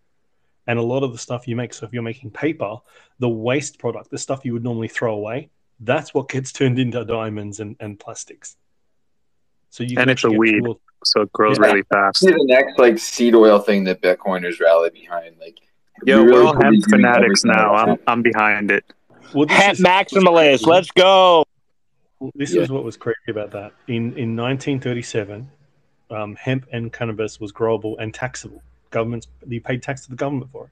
And 0.67 0.79
a 0.79 0.83
lot 0.83 1.05
of 1.05 1.13
the 1.13 1.19
stuff 1.19 1.47
you 1.47 1.55
make, 1.55 1.73
so 1.73 1.87
if 1.87 1.93
you're 1.93 2.03
making 2.03 2.31
paper, 2.33 2.77
the 3.21 3.29
waste 3.29 3.79
product, 3.79 4.11
the 4.11 4.19
stuff 4.19 4.45
you 4.45 4.53
would 4.53 4.65
normally 4.65 4.89
throw 4.89 5.15
away, 5.15 5.51
that's 5.81 6.13
what 6.13 6.29
gets 6.29 6.51
turned 6.59 6.79
into 6.79 7.05
diamonds 7.05 7.61
and, 7.61 7.77
and 7.81 7.99
plastics. 7.99 8.57
So 9.71 9.85
you 9.85 9.97
And 9.99 10.11
it's 10.11 10.25
a 10.25 10.31
weed, 10.31 10.63
cool- 10.65 10.81
so 11.05 11.21
it 11.23 11.33
grows 11.33 11.59
Yeah. 11.59 11.67
really 11.67 11.83
fast. 11.93 12.19
See 12.19 12.31
the 12.31 12.45
next 12.47 12.79
like 12.79 12.99
seed 12.99 13.35
oil 13.35 13.59
thing 13.61 13.85
that 13.85 14.01
Bitcoiners 14.03 14.61
rally 14.61 14.91
behind. 14.91 15.37
Like, 15.39 15.59
Yo, 16.05 16.23
we 16.23 16.31
we're 16.31 16.31
really 16.39 16.47
all 16.47 16.53
could 16.55 16.65
hemp 16.65 16.85
fanatics 16.91 17.45
now. 17.45 17.75
I'm 17.75 17.99
I'm 18.07 18.23
behind 18.23 18.71
it. 18.71 18.85
Well, 19.35 19.47
this 19.47 19.57
Hemp 19.57 19.73
is- 19.79 19.85
maximalist. 19.85 20.67
Let's 20.67 20.91
go. 20.91 21.45
This 22.35 22.55
Yeah. 22.55 22.63
is 22.63 22.71
what 22.71 22.85
was 22.85 22.97
crazy 22.97 23.17
about 23.29 23.51
that. 23.53 23.73
In 23.89 24.17
in 24.17 24.37
1937, 24.37 25.51
um, 26.11 26.35
hemp 26.37 26.67
and 26.73 26.93
cannabis 26.93 27.41
was 27.41 27.53
growable 27.53 27.97
and 27.99 28.13
taxable. 28.15 28.63
Governments 28.91 29.29
you 29.47 29.61
paid 29.61 29.83
tax 29.83 30.03
to 30.05 30.11
the 30.11 30.17
government 30.17 30.51
for 30.53 30.67
it. 30.67 30.71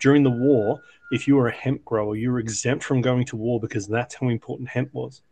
During 0.00 0.22
the 0.22 0.30
war, 0.30 0.80
if 1.12 1.28
you 1.28 1.36
were 1.36 1.48
a 1.48 1.52
hemp 1.52 1.84
grower, 1.84 2.16
you 2.16 2.32
were 2.32 2.38
exempt 2.38 2.84
from 2.84 3.00
going 3.00 3.24
to 3.26 3.36
war 3.36 3.60
because 3.60 3.86
that's 3.86 4.14
how 4.14 4.28
important 4.28 4.68
hemp 4.68 4.92
was. 4.92 5.22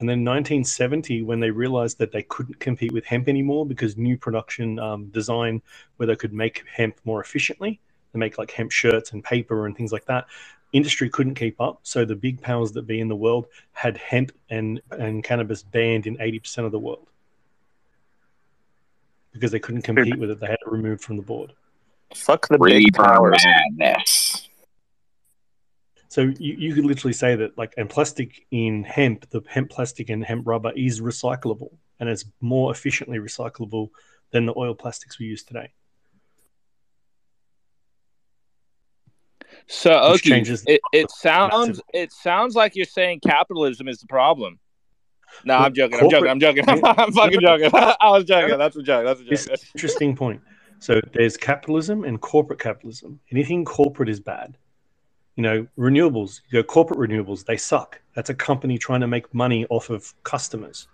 And 0.00 0.08
then 0.08 0.24
1970, 0.24 1.22
when 1.22 1.40
they 1.40 1.50
realized 1.50 1.98
that 1.98 2.12
they 2.12 2.22
couldn't 2.22 2.58
compete 2.60 2.92
with 2.92 3.04
hemp 3.06 3.28
anymore 3.28 3.64
because 3.64 3.96
new 3.96 4.18
production 4.18 4.78
um, 4.78 5.06
design 5.06 5.62
where 5.96 6.06
they 6.06 6.16
could 6.16 6.32
make 6.32 6.64
hemp 6.72 6.98
more 7.04 7.20
efficiently, 7.20 7.80
they 8.14 8.18
make 8.20 8.38
like 8.38 8.50
hemp 8.50 8.70
shirts 8.70 9.12
and 9.12 9.22
paper 9.22 9.66
and 9.66 9.76
things 9.76 9.92
like 9.92 10.06
that. 10.06 10.26
Industry 10.72 11.10
couldn't 11.10 11.34
keep 11.34 11.60
up, 11.60 11.80
so 11.82 12.04
the 12.04 12.16
big 12.16 12.40
powers 12.40 12.72
that 12.72 12.86
be 12.86 13.00
in 13.00 13.08
the 13.08 13.16
world 13.16 13.46
had 13.72 13.96
hemp 13.96 14.32
and, 14.50 14.80
and 14.90 15.22
cannabis 15.22 15.62
banned 15.62 16.06
in 16.06 16.16
80% 16.16 16.64
of 16.64 16.72
the 16.72 16.78
world 16.78 17.06
because 19.32 19.50
they 19.50 19.58
couldn't 19.58 19.82
compete 19.82 20.18
with 20.18 20.30
it. 20.30 20.40
They 20.40 20.46
had 20.46 20.58
it 20.64 20.70
removed 20.70 21.02
from 21.02 21.16
the 21.16 21.22
board. 21.22 21.52
Fuck 22.14 22.48
the 22.48 22.58
big 22.58 22.94
powers. 22.94 23.44
madness. 23.78 24.48
So 26.08 26.32
you, 26.38 26.54
you 26.54 26.74
could 26.74 26.84
literally 26.84 27.12
say 27.12 27.34
that 27.34 27.58
like 27.58 27.74
and 27.76 27.90
plastic 27.90 28.46
in 28.52 28.84
hemp, 28.84 29.28
the 29.30 29.42
hemp 29.48 29.70
plastic 29.70 30.10
and 30.10 30.24
hemp 30.24 30.46
rubber 30.46 30.72
is 30.76 31.00
recyclable 31.00 31.72
and 31.98 32.08
it's 32.08 32.24
more 32.40 32.70
efficiently 32.70 33.18
recyclable 33.18 33.90
than 34.30 34.46
the 34.46 34.54
oil 34.56 34.74
plastics 34.74 35.18
we 35.18 35.26
use 35.26 35.42
today. 35.42 35.72
So 39.66 39.92
okay, 40.14 40.42
it, 40.66 40.80
it 40.92 41.10
sounds 41.10 41.80
it 41.94 42.12
sounds 42.12 42.54
like 42.54 42.76
you're 42.76 42.84
saying 42.84 43.20
capitalism 43.20 43.88
is 43.88 43.98
the 43.98 44.06
problem. 44.06 44.58
No, 45.44 45.54
Well, 45.54 45.66
I'm 45.66 45.74
joking. 45.74 46.00
I'm 46.00 46.10
joking. 46.10 46.28
I'm 46.28 46.40
joking. 46.40 46.64
I'm 46.68 47.12
fucking 47.12 47.40
joking. 47.40 47.70
I 47.74 48.10
was 48.10 48.24
joking. 48.24 48.58
That's 48.58 48.76
a 48.76 48.82
joke. 48.82 49.04
That's 49.04 49.20
a 49.20 49.24
joke. 49.24 49.48
an 49.48 49.68
interesting 49.74 50.14
point. 50.14 50.40
So 50.78 51.00
there's 51.12 51.36
capitalism 51.36 52.04
and 52.04 52.20
corporate 52.20 52.58
capitalism. 52.58 53.20
Anything 53.32 53.64
corporate 53.64 54.08
is 54.08 54.20
bad. 54.20 54.56
You 55.36 55.42
know, 55.42 55.66
renewables, 55.78 56.42
you 56.48 56.62
go 56.62 56.62
corporate 56.62 56.98
renewables, 57.00 57.44
they 57.44 57.56
suck. 57.56 58.00
That's 58.14 58.30
a 58.30 58.34
company 58.34 58.78
trying 58.78 59.00
to 59.00 59.08
make 59.08 59.32
money 59.34 59.66
off 59.70 59.90
of 59.90 60.14
customers. 60.22 60.86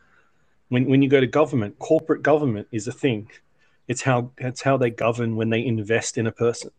When 0.69 0.89
when 0.89 1.03
you 1.03 1.09
go 1.09 1.21
to 1.21 1.27
government, 1.27 1.79
corporate 1.79 2.23
government 2.23 2.69
is 2.71 2.87
a 2.87 2.93
thing. 2.93 3.29
It's 3.89 4.03
how 4.03 4.31
it's 4.39 4.63
how 4.63 4.77
they 4.77 4.91
govern 4.91 5.35
when 5.35 5.51
they 5.51 5.65
invest 5.65 6.17
in 6.17 6.27
a 6.29 6.33
person. 6.33 6.71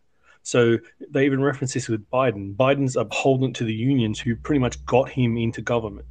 So 0.42 0.78
they 1.10 1.24
even 1.24 1.42
reference 1.42 1.74
this 1.74 1.88
with 1.88 2.08
Biden. 2.10 2.56
Biden's 2.56 2.96
beholden 2.96 3.52
to 3.54 3.64
the 3.64 3.74
unions 3.74 4.18
who 4.18 4.34
pretty 4.34 4.58
much 4.58 4.84
got 4.84 5.08
him 5.08 5.36
into 5.36 5.62
government. 5.62 6.06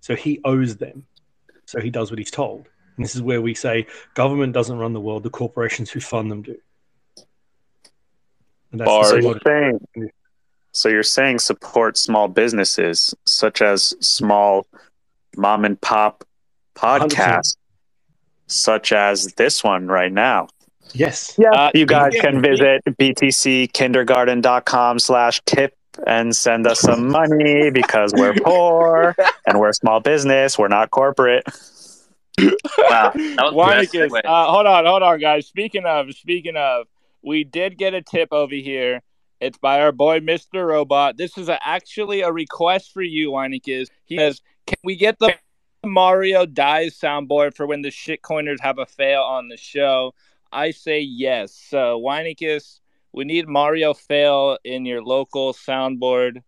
So 0.00 0.16
he 0.16 0.40
owes 0.44 0.76
them. 0.76 1.06
So 1.66 1.80
he 1.80 1.90
does 1.90 2.10
what 2.10 2.18
he's 2.18 2.30
told. 2.30 2.68
And 2.96 3.04
this 3.04 3.14
is 3.14 3.22
where 3.22 3.40
we 3.40 3.54
say 3.54 3.86
government 4.14 4.52
doesn't 4.52 4.76
run 4.76 4.92
the 4.92 5.00
world, 5.00 5.22
the 5.22 5.30
corporations 5.30 5.90
who 5.90 6.00
fund 6.00 6.30
them 6.30 6.42
do. 6.42 6.56
And 8.72 8.80
that's 8.80 9.10
the 9.10 9.20
you're 9.22 9.40
saying, 9.46 10.10
so 10.72 10.88
you're 10.88 11.02
saying 11.02 11.38
support 11.38 11.96
small 11.96 12.28
businesses 12.28 13.14
such 13.24 13.62
as 13.62 13.94
small 14.00 14.66
mom 15.36 15.64
and 15.64 15.80
pop 15.80 16.24
podcasts, 16.74 17.56
such 18.46 18.92
as 18.92 19.34
this 19.34 19.62
one 19.62 19.86
right 19.86 20.12
now. 20.12 20.48
Yes. 20.94 21.34
Yeah. 21.38 21.50
Uh, 21.50 21.70
you 21.74 21.86
guys 21.86 22.14
you 22.14 22.20
can 22.20 22.32
can- 22.34 22.42
visit 22.42 22.82
btckindergarten.com 22.86 24.98
slash 24.98 25.40
tip 25.46 25.74
and 26.06 26.34
send 26.34 26.66
us 26.66 26.80
some 26.80 27.08
money 27.08 27.70
because 27.70 28.12
we're 28.14 28.34
poor 28.44 29.14
and 29.46 29.58
we're 29.58 29.70
a 29.70 29.74
small 29.74 30.00
business. 30.00 30.58
We're 30.58 30.68
not 30.68 30.90
corporate. 30.90 31.44
Wow, 32.38 33.12
that 33.14 33.14
was 33.14 33.34
the 33.34 33.34
best 33.34 33.54
Weinicus, 33.92 34.08
segue. 34.08 34.20
uh, 34.24 34.50
hold 34.50 34.66
on, 34.66 34.86
hold 34.86 35.02
on, 35.02 35.20
guys. 35.20 35.46
Speaking 35.46 35.84
of, 35.84 36.10
speaking 36.14 36.56
of, 36.56 36.86
we 37.22 37.44
did 37.44 37.76
get 37.76 37.92
a 37.92 38.00
tip 38.00 38.28
over 38.32 38.54
here. 38.54 39.02
It's 39.40 39.58
by 39.58 39.82
our 39.82 39.92
boy 39.92 40.20
Mr. 40.20 40.66
Robot. 40.66 41.18
This 41.18 41.36
is 41.36 41.50
a, 41.50 41.58
actually 41.66 42.22
a 42.22 42.32
request 42.32 42.92
for 42.92 43.02
you, 43.02 43.32
Weinicus. 43.32 43.88
He 44.06 44.16
says, 44.16 44.40
"Can 44.66 44.78
we 44.84 44.96
get 44.96 45.18
the 45.18 45.34
Mario 45.84 46.46
dies 46.46 46.98
soundboard 46.98 47.54
for 47.54 47.66
when 47.66 47.82
the 47.82 47.90
shitcoiners 47.90 48.60
have 48.60 48.78
a 48.78 48.86
fail 48.86 49.20
on 49.22 49.48
the 49.48 49.58
show?" 49.58 50.14
I 50.52 50.70
say 50.72 51.00
yes. 51.00 51.54
So, 51.54 52.00
Weinicus, 52.00 52.80
we 53.12 53.24
need 53.24 53.48
Mario 53.48 53.94
fail 53.94 54.58
in 54.64 54.84
your 54.84 55.02
local 55.02 55.52
soundboard 55.52 56.42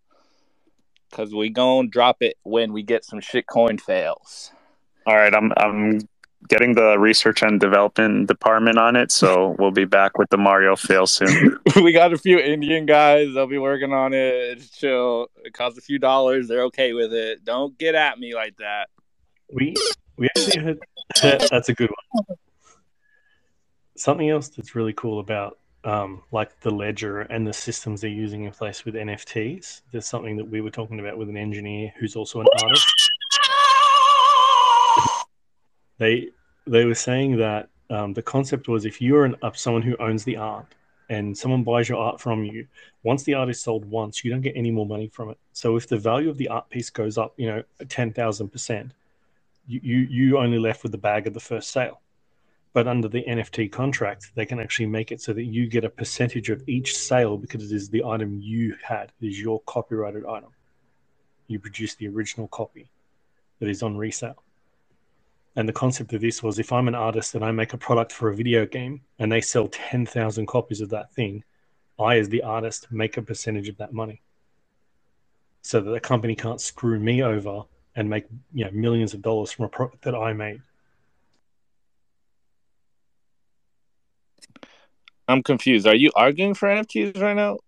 because 1.11 1.35
we 1.35 1.51
gonna 1.51 1.89
drop 1.89 2.19
it 2.21 2.37
when 2.43 2.73
we 2.73 2.83
get 2.83 3.05
some 3.05 3.21
shitcoin 3.21 3.81
fails. 3.81 4.53
All 5.07 5.17
right, 5.17 5.35
I'm 5.35 5.53
I'm 5.57 6.01
getting 6.49 6.75
the 6.75 6.99
research 6.99 7.43
and 7.43 7.61
development 7.61 8.29
department 8.29 8.79
on 8.79 8.97
it, 8.97 9.13
so 9.13 9.55
we'll 9.59 9.71
be 9.71 9.85
back 9.85 10.19
with 10.19 10.31
the 10.31 10.37
Mario 10.37 10.77
fail 10.77 11.07
soon. 11.07 11.59
we 11.77 11.93
got 11.93 12.13
a 12.13 12.19
few 12.19 12.39
Indian 12.39 12.87
guys. 12.87 13.35
They'll 13.35 13.47
be 13.47 13.59
working 13.59 13.93
on 13.93 14.13
it. 14.13 14.35
It's 14.35 14.71
chill. 14.71 15.29
It 15.45 15.53
costs 15.53 15.79
a 15.79 15.83
few 15.83 15.99
dollars. 15.99 16.49
They're 16.49 16.65
okay 16.65 16.93
with 16.93 17.13
it. 17.13 17.45
Don't 17.45 17.77
get 17.79 17.95
at 17.95 18.19
me 18.19 18.35
like 18.35 18.57
that. 18.57 18.89
We 19.53 19.75
we 20.17 20.29
actually 20.37 20.63
heard 20.63 20.81
that's 21.51 21.69
a 21.69 21.75
good 21.75 21.91
one. 21.91 22.39
Something 24.03 24.31
else 24.31 24.49
that's 24.49 24.75
really 24.75 24.95
cool 24.95 25.21
about 25.21 25.61
um, 25.85 26.25
like 26.33 26.59
the 26.59 26.73
ledger 26.73 27.21
and 27.21 27.47
the 27.47 27.53
systems 27.53 28.01
they're 28.01 28.11
using 28.11 28.43
in 28.43 28.51
place 28.51 28.85
with 28.85 28.97
NFTs. 28.97 29.83
There's 29.93 30.09
something 30.09 30.37
that 30.39 30.45
we 30.45 30.61
were 30.61 30.73
talking 30.73 30.99
about 30.99 31.17
with 31.17 31.29
an 31.29 31.37
engineer 31.37 31.95
who's 32.01 32.17
also 32.17 32.41
an 32.41 32.49
artist. 32.65 33.11
They 35.99 36.31
they 36.67 36.85
were 36.85 36.97
saying 36.97 37.37
that 37.37 37.69
um, 37.91 38.13
the 38.13 38.23
concept 38.23 38.67
was 38.67 38.87
if 38.87 39.01
you're 39.01 39.25
an, 39.25 39.37
someone 39.55 39.83
who 39.83 39.97
owns 39.99 40.25
the 40.25 40.37
art 40.37 40.75
and 41.09 41.39
someone 41.39 41.63
buys 41.63 41.89
your 41.89 41.99
art 41.99 42.21
from 42.21 42.43
you, 42.43 42.67
once 43.05 43.23
the 43.23 43.35
art 43.35 43.51
is 43.51 43.63
sold 43.63 43.85
once, 43.85 44.25
you 44.25 44.33
don't 44.33 44.41
get 44.41 44.57
any 44.57 44.73
more 44.73 44.85
money 44.85 45.07
from 45.07 45.31
it. 45.31 45.39
So 45.53 45.77
if 45.77 45.87
the 45.87 45.97
value 45.97 46.29
of 46.29 46.39
the 46.39 46.49
art 46.49 46.69
piece 46.71 46.91
goes 46.91 47.19
up, 47.19 47.35
you 47.37 47.47
know, 47.47 47.63
ten 47.89 48.13
thousand 48.13 48.49
percent, 48.49 48.95
you 49.69 49.99
you 50.11 50.39
only 50.39 50.59
left 50.59 50.83
with 50.83 50.91
the 50.91 50.99
bag 50.99 51.29
of 51.29 51.35
the 51.35 51.47
first 51.53 51.71
sale. 51.71 52.01
But 52.73 52.89
under 52.89 53.09
the 53.09 53.25
NFT 53.25 53.71
contract, 53.71 54.31
they 54.35 54.47
can 54.47 54.59
actually 54.59 54.87
make 54.87 55.13
it 55.13 55.21
so 55.21 55.33
that 55.35 55.45
you 55.45 55.67
get 55.67 55.85
a 55.85 55.91
percentage 55.91 56.49
of 56.49 56.67
each 56.67 56.97
sale 56.97 57.37
because 57.37 57.71
it 57.71 57.75
is 57.75 57.91
the 57.91 58.05
item 58.05 58.39
you 58.41 58.77
had, 58.83 59.13
it 59.21 59.27
is 59.27 59.41
your 59.41 59.61
copyrighted 59.67 60.25
item. 60.25 60.51
You 61.49 61.59
produce 61.59 61.95
the 61.95 62.09
original 62.09 62.49
copy 62.49 62.89
that 63.59 63.69
is 63.69 63.83
on 63.83 63.97
resale. 63.97 64.43
And 65.55 65.69
the 65.69 65.73
concept 65.73 66.15
of 66.15 66.23
this 66.23 66.43
was 66.43 66.59
if 66.59 66.73
I'm 66.73 66.89
an 66.89 66.95
artist 66.95 67.35
and 67.35 67.45
I 67.45 67.51
make 67.51 67.75
a 67.75 67.79
product 67.79 68.11
for 68.11 68.31
a 68.31 68.35
video 68.35 68.65
game 68.65 69.03
and 69.19 69.31
they 69.31 69.43
sell 69.43 69.69
10,000 69.69 70.47
copies 70.47 70.81
of 70.81 70.89
that 70.91 71.13
thing, 71.13 71.45
I, 71.99 72.17
as 72.17 72.31
the 72.31 72.43
artist, 72.43 72.89
make 72.91 73.19
a 73.19 73.23
percentage 73.23 73.69
of 73.69 73.77
that 73.77 73.93
money. 73.93 74.23
So 75.61 75.81
that 75.81 75.91
the 75.91 76.01
company 76.01 76.35
can't 76.35 76.61
screw 76.61 76.99
me 76.99 77.23
over 77.23 77.65
and 77.95 78.09
make 78.09 78.25
you 78.55 78.65
know 78.65 78.71
millions 78.73 79.13
of 79.13 79.21
dollars 79.21 79.53
from 79.53 79.67
a 79.67 79.69
product 79.69 80.03
that 80.03 80.15
I 80.15 80.33
made. 80.33 80.63
I'm 85.33 85.43
confused. 85.43 85.87
Are 85.87 85.95
you 85.95 86.13
arguing 86.15 86.55
for 86.55 86.69
NFTs 86.69 87.21
right 87.21 87.35
now? 87.35 87.59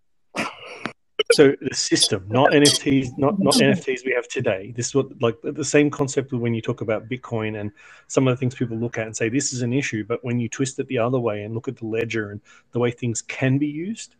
So 1.32 1.54
the 1.60 1.74
system, 1.74 2.26
not 2.28 2.50
NFTs, 2.50 3.16
not 3.16 3.38
not 3.38 3.54
NFTs 3.68 4.04
we 4.04 4.12
have 4.12 4.28
today. 4.28 4.74
This 4.76 4.88
is 4.88 4.94
what 4.94 5.06
like 5.22 5.36
the 5.42 5.64
same 5.64 5.90
concept 5.90 6.32
when 6.32 6.52
you 6.52 6.60
talk 6.60 6.82
about 6.82 7.08
Bitcoin 7.08 7.58
and 7.58 7.72
some 8.08 8.28
of 8.28 8.32
the 8.32 8.36
things 8.36 8.54
people 8.54 8.76
look 8.76 8.98
at 8.98 9.06
and 9.06 9.16
say 9.16 9.28
this 9.28 9.52
is 9.52 9.62
an 9.62 9.72
issue, 9.72 10.04
but 10.04 10.22
when 10.22 10.38
you 10.38 10.48
twist 10.48 10.78
it 10.78 10.86
the 10.88 10.98
other 10.98 11.18
way 11.18 11.42
and 11.42 11.54
look 11.54 11.66
at 11.66 11.76
the 11.76 11.86
ledger 11.86 12.30
and 12.30 12.40
the 12.72 12.78
way 12.78 12.90
things 12.90 13.22
can 13.22 13.56
be 13.56 13.66
used, 13.66 14.16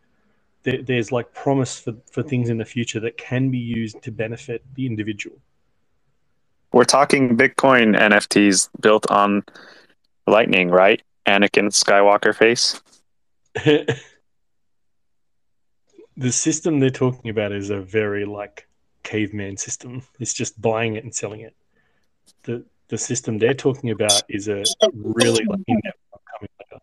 there, 0.63 0.83
there's 0.83 1.13
like 1.13 1.33
promise 1.35 1.79
for, 1.79 1.95
for 2.11 2.23
things 2.23 2.49
in 2.49 2.57
the 2.57 2.65
future 2.65 3.01
that 3.01 3.19
can 3.19 3.51
be 3.51 3.59
used 3.59 4.01
to 4.03 4.11
benefit 4.11 4.65
the 4.75 4.87
individual. 4.87 5.37
We're 6.73 6.85
talking 6.85 7.37
Bitcoin 7.37 7.97
NFTs 7.97 8.71
built 8.81 9.09
on 9.11 9.45
Lightning, 10.27 10.71
right? 10.71 11.03
Anakin 11.27 11.69
Skywalker 11.69 12.35
face. 12.35 12.81
the 16.17 16.33
system 16.33 16.81
they're 16.81 16.91
talking 16.91 17.31
about 17.31 17.53
is 17.53 17.71
a 17.71 17.81
very 17.81 18.25
like 18.25 18.67
caveman 19.05 19.57
system. 19.57 20.03
It's 20.19 20.35
just 20.35 20.61
buying 20.61 20.97
it 20.97 21.05
and 21.05 21.15
selling 21.15 21.41
it. 21.41 21.55
The 22.43 22.65
the 22.89 22.99
system 22.99 23.39
they're 23.39 23.55
talking 23.55 23.91
about 23.91 24.23
is 24.29 24.49
a 24.49 24.65
really 24.93 25.45
like 25.45 25.61
in-depth 25.69 25.99
upcoming 26.13 26.49
later. 26.59 26.81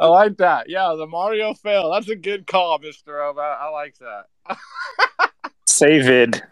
I 0.00 0.06
like 0.06 0.36
that. 0.38 0.68
Yeah, 0.68 0.94
the 0.96 1.06
Mario 1.06 1.54
fail. 1.54 1.90
That's 1.90 2.08
a 2.08 2.16
good 2.16 2.46
call, 2.46 2.78
Mister 2.78 3.20
i 3.20 3.68
like 3.70 3.96
that. 3.98 4.26
Save 5.66 6.08
it. 6.08 6.42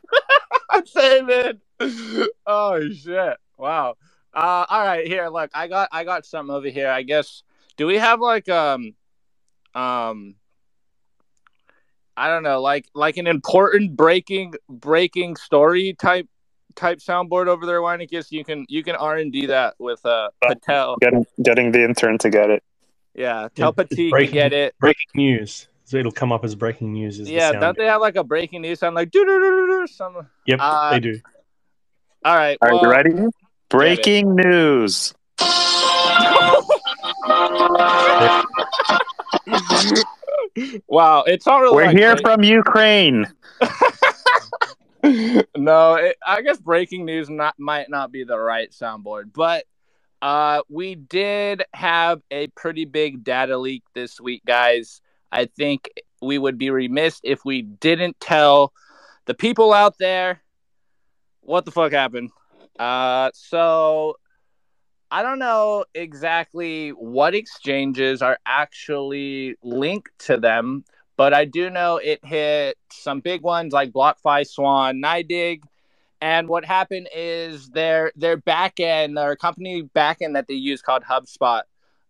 Save 0.85 1.29
it. 1.29 1.61
Oh 2.47 2.89
shit! 2.91 3.37
Wow. 3.57 3.95
Uh, 4.35 4.67
all 4.69 4.85
right. 4.85 5.07
Here, 5.07 5.29
look. 5.29 5.51
I 5.55 5.69
got 5.69 5.89
I 5.93 6.05
got 6.05 6.25
something 6.27 6.55
over 6.55 6.69
here. 6.69 6.89
I 6.89 7.03
guess. 7.03 7.43
Do 7.77 7.87
we 7.87 7.97
have 7.97 8.21
like 8.21 8.49
um 8.49 8.95
um 9.75 10.35
I 12.17 12.29
don't 12.29 12.43
know, 12.43 12.61
like 12.61 12.87
like 12.95 13.17
an 13.17 13.27
important 13.27 13.97
breaking 13.97 14.55
breaking 14.69 15.37
story 15.37 15.95
type 15.95 16.27
type 16.75 16.99
soundboard 16.99 17.47
over 17.47 17.65
there, 17.65 17.81
Weinicus? 17.81 18.33
You 18.33 18.45
can 18.45 18.67
you 18.69 18.83
can 18.83 18.97
R 18.97 19.17
and 19.17 19.33
D 19.33 19.47
that 19.47 19.75
with 19.79 20.05
uh 20.05 20.31
Patel. 20.43 20.97
Getting 21.01 21.27
getting 21.43 21.71
the 21.73 21.85
intern 21.85 22.19
to 22.19 22.31
get 22.31 22.51
it. 22.51 22.63
Yeah, 23.15 23.49
tell 23.55 23.71
It's 23.71 23.77
Petit 23.91 24.07
to 24.07 24.11
breaking, 24.11 24.35
get 24.35 24.53
it. 24.53 24.75
Breaking 24.81 25.11
news. 25.15 25.69
So 25.85 25.97
it'll 25.97 26.13
come 26.13 26.33
up 26.33 26.45
as 26.45 26.55
breaking 26.55 26.93
news. 26.93 27.19
Is 27.19 27.31
Yeah, 27.31 27.49
the 27.49 27.53
sound. 27.53 27.61
don't 27.61 27.79
they 27.79 27.87
have 27.87 28.01
like 28.01 28.17
a 28.17 28.25
breaking 28.25 28.63
news 28.63 28.81
sound 28.81 28.95
like 28.95 29.11
do 29.11 29.25
do 29.25 29.41
do 29.41 29.67
do 29.81 29.87
some? 29.87 30.27
Yep, 30.47 30.59
Uh, 30.61 30.91
they 30.91 31.01
do. 31.01 31.21
All 32.25 32.37
right. 32.37 32.59
Are 32.61 32.73
well, 32.75 32.83
you 32.83 32.91
ready? 32.91 33.15
Breaking 33.69 34.35
news. 34.35 35.15
wow, 40.89 41.23
it's 41.27 41.47
not 41.47 41.61
really. 41.61 41.77
We're 41.77 41.87
like 41.87 41.97
here 41.97 42.17
from 42.17 42.43
Ukraine. 42.43 43.27
no, 45.57 45.95
it, 45.95 46.17
I 46.27 46.43
guess 46.43 46.59
breaking 46.59 47.05
news 47.05 47.31
not 47.31 47.55
might 47.59 47.89
not 47.89 48.11
be 48.11 48.25
the 48.25 48.39
right 48.39 48.71
soundboard, 48.71 49.33
but 49.33 49.65
uh, 50.21 50.63
we 50.69 50.97
did 50.97 51.63
have 51.73 52.21
a 52.31 52.49
pretty 52.49 52.85
big 52.85 53.23
data 53.23 53.57
leak 53.57 53.85
this 53.95 54.21
week, 54.21 54.43
guys. 54.45 55.01
I 55.31 55.45
think 55.45 55.89
we 56.21 56.39
would 56.39 56.59
be 56.59 56.71
remiss 56.71 57.21
if 57.23 57.45
we 57.45 57.63
didn't 57.63 58.19
tell 58.19 58.73
the 59.27 59.35
people 59.35 59.73
out 59.73 59.99
there 59.99 60.43
what 61.49 61.65
the 61.65 61.71
fuck 61.71 61.93
happened. 61.93 62.31
Uh, 62.79 63.31
so 63.35 64.17
I 65.11 65.23
don't 65.23 65.39
know 65.39 65.87
exactly 65.95 66.91
what 66.91 67.35
exchanges 67.35 68.21
are 68.21 68.39
actually 68.45 69.57
linked 69.63 70.11
to 70.27 70.37
them, 70.37 70.85
but 71.17 71.33
I 71.33 71.47
do 71.47 71.71
know 71.71 71.97
it 71.97 72.23
hit 72.23 72.77
some 72.93 73.21
big 73.21 73.43
ones 73.43 73.73
like 73.73 73.93
BlockFi, 73.93 74.47
Swan, 74.47 75.01
NYDIG. 75.03 75.63
And 76.21 76.49
what 76.49 76.65
happened 76.65 77.09
is 77.15 77.69
their 77.71 78.13
their 78.17 78.37
backend, 78.37 79.15
their 79.15 79.37
company 79.37 79.85
backend 79.85 80.35
that 80.35 80.49
they 80.49 80.55
use 80.55 80.83
called 80.83 81.05
HubSpot, 81.05 81.63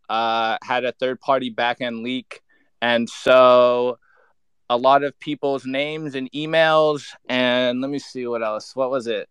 uh, 0.08 0.56
had 0.62 0.84
a 0.84 0.92
third 0.92 1.20
party 1.20 1.52
backend 1.52 2.02
leak, 2.02 2.40
and 2.80 3.08
so 3.08 3.98
a 4.70 4.76
lot 4.76 5.02
of 5.02 5.18
people's 5.18 5.64
names 5.64 6.14
and 6.14 6.30
emails, 6.32 7.04
and 7.28 7.80
let 7.80 7.90
me 7.90 7.98
see 7.98 8.26
what 8.26 8.42
else. 8.42 8.76
What 8.76 8.90
was 8.90 9.06
it? 9.06 9.28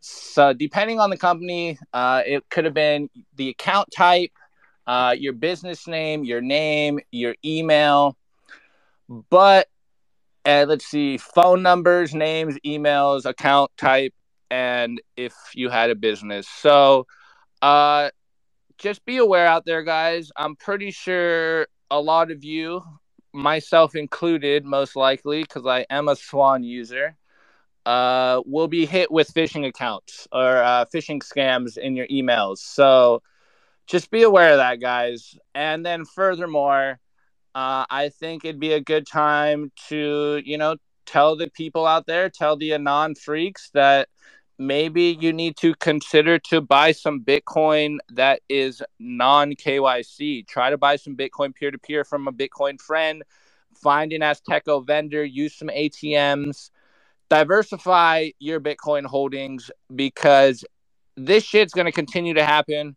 So 0.00 0.52
depending 0.52 0.98
on 0.98 1.10
the 1.10 1.18
company, 1.18 1.78
uh, 1.92 2.22
it 2.24 2.48
could 2.48 2.64
have 2.64 2.74
been 2.74 3.10
the 3.36 3.50
account 3.50 3.88
type, 3.94 4.32
uh, 4.86 5.14
your 5.18 5.34
business 5.34 5.86
name, 5.86 6.24
your 6.24 6.40
name, 6.40 7.00
your 7.10 7.34
email, 7.44 8.16
but 9.28 9.68
uh, 10.46 10.64
let's 10.66 10.86
see, 10.86 11.18
phone 11.18 11.62
numbers, 11.62 12.14
names, 12.14 12.56
emails, 12.64 13.26
account 13.26 13.70
type, 13.76 14.14
and 14.50 15.00
if 15.16 15.34
you 15.54 15.68
had 15.68 15.90
a 15.90 15.94
business. 15.94 16.48
So, 16.48 17.06
uh, 17.60 18.10
just 18.78 19.04
be 19.04 19.18
aware 19.18 19.46
out 19.46 19.66
there, 19.66 19.82
guys. 19.82 20.32
I'm 20.36 20.56
pretty 20.56 20.90
sure 20.90 21.66
a 21.90 22.00
lot 22.00 22.30
of 22.30 22.42
you, 22.42 22.82
myself 23.32 23.94
included, 23.94 24.64
most 24.64 24.96
likely, 24.96 25.42
because 25.42 25.66
I 25.66 25.86
am 25.90 26.08
a 26.08 26.16
Swan 26.16 26.62
user, 26.62 27.16
uh, 27.86 28.42
will 28.44 28.68
be 28.68 28.86
hit 28.86 29.10
with 29.10 29.32
phishing 29.32 29.66
accounts 29.66 30.28
or 30.32 30.58
uh, 30.58 30.84
phishing 30.92 31.22
scams 31.22 31.78
in 31.78 31.96
your 31.96 32.06
emails. 32.08 32.58
So, 32.58 33.22
just 33.86 34.10
be 34.10 34.22
aware 34.22 34.52
of 34.52 34.58
that, 34.58 34.80
guys. 34.80 35.36
And 35.54 35.84
then, 35.84 36.04
furthermore, 36.04 37.00
uh, 37.54 37.84
I 37.90 38.10
think 38.10 38.44
it'd 38.44 38.60
be 38.60 38.74
a 38.74 38.80
good 38.80 39.06
time 39.06 39.72
to, 39.88 40.40
you 40.44 40.58
know, 40.58 40.76
tell 41.06 41.36
the 41.36 41.50
people 41.50 41.86
out 41.86 42.06
there, 42.06 42.28
tell 42.30 42.56
the 42.56 42.74
anon 42.74 43.14
freaks 43.16 43.70
that 43.74 44.08
maybe 44.60 45.16
you 45.18 45.32
need 45.32 45.56
to 45.56 45.74
consider 45.76 46.38
to 46.38 46.60
buy 46.60 46.92
some 46.92 47.22
Bitcoin 47.22 47.98
that 48.12 48.42
is 48.48 48.82
non 48.98 49.54
KYC. 49.54 50.46
Try 50.46 50.70
to 50.70 50.78
buy 50.78 50.96
some 50.96 51.16
Bitcoin 51.16 51.54
peer 51.54 51.70
to 51.70 51.78
peer 51.78 52.04
from 52.04 52.28
a 52.28 52.32
Bitcoin 52.32 52.80
friend. 52.80 53.22
Find 53.82 54.12
an 54.12 54.20
Azteco 54.20 54.86
vendor. 54.86 55.24
Use 55.24 55.54
some 55.54 55.68
ATMs. 55.68 56.70
Diversify 57.30 58.30
your 58.38 58.60
Bitcoin 58.60 59.06
holdings 59.06 59.70
because 59.94 60.64
this 61.16 61.42
shit's 61.42 61.72
going 61.72 61.86
to 61.86 61.92
continue 61.92 62.34
to 62.34 62.44
happen 62.44 62.96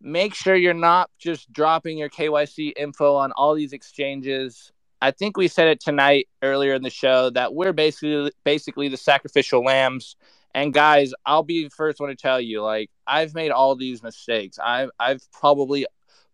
make 0.00 0.34
sure 0.34 0.54
you're 0.54 0.74
not 0.74 1.10
just 1.18 1.50
dropping 1.52 1.98
your 1.98 2.08
KYC 2.08 2.72
info 2.76 3.14
on 3.16 3.32
all 3.32 3.54
these 3.54 3.72
exchanges. 3.72 4.72
I 5.00 5.10
think 5.10 5.36
we 5.36 5.48
said 5.48 5.68
it 5.68 5.80
tonight 5.80 6.28
earlier 6.42 6.74
in 6.74 6.82
the 6.82 6.90
show 6.90 7.30
that 7.30 7.54
we're 7.54 7.72
basically 7.72 8.30
basically 8.44 8.88
the 8.88 8.96
sacrificial 8.96 9.64
lambs. 9.64 10.16
And 10.56 10.74
guys, 10.74 11.12
I'll 11.26 11.44
be 11.44 11.64
the 11.64 11.70
first 11.70 12.00
one 12.00 12.10
to 12.10 12.16
tell 12.16 12.40
you, 12.40 12.62
like 12.64 12.90
I've 13.06 13.34
made 13.34 13.52
all 13.52 13.76
these 13.76 14.02
mistakes. 14.02 14.58
I've 14.64 14.90
I've 15.00 15.22
probably 15.32 15.86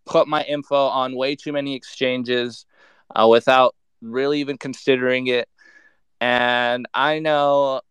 put 0.06 0.28
my 0.28 0.44
info 0.44 0.76
on 0.76 1.16
way 1.16 1.36
too 1.36 1.52
many 1.52 1.76
exchanges 1.76 2.66
uh, 3.16 3.28
without 3.28 3.76
really 4.02 4.40
even 4.40 4.58
considering 4.58 5.28
it. 5.28 5.48
and 6.20 6.86
I 6.94 7.20
know 7.20 7.82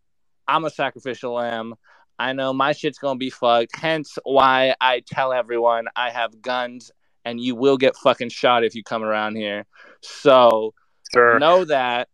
I'm 0.48 0.66
a 0.66 0.72
sacrificial 0.72 1.34
lamb. 1.34 1.76
I 2.20 2.34
know 2.34 2.54
my 2.54 2.74
shit's 2.74 3.00
gonna 3.00 3.18
be 3.18 3.32
fucked. 3.32 3.76
Hence 3.78 4.18
why 4.24 4.76
I 4.82 5.02
tell 5.06 5.34
everyone 5.34 5.88
I 5.98 6.12
have 6.12 6.42
guns 6.42 6.92
and 7.26 7.40
you 7.42 7.56
will 7.56 7.78
get 7.78 7.98
fucking 7.98 8.30
shot 8.30 8.64
if 8.66 8.76
you 8.76 8.84
come 8.84 9.04
around 9.04 9.38
here. 9.38 9.66
So 10.02 10.74
Sure. 11.14 11.40
know 11.40 11.66
that. 11.66 12.10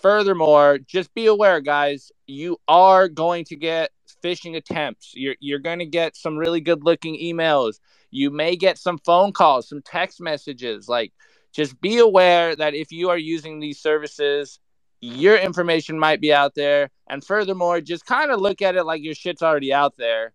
Furthermore, 0.00 0.78
just 0.78 1.12
be 1.14 1.26
aware, 1.26 1.60
guys, 1.60 2.10
you 2.26 2.58
are 2.68 3.08
going 3.08 3.44
to 3.46 3.56
get 3.56 3.90
phishing 4.22 4.56
attempts. 4.56 5.12
You're 5.14 5.36
you're 5.40 5.58
going 5.58 5.80
to 5.80 5.86
get 5.86 6.16
some 6.16 6.36
really 6.36 6.60
good 6.60 6.84
looking 6.84 7.18
emails. 7.18 7.78
You 8.10 8.30
may 8.30 8.56
get 8.56 8.78
some 8.78 8.98
phone 8.98 9.32
calls, 9.32 9.68
some 9.68 9.82
text 9.82 10.20
messages. 10.20 10.88
Like 10.88 11.12
just 11.52 11.80
be 11.80 11.98
aware 11.98 12.56
that 12.56 12.74
if 12.74 12.92
you 12.92 13.10
are 13.10 13.18
using 13.18 13.60
these 13.60 13.80
services, 13.80 14.58
your 15.00 15.36
information 15.36 15.98
might 15.98 16.20
be 16.20 16.32
out 16.32 16.54
there. 16.54 16.90
And 17.08 17.24
furthermore, 17.24 17.80
just 17.80 18.06
kind 18.06 18.30
of 18.30 18.40
look 18.40 18.62
at 18.62 18.76
it 18.76 18.84
like 18.84 19.02
your 19.02 19.14
shit's 19.14 19.42
already 19.42 19.72
out 19.72 19.96
there. 19.96 20.32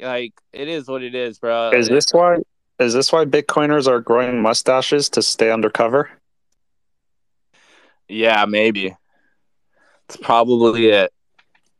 Like 0.00 0.34
it 0.52 0.68
is 0.68 0.86
what 0.88 1.02
it 1.02 1.14
is, 1.14 1.38
bro. 1.38 1.70
Is 1.70 1.88
this 1.88 2.06
why? 2.12 2.38
Is 2.78 2.92
this 2.92 3.10
why 3.10 3.24
Bitcoiners 3.24 3.88
are 3.88 4.00
growing 4.00 4.42
mustaches 4.42 5.08
to 5.10 5.22
stay 5.22 5.50
undercover? 5.50 6.10
Yeah, 8.08 8.44
maybe. 8.46 8.96
It's 10.08 10.16
probably 10.16 10.88
it. 10.88 11.12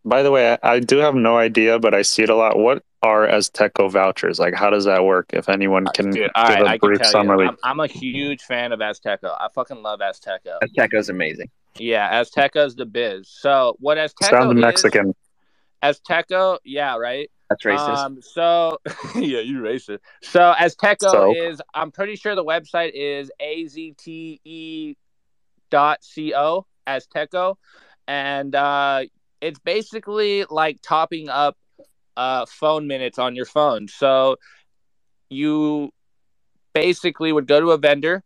By 0.05 0.23
the 0.23 0.31
way, 0.31 0.53
I, 0.53 0.75
I 0.75 0.81
do 0.81 0.99
have 0.99 1.15
no 1.15 1.37
idea, 1.37 1.79
but 1.79 1.95
I 1.95 2.03
see 2.03 2.23
it 2.23 2.31
a 2.31 2.35
lot. 2.37 2.59
What 2.59 2.85
are 3.03 3.27
Azteco 3.27 3.91
vouchers? 3.91 4.39
Like, 4.39 4.55
how 4.55 4.71
does 4.71 4.85
that 4.85 5.05
work? 5.05 5.31
If 5.33 5.49
anyone 5.49 5.87
can 5.95 6.07
Dude, 6.07 6.15
give 6.15 6.31
all 6.35 6.45
right, 6.45 6.63
a 6.63 6.69
I 6.71 6.79
brief 6.79 7.05
summary. 7.05 7.49
I'm, 7.49 7.57
I'm 7.63 7.81
a 7.81 7.87
huge 7.87 8.43
fan 8.43 8.73
of 8.73 8.81
Azteco. 8.81 9.37
I 9.39 9.49
fucking 9.55 9.83
love 9.83 10.01
Azteco. 10.01 10.59
Azteco's 10.63 11.09
amazing. 11.09 11.51
Yeah, 11.79 12.23
Azteco's 12.23 12.75
the 12.75 12.87
biz. 12.87 13.29
So 13.29 13.77
what 13.81 13.99
Azteco 13.99 14.31
Sounds 14.31 14.55
is, 14.55 14.61
Mexican. 14.61 15.15
Azteco, 15.83 16.59
yeah, 16.65 16.97
right. 16.97 17.31
That's 17.49 17.63
racist. 17.65 17.97
Um, 17.97 18.19
so 18.23 18.79
yeah, 19.15 19.41
you 19.41 19.59
racist. 19.59 20.01
So 20.23 20.55
Azteco 20.59 21.11
So? 21.11 21.35
is, 21.35 21.63
I'm 21.75 21.91
pretty 21.93 22.17
sure 22.17 22.35
the 22.35 22.45
website 22.45 22.93
is 22.95 23.31
azte 23.41 24.97
dot 25.71 26.01
co 26.15 26.67
Azteco, 26.87 27.57
and 28.07 28.55
uh, 28.55 29.03
it's 29.41 29.59
basically 29.59 30.45
like 30.49 30.79
topping 30.83 31.29
up 31.29 31.57
uh, 32.17 32.47
phone 32.47 32.87
minutes 32.87 33.19
on 33.19 33.37
your 33.37 33.47
phone. 33.47 33.89
So 33.89 34.37
you 35.29 35.91
basically 36.73 37.33
would 37.33 37.47
go 37.47 37.61
to 37.61 37.73
a 37.73 37.79
vendor, 37.79 38.23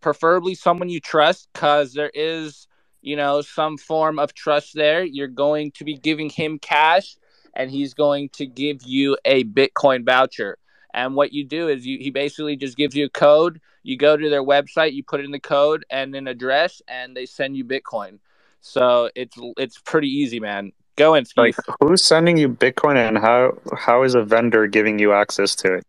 preferably 0.00 0.54
someone 0.54 0.88
you 0.88 1.00
trust, 1.00 1.48
because 1.52 1.92
there 1.92 2.10
is, 2.14 2.66
you 3.02 3.16
know, 3.16 3.42
some 3.42 3.76
form 3.76 4.18
of 4.18 4.34
trust 4.34 4.74
there. 4.74 5.04
You're 5.04 5.28
going 5.28 5.72
to 5.72 5.84
be 5.84 5.96
giving 5.96 6.30
him 6.30 6.58
cash, 6.58 7.16
and 7.54 7.70
he's 7.70 7.94
going 7.94 8.30
to 8.30 8.46
give 8.46 8.82
you 8.84 9.18
a 9.24 9.44
Bitcoin 9.44 10.06
voucher. 10.06 10.56
And 10.94 11.14
what 11.14 11.32
you 11.32 11.44
do 11.44 11.68
is 11.68 11.86
you, 11.86 11.98
he 11.98 12.10
basically 12.10 12.56
just 12.56 12.76
gives 12.76 12.94
you 12.94 13.06
a 13.06 13.10
code. 13.10 13.60
You 13.82 13.96
go 13.96 14.16
to 14.16 14.30
their 14.30 14.44
website, 14.44 14.92
you 14.92 15.02
put 15.02 15.24
in 15.24 15.30
the 15.30 15.40
code 15.40 15.84
and 15.90 16.14
an 16.14 16.28
address, 16.28 16.82
and 16.86 17.16
they 17.16 17.26
send 17.26 17.56
you 17.56 17.64
Bitcoin. 17.64 18.18
So 18.60 19.10
it's 19.14 19.36
it's 19.56 19.78
pretty 19.78 20.08
easy, 20.08 20.38
man. 20.38 20.72
Go 20.96 21.14
in, 21.14 21.24
Like, 21.36 21.56
who's 21.80 22.04
sending 22.04 22.36
you 22.36 22.48
Bitcoin, 22.48 22.96
and 22.96 23.18
how 23.18 23.58
how 23.76 24.02
is 24.02 24.14
a 24.14 24.22
vendor 24.22 24.66
giving 24.66 24.98
you 24.98 25.12
access 25.12 25.56
to 25.56 25.74
it? 25.74 25.86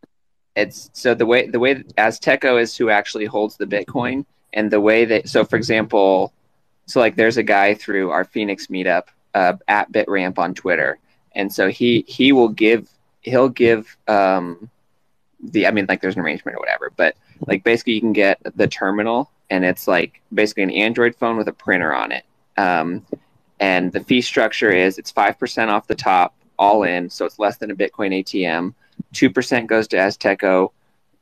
It's 0.56 0.90
so 0.94 1.14
the 1.14 1.26
way 1.26 1.48
the 1.48 1.60
way 1.60 1.74
that 1.76 1.96
Azteco 1.98 2.60
is 2.60 2.76
who 2.78 2.90
actually 2.90 3.26
holds 3.26 3.58
the 3.58 3.66
Bitcoin, 3.66 4.26
and 4.54 4.72
the 4.72 4.82
way 4.82 5.06
that 5.06 5.28
so 5.28 5.44
for 5.44 5.58
example, 5.58 6.34
so 6.86 7.00
like 7.00 7.16
there's 7.16 7.38
a 7.38 7.44
guy 7.44 7.74
through 7.74 8.12
our 8.12 8.24
Phoenix 8.24 8.68
meetup 8.68 9.04
uh, 9.34 9.54
at 9.68 9.92
BitRamp 9.92 10.38
on 10.38 10.56
Twitter, 10.56 10.98
and 11.34 11.54
so 11.54 11.70
he 11.70 12.06
he 12.08 12.32
will 12.32 12.50
give 12.50 12.90
he'll 13.22 13.50
give 13.50 13.98
um 14.08 14.70
the 15.44 15.68
I 15.68 15.72
mean 15.72 15.86
like 15.88 16.02
there's 16.02 16.16
an 16.16 16.22
arrangement 16.22 16.56
or 16.56 16.60
whatever, 16.60 16.92
but 16.96 17.16
like 17.48 17.64
basically 17.64 17.94
you 17.94 18.02
can 18.02 18.14
get 18.14 18.40
the 18.56 18.68
terminal 18.68 19.30
and 19.50 19.66
it's 19.66 19.88
like 19.88 20.22
basically 20.34 20.64
an 20.64 20.72
Android 20.72 21.16
phone 21.16 21.38
with 21.38 21.48
a 21.48 21.54
printer 21.54 21.94
on 21.94 22.12
it. 22.12 22.26
Um, 22.58 23.06
and 23.60 23.92
the 23.92 24.00
fee 24.00 24.22
structure 24.22 24.72
is 24.72 24.98
it's 24.98 25.12
five 25.12 25.38
percent 25.38 25.70
off 25.70 25.88
the 25.88 25.96
top, 25.96 26.36
all 26.58 26.84
in, 26.84 27.10
so 27.10 27.26
it's 27.26 27.40
less 27.40 27.58
than 27.58 27.72
a 27.72 27.76
Bitcoin 27.76 28.24
ATM. 28.24 28.74
Two 29.12 29.30
percent 29.30 29.68
goes 29.68 29.88
to 29.90 29.98
Azteco, 29.98 30.72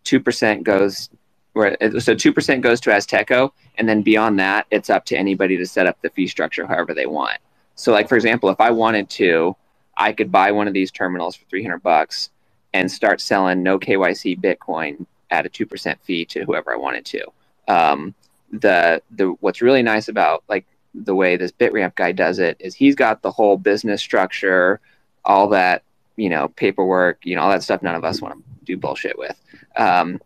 two 0.03 0.19
percent 0.19 0.64
goes 0.64 1.10
where 1.53 1.77
so 1.99 2.15
two 2.15 2.34
percent 2.34 2.61
goes 2.61 2.80
to 2.81 2.89
Azteco, 2.89 3.52
and 3.77 3.88
then 3.88 4.02
beyond 4.02 4.39
that, 4.39 4.65
it's 4.72 4.89
up 4.89 5.06
to 5.06 5.18
anybody 5.18 5.57
to 5.57 5.65
set 5.65 5.88
up 5.88 6.02
the 6.02 6.10
fee 6.10 6.27
structure 6.27 6.65
however 6.65 6.93
they 6.93 7.06
want. 7.06 7.39
So, 7.76 7.91
like 7.91 8.10
for 8.10 8.15
example, 8.15 8.49
if 8.49 8.60
I 8.60 8.72
wanted 8.72 9.10
to, 9.11 9.56
I 9.98 10.14
could 10.14 10.31
buy 10.31 10.52
one 10.52 10.68
of 10.68 10.73
these 10.73 10.91
terminals 10.91 11.35
for 11.35 11.45
three 11.45 11.64
hundred 11.64 11.84
bucks 11.84 12.31
and 12.73 12.91
start 12.91 13.22
selling 13.22 13.64
no 13.64 13.80
KYC 13.80 14.39
Bitcoin 14.39 15.06
at 15.30 15.45
a 15.45 15.49
two 15.49 15.65
percent 15.65 15.99
fee 16.02 16.26
to 16.26 16.43
whoever 16.45 16.73
I 16.73 16.77
wanted 16.77 17.06
to. 17.06 17.26
Um, 17.68 18.14
the 18.52 19.02
the 19.11 19.27
what's 19.39 19.61
really 19.61 19.81
nice 19.81 20.07
about 20.07 20.43
like 20.48 20.65
the 20.93 21.15
way 21.15 21.38
this 21.38 21.52
Bitramp 21.52 21.95
guy 21.95 22.11
does 22.11 22.39
it 22.39 22.57
is 22.60 22.76
he's 22.76 22.95
got 22.95 23.22
the 23.22 23.31
whole 23.31 23.57
business 23.57 24.02
structure, 24.02 24.80
all 25.23 25.48
that 25.49 25.84
you 26.18 26.30
know 26.30 26.49
paperwork, 26.49 27.26
you 27.26 27.35
know 27.35 27.41
all 27.41 27.52
that 27.52 27.64
stuff. 27.64 27.81
None 27.81 27.95
of 27.95 28.03
us 28.03 28.22
want 28.22 28.35
to 28.35 28.65
do 28.65 28.77
bullshit 28.77 29.18
with. 29.18 29.39
Um, 29.77 30.19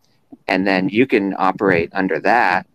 and 0.48 0.66
then 0.66 0.88
you 0.88 1.06
can 1.06 1.34
operate 1.38 1.90
under 1.92 2.18
that, 2.20 2.66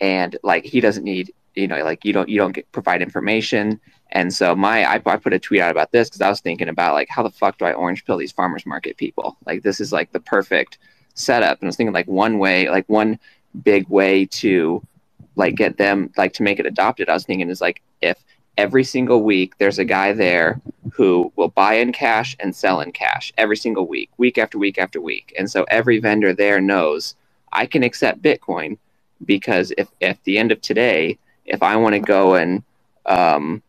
and 0.00 0.36
like 0.42 0.64
he 0.64 0.80
doesn't 0.80 1.04
need 1.04 1.32
you 1.54 1.66
know 1.66 1.82
like 1.82 2.04
you 2.04 2.12
don't 2.12 2.28
you 2.28 2.38
don't 2.38 2.52
get 2.52 2.70
provide 2.72 3.02
information. 3.02 3.80
And 4.12 4.32
so 4.32 4.54
my 4.54 4.84
I, 4.84 5.02
I 5.04 5.16
put 5.16 5.32
a 5.32 5.38
tweet 5.38 5.60
out 5.60 5.70
about 5.70 5.92
this 5.92 6.08
because 6.08 6.20
I 6.20 6.28
was 6.28 6.40
thinking 6.40 6.68
about 6.68 6.94
like 6.94 7.08
how 7.08 7.22
the 7.22 7.30
fuck 7.30 7.58
do 7.58 7.64
I 7.64 7.72
orange 7.72 8.04
pill 8.04 8.16
these 8.16 8.32
farmers 8.32 8.66
market 8.66 8.96
people? 8.96 9.36
Like 9.46 9.62
this 9.62 9.80
is 9.80 9.92
like 9.92 10.12
the 10.12 10.20
perfect 10.20 10.78
setup. 11.14 11.58
And 11.60 11.66
I 11.66 11.68
was 11.68 11.76
thinking 11.76 11.94
like 11.94 12.08
one 12.08 12.38
way, 12.38 12.68
like 12.68 12.88
one 12.88 13.18
big 13.62 13.88
way 13.88 14.26
to 14.26 14.82
like 15.36 15.54
get 15.54 15.76
them 15.76 16.12
like 16.16 16.32
to 16.34 16.42
make 16.42 16.58
it 16.58 16.66
adopted. 16.66 17.08
I 17.08 17.14
was 17.14 17.24
thinking 17.24 17.50
is 17.50 17.60
like 17.60 17.82
if 18.00 18.22
every 18.56 18.84
single 18.84 19.22
week 19.22 19.56
there's 19.58 19.78
a 19.78 19.84
guy 19.84 20.12
there 20.12 20.60
who 20.92 21.32
will 21.36 21.48
buy 21.48 21.74
in 21.74 21.92
cash 21.92 22.36
and 22.40 22.54
sell 22.54 22.80
in 22.80 22.92
cash 22.92 23.32
every 23.38 23.56
single 23.56 23.86
week, 23.86 24.10
week 24.18 24.38
after 24.38 24.58
week 24.58 24.78
after 24.78 25.00
week. 25.00 25.32
And 25.38 25.50
so 25.50 25.64
every 25.68 25.98
vendor 25.98 26.32
there 26.34 26.60
knows 26.60 27.14
I 27.52 27.66
can 27.66 27.82
accept 27.82 28.22
Bitcoin 28.22 28.78
because 29.24 29.72
if 29.78 29.88
at 30.00 30.22
the 30.24 30.38
end 30.38 30.52
of 30.52 30.60
today, 30.60 31.18
if 31.44 31.62
I 31.62 31.76
want 31.76 31.94
to 31.94 32.00
go 32.00 32.34
and 32.34 32.62
um, 33.06 33.62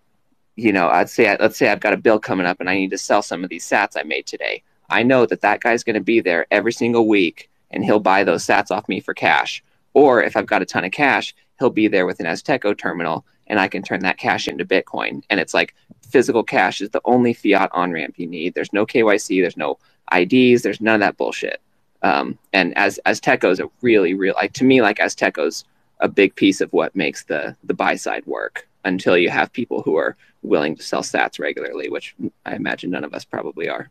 you 0.56 0.72
know, 0.74 0.90
I'd 0.90 1.10
say 1.10 1.36
let's 1.40 1.58
say 1.58 1.70
I've 1.70 1.80
got 1.80 1.94
a 1.94 1.98
bill 1.98 2.20
coming 2.20 2.46
up 2.46 2.60
and 2.60 2.70
I 2.70 2.76
need 2.76 2.92
to 2.92 2.98
sell 2.98 3.22
some 3.22 3.44
of 3.44 3.50
these 3.50 3.68
sats 3.68 3.98
I 3.98 4.04
made 4.04 4.26
today. 4.26 4.64
I 4.90 5.04
know 5.04 5.26
that 5.26 5.42
that 5.42 5.62
guy's 5.62 5.84
going 5.84 5.96
to 5.96 6.02
be 6.02 6.20
there 6.20 6.46
every 6.52 6.74
single 6.74 7.08
week 7.08 7.50
and 7.72 7.84
he'll 7.84 8.00
buy 8.00 8.24
those 8.24 8.46
sats 8.46 8.72
off 8.72 8.90
me 8.90 9.00
for 9.00 9.14
cash. 9.14 9.64
Or 9.94 10.22
if 10.22 10.36
I've 10.36 10.46
got 10.46 10.62
a 10.62 10.66
ton 10.66 10.84
of 10.84 10.92
cash, 10.92 11.34
he'll 11.60 11.70
be 11.70 11.88
there 11.88 12.06
with 12.06 12.20
an 12.20 12.26
Azteco 12.26 12.78
terminal 12.78 13.26
and 13.48 13.60
I 13.60 13.68
can 13.68 13.84
turn 13.84 14.02
that 14.02 14.18
cash 14.18 14.48
into 14.48 14.66
Bitcoin. 14.66 15.24
And 15.30 15.40
it's 15.40 15.54
like 15.54 15.76
physical 16.02 16.44
cash 16.44 16.82
is 16.82 16.90
the 16.90 17.02
only 17.06 17.34
fiat 17.34 17.70
on 17.74 17.92
ramp 17.92 18.16
you 18.18 18.28
need. 18.28 18.54
There's 18.54 18.74
no 18.74 18.86
KYC, 18.86 19.42
there's 19.42 19.58
no 19.58 19.78
IDs, 20.14 20.64
there's 20.64 20.82
none 20.82 20.96
of 20.96 21.02
that 21.02 21.18
bullshit. 21.18 21.62
Um, 22.02 22.38
and 22.52 22.78
as 22.78 23.00
Azteco 23.06 23.52
is 23.52 23.60
a 23.60 23.70
really, 23.82 24.14
real 24.14 24.34
like 24.36 24.54
to 24.54 24.64
me, 24.64 24.82
like 24.82 24.98
Azteco's 24.98 25.66
a 26.00 26.08
big 26.08 26.36
piece 26.36 26.62
of 26.62 26.74
what 26.74 26.96
makes 26.96 27.26
the 27.26 27.56
the 27.64 27.74
buy 27.74 27.96
side 27.96 28.26
work 28.26 28.68
until 28.84 29.18
you 29.18 29.30
have 29.30 29.54
people 29.54 29.82
who 29.84 29.96
are 29.96 30.18
willing 30.42 30.76
to 30.76 30.84
sell 30.84 31.02
sats 31.04 31.40
regularly, 31.40 31.90
which 31.90 32.16
I 32.46 32.56
imagine 32.56 32.90
none 32.92 33.04
of 33.04 33.14
us 33.14 33.26
probably 33.26 33.70
are. 33.70 33.90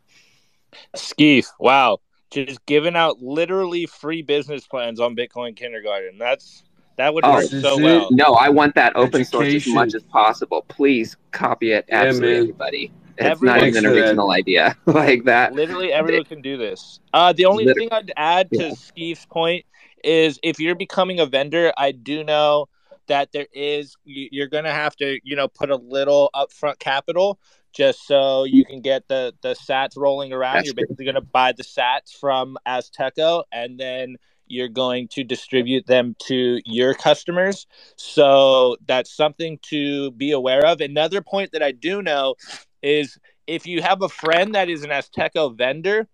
Skeef, 0.97 1.49
wow. 1.59 1.99
Just 2.31 2.65
giving 2.67 2.95
out 2.97 3.21
literally 3.21 3.87
free 3.87 4.23
business 4.23 4.67
plans 4.67 5.01
on 5.01 5.17
Bitcoin 5.17 5.57
kindergarten. 5.57 6.17
That's 6.19 6.63
that 6.97 7.15
would 7.15 7.25
Oh, 7.25 7.35
work 7.35 7.45
so 7.45 7.79
well. 7.83 8.09
No, 8.13 8.35
I 8.35 8.51
want 8.51 8.75
that 8.75 8.95
open 8.95 9.25
source 9.25 9.55
as 9.55 9.67
much 9.69 9.95
as 9.95 10.03
possible. 10.05 10.65
Please 10.69 11.17
copy 11.33 11.73
it, 11.73 11.87
Yeah, 11.89 12.03
absolutely 12.03 12.29
man. 12.33 12.41
everybody. 12.43 12.93
It's 13.19 13.27
Everyone- 13.27 13.59
not 13.59 13.67
even 13.67 13.85
an 13.87 13.91
for 13.91 13.95
that. 13.97 14.01
original 14.07 14.31
idea 14.31 14.77
like 14.87 15.25
that. 15.25 15.53
Literally 15.55 15.93
everyone 15.93 16.25
can 16.25 16.41
do 16.43 16.57
this. 16.57 17.01
Uh, 17.13 17.33
the 17.33 17.47
only 17.47 17.73
thing 17.75 17.89
I'd 17.91 18.13
add 18.17 18.51
to 18.53 18.63
Yeah. 18.65 18.71
Skeef's 18.71 19.27
point 19.27 19.65
is 20.05 20.39
if 20.43 20.59
you're 20.61 20.75
becoming 20.77 21.21
a 21.21 21.27
vendor, 21.27 21.73
I 21.77 21.93
do 21.93 22.23
know 22.23 22.69
that 23.11 23.33
there 23.33 23.49
is 23.53 23.97
you- 24.05 24.29
you're 24.33 24.49
gonna 24.49 24.73
have 24.73 24.97
to 24.97 25.19
you 25.25 25.37
know 25.37 25.49
put 25.49 25.71
a 25.71 25.77
little 25.77 26.31
upfront 26.35 26.79
capital 26.79 27.41
just 27.73 28.07
so 28.07 28.45
you 28.45 28.65
can 28.65 28.81
get 28.81 29.09
the 29.09 29.35
the 29.43 29.55
sats 29.55 29.97
rolling 29.97 30.33
around. 30.33 30.57
That's 30.57 30.67
you're 30.67 30.75
basically 30.75 31.05
gonna 31.07 31.21
buy 31.21 31.53
the 31.53 31.65
sats 31.65 32.13
from 32.19 32.57
Azteco 32.67 33.45
and 33.53 33.79
then 33.79 34.17
you're 34.47 34.69
going 34.69 35.09
to 35.09 35.25
distribute 35.25 35.87
them 35.87 36.17
to 36.19 36.61
your 36.65 36.95
customers. 36.95 37.67
So 37.97 38.77
that's 38.87 39.13
something 39.15 39.59
to 39.71 40.11
be 40.13 40.33
aware 40.33 40.67
of. 40.67 40.81
Another 40.81 41.23
point 41.23 41.53
that 41.53 41.63
I 41.63 41.73
do 41.73 42.03
know 42.03 42.35
is 42.83 43.19
if 43.47 43.67
you 43.67 43.83
have 43.83 44.03
a 44.03 44.09
friend 44.09 44.55
that 44.55 44.69
is 44.69 44.83
an 44.85 44.91
Azteco 44.91 45.57
vendor, 45.57 46.09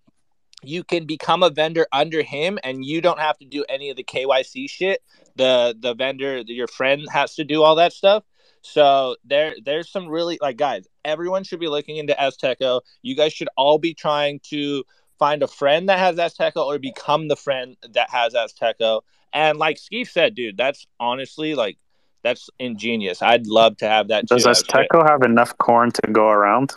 you 0.62 0.84
can 0.84 1.06
become 1.06 1.42
a 1.42 1.50
vendor 1.50 1.86
under 1.92 2.22
him 2.22 2.58
and 2.64 2.84
you 2.84 3.00
don't 3.00 3.18
have 3.18 3.38
to 3.38 3.44
do 3.44 3.64
any 3.68 3.90
of 3.90 3.96
the 3.96 4.04
KYC 4.04 4.68
shit. 4.70 5.02
The 5.36 5.76
the 5.78 5.94
vendor, 5.94 6.38
your 6.46 6.66
friend 6.66 7.06
has 7.12 7.34
to 7.34 7.44
do 7.44 7.62
all 7.62 7.76
that 7.76 7.92
stuff. 7.92 8.24
So 8.62 9.16
there, 9.24 9.54
there's 9.64 9.90
some 9.90 10.08
really 10.08 10.38
like 10.40 10.56
guys. 10.56 10.88
Everyone 11.04 11.44
should 11.44 11.60
be 11.60 11.68
looking 11.68 11.98
into 11.98 12.14
Azteco. 12.14 12.80
You 13.02 13.14
guys 13.14 13.32
should 13.32 13.48
all 13.56 13.78
be 13.78 13.94
trying 13.94 14.40
to 14.50 14.82
find 15.18 15.42
a 15.42 15.46
friend 15.46 15.88
that 15.88 15.98
has 15.98 16.16
Azteco 16.16 16.66
or 16.66 16.78
become 16.78 17.28
the 17.28 17.36
friend 17.36 17.76
that 17.92 18.10
has 18.10 18.34
Azteco. 18.34 19.02
And 19.32 19.58
like 19.58 19.76
Skeef 19.76 20.08
said, 20.08 20.34
dude, 20.34 20.56
that's 20.56 20.86
honestly 20.98 21.54
like 21.54 21.78
that's 22.22 22.50
ingenious. 22.58 23.22
I'd 23.22 23.46
love 23.46 23.76
to 23.78 23.88
have 23.88 24.08
that. 24.08 24.26
Does 24.26 24.42
too. 24.42 24.50
Azteco 24.50 25.08
have 25.08 25.22
enough 25.22 25.56
corn 25.58 25.92
to 25.92 26.12
go 26.12 26.28
around? 26.28 26.74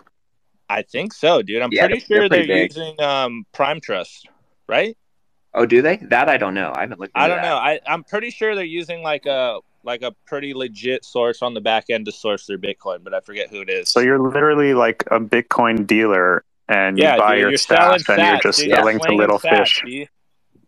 I 0.69 0.83
think 0.83 1.13
so, 1.13 1.41
dude. 1.41 1.61
I'm 1.61 1.71
Yeah, 1.71 1.87
pretty 1.87 2.05
they're 2.07 2.21
sure 2.21 2.29
they're 2.29 2.45
pretty 2.45 2.47
big. 2.47 2.75
using 2.75 3.01
um, 3.01 3.45
Prime 3.53 3.81
Trust, 3.81 4.27
right? 4.67 4.95
Oh, 5.53 5.65
do 5.65 5.81
they? 5.81 5.97
That 5.97 6.29
I 6.29 6.37
don't 6.37 6.53
know. 6.53 6.71
I 6.75 6.81
haven't 6.81 6.99
looked. 6.99 7.15
Into 7.15 7.25
I 7.25 7.27
don't 7.27 7.37
that. 7.37 7.47
know. 7.47 7.55
I, 7.55 7.79
I'm 7.87 8.03
pretty 8.03 8.29
sure 8.29 8.53
they're 8.55 8.63
using 8.63 9.01
like 9.01 9.25
a 9.25 9.59
like 9.83 10.03
a 10.03 10.11
pretty 10.27 10.53
legit 10.53 11.03
source 11.05 11.41
on 11.41 11.53
the 11.53 11.61
back 11.61 11.85
end 11.89 12.05
to 12.05 12.11
source 12.11 12.45
their 12.45 12.59
Bitcoin, 12.59 13.03
but 13.03 13.13
I 13.13 13.21
forget 13.21 13.49
who 13.49 13.61
it 13.61 13.69
is. 13.69 13.89
So 13.89 13.99
you're 13.99 14.19
literally 14.19 14.73
like 14.75 15.03
a 15.09 15.19
Bitcoin 15.19 15.87
dealer, 15.87 16.43
and 16.67 16.97
you 16.97 17.03
yeah, 17.03 17.17
buy 17.17 17.31
dude, 17.31 17.39
your 17.39 17.49
you're 17.51 17.57
selling 17.57 18.01
and 18.07 18.21
you're 18.21 18.37
just 18.37 18.59
dude. 18.59 18.67
You're 18.67 18.75
selling 18.77 18.99
to 18.99 19.15
little 19.15 19.39
sats, 19.39 19.57
fish. 19.57 19.81
B. 19.83 20.07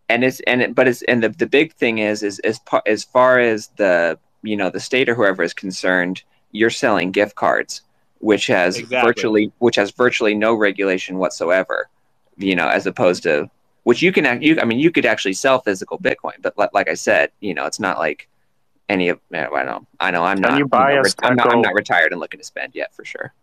and 0.09 0.23
it's 0.23 0.39
and 0.41 0.61
it, 0.63 0.75
but 0.75 0.87
it's 0.87 1.03
and 1.03 1.21
the, 1.23 1.29
the 1.29 1.45
big 1.47 1.73
thing 1.73 1.99
is 1.99 2.23
is 2.23 2.39
as 2.39 2.57
par, 2.59 2.81
as 2.87 3.03
far 3.03 3.39
as 3.39 3.67
the 3.77 4.17
you 4.41 4.57
know 4.57 4.69
the 4.69 4.79
state 4.79 5.09
or 5.09 5.15
whoever 5.15 5.43
is 5.43 5.53
concerned 5.53 6.23
you're 6.51 6.69
selling 6.71 7.11
gift 7.11 7.35
cards 7.35 7.81
which 8.21 8.47
has 8.47 8.77
Exactly. 8.77 9.07
virtually 9.09 9.51
which 9.59 9.75
has 9.75 9.91
virtually 9.91 10.33
no 10.33 10.53
regulation 10.55 11.17
whatsoever 11.17 11.89
you 12.37 12.55
know 12.55 12.67
as 12.67 12.85
opposed 12.87 13.23
to 13.23 13.49
which 13.83 14.01
you 14.01 14.11
can 14.11 14.25
act- 14.25 14.43
you 14.43 14.59
I 14.59 14.65
mean 14.65 14.79
you 14.79 14.91
could 14.91 15.05
actually 15.05 15.33
sell 15.33 15.59
physical 15.59 15.97
bitcoin 15.99 16.37
but 16.41 16.57
like, 16.57 16.73
like 16.73 16.89
I 16.89 16.93
said 16.95 17.31
you 17.39 17.53
know 17.53 17.65
it's 17.65 17.79
not 17.79 17.97
like 17.99 18.29
any 18.89 19.09
of 19.09 19.19
I 19.33 19.41
don't 19.41 19.65
know 19.65 19.87
I 19.99 20.11
know 20.11 20.23
I'm 20.23 20.37
Can 20.37 20.51
not 20.51 20.57
you 20.59 20.67
buy 20.67 20.93
know, 20.93 20.99
a 20.99 21.03
ret- 21.03 21.15
I'm 21.23 21.35
not 21.35 21.51
I'm 21.53 21.61
not 21.61 21.73
retired 21.73 22.11
and 22.11 22.21
looking 22.21 22.39
to 22.39 22.45
spend 22.45 22.73
yet 22.75 22.93
for 22.95 23.03
sure 23.05 23.33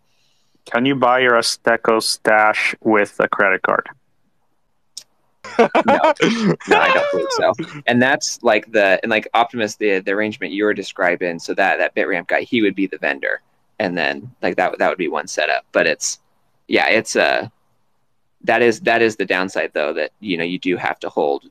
Can 0.67 0.85
you 0.87 0.95
buy 0.95 1.21
your 1.21 1.33
Azteco 1.33 2.03
stash 2.03 2.75
with 2.81 3.17
a 3.21 3.29
credit 3.29 3.63
card? 3.63 3.87
no, 5.87 6.13
no, 6.69 6.79
I 6.79 6.93
don't 6.93 7.11
believe 7.11 7.27
so. 7.31 7.53
And 7.87 8.03
that's 8.03 8.39
like 8.43 8.71
the 8.71 9.01
and 9.03 9.11
like 9.11 9.27
Optimus, 9.35 9.77
the 9.77 10.01
the 10.01 10.13
arrangement 10.13 10.53
you 10.53 10.65
were 10.65 10.75
describing. 10.75 11.39
So 11.39 11.55
that 11.55 11.79
that 11.79 11.95
Bitramp 11.97 12.27
guy, 12.27 12.43
he 12.43 12.61
would 12.61 12.75
be 12.75 12.87
the 12.87 12.99
vendor, 12.99 13.41
and 13.79 13.97
then 13.97 14.31
like 14.43 14.57
that 14.57 14.79
that 14.79 14.89
would 14.89 14.99
be 14.99 15.09
one 15.09 15.27
setup. 15.27 15.65
But 15.73 15.87
it's 15.87 16.19
yeah, 16.67 16.89
it's 16.89 17.17
uh 17.17 17.49
that 18.43 18.63
is 18.63 18.81
that 18.81 19.03
is 19.03 19.17
the 19.17 19.25
downside 19.25 19.73
though 19.75 19.93
that 19.95 20.13
you 20.21 20.37
know 20.37 20.45
you 20.45 20.59
do 20.59 20.77
have 20.77 20.99
to 21.01 21.09
hold. 21.09 21.51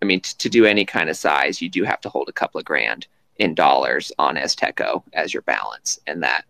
I 0.00 0.04
mean, 0.04 0.20
t- 0.20 0.34
to 0.38 0.48
do 0.48 0.64
any 0.64 0.84
kind 0.84 1.10
of 1.10 1.16
size, 1.16 1.60
you 1.60 1.68
do 1.68 1.82
have 1.84 2.00
to 2.02 2.08
hold 2.08 2.28
a 2.28 2.32
couple 2.32 2.58
of 2.58 2.64
grand 2.64 3.08
in 3.38 3.54
dollars 3.54 4.12
on 4.18 4.36
Azteco 4.36 5.02
as 5.12 5.32
your 5.34 5.42
balance, 5.42 5.98
and 6.06 6.22
that 6.22 6.44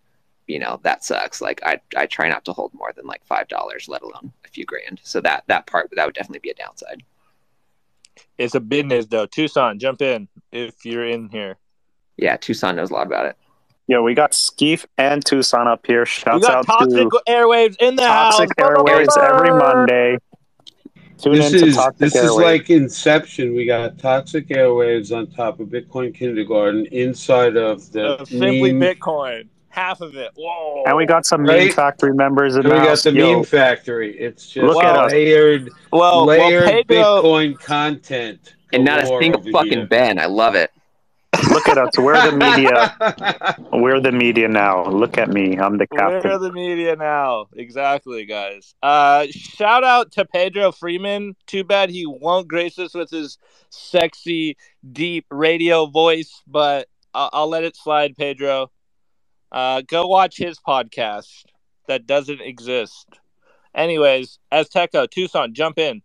you 0.47 0.59
know 0.59 0.81
that 0.83 1.05
sucks. 1.05 1.41
Like 1.41 1.61
I 1.65 1.81
I 1.97 2.07
try 2.07 2.29
not 2.29 2.45
to 2.47 2.53
hold 2.53 2.75
more 2.75 2.93
than 2.93 3.07
like 3.07 3.25
five 3.25 3.49
dollars, 3.49 3.89
let 3.89 4.03
alone 4.03 4.33
a 4.45 4.49
few 4.49 4.65
grand. 4.65 5.01
So 5.05 5.21
that 5.21 5.45
that 5.47 5.67
part 5.67 5.91
that 5.95 6.07
would 6.07 6.15
definitely 6.15 6.41
be 6.41 6.51
a 6.51 6.55
downside. 6.55 7.03
It's 8.37 8.55
a 8.55 8.61
business 8.61 9.07
though. 9.07 9.27
Tucson, 9.27 9.79
jump 9.79 10.03
in 10.03 10.29
if 10.53 10.85
you're 10.85 11.07
in 11.07 11.29
here. 11.29 11.57
Yeah, 12.17 12.37
Tucson 12.37 12.77
knows 12.77 12.91
a 12.91 12.95
lot 12.95 13.07
about 13.07 13.27
it. 13.27 13.37
Yo, 13.89 14.03
we 14.03 14.13
got 14.13 14.33
Skeef 14.33 14.85
and 14.99 15.25
Tucson 15.25 15.67
up 15.67 15.87
here. 15.87 16.01
We 16.03 16.07
Shouts 16.07 16.47
got 16.47 16.57
out 16.59 16.67
toxic 16.67 17.09
to 17.09 17.21
airwaves 17.27 17.75
in 17.81 17.97
the 17.97 18.07
house. 18.07 18.37
Toxic 18.37 18.61
house. 18.61 18.71
Airwaves 18.77 19.17
every 19.17 19.51
Monday. 19.51 20.19
Tune 21.17 21.33
This 21.33 21.53
in 21.55 21.61
to 21.61 21.67
is 21.69 21.75
Toxic 21.77 21.99
this 21.99 22.15
is 22.15 22.33
like 22.33 22.69
Inception. 22.69 23.55
We 23.55 23.65
got 23.65 23.99
Toxic 23.99 24.47
Airwaves 24.49 25.17
on 25.17 25.27
top 25.29 25.59
of 25.59 25.69
Bitcoin 25.69 26.15
Kindergarten 26.15 26.85
inside 26.93 27.57
of 27.57 27.91
the 27.93 28.19
Uh, 28.21 28.25
simply 28.27 28.73
meme. 28.75 28.95
Bitcoin, 28.95 29.49
half 29.71 30.03
of 30.03 30.15
it. 30.17 30.33
Whoa! 30.37 30.85
and 30.87 30.95
we 30.95 31.07
got 31.07 31.25
some 31.25 31.45
Right? 31.47 31.65
Meme 31.65 31.73
Factory 31.73 32.13
members 32.13 32.57
in 32.57 32.67
And 32.67 32.69
we 32.69 32.75
the 32.75 32.77
got 32.85 32.89
house. 32.91 33.03
the 33.05 33.13
Yo, 33.15 33.37
meme 33.37 33.45
factory. 33.45 34.17
It's 34.19 34.49
just 34.51 34.65
Look 34.67 34.85
at 34.85 34.97
us. 34.97 35.13
layered, 35.13 35.71
well, 35.93 36.27
layered 36.27 36.63
well, 36.65 36.85
Pedro, 36.85 37.23
Bitcoin 37.23 37.59
content. 37.59 38.55
And 38.75 38.85
not 38.85 39.03
a 39.03 39.07
single 39.07 39.43
fucking 39.51 39.73
here. 39.73 39.87
Ben. 39.87 40.19
I 40.19 40.27
love 40.27 40.55
it. 40.55 40.71
Look 41.59 41.69
at 41.69 41.79
us. 41.79 41.99
We're 41.99 42.31
the 42.31 42.37
media. 42.37 43.59
We're 43.73 44.01
the 44.01 44.13
media 44.13 44.49
now. 44.49 44.85
Look 44.85 45.19
at 45.19 45.29
me. 45.29 45.59
I'm 45.59 45.79
the 45.79 45.87
captain. 45.87 46.17
We're 46.17 46.23
captain. 46.23 46.43
the 46.43 46.53
media 46.53 46.97
now. 46.97 47.47
Exactly, 47.57 48.27
guys. 48.27 48.75
Uh, 48.83 49.27
shout 49.31 49.85
out 49.85 50.13
to 50.13 50.25
Pedro 50.25 50.73
Freeman. 50.73 51.37
Too 51.47 51.65
bad 51.65 51.91
he 51.91 52.07
won't 52.07 52.49
grace 52.49 52.79
us 52.79 52.95
with 52.95 53.11
his 53.11 53.39
sexy, 53.71 54.57
deep 54.93 55.27
radio 55.31 55.87
voice, 55.87 56.43
but 56.47 56.89
I'll, 57.15 57.31
I'll 57.33 57.49
let 57.49 57.65
it 57.65 57.77
slide, 57.77 58.17
Pedro. 58.17 58.71
Uh, 59.51 59.83
go 59.87 60.07
watch 60.07 60.37
his 60.37 60.59
podcast 60.59 61.45
that 61.87 62.07
doesn't 62.07 62.41
exist. 62.41 63.07
Anyways, 63.75 64.39
Azteco, 64.53 65.11
Tucson, 65.11 65.55
jump 65.55 65.79
in. 65.79 66.03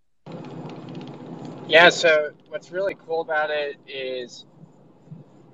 Yeah, 1.68 1.90
so 1.90 2.32
what's 2.50 2.72
really 2.72 2.96
cool 2.96 3.22
about 3.22 3.50
it 3.50 3.78
is 3.88 4.46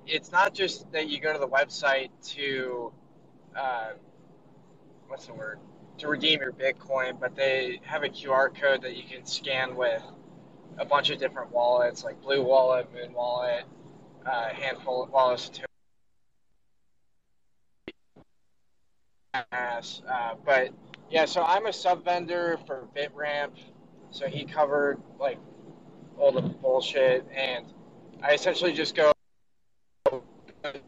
it's 0.10 0.32
not 0.32 0.54
just 0.54 0.92
that 0.92 1.08
you 1.08 1.20
go 1.20 1.32
to 1.32 1.40
the 1.40 1.48
website 1.48 2.10
to, 2.24 2.92
uh, 3.56 3.92
what's 5.08 5.28
the 5.28 5.34
word, 5.34 5.60
to 6.00 6.08
redeem 6.08 6.42
your 6.42 6.52
Bitcoin, 6.52 7.20
but 7.20 7.36
they 7.36 7.80
have 7.84 8.04
a 8.04 8.10
QR 8.10 8.54
code 8.54 8.82
that 8.82 8.96
you 8.96 9.04
can 9.04 9.26
scan 9.26 9.76
with 9.76 10.02
a 10.78 10.86
bunch 10.86 11.10
of 11.10 11.20
different 11.20 11.52
wallets 11.52 12.04
like 12.04 12.20
Blue 12.22 12.42
Wallet, 12.42 12.88
Muun 12.94 13.14
Wallet, 13.14 13.66
uh, 14.26 14.50
handful 14.50 15.04
of 15.04 15.12
wallets 15.12 15.50
to. 15.50 15.64
Uh, 19.34 20.36
but 20.44 20.70
yeah, 21.12 21.26
so 21.26 21.44
I'm 21.44 21.68
a 21.68 21.74
sub 21.74 22.04
vendor 22.04 22.58
for 22.66 22.88
BitRamp, 22.96 23.52
so 24.10 24.28
he 24.28 24.44
covered 24.46 25.00
like 25.20 25.38
all 26.18 26.32
the 26.32 26.42
bullshit, 26.42 27.28
and 27.34 27.66
I 28.24 28.34
essentially 28.34 28.74
just 28.74 28.96
go 28.96 29.12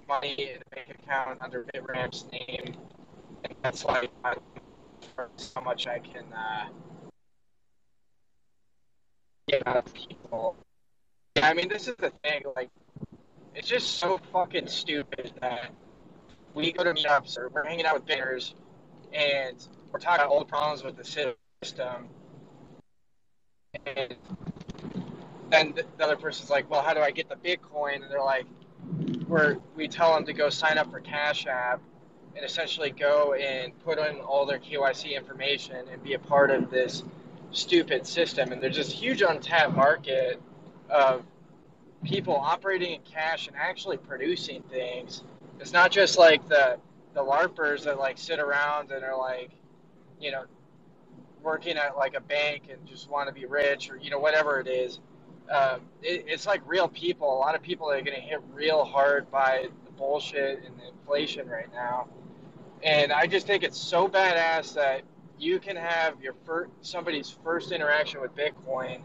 money 0.07 0.33
in 0.33 0.61
a 0.61 0.75
bank 0.75 0.97
account 1.03 1.41
under 1.41 1.63
BitRamp's 1.63 2.25
name, 2.31 2.75
and 3.43 3.55
that's 3.61 3.85
like 3.85 4.11
uh, 4.23 4.35
how 5.55 5.61
much 5.61 5.87
I 5.87 5.99
can 5.99 6.25
uh, 6.33 6.67
get 9.47 9.65
out 9.67 9.77
of 9.77 9.93
people. 9.93 10.55
Yeah, 11.35 11.47
I 11.47 11.53
mean, 11.53 11.69
this 11.69 11.87
is 11.87 11.95
the 11.95 12.11
thing. 12.23 12.43
Like, 12.55 12.69
it's 13.55 13.67
just 13.67 13.97
so 13.97 14.19
fucking 14.31 14.67
stupid 14.67 15.31
that 15.41 15.71
we 16.53 16.71
go 16.71 16.83
to 16.83 16.93
meetups 16.93 17.37
or 17.37 17.49
we're 17.49 17.63
hanging 17.63 17.85
out 17.85 17.95
with 17.95 18.05
bears, 18.05 18.55
and 19.13 19.65
we're 19.91 19.99
talking 19.99 20.25
about 20.25 20.39
the 20.39 20.45
problems 20.45 20.83
with 20.83 20.97
the 20.97 21.03
system, 21.63 22.07
and 23.85 24.15
then 25.49 25.73
the 25.73 25.85
the 25.97 26.03
other 26.03 26.17
person's 26.17 26.49
like, 26.49 26.69
"Well, 26.69 26.81
how 26.81 26.93
do 26.93 26.99
I 27.01 27.11
get 27.11 27.29
the 27.29 27.35
Bitcoin?" 27.35 27.95
And 27.95 28.11
they're 28.11 28.23
like, 28.23 28.45
"We're 29.27 29.57
we 29.75 29.87
tell 29.87 30.13
them 30.13 30.25
to 30.25 30.33
go 30.33 30.49
sign 30.49 30.77
up 30.77 30.91
for 30.91 30.99
Cash 30.99 31.47
App 31.47 31.81
and 32.35 32.45
essentially 32.45 32.91
go 32.91 33.33
and 33.33 33.77
put 33.83 33.99
in 33.99 34.19
all 34.21 34.45
their 34.45 34.59
KYC 34.59 35.15
information 35.15 35.87
and 35.91 36.01
be 36.03 36.13
a 36.13 36.19
part 36.19 36.51
of 36.51 36.69
this 36.71 37.03
stupid 37.51 38.07
system." 38.07 38.51
And 38.51 38.61
there's 38.61 38.77
this 38.77 38.91
huge 38.91 39.21
untapped 39.21 39.75
market 39.75 40.41
of 40.89 41.25
people 42.03 42.35
operating 42.35 42.93
in 42.95 43.01
cash 43.01 43.47
and 43.47 43.55
actually 43.55 43.97
producing 43.97 44.63
things. 44.63 45.23
It's 45.59 45.73
not 45.73 45.91
just 45.91 46.17
like 46.17 46.47
the 46.47 46.79
the 47.13 47.23
larpers 47.23 47.83
that 47.83 47.99
like 47.99 48.17
sit 48.17 48.39
around 48.39 48.91
and 48.91 49.03
are 49.03 49.17
like, 49.17 49.51
you 50.19 50.31
know, 50.31 50.45
working 51.41 51.77
at 51.77 51.97
like 51.97 52.15
a 52.15 52.21
bank 52.21 52.63
and 52.71 52.85
just 52.87 53.09
want 53.09 53.27
to 53.27 53.33
be 53.33 53.45
rich 53.45 53.89
or 53.91 53.97
you 53.97 54.09
know 54.09 54.19
whatever 54.19 54.59
it 54.59 54.67
is. 54.67 54.99
Um, 55.51 55.81
it, 56.01 56.25
it's 56.27 56.47
like 56.47 56.61
real 56.65 56.87
people. 56.87 57.27
A 57.27 57.39
lot 57.39 57.55
of 57.55 57.61
people 57.61 57.89
are 57.89 58.01
going 58.01 58.15
to 58.15 58.21
hit 58.21 58.39
real 58.53 58.85
hard 58.85 59.29
by 59.29 59.67
the 59.85 59.91
bullshit 59.91 60.63
and 60.65 60.77
the 60.79 60.87
inflation 60.87 61.47
right 61.47 61.71
now. 61.73 62.07
And 62.83 63.11
I 63.11 63.27
just 63.27 63.45
think 63.45 63.63
it's 63.63 63.79
so 63.79 64.07
badass 64.07 64.73
that 64.75 65.01
you 65.37 65.59
can 65.59 65.75
have 65.75 66.21
your 66.21 66.35
first 66.45 66.71
somebody's 66.81 67.29
first 67.43 67.71
interaction 67.71 68.21
with 68.21 68.35
Bitcoin 68.35 69.01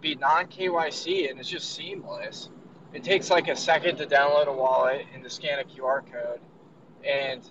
be 0.00 0.14
non 0.14 0.46
KYC 0.46 1.30
and 1.30 1.40
it's 1.40 1.48
just 1.48 1.74
seamless. 1.74 2.50
It 2.92 3.02
takes 3.02 3.30
like 3.30 3.48
a 3.48 3.56
second 3.56 3.96
to 3.96 4.06
download 4.06 4.46
a 4.46 4.52
wallet 4.52 5.06
and 5.12 5.24
to 5.24 5.30
scan 5.30 5.58
a 5.58 5.64
QR 5.64 6.02
code. 6.10 6.40
And 7.04 7.42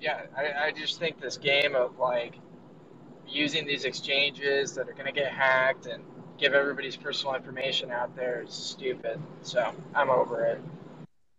yeah, 0.00 0.22
I, 0.36 0.66
I 0.66 0.72
just 0.72 0.98
think 0.98 1.20
this 1.20 1.36
game 1.36 1.76
of 1.76 1.98
like 1.98 2.38
using 3.26 3.66
these 3.66 3.84
exchanges 3.84 4.74
that 4.74 4.88
are 4.88 4.92
going 4.92 5.06
to 5.06 5.12
get 5.12 5.30
hacked 5.30 5.86
and 5.86 6.02
give 6.38 6.54
everybody's 6.54 6.96
personal 6.96 7.34
information 7.34 7.90
out 7.90 8.14
there 8.16 8.42
is 8.46 8.52
stupid. 8.52 9.20
So 9.42 9.72
I'm 9.94 10.10
over 10.10 10.44
it. 10.44 10.60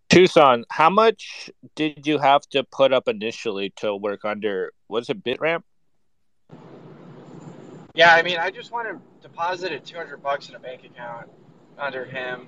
Tucson, 0.09 0.65
how 0.69 0.89
much 0.89 1.49
did 1.75 2.05
you 2.05 2.17
have 2.17 2.41
to 2.49 2.63
put 2.63 2.91
up 2.91 3.07
initially 3.07 3.71
to 3.77 3.95
work 3.95 4.25
under? 4.25 4.73
Was 4.87 5.09
it 5.09 5.23
BitRamp? 5.23 5.61
Yeah, 7.93 8.13
I 8.13 8.23
mean, 8.23 8.37
I 8.37 8.49
just 8.49 8.71
want 8.71 8.87
to 8.87 8.99
deposit 9.21 9.71
200 9.85 10.21
bucks 10.21 10.49
in 10.49 10.55
a 10.55 10.59
bank 10.59 10.83
account 10.83 11.29
under 11.77 12.05
him. 12.05 12.47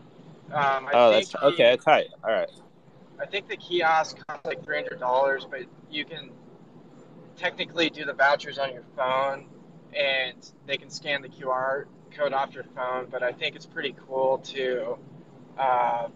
Um, 0.52 0.88
I 0.88 0.92
Oh, 0.94 1.12
think 1.12 1.30
that's 1.30 1.32
he- 1.32 1.48
okay. 1.64 1.78
Tight. 1.78 2.08
All 2.24 2.32
right. 2.32 2.50
I 3.20 3.26
think 3.26 3.48
think 3.48 3.48
the 3.48 3.58
kiosk 3.58 4.18
costs 4.28 4.46
like 4.48 4.64
three 4.64 4.78
hundred 4.78 5.00
dollars, 5.00 5.46
but 5.50 5.62
you 5.92 6.06
can 6.06 6.32
technically 7.38 7.90
do 7.90 8.04
the 8.04 8.14
vouchers 8.14 8.58
on 8.58 8.74
your 8.74 8.84
phone, 8.96 9.46
and 9.96 10.52
they 10.66 10.76
can 10.76 10.90
scan 10.90 11.22
the 11.22 11.30
QR 11.30 11.86
code 12.12 12.34
off 12.34 12.54
your 12.54 12.66
phone. 12.76 13.08
But 13.10 13.24
I 13.24 13.32
think 13.32 13.56
it's 13.56 13.66
pretty 13.66 13.96
cool 14.08 14.40
to 14.40 14.98
uh, 15.58 16.08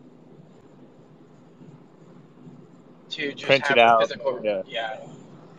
to 3.09 3.31
just 3.33 3.45
Print 3.45 3.67
have 3.67 3.77
it 3.77 3.81
out. 3.81 4.01
physical, 4.01 4.41
Yeah. 4.67 4.99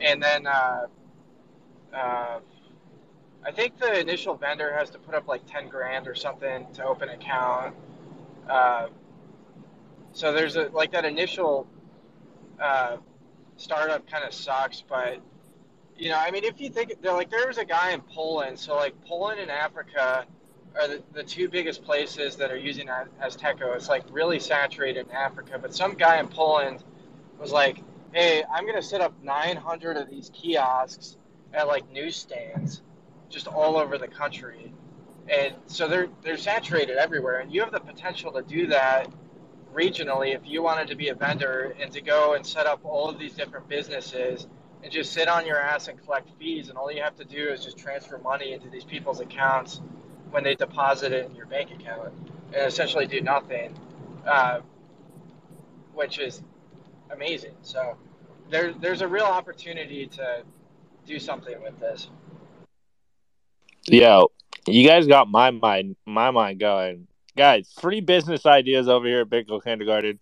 And 0.01 0.23
then 0.23 0.47
uh, 0.47 0.87
uh, 1.95 2.41
I 3.45 3.53
think 3.53 3.79
the 3.79 3.99
initial 3.99 4.35
vendor 4.35 4.75
has 4.77 4.91
to 4.91 4.99
put 4.99 5.15
up 5.15 5.29
like 5.29 5.47
ten 5.47 5.69
grand 5.69 6.09
or 6.09 6.15
something 6.15 6.67
to 6.75 6.85
open 6.85 7.09
an 7.09 7.21
account. 7.21 7.75
Uh, 8.49 8.89
so 10.13 10.33
there's 10.33 10.57
a 10.57 10.69
like 10.73 10.93
that 10.93 11.05
initial 11.05 11.67
uh, 12.61 12.97
startup 13.57 14.09
kind 14.11 14.25
of 14.25 14.33
sucks, 14.33 14.83
but 14.87 15.21
you 15.99 16.11
know, 16.11 16.19
I 16.19 16.31
mean, 16.31 16.45
if 16.45 16.61
you 16.61 16.71
think 16.71 16.95
like 17.03 17.31
there 17.31 17.47
was 17.47 17.59
a 17.59 17.65
guy 17.65 17.93
in 17.93 18.01
Poland, 18.01 18.59
so 18.59 18.77
like 18.77 18.95
Poland 19.05 19.41
and 19.41 19.51
Africa 19.51 20.27
are 20.79 20.89
the, 20.89 21.03
the 21.15 21.23
two 21.23 21.49
biggest 21.49 21.85
places 21.85 22.37
that 22.37 22.51
are 22.51 22.57
using 22.57 22.89
Az- 22.89 23.37
Azteco. 23.37 23.75
It's 23.75 23.89
like 23.89 24.05
really 24.11 24.39
saturated 24.39 25.07
in 25.07 25.13
Africa, 25.13 25.59
but 25.61 25.75
some 25.75 25.95
guy 25.95 26.19
in 26.19 26.29
Poland 26.29 26.85
was 27.39 27.51
like, 27.53 27.83
"Hey, 28.13 28.45
I'm 28.53 28.67
gonna 28.67 28.83
set 28.83 29.01
up 29.01 29.15
900 29.23 29.97
of 29.97 30.11
these 30.11 30.31
kiosks 30.35 31.17
at 31.55 31.67
like 31.67 31.91
newsstands, 31.91 32.83
just 33.31 33.47
all 33.47 33.77
over 33.77 33.97
the 33.97 34.09
country." 34.09 34.73
And 35.29 35.55
so 35.67 35.89
they're 35.89 36.09
they're 36.23 36.37
saturated 36.37 36.99
everywhere, 36.99 37.41
and 37.41 37.51
you 37.53 37.63
have 37.63 37.73
the 37.73 37.81
potential 37.81 38.33
to 38.33 38.43
do 38.43 38.67
that 38.67 39.09
regionally 39.73 40.35
if 40.35 40.43
you 40.45 40.63
wanted 40.63 40.89
to 40.89 40.95
be 40.95 41.09
a 41.09 41.15
vendor 41.15 41.75
and 41.81 41.93
to 41.93 42.01
go 42.01 42.35
and 42.35 42.47
set 42.47 42.67
up 42.67 42.81
all 42.85 43.09
of 43.09 43.19
these 43.19 43.35
different 43.35 43.69
businesses 43.69 44.47
and 44.87 44.93
just 44.93 45.13
sit 45.13 45.27
on 45.27 45.45
your 45.45 45.61
ass 45.61 45.89
and 45.89 46.01
collect 46.05 46.31
fees 46.39 46.69
and 46.69 46.79
all 46.79 46.93
you 46.93 47.03
have 47.03 47.17
to 47.17 47.25
do 47.25 47.49
is 47.49 47.65
just 47.65 47.77
transfer 47.77 48.19
money 48.19 48.53
into 48.53 48.71
these 48.71 48.85
people's 48.85 49.19
accounts 49.19 49.81
when 50.31 50.45
they 50.45 50.55
deposit 50.55 51.11
it 51.11 51.29
in 51.29 51.35
your 51.35 51.47
bank 51.47 51.73
account 51.73 52.13
and 52.53 52.67
essentially 52.67 53.05
do 53.05 53.21
nothing 53.21 53.77
uh, 54.29 54.61
which 55.93 56.21
is 56.21 56.41
amazing 57.11 57.57
so 57.63 57.97
there, 58.49 58.73
there's 58.75 59.01
a 59.01 59.09
real 59.09 59.25
opportunity 59.25 60.07
to 60.07 60.45
do 61.05 61.19
something 61.19 61.61
with 61.61 61.77
this 61.81 62.09
Yo, 63.89 64.31
you 64.69 64.87
guys 64.87 65.09
got 65.09 65.29
my 65.29 65.51
mind 65.51 65.97
my 66.07 66.31
mind 66.31 66.61
going. 66.61 67.09
Guys, 67.37 67.73
free 67.81 68.01
business 68.01 68.47
ideas 68.47 68.89
over 68.89 69.07
here 69.07 69.21
at 69.21 69.29
Bitcoin 69.29 69.63
Kindergarten. 69.63 70.21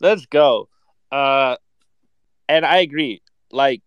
Let's 0.00 0.24
go. 0.24 0.68
Uh 1.12 1.56
and 2.48 2.64
I 2.64 2.78
agree. 2.78 3.22
Like 3.50 3.82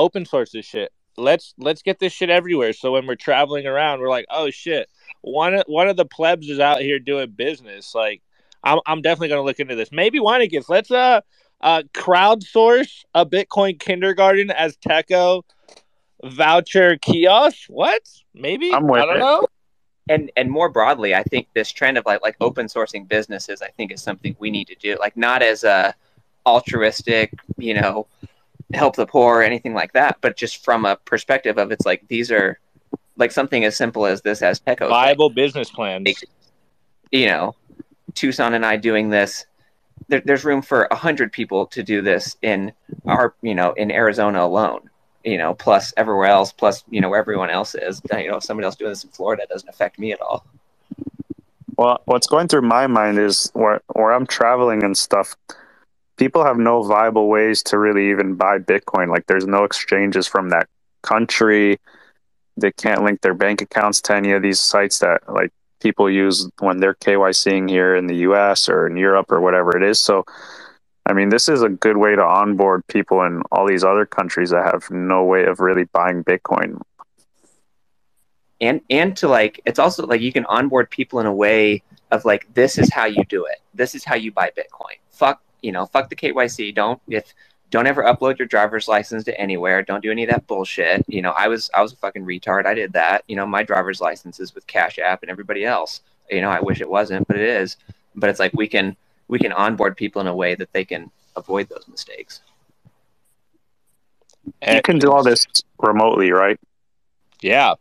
open 0.00 0.24
source 0.24 0.50
this 0.52 0.66
shit. 0.66 0.92
Let's 1.16 1.54
let's 1.58 1.82
get 1.82 1.98
this 1.98 2.12
shit 2.12 2.30
everywhere. 2.30 2.72
So 2.72 2.92
when 2.92 3.06
we're 3.06 3.14
traveling 3.14 3.66
around, 3.66 4.00
we're 4.00 4.08
like, 4.08 4.26
oh 4.30 4.50
shit, 4.50 4.88
one 5.20 5.54
of 5.54 5.64
one 5.66 5.88
of 5.88 5.96
the 5.96 6.06
plebs 6.06 6.48
is 6.48 6.58
out 6.58 6.80
here 6.80 6.98
doing 6.98 7.30
business. 7.30 7.94
Like 7.94 8.22
I'm 8.64 8.80
I'm 8.86 9.02
definitely 9.02 9.28
gonna 9.28 9.42
look 9.42 9.60
into 9.60 9.74
this. 9.76 9.92
Maybe 9.92 10.18
Weinicus, 10.18 10.68
let's 10.68 10.90
uh 10.90 11.20
uh 11.60 11.82
crowdsource 11.92 13.04
a 13.14 13.26
Bitcoin 13.26 13.78
kindergarten 13.78 14.48
Azteco 14.48 15.42
voucher 16.24 16.96
kiosk. 16.96 17.64
What? 17.68 18.02
Maybe? 18.34 18.72
I'm 18.72 18.86
with 18.86 19.02
I 19.02 19.06
don't 19.06 19.16
it. 19.16 19.20
know. 19.20 19.46
and 20.08 20.30
and 20.36 20.50
more 20.50 20.68
broadly, 20.70 21.14
I 21.14 21.22
think 21.24 21.48
this 21.54 21.70
trend 21.70 21.98
of 21.98 22.06
like 22.06 22.22
like 22.22 22.36
open 22.40 22.66
sourcing 22.66 23.06
businesses, 23.08 23.62
I 23.62 23.68
think 23.68 23.92
is 23.92 24.02
something 24.02 24.34
we 24.38 24.50
need 24.50 24.68
to 24.68 24.74
do. 24.76 24.96
Like 24.98 25.16
not 25.16 25.42
as 25.42 25.64
a 25.64 25.94
altruistic, 26.46 27.32
you 27.58 27.74
know, 27.74 28.06
help 28.74 28.96
the 28.96 29.06
poor 29.06 29.38
or 29.38 29.42
anything 29.42 29.74
like 29.74 29.92
that, 29.92 30.18
but 30.20 30.36
just 30.36 30.64
from 30.64 30.84
a 30.84 30.96
perspective 30.96 31.58
of 31.58 31.72
it's 31.72 31.86
like 31.86 32.06
these 32.08 32.30
are 32.30 32.58
like 33.16 33.32
something 33.32 33.64
as 33.64 33.76
simple 33.76 34.06
as 34.06 34.22
this 34.22 34.40
Azteco. 34.40 34.88
Viable 34.88 35.30
business 35.30 35.70
plans. 35.70 36.24
You 37.12 37.26
know, 37.26 37.56
Tucson 38.14 38.54
and 38.54 38.64
I 38.64 38.76
doing 38.76 39.10
this. 39.10 39.46
There, 40.08 40.22
there's 40.24 40.44
room 40.44 40.62
for 40.62 40.84
a 40.90 40.94
hundred 40.94 41.32
people 41.32 41.66
to 41.66 41.82
do 41.82 42.02
this 42.02 42.36
in 42.42 42.72
our, 43.06 43.34
you 43.42 43.54
know, 43.54 43.72
in 43.72 43.90
Arizona 43.90 44.44
alone. 44.44 44.88
You 45.24 45.36
know, 45.36 45.54
plus 45.54 45.92
everywhere 45.98 46.28
else, 46.28 46.50
plus 46.50 46.82
you 46.88 47.00
know 47.00 47.10
where 47.10 47.20
everyone 47.20 47.50
else 47.50 47.74
is. 47.74 48.00
You 48.12 48.30
know, 48.30 48.36
if 48.38 48.44
somebody 48.44 48.64
else 48.64 48.76
doing 48.76 48.90
this 48.90 49.04
in 49.04 49.10
Florida 49.10 49.44
doesn't 49.48 49.68
affect 49.68 49.98
me 49.98 50.12
at 50.12 50.20
all. 50.20 50.46
Well, 51.76 52.00
what's 52.06 52.26
going 52.26 52.48
through 52.48 52.62
my 52.62 52.86
mind 52.86 53.18
is 53.18 53.50
where 53.52 53.82
where 53.94 54.12
I'm 54.12 54.26
traveling 54.26 54.82
and 54.82 54.96
stuff. 54.96 55.36
People 56.20 56.44
have 56.44 56.58
no 56.58 56.82
viable 56.82 57.28
ways 57.28 57.62
to 57.64 57.78
really 57.78 58.10
even 58.10 58.34
buy 58.36 58.58
Bitcoin. 58.58 59.08
Like, 59.08 59.26
there's 59.26 59.46
no 59.46 59.64
exchanges 59.64 60.28
from 60.28 60.50
that 60.50 60.68
country. 61.02 61.80
They 62.58 62.72
can't 62.72 63.02
link 63.02 63.22
their 63.22 63.34
bank 63.34 63.62
accounts 63.62 64.02
to 64.02 64.14
any 64.14 64.32
of 64.32 64.42
these 64.42 64.60
sites 64.60 64.98
that 65.00 65.22
like 65.28 65.50
people 65.80 66.10
use 66.10 66.50
when 66.60 66.78
they're 66.78 66.94
KYCing 66.94 67.70
here 67.70 67.96
in 67.96 68.06
the 68.06 68.16
U.S. 68.28 68.68
or 68.68 68.86
in 68.86 68.98
Europe 68.98 69.32
or 69.32 69.40
whatever 69.40 69.76
it 69.76 69.82
is. 69.82 70.00
So, 70.00 70.24
I 71.06 71.14
mean, 71.14 71.30
this 71.30 71.48
is 71.48 71.62
a 71.62 71.70
good 71.70 71.96
way 71.96 72.14
to 72.14 72.22
onboard 72.22 72.86
people 72.86 73.22
in 73.22 73.42
all 73.50 73.66
these 73.66 73.82
other 73.82 74.04
countries 74.04 74.50
that 74.50 74.66
have 74.66 74.90
no 74.90 75.24
way 75.24 75.44
of 75.44 75.60
really 75.60 75.84
buying 75.84 76.22
Bitcoin. 76.22 76.82
and 78.60 78.80
and 78.90 79.16
to 79.16 79.28
like 79.28 79.60
it's 79.64 79.78
also 79.78 80.06
like 80.06 80.20
you 80.20 80.32
can 80.32 80.44
onboard 80.46 80.90
people 80.90 81.20
in 81.20 81.26
a 81.26 81.34
way 81.34 81.82
of 82.10 82.24
like 82.24 82.52
this 82.54 82.78
is 82.78 82.92
how 82.92 83.06
you 83.06 83.24
do 83.24 83.44
it 83.46 83.60
this 83.74 83.94
is 83.94 84.04
how 84.04 84.14
you 84.14 84.30
buy 84.30 84.50
bitcoin 84.56 84.98
fuck 85.10 85.42
you 85.62 85.72
know 85.72 85.86
fuck 85.86 86.08
the 86.08 86.16
kyc 86.16 86.74
don't 86.74 87.00
if 87.08 87.34
don't 87.70 87.86
ever 87.86 88.02
upload 88.02 88.38
your 88.38 88.48
driver's 88.48 88.88
license 88.88 89.22
to 89.24 89.40
anywhere. 89.40 89.82
Don't 89.82 90.02
do 90.02 90.10
any 90.10 90.24
of 90.24 90.30
that 90.30 90.46
bullshit. 90.46 91.04
You 91.08 91.22
know 91.22 91.30
i 91.30 91.48
was 91.48 91.70
i 91.74 91.82
was 91.82 91.92
a 91.92 91.96
fucking 91.96 92.24
retard. 92.24 92.66
I 92.66 92.74
did 92.74 92.92
that. 92.94 93.24
You 93.28 93.36
know 93.36 93.46
my 93.46 93.62
driver's 93.62 94.00
license 94.00 94.40
is 94.40 94.54
with 94.54 94.66
cash 94.66 94.98
app 94.98 95.22
and 95.22 95.30
everybody 95.30 95.64
else. 95.64 96.00
You 96.30 96.40
know 96.40 96.50
i 96.50 96.60
wish 96.60 96.80
it 96.80 96.90
wasn't 96.90 97.26
but 97.28 97.36
it 97.36 97.48
is. 97.48 97.76
But 98.16 98.28
it's 98.30 98.40
like 98.40 98.52
we 98.54 98.66
can 98.66 98.96
we 99.28 99.38
can 99.38 99.52
onboard 99.52 99.96
people 99.96 100.20
in 100.20 100.26
a 100.26 100.34
way 100.34 100.54
that 100.56 100.72
they 100.72 100.84
can 100.84 101.10
avoid 101.36 101.68
those 101.68 101.86
mistakes. 101.88 102.40
You 104.66 104.82
can 104.82 104.98
do 104.98 105.12
all 105.12 105.22
this 105.22 105.46
remotely, 105.78 106.32
right? 106.32 106.58
Yeah. 107.40 107.74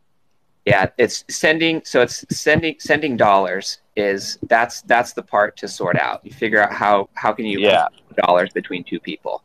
Yeah, 0.65 0.87
it's 0.97 1.23
sending. 1.29 1.81
So 1.83 2.01
it's 2.01 2.25
sending 2.29 2.75
sending 2.79 3.17
dollars 3.17 3.79
is 3.99 4.39
that's 4.47 4.81
that's 4.83 5.13
the 5.13 5.21
part 5.21 5.57
to 5.57 5.67
sort 5.67 5.97
out. 5.97 6.21
You 6.23 6.31
figure 6.31 6.61
out 6.61 6.73
how 6.73 7.09
how 7.13 7.33
can 7.33 7.45
you 7.45 7.59
Yeah. 7.59 7.87
dollars 8.15 8.49
between 8.53 8.83
two 8.83 8.99
people. 8.99 9.43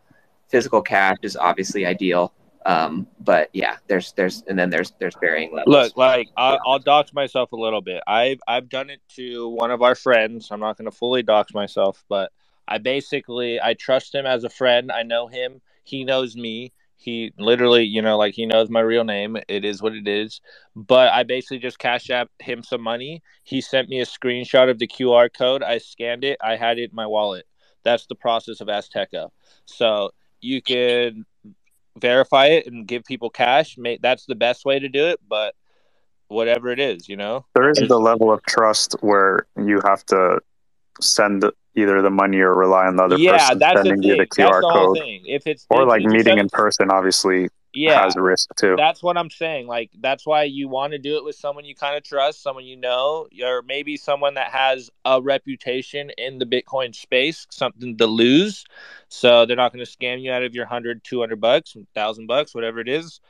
Physical 0.49 0.81
cash 0.83 1.17
is 1.23 1.37
obviously 1.37 1.85
ideal, 1.85 2.33
um, 2.67 3.07
but 3.21 3.51
yeah, 3.53 3.77
there's 3.89 4.13
there's 4.13 4.43
and 4.49 4.59
then 4.59 4.71
there's 4.71 4.93
there's 4.99 5.15
varying 5.21 5.53
levels. 5.53 5.75
Look, 5.75 5.97
like 5.97 6.29
I'll, 6.37 6.59
I'll 6.67 6.79
dox 6.79 7.13
myself 7.13 7.53
a 7.53 7.57
little 7.57 7.83
bit. 7.83 8.03
I've 8.07 8.41
I've 8.49 8.69
done 8.69 8.91
it 8.91 9.01
to 9.17 9.49
one 9.49 9.71
of 9.71 9.83
our 9.83 9.95
friends. 9.95 10.49
I'm 10.51 10.61
not 10.61 10.79
going 10.79 10.91
to 10.91 10.97
fully 10.97 11.23
dox 11.23 11.53
myself, 11.53 12.05
but 12.09 12.33
I 12.67 12.79
basically 12.79 13.61
I 13.61 13.75
trust 13.75 14.15
him 14.15 14.27
as 14.27 14.45
a 14.45 14.51
friend. 14.51 14.91
I 14.91 15.03
know 15.03 15.27
him. 15.27 15.61
He 15.83 16.05
knows 16.05 16.37
me. 16.37 16.73
He 16.97 17.33
literally, 17.39 17.85
you 17.85 18.01
know, 18.01 18.17
like 18.17 18.35
he 18.35 18.47
knows 18.47 18.71
my 18.71 18.81
real 18.81 19.05
name. 19.05 19.37
It 19.49 19.65
is 19.65 19.83
what 19.83 19.95
it 19.95 20.09
is. 20.09 20.41
But 20.75 21.13
I 21.13 21.23
basically 21.23 21.59
just 21.59 21.79
cash 21.79 22.09
app 22.09 22.31
him 22.39 22.63
some 22.63 22.81
money. 22.81 23.23
He 23.43 23.61
sent 23.61 23.89
me 23.89 24.01
a 24.01 24.07
screenshot 24.07 24.71
of 24.71 24.79
the 24.79 24.89
QR 24.89 25.29
code. 25.33 25.63
I 25.63 25.79
scanned 25.79 26.25
it. 26.25 26.39
I 26.43 26.57
had 26.57 26.79
it 26.79 26.91
in 26.91 26.97
my 26.97 27.07
wallet. 27.07 27.47
That's 27.83 28.07
the 28.07 28.15
process 28.15 28.61
of 28.61 28.69
Azteco. 28.69 29.31
So 29.67 30.13
you 30.41 30.63
can 30.63 31.27
verify 31.99 32.47
it 32.47 32.67
and 32.67 32.87
give 32.87 33.05
people 33.05 33.29
cash. 33.29 33.77
That's 34.01 34.25
the 34.25 34.35
best 34.35 34.65
way 34.65 34.79
to 34.79 34.89
do 34.89 35.09
it. 35.09 35.21
But 35.29 35.55
whatever 36.29 36.71
it 36.71 36.79
is, 36.79 37.09
you 37.09 37.17
know. 37.17 37.45
There 37.55 37.71
is 37.71 37.87
the 37.87 37.99
level 37.99 38.33
of 38.33 38.43
trust 38.45 38.97
where 39.01 39.47
you 39.59 39.83
have 39.85 40.07
to 40.07 40.41
send 41.01 41.45
either 41.77 42.03
the 42.03 42.11
money 42.11 42.39
or 42.41 42.55
rely 42.55 42.87
on 42.87 42.97
the 42.97 43.03
other 43.05 43.19
Yeah, 43.19 43.39
person 43.49 43.59
that's 43.59 43.83
the 43.83 43.89
sending 43.89 44.03
you 44.03 44.17
the. 44.17 44.27
QR 44.27 44.61
That's 44.61 44.61
the 44.61 44.73
code. 44.73 44.99
thing. 44.99 45.23
If 45.27 45.47
it's 45.47 45.67
or 45.71 45.83
if 45.83 45.89
like 45.89 46.03
meeting 46.03 46.39
in 46.39 46.49
person, 46.51 46.91
obviously 46.91 47.49
Yeah. 47.75 48.05
has 48.05 48.17
a 48.17 48.23
risk 48.23 48.49
too. 48.57 48.77
That's 48.77 49.03
what 49.03 49.17
I'm 49.17 49.31
saying. 49.31 49.67
Like 49.67 49.91
that's 50.01 50.27
why 50.27 50.45
you 50.45 50.69
want 50.69 50.93
to 50.93 50.99
do 50.99 51.17
it 51.17 51.25
with 51.25 51.37
someone 51.37 51.65
you 51.65 51.75
kind 51.75 51.97
of 51.97 52.03
trust, 52.05 52.43
someone 52.43 52.65
you 52.65 52.77
know, 52.77 53.29
or 53.43 53.63
maybe 53.63 53.97
someone 53.97 54.35
that 54.35 54.49
has 54.53 54.91
a 55.05 55.21
reputation 55.21 56.11
in 56.19 56.39
the 56.39 56.47
Bitcoin 56.47 56.95
space, 56.95 57.47
something 57.51 57.97
to 57.99 58.07
lose. 58.07 58.65
So 59.09 59.47
they're 59.47 59.57
not 59.57 59.73
going 59.73 59.85
to 59.85 59.91
scam 59.91 60.21
you 60.23 60.33
out 60.33 60.43
of 60.43 60.55
your 60.55 60.65
100, 60.65 61.05
200 61.05 61.41
bucks, 61.41 61.75
1000 61.75 62.27
bucks, 62.27 62.55
whatever 62.55 62.81
it 62.81 62.89
is. 62.89 63.21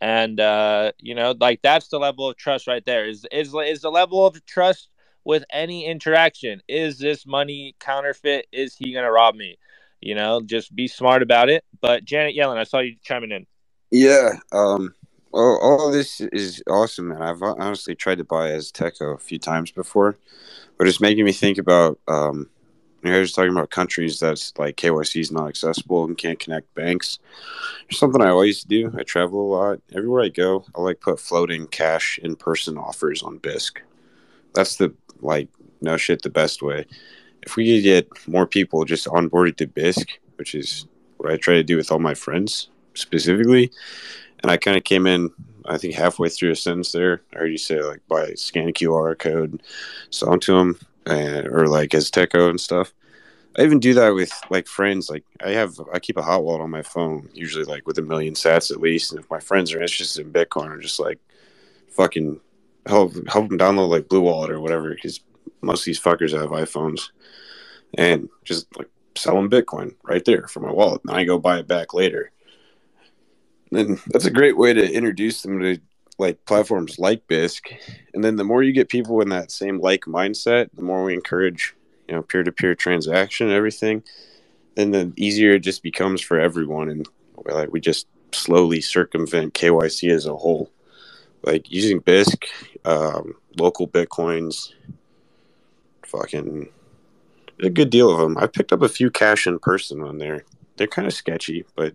And 0.00 0.40
uh, 0.40 0.92
you 0.98 1.14
know, 1.14 1.34
like 1.40 1.62
that's 1.62 1.88
the 1.88 1.98
level 1.98 2.28
of 2.28 2.36
trust 2.36 2.66
right 2.66 2.84
there. 2.84 3.08
Is 3.08 3.24
is 3.30 3.54
is 3.54 3.80
the 3.82 3.90
level 3.90 4.26
of 4.26 4.44
trust 4.46 4.88
with 5.24 5.44
any 5.50 5.86
interaction. 5.86 6.62
Is 6.68 6.98
this 6.98 7.26
money 7.26 7.74
counterfeit? 7.80 8.46
Is 8.52 8.74
he 8.74 8.92
going 8.92 9.04
to 9.04 9.12
rob 9.12 9.34
me? 9.34 9.58
You 10.00 10.14
know, 10.14 10.40
just 10.40 10.74
be 10.74 10.88
smart 10.88 11.22
about 11.22 11.48
it. 11.48 11.64
But 11.80 12.04
Janet 12.04 12.36
Yellen, 12.36 12.56
I 12.56 12.64
saw 12.64 12.80
you 12.80 12.96
chiming 13.02 13.32
in. 13.32 13.46
Yeah. 13.90 14.32
Um. 14.50 14.94
All, 15.34 15.90
this 15.90 16.20
is 16.20 16.62
awesome, 16.68 17.08
man. 17.08 17.22
I've 17.22 17.40
honestly 17.42 17.94
tried 17.94 18.18
to 18.18 18.24
buy 18.24 18.50
Azteco 18.50 19.14
a 19.14 19.18
few 19.18 19.38
times 19.38 19.70
before, 19.70 20.18
but 20.76 20.86
it's 20.86 21.00
making 21.00 21.24
me 21.24 21.32
think 21.32 21.56
about 21.56 21.98
um, 22.06 22.50
you 23.04 23.12
was 23.12 23.32
talking 23.32 23.50
about 23.50 23.70
countries 23.70 24.20
that's 24.20 24.52
like 24.58 24.76
KYC 24.76 25.20
is 25.20 25.32
not 25.32 25.48
accessible 25.48 26.04
and 26.04 26.16
can't 26.16 26.38
connect 26.38 26.72
banks. 26.74 27.18
Something 27.90 28.22
I 28.22 28.28
always 28.28 28.62
do. 28.62 28.92
I 28.96 29.02
travel 29.02 29.40
a 29.40 29.50
lot. 29.56 29.80
Everywhere 29.92 30.22
I 30.22 30.28
go, 30.28 30.64
I 30.76 30.80
like 30.80 31.00
put 31.00 31.18
floating 31.18 31.66
cash 31.66 32.20
in 32.22 32.36
person 32.36 32.78
offers 32.78 33.22
on 33.22 33.40
Bisq. 33.40 33.78
That's 34.54 34.76
the 34.76 34.90
like 35.22 35.48
no 35.80 35.96
shit 35.96 36.22
the 36.22 36.30
best 36.30 36.62
way. 36.62 36.86
If 37.42 37.56
we 37.56 37.76
could 37.76 37.82
get 37.82 38.28
more 38.28 38.46
people 38.46 38.84
just 38.84 39.06
onboarded 39.06 39.56
to 39.56 39.66
Bisq, 39.66 40.06
which 40.36 40.54
is 40.54 40.86
what 41.16 41.32
I 41.32 41.36
try 41.36 41.54
to 41.54 41.64
do 41.64 41.76
with 41.76 41.90
all 41.90 41.98
my 41.98 42.14
friends 42.14 42.68
specifically, 42.94 43.70
and 44.42 44.50
I 44.50 44.56
kind 44.56 44.76
of 44.76 44.84
came 44.84 45.06
in 45.06 45.30
I 45.66 45.78
think 45.78 45.94
halfway 45.94 46.28
through 46.28 46.52
a 46.52 46.56
sentence 46.56 46.92
there, 46.92 47.22
I 47.34 47.38
heard 47.38 47.52
you 47.52 47.58
say 47.58 47.82
like 47.82 48.00
by 48.08 48.34
scan 48.34 48.68
a 48.68 48.72
QR 48.72 49.18
code, 49.18 49.62
sell 50.10 50.38
to 50.38 50.58
them, 50.58 50.78
and, 51.06 51.46
or 51.46 51.66
like 51.66 51.90
Azteco 51.90 52.50
and 52.50 52.60
stuff. 52.60 52.92
I 53.58 53.62
even 53.62 53.80
do 53.80 53.94
that 53.94 54.14
with 54.14 54.32
like 54.50 54.66
friends. 54.66 55.10
Like 55.10 55.24
I 55.44 55.50
have, 55.50 55.78
I 55.92 55.98
keep 55.98 56.16
a 56.16 56.22
hot 56.22 56.42
wallet 56.42 56.62
on 56.62 56.70
my 56.70 56.82
phone, 56.82 57.28
usually 57.34 57.64
like 57.64 57.86
with 57.86 57.98
a 57.98 58.02
million 58.02 58.34
sats 58.34 58.70
at 58.70 58.80
least. 58.80 59.12
And 59.12 59.20
if 59.20 59.30
my 59.30 59.40
friends 59.40 59.72
are 59.72 59.82
interested 59.82 60.24
in 60.24 60.32
Bitcoin, 60.32 60.70
I'm 60.70 60.80
just 60.80 61.00
like, 61.00 61.18
fucking 61.90 62.40
help 62.86 63.14
help 63.28 63.48
them 63.48 63.58
download 63.58 63.90
like 63.90 64.08
Blue 64.08 64.22
Wallet 64.22 64.50
or 64.50 64.60
whatever, 64.60 64.94
because 64.94 65.20
most 65.60 65.82
of 65.82 65.86
these 65.86 66.00
fuckers 66.00 66.38
have 66.38 66.50
iPhones, 66.50 67.10
and 67.94 68.28
just 68.44 68.66
like 68.76 68.88
sell 69.16 69.34
them 69.34 69.50
Bitcoin 69.50 69.94
right 70.02 70.24
there 70.24 70.48
for 70.48 70.60
my 70.60 70.72
wallet. 70.72 71.02
And 71.04 71.16
I 71.16 71.24
go 71.24 71.38
buy 71.38 71.58
it 71.58 71.68
back 71.68 71.94
later 71.94 72.32
then 73.72 73.98
that's 74.08 74.26
a 74.26 74.30
great 74.30 74.56
way 74.56 74.72
to 74.72 74.92
introduce 74.92 75.42
them 75.42 75.58
to 75.60 75.78
like 76.18 76.44
platforms 76.44 76.98
like 76.98 77.26
Bisq. 77.26 77.74
And 78.14 78.22
then 78.22 78.36
the 78.36 78.44
more 78.44 78.62
you 78.62 78.72
get 78.72 78.88
people 78.88 79.20
in 79.22 79.30
that 79.30 79.50
same 79.50 79.80
like 79.80 80.02
mindset, 80.02 80.68
the 80.74 80.82
more 80.82 81.02
we 81.02 81.14
encourage, 81.14 81.74
you 82.06 82.14
know, 82.14 82.22
peer 82.22 82.42
to 82.42 82.52
peer 82.52 82.74
transaction 82.74 83.48
and 83.48 83.56
everything, 83.56 84.02
then 84.74 84.90
the 84.90 85.12
easier 85.16 85.52
it 85.52 85.60
just 85.60 85.82
becomes 85.82 86.20
for 86.20 86.38
everyone. 86.38 86.90
And 86.90 87.08
like 87.46 87.72
we 87.72 87.80
just 87.80 88.06
slowly 88.32 88.80
circumvent 88.80 89.54
KYC 89.54 90.10
as 90.10 90.26
a 90.26 90.36
whole. 90.36 90.70
Like 91.42 91.70
using 91.70 92.00
Bisq, 92.00 92.44
um, 92.84 93.34
local 93.58 93.88
Bitcoins, 93.88 94.72
fucking 96.06 96.68
a 97.60 97.70
good 97.70 97.90
deal 97.90 98.10
of 98.10 98.18
them. 98.18 98.38
I 98.38 98.46
picked 98.46 98.72
up 98.72 98.82
a 98.82 98.88
few 98.88 99.10
cash 99.10 99.46
in 99.46 99.58
person 99.58 100.02
on 100.02 100.18
there 100.18 100.44
they're 100.76 100.86
kind 100.86 101.06
of 101.06 101.14
sketchy, 101.14 101.64
but 101.76 101.94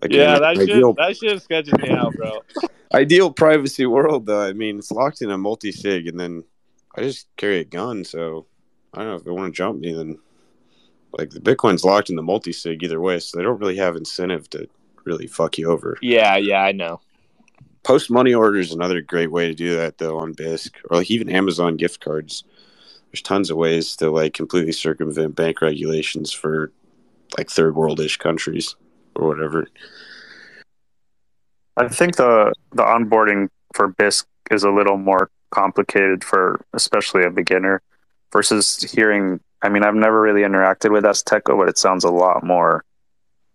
like 0.00 0.12
yeah, 0.12 0.38
that 0.38 0.42
ideal, 0.42 0.90
shit 0.90 0.96
that 0.96 1.16
shit 1.16 1.42
sketches 1.42 1.74
me 1.78 1.90
out, 1.90 2.14
bro. 2.14 2.42
ideal 2.94 3.30
privacy 3.30 3.86
world, 3.86 4.26
though. 4.26 4.42
I 4.42 4.52
mean, 4.52 4.78
it's 4.78 4.90
locked 4.90 5.22
in 5.22 5.30
a 5.30 5.38
multi 5.38 5.72
sig, 5.72 6.06
and 6.06 6.18
then 6.18 6.44
I 6.94 7.02
just 7.02 7.28
carry 7.36 7.60
a 7.60 7.64
gun, 7.64 8.04
so 8.04 8.46
I 8.94 8.98
don't 8.98 9.08
know 9.08 9.14
if 9.16 9.24
they 9.24 9.30
want 9.30 9.52
to 9.52 9.56
jump 9.56 9.80
me. 9.80 9.92
Then 9.92 10.18
like 11.18 11.30
the 11.30 11.40
Bitcoin's 11.40 11.84
locked 11.84 12.10
in 12.10 12.16
the 12.16 12.22
multi 12.22 12.52
sig 12.52 12.82
either 12.82 13.00
way, 13.00 13.18
so 13.18 13.36
they 13.36 13.44
don't 13.44 13.60
really 13.60 13.76
have 13.76 13.96
incentive 13.96 14.48
to 14.50 14.68
really 15.04 15.26
fuck 15.26 15.58
you 15.58 15.70
over. 15.70 15.98
Yeah, 16.00 16.36
yeah, 16.36 16.62
I 16.62 16.72
know. 16.72 17.00
Post 17.86 18.10
money 18.10 18.34
order 18.34 18.58
is 18.58 18.72
another 18.72 19.00
great 19.00 19.30
way 19.30 19.46
to 19.46 19.54
do 19.54 19.76
that, 19.76 19.98
though, 19.98 20.18
on 20.18 20.34
Bisq 20.34 20.72
or 20.90 20.96
like 20.96 21.08
even 21.08 21.30
Amazon 21.30 21.76
gift 21.76 22.00
cards. 22.00 22.42
There's 23.12 23.22
tons 23.22 23.48
of 23.48 23.58
ways 23.58 23.94
to 23.98 24.10
like 24.10 24.34
completely 24.34 24.72
circumvent 24.72 25.36
bank 25.36 25.62
regulations 25.62 26.32
for 26.32 26.72
like 27.38 27.48
third 27.48 27.74
worldish 27.74 28.18
countries 28.18 28.74
or 29.14 29.28
whatever. 29.28 29.68
I 31.76 31.86
think 31.86 32.16
the 32.16 32.52
the 32.72 32.82
onboarding 32.82 33.50
for 33.72 33.92
Bisq 33.92 34.24
is 34.50 34.64
a 34.64 34.70
little 34.70 34.96
more 34.96 35.30
complicated 35.52 36.24
for 36.24 36.60
especially 36.72 37.22
a 37.22 37.30
beginner 37.30 37.82
versus 38.32 38.82
hearing 38.90 39.38
I 39.62 39.68
mean 39.68 39.84
I've 39.84 39.94
never 39.94 40.20
really 40.20 40.42
interacted 40.42 40.90
with 40.90 41.04
Azteco, 41.04 41.56
but 41.56 41.68
it 41.68 41.78
sounds 41.78 42.02
a 42.02 42.10
lot 42.10 42.42
more 42.42 42.84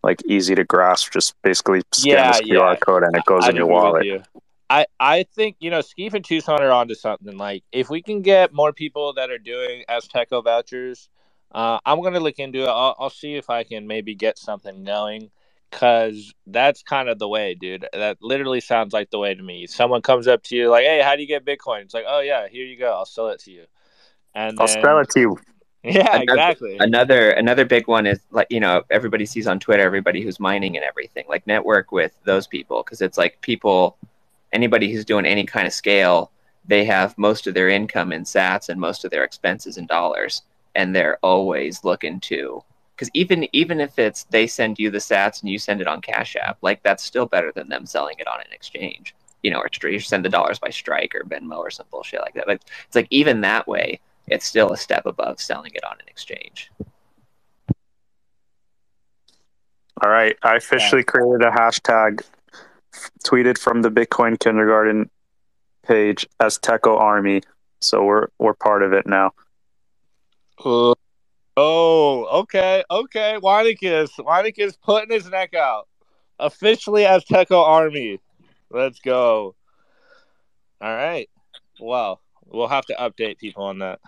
like 0.03 0.21
easy 0.25 0.55
to 0.55 0.63
grasp. 0.63 1.11
Just 1.11 1.35
basically 1.41 1.81
scan 1.91 2.13
yeah, 2.13 2.31
this 2.31 2.41
QR 2.41 2.73
yeah. 2.73 2.75
code 2.75 3.03
and 3.03 3.15
it 3.15 3.25
goes 3.25 3.45
I 3.45 3.49
in 3.49 3.55
your 3.55 3.67
wallet. 3.67 4.05
you. 4.05 4.23
I, 4.69 4.85
I 5.01 5.23
think 5.23 5.57
you 5.59 5.69
know 5.69 5.79
Skeef 5.79 6.13
and 6.13 6.23
Tucson 6.23 6.61
are 6.61 6.71
onto 6.71 6.95
something. 6.95 7.37
Like 7.37 7.63
if 7.73 7.89
we 7.89 8.01
can 8.01 8.21
get 8.21 8.53
more 8.53 8.71
people 8.71 9.13
that 9.15 9.29
are 9.29 9.37
doing 9.37 9.83
Azteco 9.89 10.43
vouchers, 10.43 11.09
uh, 11.51 11.79
I'm 11.85 12.01
gonna 12.01 12.21
look 12.21 12.39
into 12.39 12.63
it. 12.63 12.69
I'll, 12.69 12.95
I'll 12.97 13.09
see 13.09 13.35
if 13.35 13.49
I 13.49 13.63
can 13.63 13.85
maybe 13.85 14.15
get 14.15 14.37
something 14.37 14.85
going, 14.85 15.29
cause 15.71 16.33
that's 16.47 16.83
kind 16.83 17.09
of 17.09 17.19
the 17.19 17.27
way, 17.27 17.53
dude. 17.53 17.85
That 17.91 18.19
literally 18.21 18.61
sounds 18.61 18.93
like 18.93 19.09
the 19.09 19.19
way 19.19 19.35
to 19.35 19.43
me. 19.43 19.67
Someone 19.67 20.01
comes 20.01 20.25
up 20.27 20.41
to 20.43 20.55
you 20.55 20.69
like, 20.69 20.85
"Hey, 20.85 21.01
how 21.01 21.17
do 21.17 21.21
you 21.21 21.27
get 21.27 21.45
Bitcoin?" 21.45 21.81
It's 21.81 21.93
like, 21.93 22.05
"Oh 22.07 22.21
yeah, 22.21 22.47
here 22.47 22.65
you 22.65 22.79
go. 22.79 22.93
I'll 22.93 23.05
sell 23.05 23.27
it 23.27 23.41
to 23.41 23.51
you." 23.51 23.65
And 24.33 24.57
I'll 24.57 24.67
then, 24.67 24.79
spell 24.79 24.99
it 24.99 25.09
to 25.09 25.19
you. 25.19 25.37
Yeah, 25.83 26.01
Another- 26.17 26.23
exactly. 26.23 26.77
Another 26.79 27.31
another 27.31 27.65
big 27.65 27.87
one 27.87 28.05
is 28.05 28.19
like 28.29 28.47
you 28.51 28.59
know 28.59 28.83
everybody 28.91 29.25
sees 29.25 29.47
on 29.47 29.59
Twitter 29.59 29.81
everybody 29.81 30.21
who's 30.21 30.39
mining 30.39 30.75
and 30.77 30.85
everything. 30.85 31.25
Like 31.27 31.47
network 31.47 31.91
with 31.91 32.11
those 32.23 32.45
people 32.45 32.83
because 32.83 33.01
it's 33.01 33.17
like 33.17 33.41
people, 33.41 33.97
anybody 34.53 34.91
who's 34.91 35.05
doing 35.05 35.25
any 35.25 35.43
kind 35.43 35.65
of 35.65 35.73
scale, 35.73 36.29
they 36.67 36.85
have 36.85 37.17
most 37.17 37.47
of 37.47 37.55
their 37.55 37.69
income 37.69 38.11
in 38.11 38.23
Sats 38.25 38.69
and 38.69 38.79
most 38.79 39.03
of 39.05 39.09
their 39.09 39.23
expenses 39.23 39.77
in 39.77 39.87
dollars, 39.87 40.43
and 40.75 40.95
they're 40.95 41.17
always 41.23 41.83
looking 41.83 42.19
to. 42.21 42.63
Because 42.95 43.09
even 43.15 43.47
even 43.51 43.81
if 43.81 43.97
it's 43.97 44.25
they 44.25 44.45
send 44.45 44.77
you 44.77 44.91
the 44.91 44.99
Sats 44.99 45.41
and 45.41 45.49
you 45.49 45.57
send 45.57 45.81
it 45.81 45.87
on 45.87 45.99
Cash 46.01 46.35
App, 46.35 46.59
like 46.61 46.83
that's 46.83 47.03
still 47.03 47.25
better 47.25 47.51
than 47.51 47.69
them 47.69 47.87
selling 47.87 48.17
it 48.19 48.27
on 48.27 48.39
an 48.39 48.51
exchange. 48.51 49.15
You 49.41 49.49
know, 49.49 49.59
or 49.59 49.99
send 49.99 50.23
the 50.23 50.29
dollars 50.29 50.59
by 50.59 50.69
Strike 50.69 51.15
or 51.15 51.23
Venmo 51.23 51.57
or 51.57 51.71
some 51.71 51.87
bullshit 51.89 52.21
like 52.21 52.35
that. 52.35 52.45
But 52.45 52.61
it's 52.85 52.95
like 52.95 53.07
even 53.09 53.41
that 53.41 53.67
way, 53.67 53.99
it's 54.27 54.45
still 54.45 54.71
a 54.71 54.77
step 54.77 55.05
above 55.05 55.39
selling 55.39 55.71
it 55.73 55.83
on 55.83 55.93
an 55.93 56.07
exchange. 56.07 56.71
All 60.03 60.09
right, 60.09 60.35
I 60.41 60.55
officially 60.55 61.03
created 61.03 61.43
a 61.43 61.51
hashtag 61.51 62.23
tweeted 63.23 63.57
from 63.57 63.81
the 63.81 63.89
Bitcoin 63.89 64.39
Kindergarten 64.39 65.09
page 65.83 66.25
Azteco 66.39 66.99
Army. 66.99 67.41
So 67.79 68.03
we're 68.03 68.27
we're 68.39 68.53
part 68.53 68.83
of 68.83 68.93
it 68.93 69.05
now. 69.05 69.31
Uh, 70.63 70.93
oh, 71.57 72.25
okay, 72.41 72.83
okay. 72.89 73.37
Weinicus, 73.41 74.09
Weinicus 74.19 74.75
putting 74.81 75.11
his 75.11 75.29
neck 75.29 75.53
out 75.53 75.87
officially 76.41 77.03
Azteco 77.03 77.63
Army. 77.63 78.19
Let's 78.69 78.99
go. 78.99 79.55
All 80.81 80.95
right. 80.95 81.29
Well, 81.79 82.21
we'll 82.45 82.67
have 82.67 82.85
to 82.87 82.95
update 82.95 83.37
people 83.37 83.63
on 83.63 83.79
that. 83.79 83.99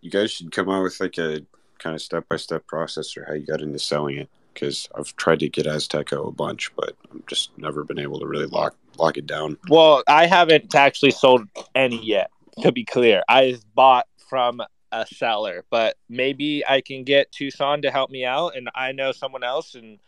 You 0.00 0.10
guys 0.10 0.30
should 0.30 0.52
come 0.52 0.68
out 0.68 0.82
with 0.82 1.00
like 1.00 1.18
a 1.18 1.42
kind 1.78 1.94
of 1.94 2.02
step 2.02 2.28
by 2.28 2.36
step 2.36 2.66
process 2.66 3.16
or 3.16 3.24
how 3.26 3.34
you 3.34 3.46
got 3.46 3.62
into 3.62 3.78
selling 3.78 4.18
it. 4.18 4.28
Because 4.52 4.88
I've 4.98 5.14
tried 5.16 5.40
to 5.40 5.48
get 5.48 5.66
Azteco 5.66 6.28
a 6.28 6.32
bunch, 6.32 6.74
but 6.74 6.96
I've 7.14 7.24
just 7.26 7.56
never 7.56 7.84
been 7.84 8.00
able 8.00 8.18
to 8.18 8.26
really 8.26 8.46
lock 8.46 8.74
lock 8.98 9.16
it 9.16 9.26
down. 9.26 9.56
Well, 9.68 10.02
I 10.08 10.26
haven't 10.26 10.74
actually 10.74 11.12
sold 11.12 11.46
any 11.74 12.04
yet. 12.04 12.30
To 12.62 12.72
be 12.72 12.84
clear, 12.84 13.22
I've 13.28 13.62
bought 13.74 14.06
from 14.28 14.60
a 14.92 15.06
seller, 15.06 15.64
but 15.70 15.96
maybe 16.08 16.66
I 16.66 16.80
can 16.80 17.04
get 17.04 17.30
Tucson 17.30 17.82
to 17.82 17.92
help 17.92 18.10
me 18.10 18.24
out, 18.24 18.56
and 18.56 18.68
I 18.74 18.90
know 18.90 19.12
someone 19.12 19.44
else, 19.44 19.76
and 19.76 20.00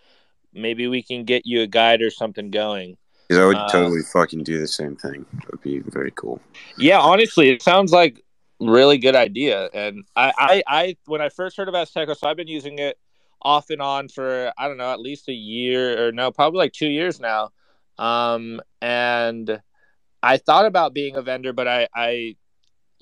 maybe 0.53 0.89
we 0.89 1.03
can 1.03 1.25
get 1.25 1.47
you 1.47 1.63
a 1.63 1.67
guide 1.69 2.03
or 2.03 2.11
something 2.11 2.51
going. 2.51 2.97
Because 3.29 3.41
I 3.43 3.47
would 3.47 3.57
Uh, 3.57 3.69
totally 3.69 4.03
fucking 4.03 4.43
do 4.43 4.59
the 4.59 4.67
same 4.67 4.97
thing. 4.97 5.25
It 5.39 5.51
would 5.51 5.63
be 5.63 5.79
very 5.79 6.11
cool. 6.17 6.41
Yeah, 6.77 6.99
honestly, 6.99 7.49
it 7.49 7.63
sounds 7.63 7.93
like 7.93 8.23
really 8.71 8.99
good 8.99 9.17
idea. 9.17 9.69
And 9.73 10.05
I, 10.17 10.33
I, 10.39 10.63
I 10.67 10.97
when 11.07 11.21
I 11.21 11.29
first 11.29 11.57
heard 11.57 11.69
about 11.69 11.89
Azteco, 11.89 12.17
so 12.17 12.29
I've 12.29 12.37
been 12.37 12.49
using 12.49 12.79
it 12.79 12.99
off 13.41 13.71
and 13.71 13.83
on 13.83 14.09
for 14.09 14.53
I 14.57 14.69
don't 14.69 14.77
know, 14.77 14.93
at 14.93 15.01
least 15.01 15.29
a 15.29 15.33
year 15.33 16.07
or 16.07 16.13
no, 16.13 16.31
probably 16.31 16.59
like 16.59 16.73
two 16.73 16.89
years 16.89 17.21
now. 17.21 17.51
Um, 17.99 18.61
and 18.81 19.61
I 20.23 20.37
thought 20.37 20.67
about 20.67 20.95
being 20.95 21.17
a 21.17 21.23
vendor, 21.23 21.53
but 21.53 21.69
I, 21.69 21.89
I 21.95 22.37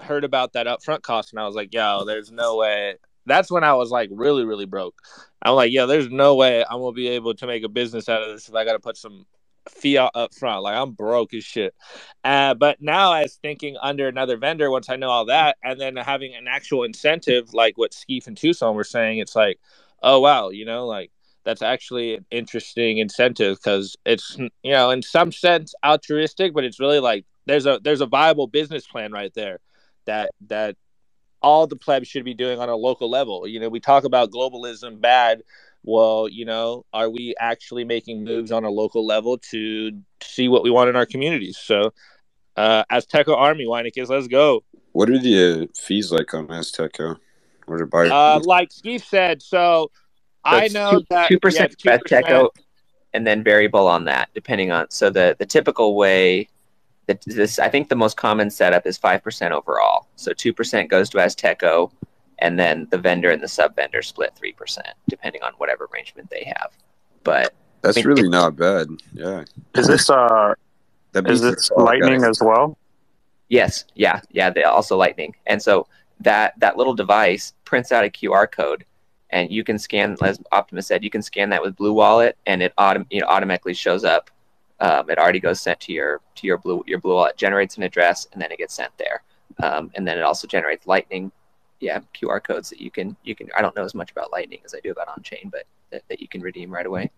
heard 0.01 0.25
about 0.25 0.55
that 0.55 0.67
upfront 0.67 1.03
cost, 1.03 1.33
and 1.33 1.41
I 1.41 1.47
was 1.47 1.55
like, 1.55 1.73
yo, 1.75 2.05
there's 2.05 2.33
no 2.33 2.57
way. 2.57 2.97
That's 3.27 3.51
when 3.51 3.65
I 3.65 3.75
was 3.75 3.91
like 3.91 4.09
really, 4.13 4.45
really 4.45 4.67
broke. 4.67 4.97
I'm 5.43 5.55
like, 5.55 5.73
yo, 5.73 5.87
there's 5.87 6.11
no 6.11 6.35
way 6.35 6.65
I'm 6.65 6.81
gonna 6.81 6.93
be 6.93 7.09
able 7.09 7.35
to 7.35 7.47
make 7.47 7.63
a 7.63 7.69
business 7.69 8.09
out 8.09 8.23
of 8.23 8.29
this 8.29 8.49
if 8.49 8.55
I 8.55 8.65
got 8.65 8.73
to 8.73 8.81
put 8.81 8.97
some 8.97 9.27
fiat 9.69 10.11
up 10.15 10.35
front. 10.35 10.63
Like 10.63 10.77
I'm 10.77 10.93
broke 10.93 11.35
as 11.35 11.45
shit. 11.45 11.75
Uh, 12.25 12.55
but 12.55 12.81
now 12.81 13.13
I 13.13 13.23
was 13.23 13.39
thinking 13.43 13.77
under 13.81 14.09
another 14.09 14.37
vendor 14.37 14.71
once 14.71 14.89
I 14.89 14.97
know 14.97 15.11
all 15.11 15.27
that, 15.27 15.57
and 15.63 15.81
then 15.81 15.97
having 15.97 16.35
an 16.35 16.47
actual 16.49 16.85
incentive 16.85 17.53
like 17.55 17.77
what 17.77 17.93
Skeef 17.93 18.27
and 18.27 18.37
Tucson 18.37 18.75
were 18.75 18.85
saying, 18.85 19.19
it's 19.19 19.37
like, 19.37 19.59
oh 20.03 20.21
wow, 20.21 20.51
you 20.51 20.65
know, 20.65 20.87
like 20.87 21.11
that's 21.45 21.63
actually 21.63 22.15
an 22.15 22.27
interesting 22.31 22.99
incentive 22.99 23.59
because 23.59 23.97
it's 24.05 24.37
you 24.63 24.73
know 24.73 24.91
in 24.91 25.03
some 25.03 25.33
sense 25.33 25.75
altruistic, 25.85 26.55
but 26.55 26.65
it's 26.65 26.81
really 26.81 27.01
like 27.01 27.25
there's 27.47 27.67
a 27.67 27.81
there's 27.83 28.01
a 28.01 28.07
viable 28.07 28.47
business 28.47 28.87
plan 28.87 29.13
right 29.13 29.33
there 29.35 29.59
that 30.07 30.31
that 30.49 30.77
all 31.43 31.67
the 31.67 31.77
plebs 31.77 32.09
should 32.09 32.25
be 32.25 32.35
doing 32.35 32.59
on 32.59 32.69
a 32.69 32.77
local 32.77 33.09
level. 33.09 33.47
You 33.47 33.61
know, 33.61 33.69
we 33.69 33.81
talk 33.81 34.05
about 34.05 34.31
globalism 34.31 35.01
bad. 35.01 35.43
Well, 35.83 36.29
you 36.29 36.45
know, 36.45 36.85
are 36.93 37.09
we 37.09 37.35
actually 37.39 37.85
making 37.85 38.25
moves 38.25 38.53
on 38.53 38.65
a 38.65 38.71
local 38.71 39.07
level 39.07 39.39
to 39.51 39.93
see 40.23 40.49
what 40.49 40.63
we 40.63 40.71
want 40.71 40.91
in 40.91 40.97
our 40.97 41.07
communities? 41.07 41.57
So, 41.59 41.93
uh, 42.57 42.85
Azteco 42.93 43.37
Army, 43.37 43.65
Weinicus, 43.65 44.09
let's 44.09 44.29
go. 44.29 44.63
What 44.93 45.09
are 45.09 45.19
the 45.19 45.63
uh, 45.63 45.67
fees 45.81 46.13
like 46.13 46.35
on 46.35 46.49
Azteco? 46.49 47.17
Or 47.67 47.79
to 47.79 47.87
buy 47.87 48.09
Uh, 48.09 48.41
like 48.45 48.73
Steve 48.73 49.03
said, 49.03 49.41
so, 49.41 49.91
I 50.45 50.69
know 50.69 51.03
that 51.11 51.29
two 51.29 51.39
percent 51.39 51.75
yeah, 51.85 51.97
Beth 51.97 52.05
2%. 52.05 52.09
Teco, 52.09 52.51
and 53.13 53.27
then 53.27 53.43
variable 53.43 53.87
on 53.87 54.05
that, 54.05 54.31
depending 54.35 54.71
on. 54.71 54.91
So 54.91 55.11
the 55.11 55.37
the 55.39 55.47
typical 55.47 55.97
way 55.97 56.49
that 57.07 57.23
this, 57.27 57.59
I 57.59 57.69
think 57.69 57.89
the 57.89 57.97
most 57.97 58.17
common 58.17 58.51
setup 58.51 58.87
is 58.87 58.97
five 58.99 59.23
percent 59.23 59.53
overall. 59.53 60.09
So 60.17 60.33
two 60.33 60.53
percent 60.53 60.91
goes 60.91 61.11
to 61.11 61.19
Azteco, 61.19 61.91
and 62.41 62.59
then 62.59 62.87
the 62.91 62.99
vendor 62.99 63.31
and 63.31 63.43
the 63.43 63.49
sub 63.49 63.77
vendor 63.77 64.03
split 64.03 64.35
three 64.37 64.53
percent, 64.53 64.95
depending 65.09 65.43
on 65.43 65.53
whatever 65.59 65.89
arrangement 65.93 66.31
they 66.31 66.53
have. 66.57 66.73
But 67.25 67.55
That's 67.83 67.97
I 67.97 68.01
mean, 68.01 68.09
really 68.09 68.29
not 68.29 68.57
bad. 68.57 68.89
Yeah. 69.13 69.45
Is 69.77 69.87
this 69.87 70.11
uh 70.11 70.55
That 71.13 71.29
is 71.29 71.41
beats 71.41 71.69
this 71.69 71.71
lightning 71.77 72.21
Guys. 72.21 72.31
as 72.31 72.41
well? 72.41 72.79
Yes, 73.49 73.85
yeah, 73.97 74.21
yeah. 74.31 74.51
They 74.51 74.63
also 74.63 74.97
Lightning, 74.97 75.35
and 75.47 75.61
so 75.61 75.89
that 76.21 76.55
that 76.61 76.77
little 76.77 76.95
device 76.95 77.53
prints 77.65 77.91
out 77.91 78.05
a 78.05 78.09
QR 78.09 78.51
code, 78.51 78.85
and 79.31 79.51
you 79.51 79.65
can 79.65 79.77
scan. 79.77 80.17
As 80.23 80.39
Optimus 80.53 80.87
said, 80.87 81.03
you 81.03 81.11
can 81.11 81.21
scan 81.23 81.51
that 81.51 81.61
with 81.61 81.75
Blue 81.75 81.93
Wallet, 81.93 82.37
and 82.47 82.63
it 82.63 82.73
autom- 82.79 83.07
you 83.11 83.21
know, 83.21 83.27
automatically 83.27 83.75
shows 83.75 84.05
up. 84.05 84.31
Um, 84.79 85.11
it 85.11 85.19
already 85.19 85.41
goes 85.41 85.61
sent 85.61 85.81
to 85.81 85.93
your 85.93 86.21
to 86.37 86.47
your 86.47 86.59
Blue 86.59 86.85
your 86.87 87.01
Blue 87.01 87.15
Wallet, 87.15 87.37
generates 87.37 87.77
an 87.77 87.83
address, 87.83 88.29
and 88.33 88.41
then 88.41 88.53
it 88.53 88.59
gets 88.59 88.75
sent 88.75 88.97
there. 88.99 89.23
Um, 89.61 89.91
and 89.95 90.07
then 90.07 90.17
it 90.17 90.23
also 90.23 90.47
generates 90.47 90.87
Lightning, 90.87 91.33
yeah, 91.81 92.01
QR 92.15 92.43
codes 92.43 92.71
that 92.71 92.81
you 92.81 92.91
can 92.91 93.17
you 93.25 93.35
can. 93.35 93.49
I 93.57 93.63
don't 93.63 93.75
know 93.75 93.85
as 93.85 93.95
much 93.95 94.11
about 94.11 94.33
Lightning 94.33 94.61
as 94.65 94.75
I 94.75 94.81
do 94.81 94.91
about 94.91 95.09
on 95.09 95.23
chain, 95.23 95.49
but 95.51 95.65
that, 95.91 96.03
that 96.09 96.21
you 96.21 96.29
can 96.29 96.41
redeem 96.41 96.71
right 96.71 96.87
away. 96.87 97.11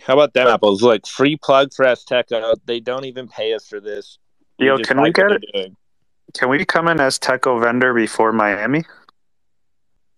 How 0.00 0.14
about 0.14 0.32
them 0.34 0.48
apples? 0.48 0.82
Like 0.82 1.06
free 1.06 1.36
plug 1.36 1.72
for 1.72 1.84
Azteco. 1.84 2.54
They 2.64 2.80
don't 2.80 3.04
even 3.04 3.28
pay 3.28 3.54
us 3.54 3.66
for 3.66 3.80
this. 3.80 4.18
Yo, 4.58 4.76
just 4.76 4.88
can 4.88 4.98
we 4.98 5.08
like 5.08 5.18
what 5.18 5.40
get 5.40 5.40
they're. 5.52 5.66
Can 6.32 6.48
we 6.48 6.64
come 6.64 6.88
in 6.88 6.98
Azteco 6.98 7.62
vendor 7.62 7.94
before 7.94 8.32
Miami? 8.32 8.84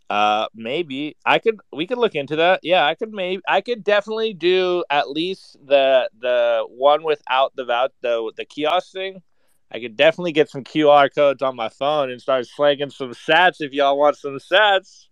Uh, 0.08 0.46
maybe 0.54 1.16
I 1.24 1.38
could. 1.38 1.58
We 1.72 1.86
could 1.86 1.98
look 1.98 2.14
into 2.14 2.36
that. 2.36 2.60
Yeah, 2.62 2.86
I 2.86 2.94
could. 2.94 3.12
Maybe 3.12 3.42
I 3.48 3.60
could 3.60 3.82
definitely 3.82 4.34
do 4.34 4.84
at 4.88 5.10
least 5.10 5.56
the 5.64 6.08
the 6.20 6.64
one 6.68 7.02
without 7.02 7.54
the 7.56 7.64
vouch 7.64 7.92
the 8.02 8.32
the 8.36 8.44
kiosk 8.44 8.92
thing. 8.92 9.22
I 9.70 9.80
could 9.80 9.96
definitely 9.96 10.32
get 10.32 10.48
some 10.48 10.62
QR 10.62 11.12
codes 11.12 11.42
on 11.42 11.56
my 11.56 11.68
phone 11.68 12.10
and 12.10 12.20
start 12.20 12.46
slanging 12.46 12.90
some 12.90 13.12
sats 13.12 13.56
if 13.60 13.72
y'all 13.72 13.98
want 13.98 14.16
some 14.16 14.38
sats. 14.38 15.06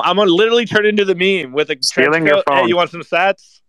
I'm 0.00 0.16
gonna 0.16 0.30
literally 0.30 0.66
turn 0.66 0.86
into 0.86 1.04
the 1.04 1.14
meme 1.14 1.52
with 1.52 1.70
a 1.70 1.76
Stealing 1.80 2.26
your 2.26 2.36
coat. 2.36 2.44
Hey, 2.48 2.60
phone. 2.60 2.68
you 2.68 2.76
want 2.76 2.90
some 2.90 3.02
sats? 3.02 3.60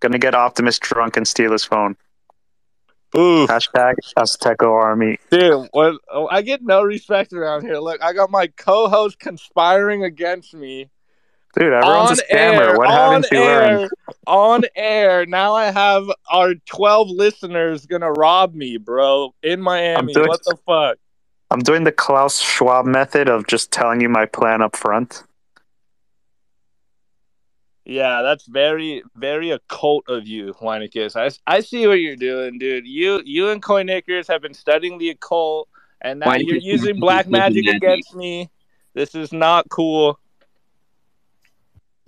Gonna 0.00 0.18
get 0.18 0.34
Optimus 0.34 0.78
drunk 0.78 1.16
and 1.16 1.28
steal 1.28 1.52
his 1.52 1.64
phone. 1.64 1.96
Ooh. 3.16 3.46
Hashtag 3.46 3.94
Azteco 4.16 4.70
Army. 4.72 5.18
Dude, 5.30 5.68
what, 5.72 5.96
oh, 6.10 6.28
I 6.28 6.42
get 6.42 6.62
no 6.62 6.82
respect 6.82 7.32
around 7.32 7.62
here. 7.62 7.78
Look, 7.78 8.02
I 8.02 8.12
got 8.12 8.30
my 8.30 8.46
co-host 8.46 9.18
conspiring 9.18 10.04
against 10.04 10.54
me. 10.54 10.90
Dude, 11.58 11.72
everyone's 11.72 12.10
on 12.10 12.12
a 12.12 12.34
scammer. 12.34 12.60
air, 12.68 12.76
what 12.78 12.86
on 12.88 13.12
haven't 13.12 13.26
you 13.32 13.38
air, 13.42 13.78
learned? 13.80 13.90
on 14.26 14.62
air. 14.76 15.26
Now 15.26 15.54
I 15.54 15.70
have 15.72 16.04
our 16.30 16.54
12 16.66 17.10
listeners 17.10 17.86
gonna 17.86 18.12
rob 18.12 18.54
me, 18.54 18.76
bro, 18.76 19.34
in 19.42 19.60
Miami. 19.60 20.12
doing- 20.14 20.28
What 20.28 20.40
the 20.44 20.56
fuck? 20.64 20.98
I'm 21.50 21.60
doing 21.60 21.82
the 21.82 21.90
Klaus 21.92 22.40
Schwab 22.40 22.86
method 22.86 23.28
of 23.28 23.48
just 23.48 23.72
telling 23.72 24.00
you 24.00 24.08
my 24.08 24.26
plan 24.26 24.62
up 24.62 24.76
front. 24.76 25.24
Yeah, 27.84 28.22
that's 28.22 28.46
very, 28.46 29.02
very 29.16 29.50
occult 29.50 30.04
of 30.08 30.28
you, 30.28 30.54
Weinicus. 30.62 31.16
I, 31.16 31.30
I 31.52 31.60
see 31.60 31.86
what 31.88 31.94
you're 31.94 32.14
doing, 32.14 32.58
dude. 32.58 32.86
You, 32.86 33.20
you 33.24 33.48
and 33.48 33.60
Coinickers 33.60 34.28
have 34.28 34.42
been 34.42 34.54
studying 34.54 34.98
the 34.98 35.10
occult, 35.10 35.68
and 36.00 36.20
now 36.20 36.26
Weinicus 36.28 36.46
you're 36.46 36.56
using 36.58 37.00
black 37.00 37.26
magic 37.28 37.64
magic. 37.64 37.82
against 37.82 38.14
me. 38.14 38.48
This 38.94 39.14
is 39.16 39.32
not 39.32 39.68
cool. 39.70 40.20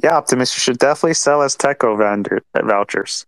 Yeah, 0.03 0.17
Optimus, 0.17 0.55
you 0.57 0.61
should 0.61 0.79
definitely 0.79 1.15
sell 1.15 1.41
Azteco 1.41 1.97
vendor 1.97 2.43
vouchers. 2.57 3.25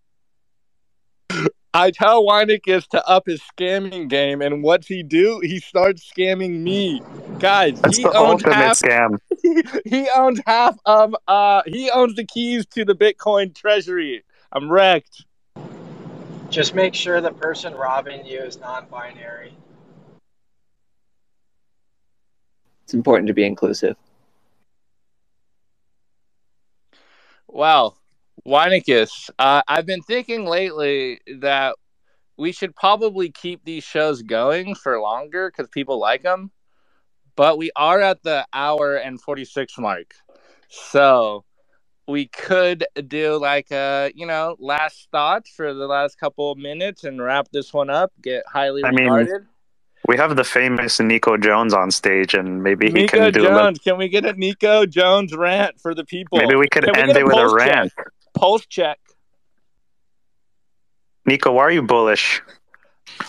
I 1.73 1.91
tell 1.91 2.25
Weinicus 2.25 2.87
to 2.89 3.05
up 3.09 3.27
his 3.27 3.41
scamming 3.41 4.09
game, 4.09 4.43
and 4.43 4.63
what's 4.63 4.87
he 4.87 5.03
do? 5.03 5.41
He 5.41 5.61
starts 5.61 6.09
scamming 6.09 6.61
me, 6.61 7.03
guys. 7.39 7.81
That's 7.81 7.97
he 7.97 8.03
the 8.03 8.17
owns 8.17 8.45
ultimate 8.45 8.55
half. 8.55 8.79
scam. 8.79 9.19
he 9.85 10.09
owns 10.15 10.41
half 10.47 10.77
of. 10.85 11.17
Uh, 11.27 11.63
he 11.67 11.91
owns 11.91 12.15
the 12.15 12.25
keys 12.25 12.67
to 12.67 12.85
the 12.85 12.95
Bitcoin 12.95 13.55
treasury. 13.55 14.25
I'm 14.53 14.71
wrecked. 14.71 15.25
Just 16.49 16.75
make 16.75 16.95
sure 16.95 17.21
the 17.21 17.33
person 17.33 17.75
robbing 17.75 18.25
you 18.25 18.41
is 18.41 18.59
non-binary. 18.61 19.57
It's 22.85 22.95
important 22.95 23.27
to 23.29 23.35
be 23.35 23.45
inclusive. 23.45 23.97
Wow, 27.55 27.95
Weinicus. 28.45 29.31
Uh, 29.39 29.63
I've 29.69 29.87
been 29.87 30.03
thinking 30.03 30.45
lately 30.45 31.21
that 31.39 31.77
we 32.37 32.51
should 32.51 32.75
probably 32.75 33.31
keep 33.31 33.65
these 33.65 33.85
shows 33.85 34.23
going 34.23 34.75
for 34.75 35.01
longer 35.01 35.53
because 35.53 35.69
people 35.69 36.01
like 36.01 36.25
them. 36.25 36.51
But 37.37 37.57
we 37.57 37.71
are 37.77 38.01
at 38.01 38.25
the 38.25 38.45
hour 38.53 38.97
and 38.97 39.21
46 39.21 39.79
mark. 39.79 40.15
So 40.69 41.45
we 42.09 42.27
could 42.27 42.87
do 43.07 43.37
like 43.37 43.71
a, 43.71 44.11
you 44.17 44.27
know, 44.27 44.57
last 44.59 45.07
thoughts 45.13 45.49
for 45.51 45.73
the 45.73 45.87
last 45.87 46.19
couple 46.19 46.51
of 46.51 46.59
minutes 46.59 47.05
and 47.05 47.23
wrap 47.23 47.47
this 47.53 47.73
one 47.73 47.89
up, 47.89 48.11
get 48.21 48.43
highly 48.49 48.83
I 48.85 48.91
mean, 48.91 49.05
regarded. 49.05 49.47
We 50.07 50.17
have 50.19 50.37
the 50.37 50.45
famous 50.45 51.01
Nico 51.01 51.37
Jones 51.37 51.73
on 51.73 51.91
stage, 51.91 52.35
and 52.35 52.63
maybe 52.63 52.89
he 52.89 52.93
Nico 52.93 53.17
can 53.19 53.33
do. 53.33 53.41
a 53.41 53.43
little- 53.43 53.59
Jones. 53.59 53.79
Can 53.79 53.97
we 53.97 54.09
get 54.09 54.25
a 54.27 54.35
Nico 54.35 54.85
Jones 54.85 55.35
rant 55.35 55.81
for 55.81 55.95
the 55.95 56.05
people? 56.05 56.39
Maybe 56.39 56.57
we 56.57 56.69
could 56.69 56.85
Can 56.85 56.95
end 56.97 57.07
get 57.09 57.17
it 57.19 57.25
with 57.25 57.35
a 57.37 57.39
pulse 57.39 57.53
check? 57.63 57.75
rant. 57.75 57.93
Pulse 58.35 58.67
check. 58.67 58.99
Nico, 61.27 61.53
why 61.53 61.63
are 61.63 61.71
you 61.71 61.83
bullish? 61.83 62.43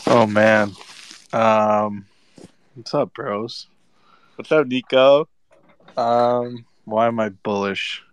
Oh 0.05 0.27
man. 0.27 0.73
Um 1.31 2.05
what's 2.73 2.93
up, 2.93 3.13
bros? 3.13 3.67
What's 4.35 4.51
up, 4.51 4.67
Nico? 4.67 5.29
Um 5.95 6.65
why 6.83 7.07
am 7.07 7.19
I 7.21 7.29
bullish? 7.29 8.03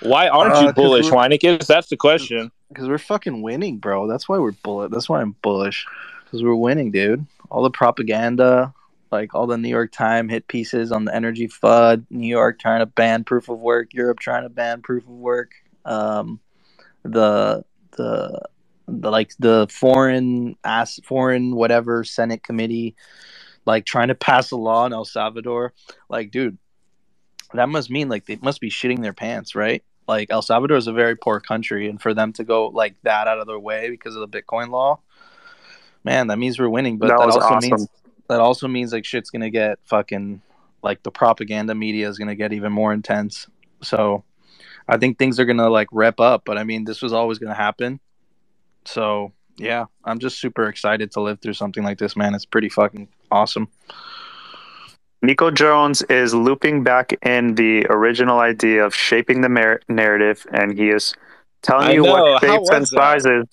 Why 0.00 0.28
aren't 0.28 0.54
Uh, 0.54 0.60
you 0.60 0.66
'cause 0.66 0.74
bullish, 0.74 1.10
we're- 1.10 1.58
That's 1.66 1.88
the 1.88 1.96
question. 1.96 2.52
Because 2.68 2.86
we're 2.88 2.98
fucking 2.98 3.42
winning, 3.42 3.78
bro. 3.78 4.06
That's 4.06 4.28
why 4.28 4.38
we're 4.38 4.52
bullet. 4.52 4.90
That's 4.92 5.08
why 5.08 5.20
I'm 5.20 5.34
bullish. 5.42 5.84
Because 6.28 6.42
we're 6.42 6.54
winning, 6.54 6.90
dude. 6.90 7.26
All 7.50 7.62
the 7.62 7.70
propaganda, 7.70 8.74
like 9.10 9.34
all 9.34 9.46
the 9.46 9.56
New 9.56 9.70
York 9.70 9.92
Times 9.92 10.30
hit 10.30 10.46
pieces 10.46 10.92
on 10.92 11.06
the 11.06 11.14
energy 11.14 11.48
FUD, 11.48 12.04
New 12.10 12.26
York 12.26 12.58
trying 12.58 12.80
to 12.80 12.86
ban 12.86 13.24
proof 13.24 13.48
of 13.48 13.58
work, 13.58 13.94
Europe 13.94 14.20
trying 14.20 14.42
to 14.42 14.50
ban 14.50 14.82
proof 14.82 15.04
of 15.04 15.10
work, 15.10 15.52
um, 15.86 16.38
the 17.02 17.64
the 17.96 18.42
the 18.86 19.10
like 19.10 19.30
the 19.38 19.66
foreign 19.70 20.56
ass 20.64 21.00
foreign 21.04 21.56
whatever 21.56 22.04
Senate 22.04 22.42
committee, 22.42 22.94
like 23.64 23.86
trying 23.86 24.08
to 24.08 24.14
pass 24.14 24.50
a 24.50 24.56
law 24.56 24.84
in 24.84 24.92
El 24.92 25.06
Salvador. 25.06 25.72
Like, 26.10 26.30
dude, 26.30 26.58
that 27.54 27.70
must 27.70 27.88
mean 27.88 28.10
like 28.10 28.26
they 28.26 28.36
must 28.36 28.60
be 28.60 28.70
shitting 28.70 29.00
their 29.00 29.14
pants, 29.14 29.54
right? 29.54 29.82
Like 30.06 30.28
El 30.30 30.42
Salvador 30.42 30.76
is 30.76 30.86
a 30.88 30.92
very 30.92 31.16
poor 31.16 31.40
country, 31.40 31.88
and 31.88 32.00
for 32.00 32.12
them 32.12 32.34
to 32.34 32.44
go 32.44 32.68
like 32.68 32.96
that 33.04 33.28
out 33.28 33.38
of 33.38 33.46
their 33.46 33.58
way 33.58 33.88
because 33.88 34.14
of 34.14 34.30
the 34.30 34.42
Bitcoin 34.42 34.68
law, 34.68 35.00
man, 36.04 36.28
that 36.28 36.38
means 36.38 36.58
we're 36.58 36.68
winning. 36.68 36.98
But 36.98 37.08
That 37.08 37.18
that, 37.18 37.26
was 37.26 37.36
also 37.36 37.46
awesome. 37.54 37.70
means 37.70 37.88
that 38.28 38.40
also 38.40 38.68
means 38.68 38.92
like 38.92 39.04
shit's 39.04 39.30
gonna 39.30 39.50
get 39.50 39.78
fucking 39.84 40.40
like 40.82 41.02
the 41.02 41.10
propaganda 41.10 41.74
media 41.74 42.08
is 42.08 42.18
gonna 42.18 42.34
get 42.34 42.52
even 42.52 42.72
more 42.72 42.92
intense. 42.92 43.46
So 43.82 44.24
I 44.88 44.96
think 44.96 45.18
things 45.18 45.38
are 45.40 45.44
gonna 45.44 45.68
like 45.70 45.88
rep 45.92 46.20
up. 46.20 46.42
But 46.44 46.58
I 46.58 46.64
mean, 46.64 46.84
this 46.84 47.02
was 47.02 47.12
always 47.12 47.38
gonna 47.38 47.54
happen. 47.54 48.00
So 48.84 49.32
yeah, 49.56 49.86
I'm 50.04 50.18
just 50.18 50.38
super 50.40 50.68
excited 50.68 51.10
to 51.12 51.20
live 51.20 51.40
through 51.40 51.54
something 51.54 51.82
like 51.82 51.98
this, 51.98 52.16
man. 52.16 52.34
It's 52.34 52.44
pretty 52.44 52.68
fucking 52.68 53.08
awesome. 53.30 53.68
Nico 55.20 55.50
Jones 55.50 56.02
is 56.02 56.32
looping 56.32 56.84
back 56.84 57.12
in 57.26 57.56
the 57.56 57.84
original 57.90 58.38
idea 58.38 58.84
of 58.84 58.94
shaping 58.94 59.40
the 59.40 59.48
mer- 59.48 59.80
narrative, 59.88 60.46
and 60.52 60.78
he 60.78 60.90
is 60.90 61.12
telling 61.62 61.88
I 61.88 61.92
you 61.92 62.04
know, 62.04 62.12
what 62.12 62.40
shapes 62.40 62.70
and 62.70 62.82
that? 62.82 62.86
sizes 62.86 63.46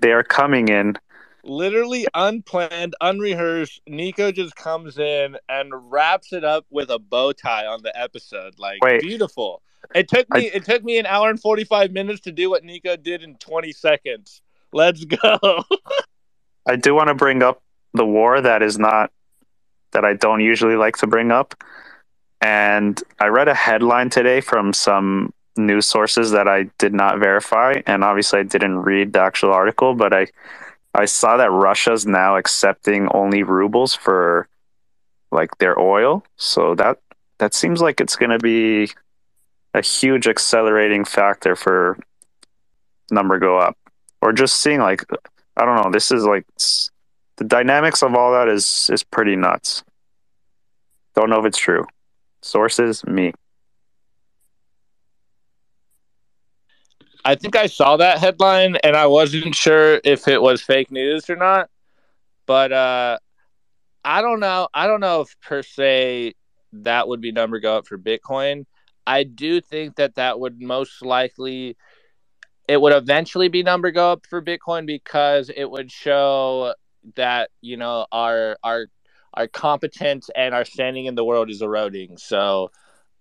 they 0.00 0.12
are 0.12 0.22
coming 0.22 0.68
in. 0.68 0.96
Literally 1.44 2.06
unplanned, 2.14 2.94
unrehearsed. 3.00 3.80
Nico 3.86 4.30
just 4.30 4.54
comes 4.56 4.98
in 4.98 5.36
and 5.48 5.72
wraps 5.90 6.32
it 6.32 6.44
up 6.44 6.66
with 6.70 6.90
a 6.90 6.98
bow 6.98 7.32
tie 7.32 7.66
on 7.66 7.82
the 7.82 7.98
episode. 7.98 8.58
Like 8.58 8.82
Wait. 8.82 9.00
beautiful. 9.00 9.62
It 9.94 10.08
took 10.08 10.28
me 10.30 10.46
it 10.46 10.64
took 10.64 10.84
me 10.84 10.98
an 10.98 11.06
hour 11.06 11.30
and 11.30 11.40
forty 11.40 11.64
five 11.64 11.92
minutes 11.92 12.20
to 12.22 12.32
do 12.32 12.50
what 12.50 12.64
Nico 12.64 12.96
did 12.96 13.22
in 13.22 13.36
twenty 13.36 13.72
seconds. 13.72 14.42
Let's 14.72 15.04
go. 15.04 15.38
I 16.66 16.76
do 16.76 16.94
want 16.94 17.08
to 17.08 17.14
bring 17.14 17.42
up 17.42 17.62
the 17.94 18.06
war 18.06 18.40
that 18.40 18.62
is 18.62 18.78
not 18.78 19.10
that 19.92 20.04
I 20.04 20.14
don't 20.14 20.40
usually 20.40 20.76
like 20.76 20.96
to 20.98 21.06
bring 21.06 21.30
up. 21.32 21.54
And 22.40 23.02
I 23.18 23.26
read 23.26 23.48
a 23.48 23.54
headline 23.54 24.10
today 24.10 24.40
from 24.40 24.72
some 24.72 25.32
news 25.56 25.86
sources 25.86 26.30
that 26.30 26.48
I 26.48 26.64
did 26.78 26.94
not 26.94 27.18
verify, 27.18 27.82
and 27.86 28.04
obviously 28.04 28.40
I 28.40 28.44
didn't 28.44 28.78
read 28.78 29.12
the 29.12 29.20
actual 29.20 29.52
article, 29.52 29.94
but 29.94 30.14
I 30.14 30.28
I 30.94 31.04
saw 31.04 31.36
that 31.36 31.50
Russia's 31.50 32.06
now 32.06 32.36
accepting 32.36 33.08
only 33.12 33.42
rubles 33.42 33.94
for 33.94 34.48
like 35.30 35.56
their 35.58 35.78
oil. 35.78 36.24
So 36.36 36.74
that 36.76 36.98
that 37.38 37.54
seems 37.54 37.80
like 37.80 38.00
it's 38.00 38.16
going 38.16 38.30
to 38.30 38.38
be 38.38 38.90
a 39.72 39.82
huge 39.82 40.26
accelerating 40.26 41.04
factor 41.04 41.54
for 41.54 41.98
number 43.10 43.38
go 43.38 43.56
up 43.58 43.76
or 44.20 44.32
just 44.32 44.58
seeing 44.58 44.80
like 44.80 45.04
I 45.56 45.64
don't 45.64 45.82
know, 45.82 45.90
this 45.90 46.10
is 46.10 46.24
like 46.24 46.46
the 47.36 47.44
dynamics 47.44 48.02
of 48.02 48.14
all 48.14 48.32
that 48.32 48.48
is 48.48 48.90
is 48.92 49.02
pretty 49.02 49.36
nuts. 49.36 49.84
Don't 51.14 51.30
know 51.30 51.40
if 51.40 51.46
it's 51.46 51.58
true. 51.58 51.86
Sources 52.42 53.04
me. 53.04 53.32
I 57.30 57.36
think 57.36 57.54
I 57.54 57.66
saw 57.66 57.96
that 57.98 58.18
headline 58.18 58.74
and 58.82 58.96
I 58.96 59.06
wasn't 59.06 59.54
sure 59.54 60.00
if 60.02 60.26
it 60.26 60.42
was 60.42 60.62
fake 60.62 60.90
news 60.90 61.30
or 61.30 61.36
not. 61.36 61.70
But 62.44 62.72
uh 62.72 63.18
I 64.04 64.20
don't 64.20 64.40
know. 64.40 64.66
I 64.74 64.88
don't 64.88 64.98
know 64.98 65.20
if 65.20 65.36
per 65.40 65.62
se 65.62 66.34
that 66.72 67.06
would 67.06 67.20
be 67.20 67.30
number 67.30 67.60
go 67.60 67.76
up 67.76 67.86
for 67.86 67.98
Bitcoin. 67.98 68.66
I 69.06 69.22
do 69.22 69.60
think 69.60 69.94
that 69.94 70.16
that 70.16 70.40
would 70.40 70.60
most 70.60 71.04
likely 71.04 71.76
it 72.66 72.80
would 72.80 72.92
eventually 72.92 73.48
be 73.48 73.62
number 73.62 73.92
go 73.92 74.10
up 74.10 74.26
for 74.28 74.42
Bitcoin 74.42 74.84
because 74.84 75.52
it 75.54 75.70
would 75.70 75.92
show 75.92 76.74
that 77.14 77.50
you 77.60 77.76
know 77.76 78.06
our 78.10 78.58
our 78.64 78.88
our 79.34 79.46
competence 79.46 80.30
and 80.34 80.52
our 80.52 80.64
standing 80.64 81.04
in 81.04 81.14
the 81.14 81.24
world 81.24 81.48
is 81.48 81.62
eroding. 81.62 82.16
So 82.16 82.72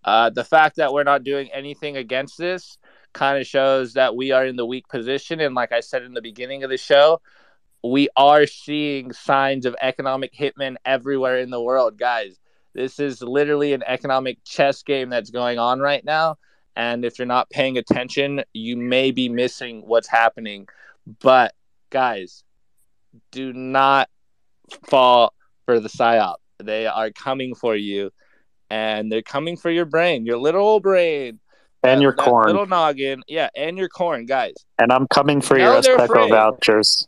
uh, 0.03 0.31
the 0.31 0.43
fact 0.43 0.77
that 0.77 0.93
we're 0.93 1.03
not 1.03 1.23
doing 1.23 1.51
anything 1.53 1.95
against 1.95 2.39
this 2.39 2.78
kind 3.13 3.39
of 3.39 3.47
shows 3.47 3.93
that 3.93 4.15
we 4.15 4.31
are 4.31 4.45
in 4.45 4.55
the 4.55 4.65
weak 4.65 4.87
position. 4.87 5.39
And 5.39 5.55
like 5.55 5.71
I 5.71 5.79
said 5.79 6.03
in 6.03 6.13
the 6.13 6.21
beginning 6.21 6.63
of 6.63 6.69
the 6.69 6.77
show, 6.77 7.21
we 7.83 8.09
are 8.15 8.45
seeing 8.45 9.13
signs 9.13 9.65
of 9.65 9.75
economic 9.81 10.33
hitmen 10.33 10.75
everywhere 10.85 11.39
in 11.39 11.49
the 11.49 11.61
world, 11.61 11.97
guys. 11.97 12.37
This 12.73 12.99
is 12.99 13.21
literally 13.21 13.73
an 13.73 13.83
economic 13.85 14.43
chess 14.43 14.83
game 14.83 15.09
that's 15.09 15.31
going 15.31 15.59
on 15.59 15.79
right 15.79 16.03
now. 16.03 16.37
And 16.75 17.03
if 17.03 17.17
you're 17.17 17.25
not 17.25 17.49
paying 17.49 17.77
attention, 17.77 18.43
you 18.53 18.77
may 18.77 19.11
be 19.11 19.27
missing 19.27 19.83
what's 19.85 20.07
happening. 20.07 20.67
But 21.21 21.53
guys, 21.89 22.43
do 23.31 23.53
not 23.53 24.09
fall 24.87 25.33
for 25.65 25.79
the 25.79 25.89
psyop. 25.89 26.35
They 26.61 26.85
are 26.85 27.11
coming 27.11 27.55
for 27.55 27.75
you, 27.75 28.11
and 28.69 29.11
they're 29.11 29.21
coming 29.21 29.57
for 29.57 29.71
your 29.71 29.85
brain, 29.85 30.25
your 30.25 30.37
little 30.37 30.61
old 30.61 30.83
brain, 30.83 31.39
And 31.83 32.01
your 32.01 32.13
corn. 32.13 32.47
little 32.47 32.65
noggin. 32.65 33.23
Yeah, 33.27 33.49
and 33.55 33.77
your 33.77 33.89
corn, 33.89 34.25
guys. 34.25 34.53
And 34.77 34.91
I'm 34.91 35.07
coming 35.07 35.41
for 35.41 35.57
Now 35.57 35.79
your 35.79 35.97
Azteco 35.97 36.29
vouchers. 36.29 37.05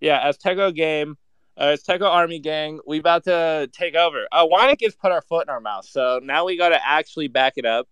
Yeah, 0.00 0.30
Azteco 0.30 0.74
game, 0.74 1.16
uh, 1.56 1.76
Azteco 1.76 2.08
Army 2.08 2.38
gang. 2.38 2.80
We 2.86 2.98
about 2.98 3.24
to 3.24 3.68
take 3.72 3.94
over. 3.94 4.26
Uh, 4.32 4.46
Weinicus 4.46 4.98
put 4.98 5.12
our 5.12 5.22
foot 5.22 5.46
in 5.46 5.50
our 5.50 5.60
mouth, 5.60 5.86
so 5.86 6.20
now 6.22 6.46
we 6.46 6.56
got 6.56 6.70
to 6.70 6.86
actually 6.86 7.28
back 7.28 7.54
it 7.56 7.66
up. 7.66 7.88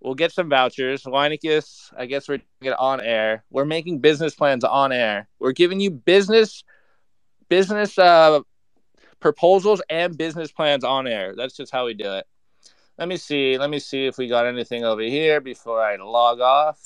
We'll 0.00 0.14
get 0.14 0.32
some 0.32 0.50
vouchers. 0.50 1.04
Weinicus, 1.04 1.92
I 1.96 2.06
guess 2.06 2.28
we're 2.28 2.36
doing 2.36 2.72
it 2.72 2.78
on 2.78 3.00
air. 3.00 3.44
We're 3.50 3.64
making 3.64 4.00
business 4.00 4.34
plans 4.34 4.62
on 4.62 4.92
air. 4.92 5.28
We're 5.38 5.52
giving 5.52 5.80
you 5.80 5.90
business, 5.90 6.62
business 7.48 7.98
uh, 7.98 8.40
proposals 9.20 9.80
and 9.88 10.16
business 10.16 10.52
plans 10.52 10.84
on 10.84 11.06
air. 11.06 11.34
That's 11.34 11.56
just 11.56 11.72
how 11.72 11.86
we 11.86 11.94
do 11.94 12.12
it. 12.12 12.26
Let 12.98 13.08
me 13.08 13.16
see. 13.16 13.58
Let 13.58 13.68
me 13.70 13.78
see 13.78 14.06
if 14.06 14.16
we 14.16 14.26
got 14.26 14.46
anything 14.46 14.84
over 14.84 15.02
here 15.02 15.40
before 15.40 15.82
I 15.82 15.96
log 15.96 16.40
off. 16.40 16.78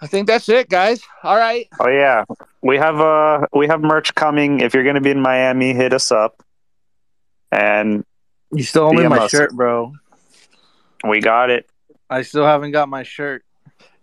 I 0.00 0.06
think 0.06 0.26
that's 0.26 0.48
it, 0.48 0.68
guys. 0.68 1.00
All 1.22 1.36
right. 1.36 1.68
Oh 1.80 1.88
yeah, 1.88 2.24
we 2.62 2.76
have 2.76 3.00
uh 3.00 3.46
we 3.54 3.66
have 3.68 3.80
merch 3.80 4.14
coming. 4.14 4.60
If 4.60 4.74
you're 4.74 4.84
gonna 4.84 5.00
be 5.00 5.10
in 5.10 5.20
Miami, 5.20 5.72
hit 5.72 5.92
us 5.94 6.10
up. 6.12 6.42
And 7.52 8.04
You 8.52 8.64
still 8.64 8.84
owe 8.84 8.92
me 8.92 9.06
my 9.06 9.18
us. 9.24 9.30
shirt, 9.30 9.52
bro. 9.52 9.92
We 11.08 11.20
got 11.20 11.50
it. 11.50 11.68
I 12.10 12.22
still 12.22 12.44
haven't 12.44 12.72
got 12.72 12.88
my 12.88 13.04
shirt. 13.04 13.44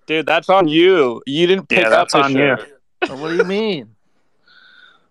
Dude, 0.07 0.25
that's 0.25 0.49
on 0.49 0.67
you. 0.67 1.21
You 1.25 1.47
didn't 1.47 1.67
pick 1.69 1.79
Yeah, 1.79 1.89
up 1.89 2.09
that's 2.09 2.13
the 2.13 2.23
on 2.23 2.31
you. 2.31 2.57
shirt. 2.57 2.81
What 3.19 3.29
do 3.29 3.35
you 3.35 3.45
mean? 3.45 3.95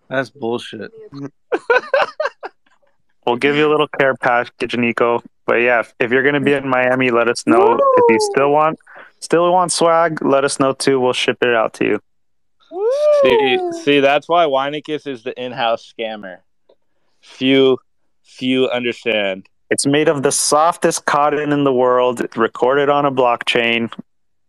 That's 0.09 0.29
bullshit. 0.29 0.91
We'll 3.25 3.37
give 3.37 3.55
you 3.55 3.67
a 3.67 3.71
little 3.71 3.87
care 3.87 4.15
package, 4.15 4.75
Nico. 4.75 5.23
But 5.45 5.55
yeah, 5.55 5.81
if, 5.81 5.93
if 5.99 6.11
you're 6.11 6.23
gonna 6.23 6.41
be 6.41 6.53
in 6.53 6.67
Miami, 6.67 7.11
let 7.11 7.27
us 7.29 7.45
know. 7.45 7.77
If 7.97 8.03
you 8.09 8.17
still 8.19 8.51
want 8.51 8.79
still 9.19 9.51
want 9.51 9.71
swag, 9.71 10.23
let 10.23 10.43
us 10.43 10.59
know 10.59 10.73
too. 10.73 10.99
We'll 10.99 11.13
ship 11.13 11.37
it 11.41 11.53
out 11.53 11.73
to 11.75 11.85
you. 11.85 11.99
See, 13.21 13.59
see, 13.83 13.99
that's 13.99 14.27
why 14.27 14.45
Weinicus 14.45 15.05
is 15.05 15.23
the 15.23 15.39
in-house 15.39 15.93
scammer. 15.93 16.39
Few, 17.21 17.77
few 18.23 18.67
understand. 18.69 19.47
It's 19.69 19.85
made 19.85 20.07
of 20.07 20.23
the 20.23 20.31
softest 20.31 21.05
cotton 21.05 21.51
in 21.51 21.63
the 21.63 21.73
world, 21.73 22.25
recorded 22.35 22.89
on 22.89 23.05
a 23.05 23.11
blockchain. 23.11 23.91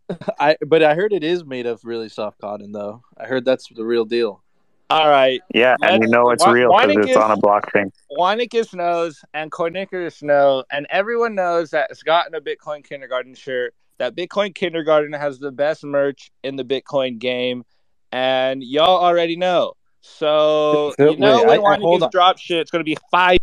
I 0.39 0.57
but 0.65 0.83
I 0.83 0.95
heard 0.95 1.13
it 1.13 1.23
is 1.23 1.43
made 1.45 1.65
of 1.65 1.81
really 1.83 2.09
soft 2.09 2.39
cotton 2.39 2.71
though. 2.71 3.01
I 3.17 3.25
heard 3.25 3.45
that's 3.45 3.67
the 3.73 3.85
real 3.85 4.05
deal. 4.05 4.43
All 4.89 5.09
right. 5.09 5.41
Yeah, 5.53 5.75
and 5.81 6.03
you 6.03 6.09
know 6.09 6.29
it's 6.29 6.45
real 6.45 6.73
because 6.79 6.95
it's 6.95 7.17
on 7.17 7.31
a 7.31 7.37
blockchain. 7.37 7.91
Weinicus 8.11 8.73
knows, 8.73 9.23
and 9.33 9.51
Kornickers 9.51 10.21
know, 10.21 10.63
and 10.71 10.85
everyone 10.89 11.33
knows 11.35 11.71
that 11.71 11.89
it's 11.89 12.03
gotten 12.03 12.35
a 12.35 12.41
Bitcoin 12.41 12.83
kindergarten 12.83 13.33
shirt. 13.33 13.73
That 13.97 14.15
Bitcoin 14.15 14.53
kindergarten 14.53 15.13
has 15.13 15.39
the 15.39 15.51
best 15.51 15.83
merch 15.83 16.31
in 16.43 16.55
the 16.55 16.63
Bitcoin 16.63 17.17
game, 17.17 17.63
and 18.11 18.63
y'all 18.63 19.03
already 19.03 19.37
know. 19.37 19.73
So 20.01 20.93
Phil- 20.97 21.13
you 21.13 21.17
know 21.17 21.39
wait, 21.39 21.47
when 21.47 21.59
I- 21.59 21.71
I- 21.73 21.79
hold 21.79 22.01
Weinicus 22.01 22.03
on. 22.03 22.09
drop 22.11 22.37
shit, 22.37 22.59
it's 22.59 22.71
gonna 22.71 22.83
be 22.83 22.97
five. 23.09 23.39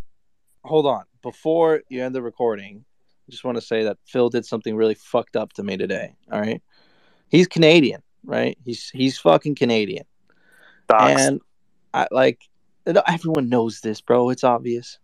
Hold 0.64 0.86
on. 0.86 1.05
Before 1.23 1.82
you 1.89 2.02
end 2.05 2.14
the 2.14 2.23
recording, 2.23 2.85
I 3.28 3.31
just 3.31 3.44
want 3.44 3.56
to 3.56 3.62
say 3.62 3.82
that 3.85 3.98
Phil 4.06 4.28
did 4.28 4.47
something 4.47 4.77
really 4.77 4.94
fucked 4.94 5.36
up 5.36 5.52
to 5.55 5.64
me 5.64 5.77
today. 5.77 6.14
All 6.31 6.40
right. 6.40 6.62
He's 7.28 7.48
Canadian, 7.48 8.02
right? 8.24 8.56
He's 8.64 8.90
he's 8.90 9.19
fucking 9.19 9.56
Canadian. 9.56 10.05
And 11.01 11.40
I 11.94 12.09
like 12.10 12.40
everyone 12.86 13.48
knows 13.48 13.81
this, 13.81 14.01
bro. 14.01 14.31
It's 14.31 14.44
obvious. 14.44 14.98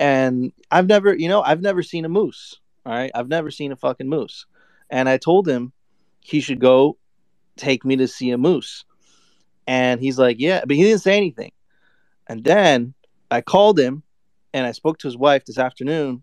And 0.00 0.52
I've 0.70 0.86
never, 0.86 1.14
you 1.14 1.28
know, 1.28 1.42
I've 1.42 1.60
never 1.60 1.82
seen 1.82 2.04
a 2.04 2.08
moose. 2.08 2.58
All 2.84 2.92
right. 2.92 3.10
I've 3.14 3.28
never 3.28 3.50
seen 3.50 3.72
a 3.72 3.76
fucking 3.76 4.08
moose. 4.08 4.46
And 4.90 5.08
I 5.08 5.16
told 5.16 5.48
him 5.48 5.72
he 6.20 6.40
should 6.40 6.60
go 6.60 6.96
take 7.56 7.84
me 7.84 7.96
to 7.96 8.08
see 8.08 8.30
a 8.30 8.38
moose. 8.38 8.84
And 9.66 10.00
he's 10.00 10.18
like, 10.18 10.36
yeah, 10.40 10.64
but 10.66 10.76
he 10.76 10.82
didn't 10.82 11.02
say 11.02 11.16
anything. 11.16 11.52
And 12.26 12.42
then 12.42 12.94
I 13.30 13.40
called 13.40 13.78
him 13.78 14.02
and 14.52 14.66
I 14.66 14.72
spoke 14.72 14.98
to 14.98 15.06
his 15.06 15.16
wife 15.16 15.44
this 15.44 15.58
afternoon. 15.58 16.22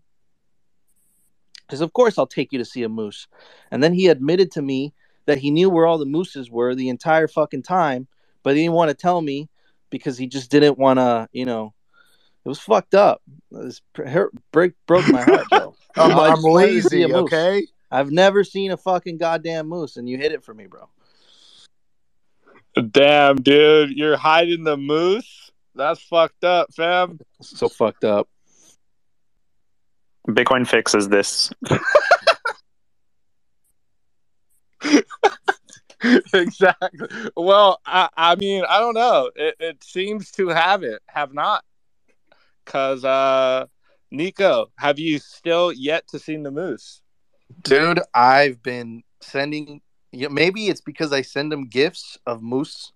Because, 1.66 1.80
of 1.80 1.92
course, 1.92 2.18
I'll 2.18 2.26
take 2.26 2.52
you 2.52 2.58
to 2.58 2.64
see 2.64 2.82
a 2.82 2.88
moose. 2.88 3.28
And 3.70 3.82
then 3.82 3.94
he 3.94 4.08
admitted 4.08 4.50
to 4.52 4.62
me 4.62 4.92
that 5.26 5.38
he 5.38 5.50
knew 5.50 5.70
where 5.70 5.86
all 5.86 5.98
the 5.98 6.04
mooses 6.04 6.50
were 6.50 6.74
the 6.74 6.88
entire 6.88 7.28
fucking 7.28 7.62
time, 7.62 8.08
but 8.42 8.56
he 8.56 8.62
didn't 8.62 8.74
want 8.74 8.88
to 8.90 8.94
tell 8.94 9.20
me 9.20 9.48
because 9.90 10.16
he 10.18 10.26
just 10.26 10.50
didn't 10.50 10.78
want 10.78 10.98
to, 10.98 11.28
you 11.32 11.44
know. 11.44 11.74
It 12.44 12.48
was 12.48 12.58
fucked 12.58 12.94
up. 12.94 13.20
It 13.52 13.56
was, 13.56 13.82
hurt, 13.94 14.32
break, 14.50 14.72
broke 14.86 15.06
my 15.08 15.22
heart, 15.22 15.46
Joe. 15.50 15.74
I'm- 15.96 16.12
I 16.18 16.28
I'm 16.28 16.36
just 16.36 16.46
wanted 16.46 16.66
to 16.82 16.82
see 16.88 17.04
lazy, 17.04 17.14
okay? 17.14 17.66
I've 17.90 18.10
never 18.10 18.44
seen 18.44 18.70
a 18.70 18.76
fucking 18.76 19.18
goddamn 19.18 19.68
moose, 19.68 19.96
and 19.96 20.08
you 20.08 20.16
hit 20.16 20.32
it 20.32 20.42
for 20.44 20.54
me, 20.54 20.66
bro. 20.66 20.88
Damn, 22.90 23.36
dude, 23.36 23.90
you're 23.90 24.16
hiding 24.16 24.62
the 24.64 24.76
moose. 24.76 25.50
That's 25.74 26.00
fucked 26.00 26.44
up, 26.44 26.72
fam. 26.72 27.18
So 27.42 27.68
fucked 27.68 28.04
up. 28.04 28.28
Bitcoin 30.28 30.66
fixes 30.66 31.08
this. 31.08 31.50
exactly. 36.34 37.08
Well, 37.36 37.80
I, 37.86 38.08
I 38.16 38.34
mean, 38.36 38.64
I 38.68 38.78
don't 38.78 38.94
know. 38.94 39.30
It, 39.34 39.56
it 39.60 39.84
seems 39.84 40.30
to 40.32 40.48
have 40.48 40.82
it, 40.82 41.02
have 41.06 41.32
not. 41.32 41.64
Cause 42.66 43.04
uh 43.04 43.66
Nico, 44.10 44.70
have 44.76 44.98
you 44.98 45.18
still 45.18 45.72
yet 45.72 46.06
to 46.08 46.18
seen 46.18 46.42
the 46.42 46.50
moose? 46.50 47.00
Dude, 47.62 48.00
I've 48.14 48.62
been 48.62 49.02
sending. 49.20 49.80
Yeah, 50.12 50.28
maybe 50.28 50.68
it's 50.68 50.80
because 50.80 51.12
I 51.12 51.22
send 51.22 51.52
him 51.52 51.66
gifts 51.66 52.18
of 52.26 52.42
moose 52.42 52.92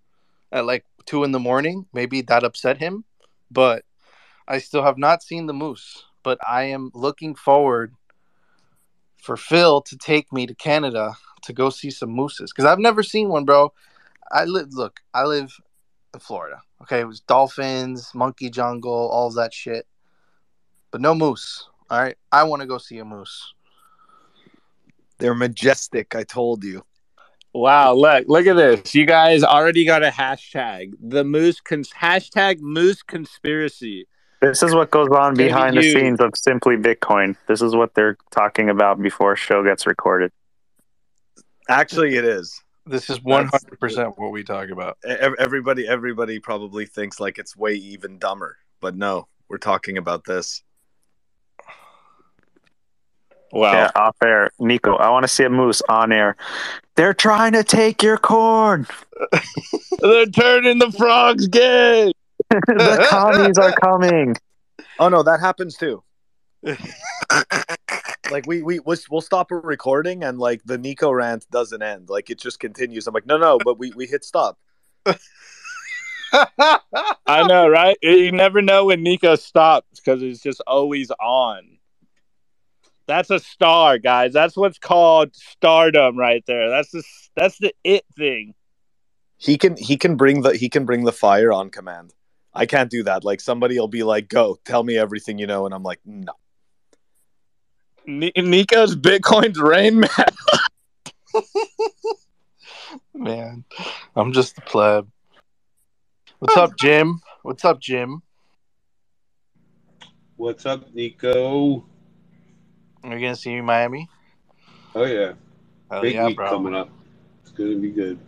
at 0.52 0.64
like 0.64 0.84
two 1.06 1.24
in 1.24 1.32
the 1.32 1.40
morning. 1.40 1.86
Maybe 1.92 2.20
that 2.22 2.44
upset 2.44 2.78
him, 2.78 3.04
but 3.50 3.84
I 4.46 4.58
still 4.58 4.82
have 4.82 4.98
not 4.98 5.22
seen 5.22 5.46
the 5.46 5.52
moose. 5.52 6.04
But 6.22 6.38
I 6.46 6.64
am 6.64 6.90
looking 6.94 7.34
forward 7.34 7.94
for 9.24 9.36
Phil 9.38 9.80
to 9.80 9.96
take 9.96 10.32
me 10.32 10.46
to 10.46 10.54
Canada 10.54 11.16
to 11.42 11.52
go 11.52 11.70
see 11.70 11.90
some 11.90 12.10
mooses 12.10 12.52
because 12.52 12.66
I've 12.66 12.78
never 12.78 13.02
seen 13.02 13.28
one, 13.28 13.44
bro. 13.44 13.72
I 14.30 14.44
live. 14.44 14.74
Look, 14.74 15.00
I 15.14 15.24
live 15.24 15.52
in 16.12 16.20
Florida. 16.20 16.60
Okay, 16.82 17.00
it 17.00 17.08
was 17.08 17.20
dolphins, 17.20 18.10
monkey 18.14 18.50
jungle, 18.50 19.08
all 19.10 19.28
of 19.28 19.34
that 19.36 19.54
shit, 19.54 19.86
but 20.90 21.00
no 21.00 21.14
moose. 21.14 21.68
All 21.90 22.00
right, 22.00 22.16
I 22.30 22.44
want 22.44 22.60
to 22.60 22.68
go 22.68 22.78
see 22.78 22.98
a 22.98 23.04
moose. 23.04 23.54
They're 25.18 25.34
majestic. 25.34 26.14
I 26.14 26.24
told 26.24 26.64
you. 26.64 26.84
Wow, 27.54 27.94
look, 27.94 28.24
look 28.26 28.46
at 28.46 28.56
this. 28.56 28.94
You 28.94 29.06
guys 29.06 29.44
already 29.44 29.84
got 29.84 30.02
a 30.02 30.10
hashtag. 30.10 30.92
The 31.00 31.24
moose 31.24 31.60
cons- 31.60 31.92
hashtag 31.92 32.58
moose 32.60 33.02
conspiracy. 33.02 34.06
This 34.40 34.62
is 34.62 34.74
what 34.74 34.90
goes 34.90 35.08
on 35.08 35.32
It's 35.32 35.38
gonna 35.38 35.48
behind 35.48 35.76
the 35.76 35.82
scenes 35.82 36.20
of 36.20 36.32
Simply 36.36 36.76
Bitcoin. 36.76 37.36
This 37.46 37.62
is 37.62 37.74
what 37.74 37.94
they're 37.94 38.16
talking 38.30 38.68
about 38.68 39.00
before 39.00 39.36
show 39.36 39.62
gets 39.64 39.86
recorded. 39.86 40.30
Actually, 41.68 42.16
it 42.16 42.24
is. 42.24 42.60
This 42.86 43.08
is 43.08 43.22
one 43.22 43.46
hundred 43.46 43.80
percent 43.80 44.18
what 44.18 44.30
we 44.30 44.44
talk 44.44 44.68
about. 44.68 44.98
Everybody, 45.04 45.88
everybody 45.88 46.38
probably 46.38 46.84
thinks 46.84 47.18
like 47.18 47.38
it's 47.38 47.56
way 47.56 47.74
even 47.74 48.18
dumber, 48.18 48.58
but 48.80 48.94
no, 48.94 49.28
we're 49.48 49.56
talking 49.56 49.96
about 49.96 50.24
this. 50.24 50.62
Wow. 53.54 53.72
Yeah, 53.72 53.90
off 53.94 54.16
air. 54.22 54.50
Nico, 54.58 54.96
I 54.96 55.08
want 55.10 55.22
to 55.22 55.28
see 55.28 55.44
a 55.44 55.48
moose 55.48 55.80
on 55.88 56.12
air. 56.12 56.36
They're 56.96 57.14
trying 57.14 57.52
to 57.52 57.62
take 57.62 58.02
your 58.02 58.18
corn. 58.18 58.86
They're 60.00 60.26
turning 60.26 60.80
the 60.80 60.90
frogs 60.90 61.46
gay. 61.46 62.12
the 62.50 63.06
commies 63.10 63.58
are 63.58 63.72
coming. 63.72 64.36
Oh 64.98 65.08
no, 65.08 65.22
that 65.22 65.40
happens 65.40 65.76
too. 65.76 66.02
like 68.30 68.46
we 68.46 68.62
we 68.62 68.80
we'll, 68.80 68.96
we'll 69.10 69.20
stop 69.20 69.50
a 69.50 69.56
recording 69.56 70.24
and 70.24 70.38
like 70.38 70.62
the 70.64 70.78
Nico 70.78 71.10
rant 71.10 71.46
doesn't 71.50 71.82
end. 71.82 72.08
Like 72.08 72.30
it 72.30 72.38
just 72.38 72.60
continues. 72.60 73.06
I'm 73.06 73.14
like, 73.14 73.26
no, 73.26 73.36
no, 73.36 73.58
but 73.64 73.78
we 73.78 73.92
we 73.92 74.06
hit 74.06 74.24
stop. 74.24 74.58
I 77.26 77.46
know, 77.46 77.68
right? 77.68 77.96
You 78.02 78.32
never 78.32 78.62
know 78.62 78.86
when 78.86 79.02
Nico 79.02 79.36
stops 79.36 80.00
because 80.00 80.22
it's 80.22 80.40
just 80.40 80.60
always 80.66 81.10
on. 81.12 81.78
That's 83.06 83.30
a 83.30 83.38
star, 83.38 83.98
guys. 83.98 84.32
That's 84.32 84.56
what's 84.56 84.78
called 84.78 85.34
stardom 85.36 86.18
right 86.18 86.42
there. 86.46 86.70
That's 86.70 86.90
the 86.90 87.02
that's 87.36 87.58
the 87.58 87.74
it 87.84 88.04
thing. 88.16 88.54
He 89.36 89.58
can 89.58 89.76
he 89.76 89.96
can 89.96 90.16
bring 90.16 90.42
the 90.42 90.56
he 90.56 90.68
can 90.68 90.86
bring 90.86 91.04
the 91.04 91.12
fire 91.12 91.52
on 91.52 91.70
command. 91.70 92.14
I 92.54 92.66
can't 92.66 92.90
do 92.90 93.02
that. 93.04 93.24
Like 93.24 93.40
somebody 93.40 93.78
will 93.78 93.88
be 93.88 94.02
like, 94.02 94.28
"Go, 94.28 94.58
tell 94.64 94.82
me 94.82 94.96
everything 94.96 95.38
you 95.38 95.46
know," 95.46 95.66
and 95.66 95.74
I'm 95.74 95.82
like, 95.82 96.00
"No." 96.04 96.32
Ni- 98.06 98.32
Nico's 98.36 98.94
Bitcoin's 98.96 99.58
rain 99.58 100.00
man. 100.00 100.10
Man, 103.14 103.64
I'm 104.14 104.32
just 104.32 104.58
a 104.58 104.60
pleb. 104.60 105.08
What's 106.38 106.56
up, 106.56 106.76
Jim? 106.76 107.20
What's 107.42 107.64
up, 107.64 107.80
Jim? 107.80 108.22
What's 110.36 110.66
up, 110.66 110.92
Nico? 110.94 111.84
Are 113.02 113.14
you 113.16 113.20
gonna 113.20 113.36
see 113.36 113.50
me 113.50 113.58
in 113.58 113.64
Miami? 113.64 114.08
Oh 114.94 115.04
yeah, 115.04 115.32
Hell 115.90 116.02
big 116.02 116.14
yeah, 116.14 116.26
week 116.26 116.36
bro. 116.36 116.50
coming 116.50 116.74
up. 116.74 116.90
It's 117.42 117.50
gonna 117.52 117.76
be 117.76 117.90
good. 117.90 118.18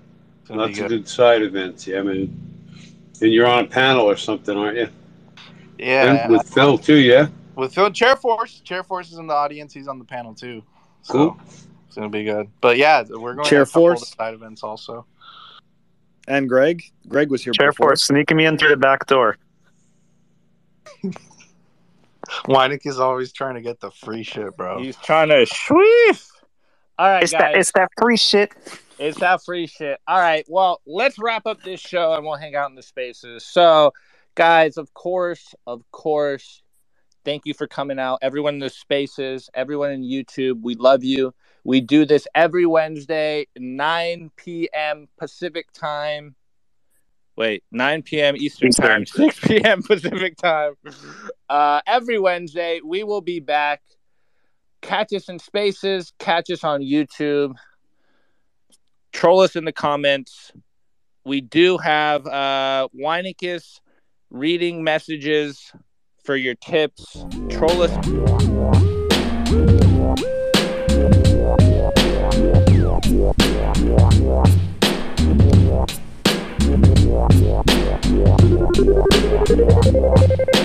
gonna 0.48 0.66
be 0.66 0.66
Lots 0.68 0.78
of 0.80 0.88
good. 0.88 0.88
good 0.88 1.08
side 1.08 1.42
events. 1.42 1.86
Yeah, 1.86 2.02
man. 2.02 2.55
And 3.22 3.32
you're 3.32 3.46
on 3.46 3.64
a 3.64 3.66
panel 3.66 4.02
or 4.08 4.16
something, 4.16 4.56
aren't 4.56 4.76
you? 4.76 4.88
Yeah, 5.78 6.22
And 6.24 6.32
with 6.32 6.48
Phil 6.52 6.78
too. 6.78 6.96
Yeah. 6.96 7.28
with 7.54 7.74
Phil 7.74 7.90
Chair 7.90 8.16
Force. 8.16 8.60
Chair 8.60 8.82
Force 8.82 9.10
is 9.12 9.18
in 9.18 9.26
the 9.26 9.34
audience. 9.34 9.72
He's 9.72 9.88
on 9.88 9.98
the 9.98 10.04
panel 10.04 10.34
too. 10.34 10.62
So 11.02 11.12
Cool. 11.12 11.40
it's 11.86 11.94
gonna 11.96 12.08
be 12.08 12.24
good. 12.24 12.48
But 12.60 12.76
yeah, 12.78 13.02
we're 13.08 13.34
going 13.34 13.46
Chair 13.48 13.64
to 13.64 13.64
have 13.64 13.68
a 13.68 13.70
couple 13.72 13.90
of 13.92 13.98
Force? 13.98 14.14
side 14.16 14.34
events 14.34 14.62
also. 14.62 15.06
And 16.28 16.48
Greg, 16.48 16.82
Greg 17.08 17.30
was 17.30 17.44
here 17.44 17.52
Chair 17.52 17.70
before. 17.72 17.90
force 17.90 18.02
sneaking 18.04 18.36
me 18.36 18.46
in 18.46 18.58
through 18.58 18.70
the 18.70 18.76
back 18.76 19.06
door. 19.06 19.36
Weinicus 22.46 22.86
is 22.86 22.98
always 23.00 23.32
trying 23.32 23.54
to 23.54 23.60
get 23.60 23.80
the 23.80 23.90
free 23.90 24.22
shit, 24.24 24.56
bro. 24.56 24.80
He's 24.82 24.96
trying 24.96 25.28
to 25.28 25.46
sweep. 25.46 26.16
All 26.98 27.06
right, 27.06 27.22
It's 27.22 27.32
guys. 27.32 27.40
that 27.40 27.54
it's 27.54 27.72
that 27.72 27.90
free 28.00 28.16
shit. 28.16 28.52
It's 28.98 29.18
that 29.20 29.44
free 29.44 29.66
shit. 29.66 30.00
All 30.06 30.18
right. 30.18 30.44
Well, 30.48 30.80
let's 30.86 31.18
wrap 31.18 31.46
up 31.46 31.62
this 31.62 31.80
show 31.80 32.14
and 32.14 32.24
we'll 32.24 32.36
hang 32.36 32.54
out 32.54 32.70
in 32.70 32.76
the 32.76 32.82
spaces. 32.82 33.44
So, 33.44 33.92
guys, 34.34 34.78
of 34.78 34.94
course, 34.94 35.54
of 35.66 35.82
course, 35.90 36.62
thank 37.24 37.42
you 37.44 37.52
for 37.52 37.66
coming 37.66 37.98
out. 37.98 38.20
Everyone 38.22 38.54
in 38.54 38.60
the 38.60 38.70
spaces, 38.70 39.50
everyone 39.54 39.90
in 39.90 40.02
YouTube, 40.02 40.62
we 40.62 40.74
love 40.76 41.04
you. 41.04 41.34
We 41.64 41.80
do 41.80 42.06
this 42.06 42.26
every 42.34 42.64
Wednesday, 42.64 43.48
9 43.58 44.30
p.m. 44.36 45.08
Pacific 45.18 45.72
time. 45.72 46.36
Wait, 47.36 47.64
9 47.72 48.02
p.m. 48.02 48.36
Eastern 48.36 48.70
time, 48.70 49.04
6 49.04 49.40
p.m. 49.40 49.82
Pacific 49.82 50.38
time. 50.38 50.74
Uh, 51.50 51.82
every 51.86 52.18
Wednesday, 52.18 52.80
we 52.82 53.02
will 53.02 53.20
be 53.20 53.40
back. 53.40 53.82
Catch 54.80 55.12
us 55.12 55.28
in 55.28 55.38
spaces, 55.38 56.12
catch 56.18 56.50
us 56.50 56.64
on 56.64 56.80
YouTube 56.80 57.56
troll 59.16 59.40
us 59.40 59.56
in 59.56 59.64
the 59.64 59.72
comments. 59.72 60.52
We 61.24 61.40
do 61.40 61.78
have 61.78 62.26
uh, 62.26 62.88
Weinicus 62.94 63.80
reading 64.30 64.84
messages 64.84 65.72
for 66.22 66.36
your 66.36 66.54
tips. 66.54 67.24
Troll 67.48 67.82
us. 67.82 67.96